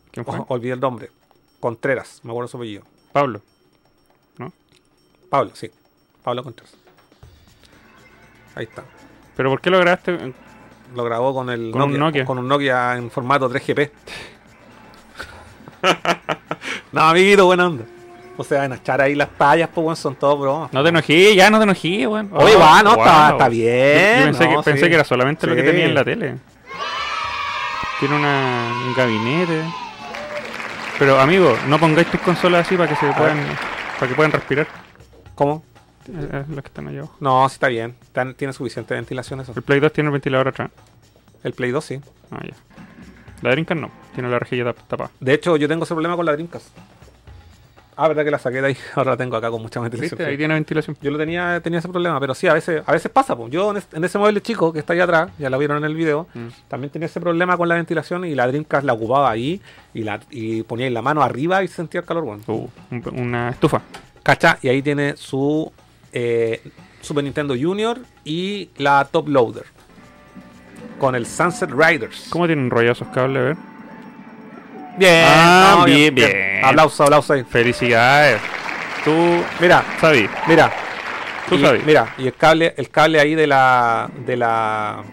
¿Quién 0.10 0.26
fue? 0.26 0.40
Oh, 0.40 0.46
olvidé 0.50 0.74
el 0.74 0.80
nombre. 0.80 1.12
Contreras, 1.60 2.22
me 2.24 2.32
acuerdo 2.32 2.48
su 2.48 2.58
apellido. 2.58 2.86
Pablo. 3.12 3.42
¿No? 4.40 4.52
Pablo, 5.30 5.52
sí. 5.54 5.70
Pablo 6.24 6.42
Contreras. 6.42 6.74
Ahí 8.56 8.64
está. 8.64 8.84
¿Pero 9.38 9.52
por 9.52 9.62
qué 9.62 9.70
lo 9.70 9.78
grabaste? 9.78 10.34
Lo 10.96 11.04
grabó 11.04 11.36
con 11.36 11.52
el 11.52 11.70
Con 11.70 11.84
un 11.84 12.00
Nokia. 12.00 12.26
Con 12.26 12.40
un 12.40 12.48
Nokia 12.48 12.98
en 12.98 13.12
formato 13.12 13.48
3GP. 13.48 13.92
no, 16.92 17.02
amiguito, 17.02 17.46
buena 17.46 17.68
onda. 17.68 17.84
O 18.38 18.44
sea, 18.44 18.66
en 18.66 18.74
echar 18.74 19.00
ahí 19.00 19.16
las 19.16 19.30
payas, 19.30 19.70
pues, 19.74 19.84
bueno, 19.84 19.96
son 19.96 20.16
todos 20.16 20.40
bromas. 20.40 20.74
No 20.74 20.84
te 20.84 20.90
enojé, 20.90 21.36
ya 21.36 21.50
no 21.50 21.58
te 21.58 21.64
enojé, 21.64 22.06
weón. 22.06 22.30
Oye, 22.34 22.56
Oh, 22.56 22.60
va, 22.60 22.84
no, 22.84 22.92
está- 22.92 23.28
wow. 23.30 23.32
está 23.38 23.50
bien, 23.50 23.98
Yo, 24.12 24.18
yo 24.20 24.26
pensé, 24.26 24.44
no, 24.44 24.50
que, 24.58 24.64
pensé 24.64 24.84
sí. 24.84 24.90
que 24.90 24.96
era 24.96 25.04
solamente 25.06 25.48
lo 25.48 25.56
que 25.56 25.64
tenía 25.64 25.86
en 25.86 25.96
la 25.96 26.04
tele. 26.04 26.36
Tiene 28.00 28.16
una, 28.16 28.74
un 28.88 28.94
gabinete. 28.94 29.64
Pero, 31.00 31.20
amigo, 31.20 31.58
no 31.68 31.80
pongáis 31.80 32.10
tus 32.12 32.20
consolas 32.22 32.66
así 32.66 32.76
para 32.76 32.90
que 32.90 32.96
se 32.98 33.06
puedan, 33.14 33.38
para 34.00 34.08
que 34.10 34.16
puedan 34.16 34.32
respirar. 34.34 34.68
¿Cómo? 35.34 35.64
Eh, 36.08 36.30
eh, 36.32 36.44
las 36.50 36.62
que 36.62 36.68
están 36.68 36.88
allá 36.88 37.00
abajo. 37.00 37.16
No, 37.22 37.48
sí 37.50 37.54
está 37.54 37.68
bien. 37.70 37.96
Tan- 38.12 38.34
tiene 38.36 38.54
suficiente 38.54 38.94
ventilación 38.94 39.40
eso. 39.42 39.54
El 39.56 39.62
Play 39.64 39.80
2 39.80 39.92
tiene 39.94 40.10
el 40.10 40.14
ventilador 40.14 40.50
atrás. 40.50 40.70
El 41.44 41.54
Play 41.54 41.72
2 41.72 41.84
sí. 41.86 42.02
Ah, 42.32 42.40
ya. 42.44 42.54
La 43.42 43.52
Dreamcast 43.52 43.80
no, 43.82 43.92
tiene 44.14 44.30
la 44.30 44.40
rejilla 44.40 44.66
tap- 44.66 44.88
tapada. 44.88 45.12
De 45.20 45.34
hecho, 45.34 45.56
yo 45.58 45.68
tengo 45.68 45.84
ese 45.84 45.94
problema 45.94 46.16
con 46.16 46.26
la 46.26 46.32
Dreamcast. 46.34 46.68
Ah, 47.98 48.10
verdad 48.10 48.26
que 48.26 48.32
la 48.32 48.40
saqué 48.40 48.60
de 48.62 48.68
ahí. 48.68 48.78
Ahora 48.96 49.12
la 49.12 49.18
tengo 49.18 49.38
acá 49.38 49.50
con 49.50 49.62
mucha 49.62 49.80
ventilación. 49.80 50.18
¿Viste? 50.18 50.26
Ahí 50.30 50.36
tiene 50.38 50.54
ventilación. 50.54 50.98
Yo 51.02 51.12
lo 51.12 51.18
tenía, 51.18 51.62
tenía 51.62 51.80
ese 51.80 51.88
problema, 51.88 52.20
pero 52.20 52.36
sí, 52.36 52.46
a 52.48 52.54
veces, 52.54 52.84
a 52.86 52.92
veces 52.92 53.10
pasa. 53.10 53.36
Pues. 53.38 53.52
Yo 53.52 53.72
en, 53.72 53.78
es- 53.78 53.88
en 53.94 54.04
ese 54.04 54.18
modelo 54.18 54.40
chico 54.42 54.74
que 54.74 54.80
está 54.80 54.92
ahí 54.94 55.00
atrás, 55.00 55.30
ya 55.40 55.50
lo 55.50 55.58
vieron 55.58 55.78
en 55.78 55.86
el 55.86 55.96
video, 55.96 56.28
Mm. 56.34 56.48
también 56.68 56.92
tenía 56.92 57.06
ese 57.06 57.22
problema 57.22 57.56
con 57.56 57.70
la 57.70 57.76
ventilación 57.76 58.26
y 58.26 58.36
la 58.36 58.48
Dreamcast 58.48 58.86
la 58.86 58.94
ocupaba 58.94 59.30
ahí 59.32 59.62
y, 59.94 60.04
la, 60.04 60.20
y 60.30 60.64
ponía 60.64 60.90
la 60.90 61.02
mano 61.02 61.22
arriba 61.22 61.64
y 61.64 61.68
sentía 61.70 62.02
el 62.02 62.06
calor. 62.06 62.26
Bueno. 62.26 62.44
Uh, 62.48 62.68
un- 62.92 63.20
una 63.20 63.50
estufa. 63.52 63.82
¿Cacha? 64.24 64.58
Y 64.62 64.68
ahí 64.68 64.82
tiene 64.82 65.16
su 65.16 65.72
eh, 66.12 66.62
Super 67.00 67.24
Nintendo 67.24 67.54
Junior 67.58 68.00
y 68.26 68.70
la 68.78 69.06
Top 69.10 69.30
Loader. 69.30 69.66
Con 71.00 71.16
el 71.16 71.26
Sunset 71.26 71.70
Riders. 71.72 72.28
¿Cómo 72.30 72.48
tienen 72.48 72.66
enrollados 72.66 73.02
esos 73.02 73.14
cables, 73.14 73.42
a 73.42 73.46
ver? 73.46 73.58
Bien, 74.98 75.26
Ah, 75.28 75.76
no, 75.80 75.86
bien, 75.86 76.16
bien. 76.16 76.64
Aplauso, 76.64 77.04
aplauso 77.04 77.34
ahí. 77.34 77.44
Felicidades. 77.44 78.40
Tú 79.04 79.12
Mira, 79.60 79.84
sabí. 80.00 80.28
mira. 80.48 80.72
Tú 81.50 81.56
Y- 81.56 81.62
sabes. 81.62 81.86
Mira, 81.86 82.14
y 82.18 82.28
el 82.28 82.34
cable, 82.36 82.74
el 82.78 82.90
cable 82.90 83.20
ahí 83.20 83.36
de 83.36 83.46
la. 83.48 84.10
de 84.26 84.36
la. 84.38 85.04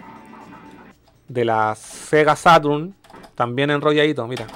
de 1.27 1.45
la 1.45 1.75
Sega 1.75 2.35
Saturn. 2.35 2.95
También 3.35 3.69
enrolladito, 3.71 4.25
mira. 4.27 4.47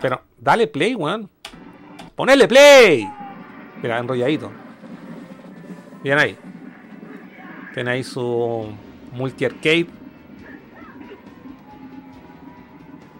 Pero, 0.00 0.20
dale 0.38 0.66
play, 0.66 0.94
weón. 0.94 1.30
Ponele 2.16 2.48
play. 2.48 3.08
Mira, 3.82 3.98
enrolladito. 3.98 4.50
Bien 6.02 6.18
ahí. 6.18 6.36
Tiene 7.72 7.90
ahí 7.92 8.02
su 8.04 8.68
multi 9.16 9.44
arcade. 9.44 9.86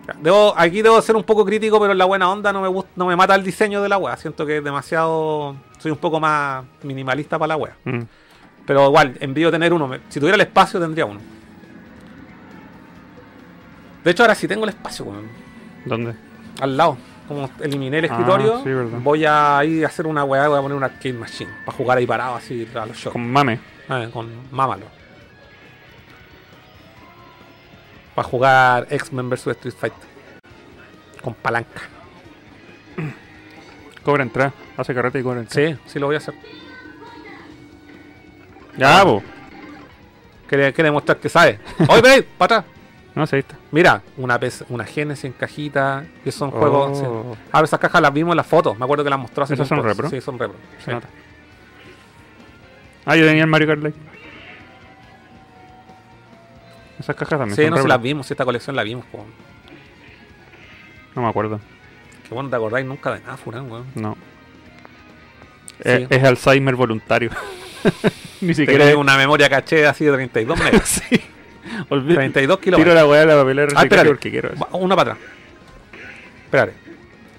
Ya, 0.06 0.14
Debo, 0.20 0.54
aquí 0.56 0.82
debo 0.82 1.00
ser 1.02 1.16
un 1.16 1.24
poco 1.24 1.44
crítico, 1.44 1.80
pero 1.80 1.92
en 1.92 1.98
la 1.98 2.04
buena 2.04 2.30
onda 2.30 2.52
no 2.52 2.60
me 2.62 2.68
gusta, 2.68 2.90
no 2.96 3.06
me 3.06 3.16
mata 3.16 3.34
el 3.34 3.42
diseño 3.42 3.82
de 3.82 3.88
la 3.88 3.98
wea. 3.98 4.16
Siento 4.16 4.46
que 4.46 4.58
es 4.58 4.64
demasiado. 4.64 5.56
Soy 5.78 5.90
un 5.90 5.98
poco 5.98 6.20
más 6.20 6.64
minimalista 6.82 7.38
para 7.38 7.48
la 7.48 7.56
wea. 7.56 7.76
Mm. 7.84 8.02
Pero 8.66 8.86
igual, 8.86 9.16
envío 9.20 9.50
tener 9.50 9.72
uno. 9.72 9.90
Si 10.08 10.18
tuviera 10.20 10.36
el 10.36 10.40
espacio, 10.42 10.78
tendría 10.80 11.06
uno. 11.06 11.20
De 14.04 14.10
hecho, 14.12 14.22
ahora 14.22 14.34
sí 14.36 14.46
tengo 14.46 14.64
el 14.64 14.70
espacio, 14.70 15.04
weón. 15.04 15.26
¿Dónde? 15.84 16.14
Al 16.60 16.76
lado. 16.76 16.96
Como 17.26 17.50
eliminé 17.60 17.98
el 17.98 18.04
Ah, 18.04 18.08
escritorio, 18.08 18.58
sí, 18.62 18.68
verdad. 18.68 18.98
voy 19.02 19.24
a 19.24 19.60
ir 19.64 19.84
a 19.84 19.88
hacer 19.88 20.06
una 20.06 20.22
weá, 20.22 20.46
voy 20.46 20.58
a 20.58 20.62
poner 20.62 20.76
una 20.76 20.86
arcade 20.86 21.12
machine. 21.12 21.50
Para 21.64 21.76
jugar 21.76 21.98
ahí 21.98 22.06
parado 22.06 22.36
así 22.36 22.68
a 22.72 22.86
los 22.86 22.96
shows. 22.96 23.12
Con 23.12 23.28
mame. 23.28 23.58
Eh, 23.88 24.08
con 24.12 24.28
mámalo. 24.52 24.86
Para 28.16 28.28
jugar 28.28 28.86
X-Men 28.90 29.30
vs 29.30 29.46
Street 29.46 29.74
Fighter. 29.78 30.08
Con 31.22 31.34
palanca. 31.34 31.82
Cobra 34.04 34.24
entrada. 34.24 34.52
Hace 34.76 34.92
carrete 34.94 35.20
y 35.20 35.22
cobra 35.22 35.40
entrada. 35.40 35.68
Sí, 35.68 35.78
sí 35.86 35.98
lo 36.00 36.06
voy 36.06 36.16
a 36.16 36.18
hacer. 36.18 36.34
Ya, 38.76 39.02
po. 39.04 39.22
Quiere, 40.48 40.72
quiere 40.72 40.88
demostrar 40.88 41.16
que 41.18 41.28
sabe. 41.28 41.58
Oye, 41.88 42.02
ven, 42.02 42.26
para 42.36 42.58
atrás. 42.58 42.72
No 43.16 43.26
sé, 43.26 43.36
ahí 43.36 43.40
está. 43.40 43.56
Mira, 43.70 44.02
una, 44.18 44.38
PC 44.38 44.66
una 44.68 44.84
Genesis 44.84 45.24
en 45.24 45.32
cajita. 45.32 46.04
Que 46.22 46.30
son 46.30 46.50
Oh. 46.52 46.58
juegos. 46.58 46.98
sí. 46.98 47.04
Ah, 47.50 47.62
esas 47.64 47.80
cajas 47.80 48.02
las 48.02 48.12
vimos 48.12 48.32
en 48.34 48.36
las 48.36 48.46
fotos. 48.46 48.78
Me 48.78 48.84
acuerdo 48.84 49.04
que 49.04 49.08
las 49.08 49.18
mostró 49.18 49.44
hace 49.44 49.54
¿Esas 49.54 49.66
son 49.68 49.82
repro? 49.82 50.10
Sí, 50.10 50.20
son 50.20 50.38
repro. 50.38 50.58
Sí. 50.84 50.90
Ah, 53.06 53.16
yo 53.16 53.24
tenía 53.26 53.44
el 53.44 53.48
Mario 53.48 53.68
Kart 53.68 53.78
Live. 53.82 53.94
Esas 56.98 57.14
cajas 57.16 57.38
también 57.38 57.56
Sí, 57.56 57.68
no 57.70 57.76
se 57.76 57.82
re- 57.82 57.88
las 57.88 58.00
vimos. 58.02 58.30
Esta 58.30 58.44
colección 58.44 58.74
la 58.76 58.82
vimos. 58.82 59.04
po. 59.06 59.24
No 61.14 61.22
me 61.22 61.28
acuerdo. 61.28 61.60
Que 62.28 62.34
bueno, 62.34 62.50
te 62.50 62.56
acordáis 62.56 62.86
nunca 62.86 63.12
de 63.14 63.20
nada, 63.20 63.36
Furán, 63.36 63.70
weón. 63.70 63.86
No. 63.94 64.16
Sí. 65.82 65.88
Es, 65.90 66.06
es 66.10 66.24
Alzheimer 66.24 66.74
voluntario. 66.74 67.30
Ni 68.40 68.54
siquiera 68.54 68.84
crees 68.84 68.96
una 68.96 69.16
memoria 69.16 69.48
caché 69.48 69.86
así 69.86 70.04
de 70.04 70.12
32 70.12 70.58
megas. 70.58 70.88
sí. 71.10 71.20
Olvida- 71.90 72.16
32 72.16 72.60
Tiro 72.60 72.76
kilos. 72.78 72.94
la 72.94 73.06
weá 73.06 73.20
de 73.20 73.26
la 73.26 73.34
papelera 73.36 73.72
Ah, 73.76 73.84
porque 74.06 74.30
quiero 74.30 74.52
eso. 74.52 74.66
Una 74.72 74.96
para 74.96 75.12
atrás. 75.12 75.28
Espérate. 76.44 76.72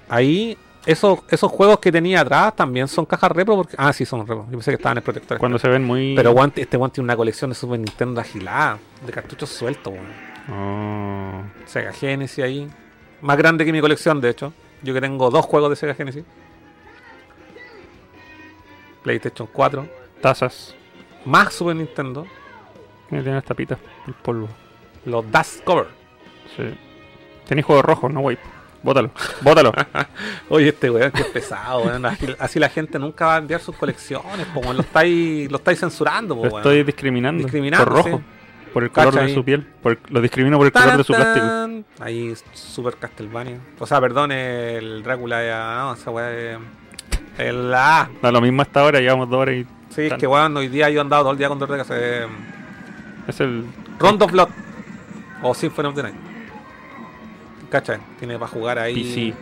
Ahí, 0.08 0.56
esos, 0.86 1.20
esos 1.28 1.50
juegos 1.50 1.78
que 1.80 1.92
tenía 1.92 2.20
atrás 2.20 2.56
también 2.56 2.88
son 2.88 3.04
cajas 3.04 3.30
repro. 3.32 3.56
Porque... 3.56 3.74
Ah, 3.78 3.92
sí, 3.92 4.04
son 4.04 4.20
repro. 4.20 4.44
Yo 4.46 4.52
pensé 4.52 4.70
que 4.70 4.76
estaban 4.76 4.98
en 4.98 5.04
protector. 5.04 5.38
Cuando 5.38 5.58
se 5.58 5.68
ven 5.68 5.84
muy. 5.84 6.14
Pero 6.14 6.34
este 6.56 6.76
weón 6.76 6.90
tiene 6.90 7.04
una 7.04 7.16
colección 7.16 7.50
de 7.50 7.54
Super 7.54 7.78
Nintendo 7.78 8.20
agilada. 8.20 8.78
De 9.04 9.12
cartuchos 9.12 9.50
sueltos, 9.50 9.92
weón. 9.92 10.06
Oh. 10.50 11.42
Sega 11.66 11.92
Genesis 11.92 12.44
ahí. 12.44 12.68
Más 13.20 13.36
grande 13.36 13.64
que 13.64 13.72
mi 13.72 13.80
colección, 13.80 14.20
de 14.20 14.30
hecho. 14.30 14.52
Yo 14.82 14.94
que 14.94 15.00
tengo 15.00 15.30
dos 15.30 15.44
juegos 15.44 15.70
de 15.70 15.76
Sega 15.76 15.94
Genesis. 15.94 16.24
PlayStation 19.02 19.48
4. 19.52 19.88
Tazas. 20.20 20.74
Más 21.24 21.52
Super 21.52 21.76
Nintendo. 21.76 22.26
Tiene 23.08 23.34
las 23.34 23.44
tapitas. 23.44 23.78
El 24.06 24.14
polvo. 24.14 24.48
Los 25.04 25.30
Dust 25.30 25.64
Cover. 25.64 25.86
Sí. 26.56 26.64
Tenéis 27.46 27.66
juego 27.66 27.82
rojo, 27.82 28.08
no 28.08 28.20
wipe. 28.20 28.57
Bótalo. 28.82 29.10
Bótalo. 29.42 29.72
Oye, 30.48 30.68
este 30.68 30.90
weón 30.90 31.10
que 31.12 31.22
es 31.22 31.28
pesado, 31.28 31.82
weón. 31.82 32.04
Así, 32.06 32.26
así 32.38 32.58
la 32.58 32.68
gente 32.68 32.98
nunca 32.98 33.26
va 33.26 33.34
a 33.36 33.38
enviar 33.38 33.60
sus 33.60 33.76
colecciones, 33.76 34.46
po, 34.54 34.60
weón. 34.60 34.76
Lo 34.76 34.82
estáis, 34.82 35.50
lo 35.50 35.58
estáis 35.58 35.80
censurando, 35.80 36.36
po, 36.36 36.46
Lo 36.46 36.56
estoy 36.58 36.82
discriminando. 36.84 37.42
Discriminando, 37.42 37.84
Por 37.84 37.94
rojo. 37.94 38.18
sí. 38.18 38.24
Por 38.72 38.84
el 38.84 38.90
color 38.90 39.10
Cacha 39.14 39.20
de 39.24 39.30
ahí. 39.30 39.34
su 39.34 39.44
piel. 39.44 39.66
Por 39.82 39.98
lo 40.10 40.20
discrimino 40.20 40.58
por 40.58 40.66
el 40.66 40.72
color 40.72 40.96
de 40.98 41.04
su 41.04 41.12
plástico. 41.14 41.46
Ahí, 42.00 42.34
Super 42.52 42.96
Castlevania. 42.96 43.58
O 43.78 43.86
sea, 43.86 43.98
perdón, 44.00 44.30
el 44.30 45.02
Drácula 45.02 45.44
ya. 45.44 45.76
No, 45.78 45.94
esa 45.94 46.10
weá 46.10 46.30
es. 46.32 46.58
El 47.38 47.72
A. 47.74 48.10
Da 48.20 48.30
lo 48.30 48.40
mismo 48.40 48.60
hasta 48.62 48.80
ahora, 48.80 49.00
llevamos 49.00 49.28
dos 49.30 49.38
horas 49.40 49.54
y. 49.56 49.66
Sí, 49.88 50.02
es 50.02 50.10
Tan- 50.10 50.18
que 50.20 50.26
weón, 50.26 50.54
hoy 50.56 50.68
día 50.68 50.90
yo 50.90 50.98
he 50.98 51.00
andado 51.00 51.22
todo 51.22 51.32
el 51.32 51.38
día 51.38 51.48
con 51.48 51.58
dolor 51.58 51.78
de 51.78 51.84
cabeza. 51.84 52.28
Es 53.26 53.40
el. 53.40 53.64
Rondo 53.98 54.26
of 54.26 54.32
Blood. 54.32 54.48
O 55.42 55.54
Symphony 55.54 55.88
of 55.88 55.94
the 55.94 56.02
Night. 56.02 56.16
¿Cachai? 57.70 57.98
Tiene 58.18 58.38
para 58.38 58.50
jugar 58.50 58.78
ahí. 58.78 58.94
PC. 58.94 59.34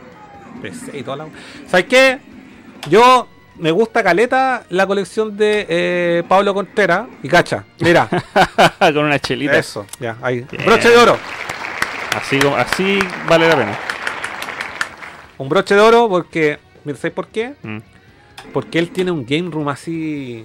PC 0.63 0.99
y 0.99 1.03
toda 1.03 1.17
la. 1.19 1.27
¿Sabes 1.67 1.87
qué? 1.87 2.19
Yo 2.89 3.29
me 3.59 3.71
gusta 3.71 4.03
caleta 4.03 4.65
la 4.71 4.87
colección 4.87 5.37
de 5.37 5.67
eh, 5.69 6.23
Pablo 6.29 6.55
Contreras. 6.55 7.07
Y 7.23 7.29
cacha, 7.29 7.65
mira, 7.81 8.09
Con 8.79 8.99
una 8.99 9.19
chelita. 9.19 9.57
eso, 9.59 9.87
ya, 10.01 10.17
ahí. 10.23 10.47
Broche 10.65 10.91
de 10.91 10.97
oro. 10.97 11.19
Así, 12.17 12.39
así 12.57 12.99
vale 13.29 13.49
la 13.49 13.57
pena. 13.57 13.79
Un 15.39 15.49
broche 15.49 15.75
de 15.75 15.81
oro 15.81 16.09
porque. 16.09 16.59
Mira, 16.85 16.99
¿sabes 16.99 17.13
por 17.15 17.29
qué? 17.29 17.55
Mm. 17.63 17.79
Porque 18.53 18.79
él 18.79 18.91
tiene 18.91 19.11
un 19.11 19.27
game 19.27 19.51
room 19.51 19.69
así. 19.69 20.45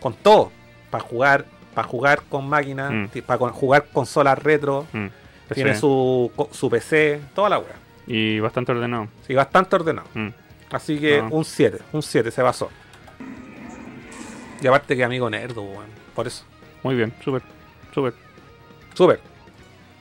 Con 0.00 0.14
todo. 0.14 0.50
Para 0.90 1.04
jugar. 1.04 1.44
Para 1.74 1.86
jugar 1.86 2.22
con 2.28 2.48
máquinas. 2.48 2.90
Mm. 2.92 3.20
Para 3.24 3.38
jugar 3.50 3.86
consolas 3.92 4.38
retro. 4.38 4.86
Mm. 4.92 5.06
Tiene 5.54 5.76
su, 5.76 6.30
su 6.50 6.70
PC. 6.70 7.20
Toda 7.34 7.48
la 7.48 7.58
wea. 7.58 7.76
Y 8.06 8.40
bastante 8.40 8.72
ordenado. 8.72 9.08
Sí, 9.26 9.34
bastante 9.34 9.76
ordenado. 9.76 10.08
Mm. 10.14 10.28
Así 10.70 10.98
que 10.98 11.20
un 11.20 11.44
7. 11.44 11.78
Un 11.92 12.02
7 12.02 12.30
se 12.30 12.42
basó. 12.42 12.70
Y 14.62 14.66
aparte 14.66 14.96
que 14.96 15.04
amigo 15.04 15.28
nerdo, 15.30 15.62
weón. 15.62 15.86
Por 16.14 16.26
eso. 16.26 16.44
Muy 16.82 16.94
bien, 16.94 17.12
súper, 17.24 17.42
súper. 17.94 18.14
Súper. 18.94 19.20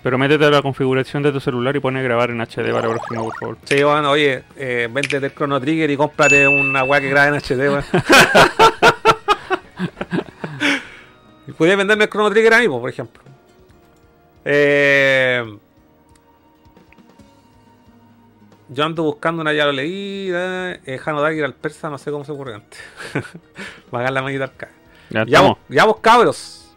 Pero 0.02 0.18
métete 0.18 0.46
a 0.46 0.50
la 0.50 0.62
configuración 0.62 1.24
de 1.24 1.32
tu 1.32 1.40
celular 1.40 1.76
y 1.76 1.80
pone 1.80 2.02
grabar 2.02 2.32
en 2.32 2.40
HD 2.40 2.72
para 2.72 2.88
el 2.88 2.94
próximo, 2.94 3.26
por 3.26 3.38
favor. 3.38 3.58
Sí, 3.66 3.84
bueno, 3.84 4.12
oye, 4.12 4.44
eh, 4.56 4.88
véndete 4.90 5.26
el 5.26 5.34
Chrono 5.34 5.60
Trigger 5.60 5.90
y 5.90 5.98
cómprate 5.98 6.48
una 6.48 6.84
weá 6.84 7.02
que 7.02 7.10
grabe 7.10 7.36
en 7.36 7.42
HD, 7.42 7.70
weón. 7.70 7.84
y 11.48 11.52
podías 11.52 11.78
venderme 11.78 12.06
el 12.06 12.10
Chrono 12.10 12.30
Trigger 12.30 12.54
a 12.54 12.60
mí, 12.60 12.68
po, 12.68 12.80
por 12.80 12.90
ejemplo. 12.90 13.22
Eh, 14.52 15.58
yo 18.70 18.84
ando 18.84 19.04
buscando 19.04 19.42
una, 19.42 19.54
ya 19.54 19.66
lo 19.66 19.72
leí, 19.72 20.30
eh, 20.32 20.80
eh, 20.86 21.00
Hanodagi 21.04 21.42
al 21.42 21.54
persa, 21.54 21.90
no 21.90 21.98
sé 22.00 22.10
cómo 22.12 22.26
se 22.26 22.32
ocurre 22.32 22.56
antes. 22.56 22.80
Va 23.94 24.00
a 24.00 24.02
ganar 24.02 24.14
la 24.14 24.22
manita 24.24 24.44
al 24.46 24.56
cara. 24.56 24.72
Ya 25.12 25.26
Ya 25.26 25.42
vos, 25.42 25.58
ya 25.70 25.86
vos, 25.86 25.98
cabros. 26.02 26.72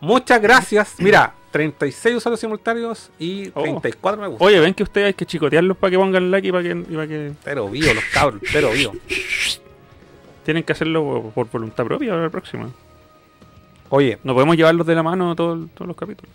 Muchas 0.00 0.40
gracias. 0.40 0.94
Mira, 0.98 1.32
36 1.52 2.16
usuarios 2.16 2.40
simultáneos 2.40 3.10
y 3.18 3.50
Oh. 3.54 3.62
34 3.62 4.20
me 4.22 4.28
gusta. 4.28 4.44
Oye, 4.44 4.58
ven 4.60 4.74
que 4.74 4.82
ustedes 4.82 5.06
hay 5.08 5.14
que 5.14 5.26
chicotearlos 5.26 5.76
para 5.76 5.90
que 5.92 5.96
pongan 5.98 6.30
like 6.30 6.48
y 6.48 6.52
para 6.52 6.62
que, 6.64 6.70
y 6.70 6.94
para 6.94 7.06
que 7.06 7.32
Pero 7.44 7.68
vivo 7.68 7.92
los 7.94 8.04
cabros, 8.12 8.40
pero 8.52 8.70
vivo. 8.70 8.92
tienen 10.44 10.62
que 10.64 10.72
hacerlo 10.72 11.30
por, 11.34 11.48
voluntad 11.50 11.84
propia 11.84 12.10
para 12.10 12.22
la 12.22 12.30
próxima. 12.30 12.68
Oye, 13.90 14.18
No 14.24 14.34
podemos 14.34 14.56
llevarlos 14.56 14.86
de 14.86 14.94
la 14.96 15.02
mano 15.04 15.34
todo- 15.36 15.68
todos 15.74 15.86
los 15.86 15.96
capítulos. 15.96 16.32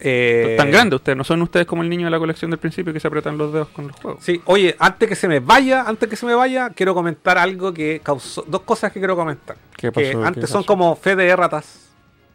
Eh, 0.00 0.54
Tan 0.56 0.70
grandes 0.70 0.96
ustedes, 0.96 1.16
no 1.16 1.24
son 1.24 1.42
ustedes 1.42 1.66
como 1.66 1.82
el 1.82 1.88
niño 1.88 2.06
de 2.06 2.10
la 2.10 2.18
colección 2.18 2.50
del 2.50 2.58
principio 2.58 2.92
que 2.92 3.00
se 3.00 3.08
apretan 3.08 3.38
los 3.38 3.52
dedos 3.52 3.68
con 3.68 3.88
los 3.88 3.96
juegos. 3.96 4.24
Sí, 4.24 4.40
oye, 4.46 4.76
antes 4.78 5.08
que 5.08 5.14
se 5.14 5.28
me 5.28 5.40
vaya, 5.40 5.82
antes 5.82 6.08
que 6.08 6.16
se 6.16 6.26
me 6.26 6.34
vaya, 6.34 6.70
quiero 6.70 6.94
comentar 6.94 7.38
algo 7.38 7.72
que 7.72 8.00
causó. 8.02 8.44
Dos 8.46 8.62
cosas 8.62 8.92
que 8.92 9.00
quiero 9.00 9.16
comentar. 9.16 9.56
¿Qué 9.76 9.90
que 9.92 10.12
antes 10.12 10.44
¿Qué 10.44 10.46
son 10.50 10.64
como 10.64 10.94
fe 10.96 11.16
de 11.16 11.34
ratas. 11.34 11.90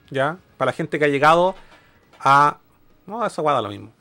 ¿Ya? 0.10 0.38
Para 0.58 0.72
la 0.72 0.74
gente 0.74 1.00
que 1.00 1.06
ha 1.06 1.10
llegado 1.10 1.56
a. 2.20 2.58
No, 3.06 3.26
eso 3.26 3.42
guarda 3.42 3.62
lo 3.62 3.70
mismo. 3.70 3.92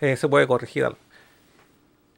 Eh, 0.00 0.16
se 0.16 0.28
puede 0.28 0.46
corregir 0.46 0.84
algo. 0.84 0.98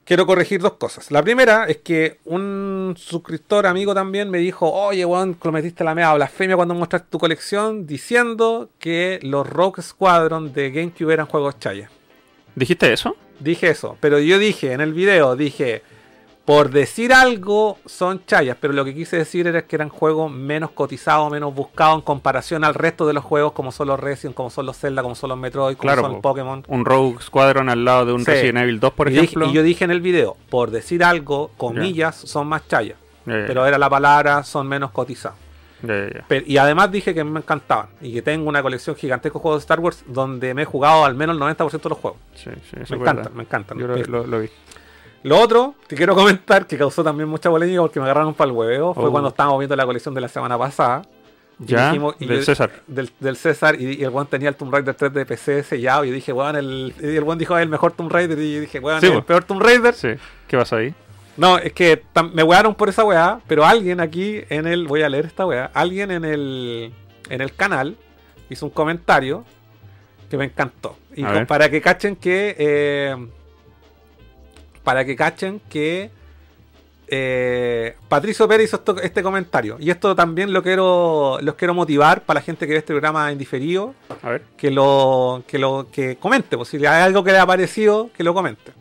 Quiero 0.04 0.26
corregir 0.26 0.60
dos 0.60 0.72
cosas. 0.74 1.12
La 1.12 1.22
primera 1.22 1.66
es 1.66 1.76
que 1.78 2.18
un 2.24 2.94
suscriptor 2.98 3.66
amigo 3.66 3.94
también 3.94 4.30
me 4.30 4.38
dijo, 4.38 4.68
oye, 4.70 5.04
weón, 5.04 5.34
cometiste 5.34 5.84
la 5.84 5.94
mea 5.94 6.12
blasfemia 6.14 6.56
cuando 6.56 6.74
mostraste 6.74 7.08
tu 7.08 7.20
colección 7.20 7.86
diciendo 7.86 8.68
que 8.80 9.20
los 9.22 9.48
Rogue 9.48 9.80
Squadron 9.80 10.52
de 10.52 10.72
GameCube 10.72 11.12
eran 11.12 11.26
juegos 11.26 11.60
chaya. 11.60 11.88
¿Dijiste 12.56 12.92
eso? 12.92 13.16
Dije 13.38 13.68
eso, 13.70 13.96
pero 14.00 14.18
yo 14.18 14.38
dije 14.38 14.72
en 14.72 14.80
el 14.80 14.92
video, 14.92 15.36
dije, 15.36 15.82
por 16.54 16.70
decir 16.70 17.14
algo 17.14 17.78
son 17.86 18.26
chayas, 18.26 18.58
pero 18.60 18.74
lo 18.74 18.84
que 18.84 18.94
quise 18.94 19.16
decir 19.16 19.46
era 19.46 19.62
que 19.62 19.74
eran 19.74 19.88
juegos 19.88 20.30
menos 20.30 20.70
cotizados, 20.72 21.30
menos 21.32 21.54
buscados 21.54 21.94
en 21.96 22.00
comparación 22.02 22.62
al 22.62 22.74
resto 22.74 23.06
de 23.06 23.14
los 23.14 23.24
juegos 23.24 23.52
como 23.52 23.72
son 23.72 23.88
los 23.88 23.98
Resident, 23.98 24.34
como 24.34 24.50
son 24.50 24.66
los 24.66 24.76
Zelda, 24.76 25.02
como 25.02 25.14
son 25.14 25.30
los 25.30 25.38
Metroid, 25.38 25.76
como 25.78 25.86
Claro, 25.88 26.02
son 26.02 26.14
po. 26.16 26.20
Pokémon. 26.20 26.62
Un 26.68 26.84
Rogue 26.84 27.16
Squadron 27.22 27.70
al 27.70 27.86
lado 27.86 28.04
de 28.04 28.12
un 28.12 28.20
Sí. 28.24 28.30
Resident 28.32 28.58
Evil 28.58 28.80
2, 28.80 28.92
por 28.92 29.08
y, 29.08 29.12
dije- 29.12 29.24
ejemplo. 29.24 29.46
y 29.46 29.52
yo 29.54 29.62
dije 29.62 29.84
en 29.84 29.92
el 29.92 30.02
video, 30.02 30.36
por 30.50 30.70
decir 30.70 31.02
algo, 31.02 31.50
comillas, 31.56 32.16
son 32.16 32.48
más 32.48 32.68
chayas, 32.68 32.98
Ya, 33.24 33.32
ya, 33.40 33.46
pero 33.46 33.64
era 33.64 33.78
la 33.78 33.88
palabra, 33.88 34.44
son 34.44 34.68
menos 34.68 34.90
cotizados. 34.90 35.38
Pero- 35.80 36.44
y 36.46 36.58
además 36.58 36.92
dije 36.92 37.14
que 37.14 37.24
me 37.24 37.40
encantaban 37.40 37.86
y 38.02 38.12
que 38.12 38.20
tengo 38.20 38.46
una 38.48 38.62
colección 38.62 38.94
gigantesca 38.94 39.38
de 39.38 39.42
juegos 39.42 39.60
de 39.60 39.62
Star 39.64 39.80
Wars 39.80 40.04
donde 40.06 40.52
me 40.52 40.62
he 40.62 40.64
jugado 40.66 41.04
al 41.06 41.14
menos 41.14 41.32
el 41.34 41.40
90% 41.40 41.88
de 41.88 41.94
los 41.94 41.98
juegos. 41.98 42.20
Sí, 42.34 42.50
sí, 42.70 42.76
Me 42.90 42.96
encantan, 42.98 43.34
me 43.34 43.42
encantan. 43.42 43.78
Yo 43.78 43.86
lo, 43.88 43.96
lo- 43.96 44.26
lo 44.26 44.40
vi. 44.40 44.50
Lo 45.24 45.38
otro 45.40 45.74
que 45.88 45.94
quiero 45.96 46.14
comentar, 46.14 46.66
que 46.66 46.76
causó 46.76 47.04
también 47.04 47.28
mucha 47.28 47.48
polémica 47.50 47.80
porque 47.80 48.00
me 48.00 48.04
agarraron 48.06 48.34
para 48.34 48.50
el 48.50 48.56
huevo, 48.56 48.94
fue 48.94 49.04
Oh. 49.04 49.10
cuando 49.10 49.28
estábamos 49.28 49.58
viendo 49.58 49.76
la 49.76 49.84
colección 49.86 50.14
de 50.14 50.20
la 50.20 50.28
semana 50.28 50.58
pasada. 50.58 51.02
Y 51.60 51.66
Ya, 51.66 51.86
dijimos- 51.88 52.18
del 52.18 52.38
yo- 52.38 52.42
César. 52.42 52.70
Del, 52.88 53.10
del 53.20 53.36
César, 53.36 53.80
y, 53.80 54.00
y 54.00 54.02
el 54.04 54.10
buen 54.10 54.26
tenía 54.26 54.48
el 54.48 54.56
Tomb 54.56 54.72
Raider 54.72 54.94
3 54.94 55.12
de 55.12 55.24
PC 55.26 55.62
sellado. 55.62 56.04
Y 56.04 56.08
yo 56.08 56.14
dije, 56.14 56.32
weón, 56.32 56.56
el, 56.56 56.92
y 57.00 57.06
el 57.16 57.22
buen 57.22 57.38
dijo, 57.38 57.56
"Es 57.56 57.62
el 57.62 57.68
mejor 57.68 57.92
Tomb 57.92 58.10
Raider. 58.10 58.36
Y 58.38 58.54
yo 58.54 58.60
dije, 58.62 58.80
weón, 58.80 59.00
Sí, 59.00 59.06
el 59.06 59.22
peor 59.22 59.44
Tomb 59.44 59.62
Raider. 59.62 59.94
Sí. 59.94 60.08
¿Qué 60.48 60.56
pasó 60.56 60.76
ahí? 60.76 60.92
No, 61.36 61.56
es 61.58 61.72
que 61.72 62.02
me 62.32 62.42
wearon 62.42 62.74
por 62.74 62.88
esa 62.88 63.04
weá, 63.04 63.38
pero 63.46 63.64
alguien 63.64 64.00
aquí 64.00 64.40
en 64.50 64.66
el. 64.66 64.86
Voy 64.88 65.02
a 65.02 65.08
leer 65.08 65.26
esta 65.26 65.46
weá. 65.46 65.70
Alguien 65.72 66.10
en 66.10 66.24
el. 66.24 66.92
En 67.30 67.40
el 67.40 67.54
canal 67.54 67.96
hizo 68.50 68.66
un 68.66 68.72
comentario 68.72 69.44
que 70.28 70.36
me 70.36 70.44
encantó. 70.46 70.96
Y 71.14 71.22
con- 71.22 71.46
para 71.46 71.70
que 71.70 71.80
cachen 71.80 72.16
que. 72.16 72.56
eh, 72.58 73.16
para 74.84 75.04
que 75.04 75.16
cachen 75.16 75.60
que. 75.68 76.10
eh, 77.14 77.94
Patricio 78.08 78.48
Pérez 78.48 78.68
hizo 78.68 78.76
esto- 78.76 79.00
este 79.00 79.22
comentario. 79.22 79.76
Y 79.78 79.90
esto 79.90 80.14
también 80.14 80.52
lo 80.52 80.62
quiero. 80.62 81.38
Los 81.42 81.54
quiero 81.56 81.74
motivar 81.74 82.22
para 82.22 82.40
la 82.40 82.44
gente 82.44 82.66
que 82.66 82.72
ve 82.72 82.78
este 82.78 82.92
programa 82.94 83.30
en 83.30 83.38
diferido. 83.38 83.94
A 84.22 84.30
ver. 84.30 84.42
Que 84.56 84.70
lo. 84.70 85.42
Que 85.46 85.58
lo. 85.58 85.88
que 85.92 86.16
comente. 86.16 86.56
Pues, 86.56 86.68
si 86.70 86.76
hay 86.78 87.02
algo 87.02 87.22
que 87.24 87.32
le 87.32 87.38
ha 87.38 87.46
parecido, 87.46 88.10
que 88.16 88.24
lo 88.24 88.32
comente. 88.34 88.72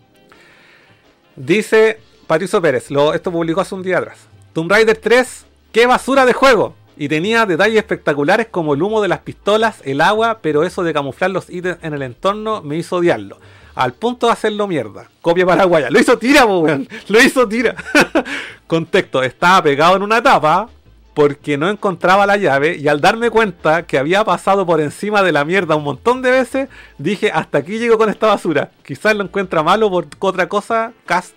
Dice 1.35 1.99
Patricio 2.27 2.61
Pérez, 2.61 2.91
lo, 2.91 3.13
esto 3.13 3.31
publicó 3.31 3.61
hace 3.61 3.75
un 3.75 3.83
día 3.83 3.97
atrás. 3.99 4.17
Tomb 4.53 4.69
Raider 4.69 4.97
3, 4.97 5.45
qué 5.71 5.85
basura 5.87 6.25
de 6.25 6.33
juego. 6.33 6.75
Y 6.97 7.07
tenía 7.09 7.45
detalles 7.45 7.77
espectaculares 7.77 8.47
como 8.51 8.73
el 8.73 8.83
humo 8.83 9.01
de 9.01 9.07
las 9.07 9.19
pistolas, 9.19 9.81
el 9.85 10.01
agua, 10.01 10.39
pero 10.41 10.63
eso 10.63 10.83
de 10.83 10.93
camuflar 10.93 11.31
los 11.31 11.49
ítems 11.49 11.77
en 11.81 11.93
el 11.93 12.01
entorno 12.03 12.61
me 12.61 12.75
hizo 12.77 12.97
odiarlo. 12.97 13.37
Al 13.75 13.93
punto 13.93 14.27
de 14.27 14.33
hacerlo 14.33 14.67
mierda. 14.67 15.09
Copia 15.21 15.45
paraguaya. 15.45 15.89
Lo 15.89 15.99
hizo 15.99 16.17
tira, 16.17 16.45
po, 16.45 16.59
weón. 16.59 16.87
Lo 17.07 17.21
hizo 17.21 17.47
tira. 17.47 17.75
Contexto, 18.67 19.23
estaba 19.23 19.63
pegado 19.63 19.95
en 19.95 20.03
una 20.03 20.21
tapa 20.21 20.69
porque 21.13 21.57
no 21.57 21.69
encontraba 21.69 22.25
la 22.25 22.37
llave 22.37 22.77
y 22.77 22.87
al 22.87 23.01
darme 23.01 23.29
cuenta 23.29 23.83
que 23.83 23.97
había 23.97 24.23
pasado 24.23 24.65
por 24.65 24.79
encima 24.79 25.21
de 25.23 25.31
la 25.31 25.43
mierda 25.43 25.75
un 25.75 25.83
montón 25.83 26.21
de 26.21 26.31
veces, 26.31 26.69
dije, 26.97 27.31
hasta 27.31 27.57
aquí 27.57 27.79
llego 27.79 27.97
con 27.97 28.09
esta 28.09 28.27
basura. 28.27 28.71
Quizás 28.83 29.15
lo 29.15 29.23
encuentra 29.23 29.61
malo 29.61 29.89
por 29.89 30.07
otra 30.19 30.47
cosa, 30.47 30.93
cast, 31.05 31.35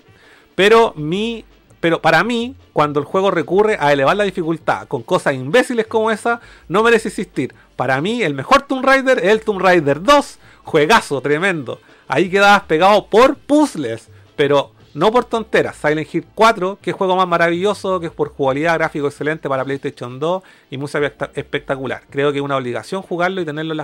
pero 0.54 0.92
mi 0.96 1.44
pero 1.84 2.00
para 2.00 2.24
mí, 2.24 2.56
cuando 2.72 2.98
el 2.98 3.04
juego 3.04 3.30
recurre 3.30 3.76
a 3.78 3.92
elevar 3.92 4.16
la 4.16 4.24
dificultad 4.24 4.88
con 4.88 5.02
cosas 5.02 5.34
imbéciles 5.34 5.86
como 5.86 6.10
esa, 6.10 6.40
no 6.66 6.82
merece 6.82 7.08
existir. 7.08 7.54
Para 7.76 8.00
mí, 8.00 8.22
el 8.22 8.32
mejor 8.32 8.62
Tomb 8.62 8.82
Raider 8.82 9.18
es 9.18 9.26
el 9.26 9.42
Tomb 9.42 9.60
Raider 9.60 10.02
2. 10.02 10.38
Juegazo, 10.62 11.20
tremendo. 11.20 11.80
Ahí 12.08 12.28
quedabas 12.28 12.62
pegado 12.64 13.06
por 13.06 13.36
puzzles, 13.36 14.08
pero 14.36 14.72
no 14.94 15.10
por 15.10 15.24
tonteras. 15.24 15.76
Silent 15.76 16.14
Hill 16.14 16.26
4, 16.34 16.78
que 16.80 16.92
juego 16.92 17.16
más 17.16 17.26
maravilloso, 17.26 17.98
que 17.98 18.06
es 18.06 18.12
por 18.12 18.28
jugabilidad, 18.30 18.74
gráfico 18.74 19.06
excelente 19.06 19.48
para 19.48 19.64
PlayStation 19.64 20.20
2 20.20 20.42
y 20.70 20.76
música 20.78 21.00
especta- 21.06 21.30
espectacular. 21.34 22.02
Creo 22.10 22.30
que 22.32 22.38
es 22.38 22.44
una 22.44 22.56
obligación 22.56 23.02
jugarlo 23.02 23.40
y 23.40 23.44
tenerlo 23.44 23.74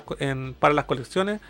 para 0.59 0.75
las 0.75 0.85
colecciones 0.85 1.41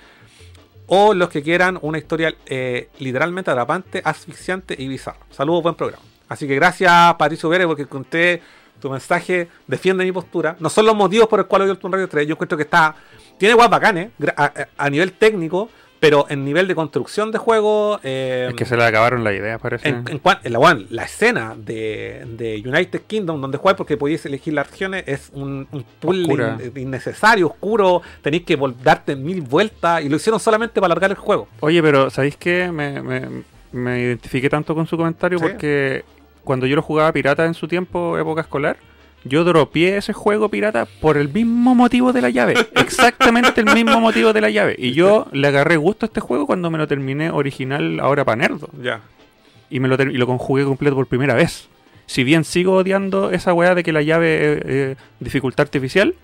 o 0.87 1.15
los 1.15 1.29
que 1.29 1.43
quieran 1.43 1.79
una 1.83 1.99
historia 1.99 2.35
eh, 2.47 2.89
literalmente 2.99 3.51
atrapante, 3.51 4.01
asfixiante 4.05 4.75
y 4.79 4.89
bizarra. 4.89 5.19
Saludos, 5.31 5.63
buen 5.63 5.75
programa. 5.75 6.03
Así 6.29 6.47
que 6.49 6.55
gracias, 6.55 7.15
Patricio 7.15 7.49
Pérez, 7.51 7.67
porque 7.67 7.87
conté 7.87 8.41
tu 8.81 8.89
mensaje, 8.91 9.49
defiende 9.67 10.05
mi 10.05 10.13
postura. 10.13 10.57
No 10.59 10.69
son 10.71 10.87
los 10.87 10.95
motivos 10.97 11.29
por 11.29 11.39
los 11.41 11.47
cuales 11.49 11.65
odio 11.67 11.73
el 11.75 11.79
Tomb 11.79 11.95
Raider 11.95 12.09
3. 12.09 12.27
Yo 12.27 12.33
encuentro 12.35 12.57
que 12.57 12.65
está. 12.65 12.95
Tiene 13.37 13.55
guas 13.55 13.69
bacanes 13.71 14.11
a- 14.37 14.53
a 14.77 14.91
nivel 14.91 15.13
técnico, 15.13 15.69
pero 16.01 16.27
en 16.31 16.45
nivel 16.45 16.67
de 16.67 16.75
construcción 16.75 17.31
de 17.31 17.39
juego. 17.39 18.01
eh, 18.03 18.47
Es 18.51 18.55
que 18.57 18.65
se 18.65 18.77
le 18.77 18.85
acabaron 18.85 19.23
las 19.23 19.35
ideas, 19.35 19.61
parece. 19.61 19.89
en, 19.89 19.97
en 20.09 20.21
en 20.43 20.53
la, 20.53 20.59
bueno, 20.59 20.85
la 20.91 21.05
escena 21.05 21.55
de, 21.57 22.25
de 22.27 22.63
United 22.67 23.03
Kingdom 23.07 23.41
donde 23.41 23.59
juegas 23.59 23.77
porque 23.77 23.97
podías 23.97 24.25
elegir 24.27 24.55
las 24.55 24.69
regiones 24.71 25.05
es 25.07 25.31
un, 25.35 25.69
un 25.71 25.85
in- 26.17 26.73
innecesario, 26.75 27.49
oscuro, 27.49 28.01
tenéis 28.23 28.45
que 28.45 28.59
darte 28.83 29.15
mil 29.15 29.43
vueltas 29.43 30.03
y 30.03 30.09
lo 30.09 30.17
hicieron 30.17 30.41
solamente 30.41 30.81
para 30.81 30.87
alargar 30.87 31.11
el 31.11 31.17
juego. 31.19 31.49
Oye, 31.61 31.83
pero 31.83 32.09
¿sabéis 32.11 32.37
qué? 32.37 32.73
Me, 32.73 33.03
me- 33.03 33.43
me 33.73 34.01
identifiqué 34.01 34.49
tanto 34.51 34.75
con 34.75 34.87
su 34.87 34.97
comentario 34.97 35.39
Sí. 35.39 35.45
porque 35.45 36.05
cuando 36.43 36.67
yo 36.67 36.75
lo 36.77 36.83
jugaba 36.83 37.13
pirata 37.13 37.45
en 37.45 37.55
su 37.55 37.69
tiempo, 37.69 38.19
época 38.19 38.41
escolar, 38.41 38.79
yo 39.25 39.45
dropié 39.45 39.97
ese 39.97 40.13
juego 40.13 40.49
pirata 40.49 40.87
por 41.01 41.17
el 41.17 41.29
mismo 41.29 41.75
motivo 41.75 42.13
de 42.13 42.23
la 42.23 42.31
llave. 42.31 42.55
Exactamente 42.75 43.61
el 43.61 43.75
mismo 43.75 44.01
motivo 44.01 44.33
de 44.33 44.41
la 44.41 44.51
llave. 44.51 44.75
Y 44.79 44.93
yo 44.93 45.27
le 45.33 45.49
agarré 45.49 45.77
gusto 45.77 46.07
a 46.07 46.09
este 46.09 46.21
juego 46.21 46.47
cuando 46.47 46.71
me 46.71 46.79
lo 46.79 46.89
terminé 46.89 47.31
original 47.31 48.01
ahora 48.01 48.25
para 48.25 48.37
nerdo. 48.37 48.69
Ya. 48.81 49.01
Y, 49.69 49.81
me 49.81 49.89
lo, 49.89 50.01
y 50.03 50.17
lo 50.17 50.27
conjugué 50.27 50.65
completo 50.65 50.97
por 50.97 51.07
primera 51.07 51.35
vez. 51.35 51.69
Si 52.07 52.25
bien 52.25 52.45
sigo 52.45 52.75
odiando 52.75 53.31
esa 53.31 53.53
weá 53.53 53.75
de 53.75 53.83
que 53.83 53.93
la 53.93 54.03
llave 54.03 54.53
es 54.53 54.63
eh, 54.65 54.97
dificultad 55.21 55.65
artificial, 55.67 56.15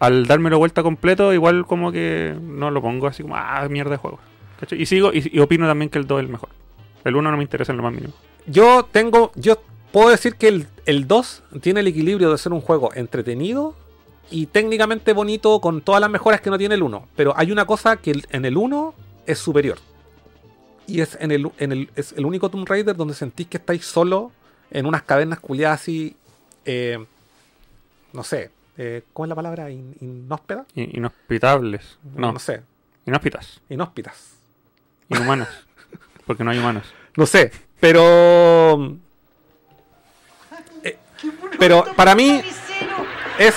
al 0.00 0.26
dármelo 0.26 0.58
vuelta 0.58 0.82
completo, 0.82 1.32
igual 1.32 1.66
como 1.66 1.92
que 1.92 2.34
no 2.40 2.70
lo 2.70 2.82
pongo 2.82 3.06
así 3.06 3.22
como, 3.22 3.36
ah, 3.36 3.66
mierda 3.70 3.92
de 3.92 3.96
juego. 3.98 4.18
¿cachai? 4.58 4.80
Y 4.80 4.86
sigo 4.86 5.12
y, 5.12 5.30
y 5.32 5.38
opino 5.40 5.68
también 5.68 5.90
que 5.90 5.98
el 5.98 6.06
2 6.06 6.18
es 6.18 6.24
el 6.24 6.32
mejor. 6.32 6.48
El 7.04 7.16
1 7.16 7.30
no 7.30 7.36
me 7.36 7.42
interesa 7.42 7.72
en 7.72 7.76
lo 7.76 7.84
más 7.84 7.92
mínimo. 7.92 8.12
Yo 8.46 8.88
tengo. 8.90 9.30
Yo 9.34 9.62
puedo 9.92 10.08
decir 10.10 10.36
que 10.36 10.48
el, 10.48 10.66
el 10.86 11.06
2 11.08 11.42
tiene 11.60 11.80
el 11.80 11.86
equilibrio 11.88 12.30
de 12.30 12.38
ser 12.38 12.52
un 12.52 12.60
juego 12.60 12.92
entretenido 12.94 13.74
y 14.30 14.46
técnicamente 14.46 15.12
bonito 15.12 15.60
con 15.60 15.80
todas 15.80 16.00
las 16.00 16.10
mejoras 16.10 16.40
que 16.40 16.50
no 16.50 16.58
tiene 16.58 16.74
el 16.76 16.82
1. 16.82 17.08
Pero 17.16 17.34
hay 17.36 17.50
una 17.52 17.64
cosa 17.66 17.96
que 17.96 18.20
en 18.30 18.44
el 18.44 18.56
1 18.56 18.94
es 19.26 19.38
superior. 19.38 19.78
Y 20.86 21.00
es 21.00 21.16
en 21.20 21.30
el, 21.30 21.50
en 21.58 21.72
el, 21.72 21.90
es 21.96 22.12
el 22.12 22.26
único 22.26 22.48
Tomb 22.50 22.68
Raider 22.68 22.96
donde 22.96 23.14
sentís 23.14 23.46
que 23.46 23.56
estáis 23.58 23.84
solo 23.86 24.32
en 24.70 24.86
unas 24.86 25.02
cavernas 25.02 25.40
culiadas 25.40 25.80
así. 25.80 26.16
eh, 26.64 27.04
no 28.12 28.24
sé. 28.24 28.50
eh, 28.76 29.02
¿Cómo 29.12 29.26
es 29.26 29.28
la 29.28 29.34
palabra? 29.36 29.70
In- 29.70 29.94
¿Inhóspeda? 30.00 30.64
Inhospitables. 30.74 31.98
No, 32.16 32.32
no 32.32 32.38
sé. 32.40 32.62
Inhóspitas. 33.06 33.60
Inhóspitas. 33.68 34.32
Inhumanos. 35.08 35.48
Porque 36.26 36.42
no 36.44 36.50
hay 36.50 36.58
humanos. 36.58 36.84
No 37.16 37.26
sé, 37.26 37.50
pero. 37.78 38.96
Pero 41.58 41.84
para 41.96 42.14
mí 42.14 42.40
es 43.38 43.54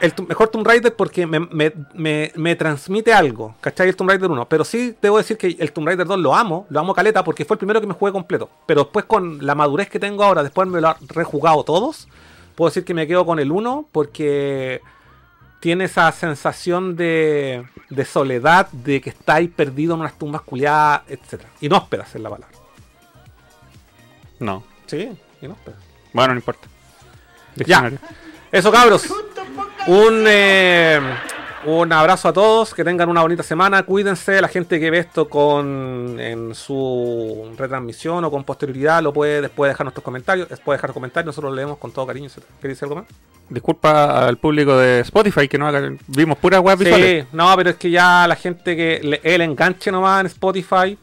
el 0.00 0.12
mejor 0.28 0.48
Tomb 0.48 0.66
Raider 0.66 0.94
porque 0.94 1.26
me, 1.26 1.40
me- 1.40 1.72
me- 1.94 2.32
me 2.34 2.54
transmite 2.56 3.12
algo, 3.14 3.54
¿cachai? 3.60 3.88
El 3.88 3.96
Tomb 3.96 4.10
Raider 4.10 4.30
1. 4.30 4.46
Pero 4.48 4.64
sí 4.64 4.94
debo 5.00 5.16
decir 5.18 5.38
que 5.38 5.56
el 5.58 5.72
Tomb 5.72 5.86
Raider 5.86 6.06
2 6.06 6.18
lo 6.18 6.34
amo, 6.34 6.66
lo 6.68 6.80
amo 6.80 6.94
caleta 6.94 7.24
porque 7.24 7.44
fue 7.44 7.54
el 7.54 7.58
primero 7.58 7.80
que 7.80 7.86
me 7.86 7.94
jugué 7.94 8.12
completo. 8.12 8.50
Pero 8.66 8.82
después 8.84 9.06
con 9.06 9.44
la 9.44 9.54
madurez 9.54 9.88
que 9.88 9.98
tengo 9.98 10.22
ahora, 10.22 10.42
después 10.42 10.68
me 10.68 10.80
lo 10.80 10.90
he 10.90 10.94
rejugado 11.08 11.64
todos, 11.64 12.08
puedo 12.54 12.68
decir 12.68 12.84
que 12.84 12.92
me 12.94 13.06
quedo 13.06 13.24
con 13.24 13.38
el 13.38 13.50
1 13.50 13.88
porque 13.90 14.80
tiene 15.60 15.84
esa 15.84 16.12
sensación 16.12 16.94
de, 16.94 17.66
de 17.88 18.04
soledad, 18.04 18.68
de 18.72 19.00
que 19.00 19.08
estáis 19.10 19.48
perdido 19.50 19.94
en 19.94 20.00
unas 20.00 20.18
tumbas 20.18 20.42
culiadas, 20.42 21.02
etc. 21.08 21.42
Inhóspedas 21.62 22.14
es 22.14 22.20
la 22.20 22.28
palabra. 22.30 22.56
No. 24.38 24.62
Sí, 24.86 25.10
inhóspedas. 25.40 25.80
Bueno, 26.12 26.34
no 26.34 26.38
importa. 26.40 26.68
Ya. 27.64 27.90
Eso, 28.52 28.70
cabros. 28.72 29.04
Un, 29.86 30.24
eh, 30.26 31.00
un 31.64 31.92
abrazo 31.92 32.28
a 32.28 32.32
todos. 32.32 32.74
Que 32.74 32.84
tengan 32.84 33.08
una 33.08 33.22
bonita 33.22 33.42
semana. 33.42 33.82
Cuídense. 33.84 34.40
La 34.40 34.48
gente 34.48 34.78
que 34.80 34.90
ve 34.90 34.98
esto 34.98 35.28
con 35.28 36.18
en 36.20 36.54
su 36.54 37.52
retransmisión 37.56 38.24
o 38.24 38.30
con 38.30 38.44
posterioridad 38.44 39.02
lo 39.02 39.12
puede 39.12 39.40
después 39.42 39.70
dejar 39.70 39.84
nuestros 39.84 40.04
comentarios. 40.04 40.48
Puede 40.64 40.78
dejar 40.78 40.92
comentarios. 40.92 41.26
Nosotros 41.26 41.50
lo 41.52 41.56
leemos 41.56 41.78
con 41.78 41.92
todo 41.92 42.06
cariño. 42.06 42.28
¿Queréis 42.60 42.78
decir 42.80 42.84
algo 42.84 42.96
más? 42.96 43.04
Disculpa 43.48 44.26
al 44.26 44.38
público 44.38 44.76
de 44.76 45.00
Spotify 45.00 45.46
que 45.46 45.56
no 45.56 45.70
vimos 46.08 46.36
puras 46.38 46.60
web 46.60 46.78
visuales. 46.78 47.22
Sí, 47.24 47.28
no, 47.32 47.54
pero 47.56 47.70
es 47.70 47.76
que 47.76 47.90
ya 47.90 48.26
la 48.26 48.34
gente 48.34 48.74
que 48.76 49.00
le- 49.04 49.20
el 49.22 49.40
enganche 49.40 49.92
nomás 49.92 50.20
en 50.22 50.26
Spotify, 50.26 50.98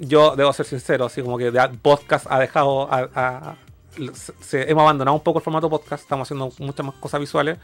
yo 0.00 0.34
debo 0.34 0.52
ser 0.52 0.66
sincero, 0.66 1.04
así 1.04 1.22
como 1.22 1.38
que 1.38 1.52
de 1.52 1.68
podcast 1.80 2.26
ha 2.28 2.40
dejado, 2.40 2.92
a- 2.92 3.08
a- 3.14 3.54
se- 4.40 4.70
hemos 4.70 4.82
abandonado 4.82 5.16
un 5.16 5.22
poco 5.22 5.38
el 5.38 5.44
formato 5.44 5.68
podcast, 5.70 6.02
estamos 6.02 6.26
haciendo 6.26 6.52
muchas 6.58 6.84
más 6.86 6.94
cosas 6.96 7.20
visuales. 7.20 7.58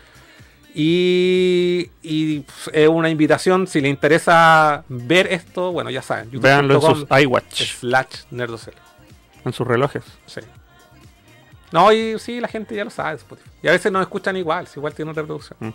Y, 0.74 1.90
y, 2.02 2.40
pues, 2.40 2.70
es 2.73 2.89
una 2.89 3.11
invitación, 3.11 3.66
si 3.66 3.81
le 3.81 3.89
interesa 3.89 4.85
ver 4.89 5.27
esto, 5.32 5.73
bueno, 5.73 5.90
ya 5.90 6.01
saben, 6.01 6.31
Véanlo 6.40 6.74
en 6.74 6.81
sus 6.81 7.07
iWatch. 7.23 7.62
slash 7.81 8.24
nerdocel. 8.31 8.74
En 9.44 9.52
sus 9.52 9.66
relojes. 9.66 10.05
Sí. 10.27 10.40
No, 11.73 11.93
y 11.93 12.19
sí, 12.19 12.40
la 12.40 12.48
gente 12.48 12.74
ya 12.77 12.85
lo 12.85 12.90
sabe 12.90 13.16
Spotify. 13.16 13.51
Y 13.62 13.69
a 13.69 13.73
veces 13.73 13.90
nos 13.90 14.02
escuchan 14.02 14.36
igual, 14.36 14.66
si 14.69 14.78
igual 14.78 14.94
tiene 14.94 15.12
reproducción. 15.12 15.57
Mm. 15.61 15.70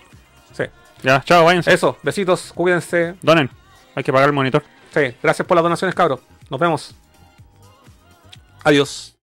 Sí. 0.53 0.64
Ya, 1.03 1.22
chao, 1.23 1.44
váyanse. 1.44 1.73
Eso, 1.73 1.98
besitos, 2.02 2.52
cuídense. 2.53 3.15
Donen. 3.22 3.49
Hay 3.95 4.03
que 4.03 4.11
pagar 4.14 4.30
el 4.30 4.34
monitor. 4.36 4.64
Sí, 4.94 5.14
gracias 5.22 5.45
por 5.48 5.56
las 5.56 5.64
donaciones, 5.64 5.94
cabros. 5.94 6.22
Nos 6.49 6.60
vemos. 6.60 6.95
Adiós. 8.64 9.14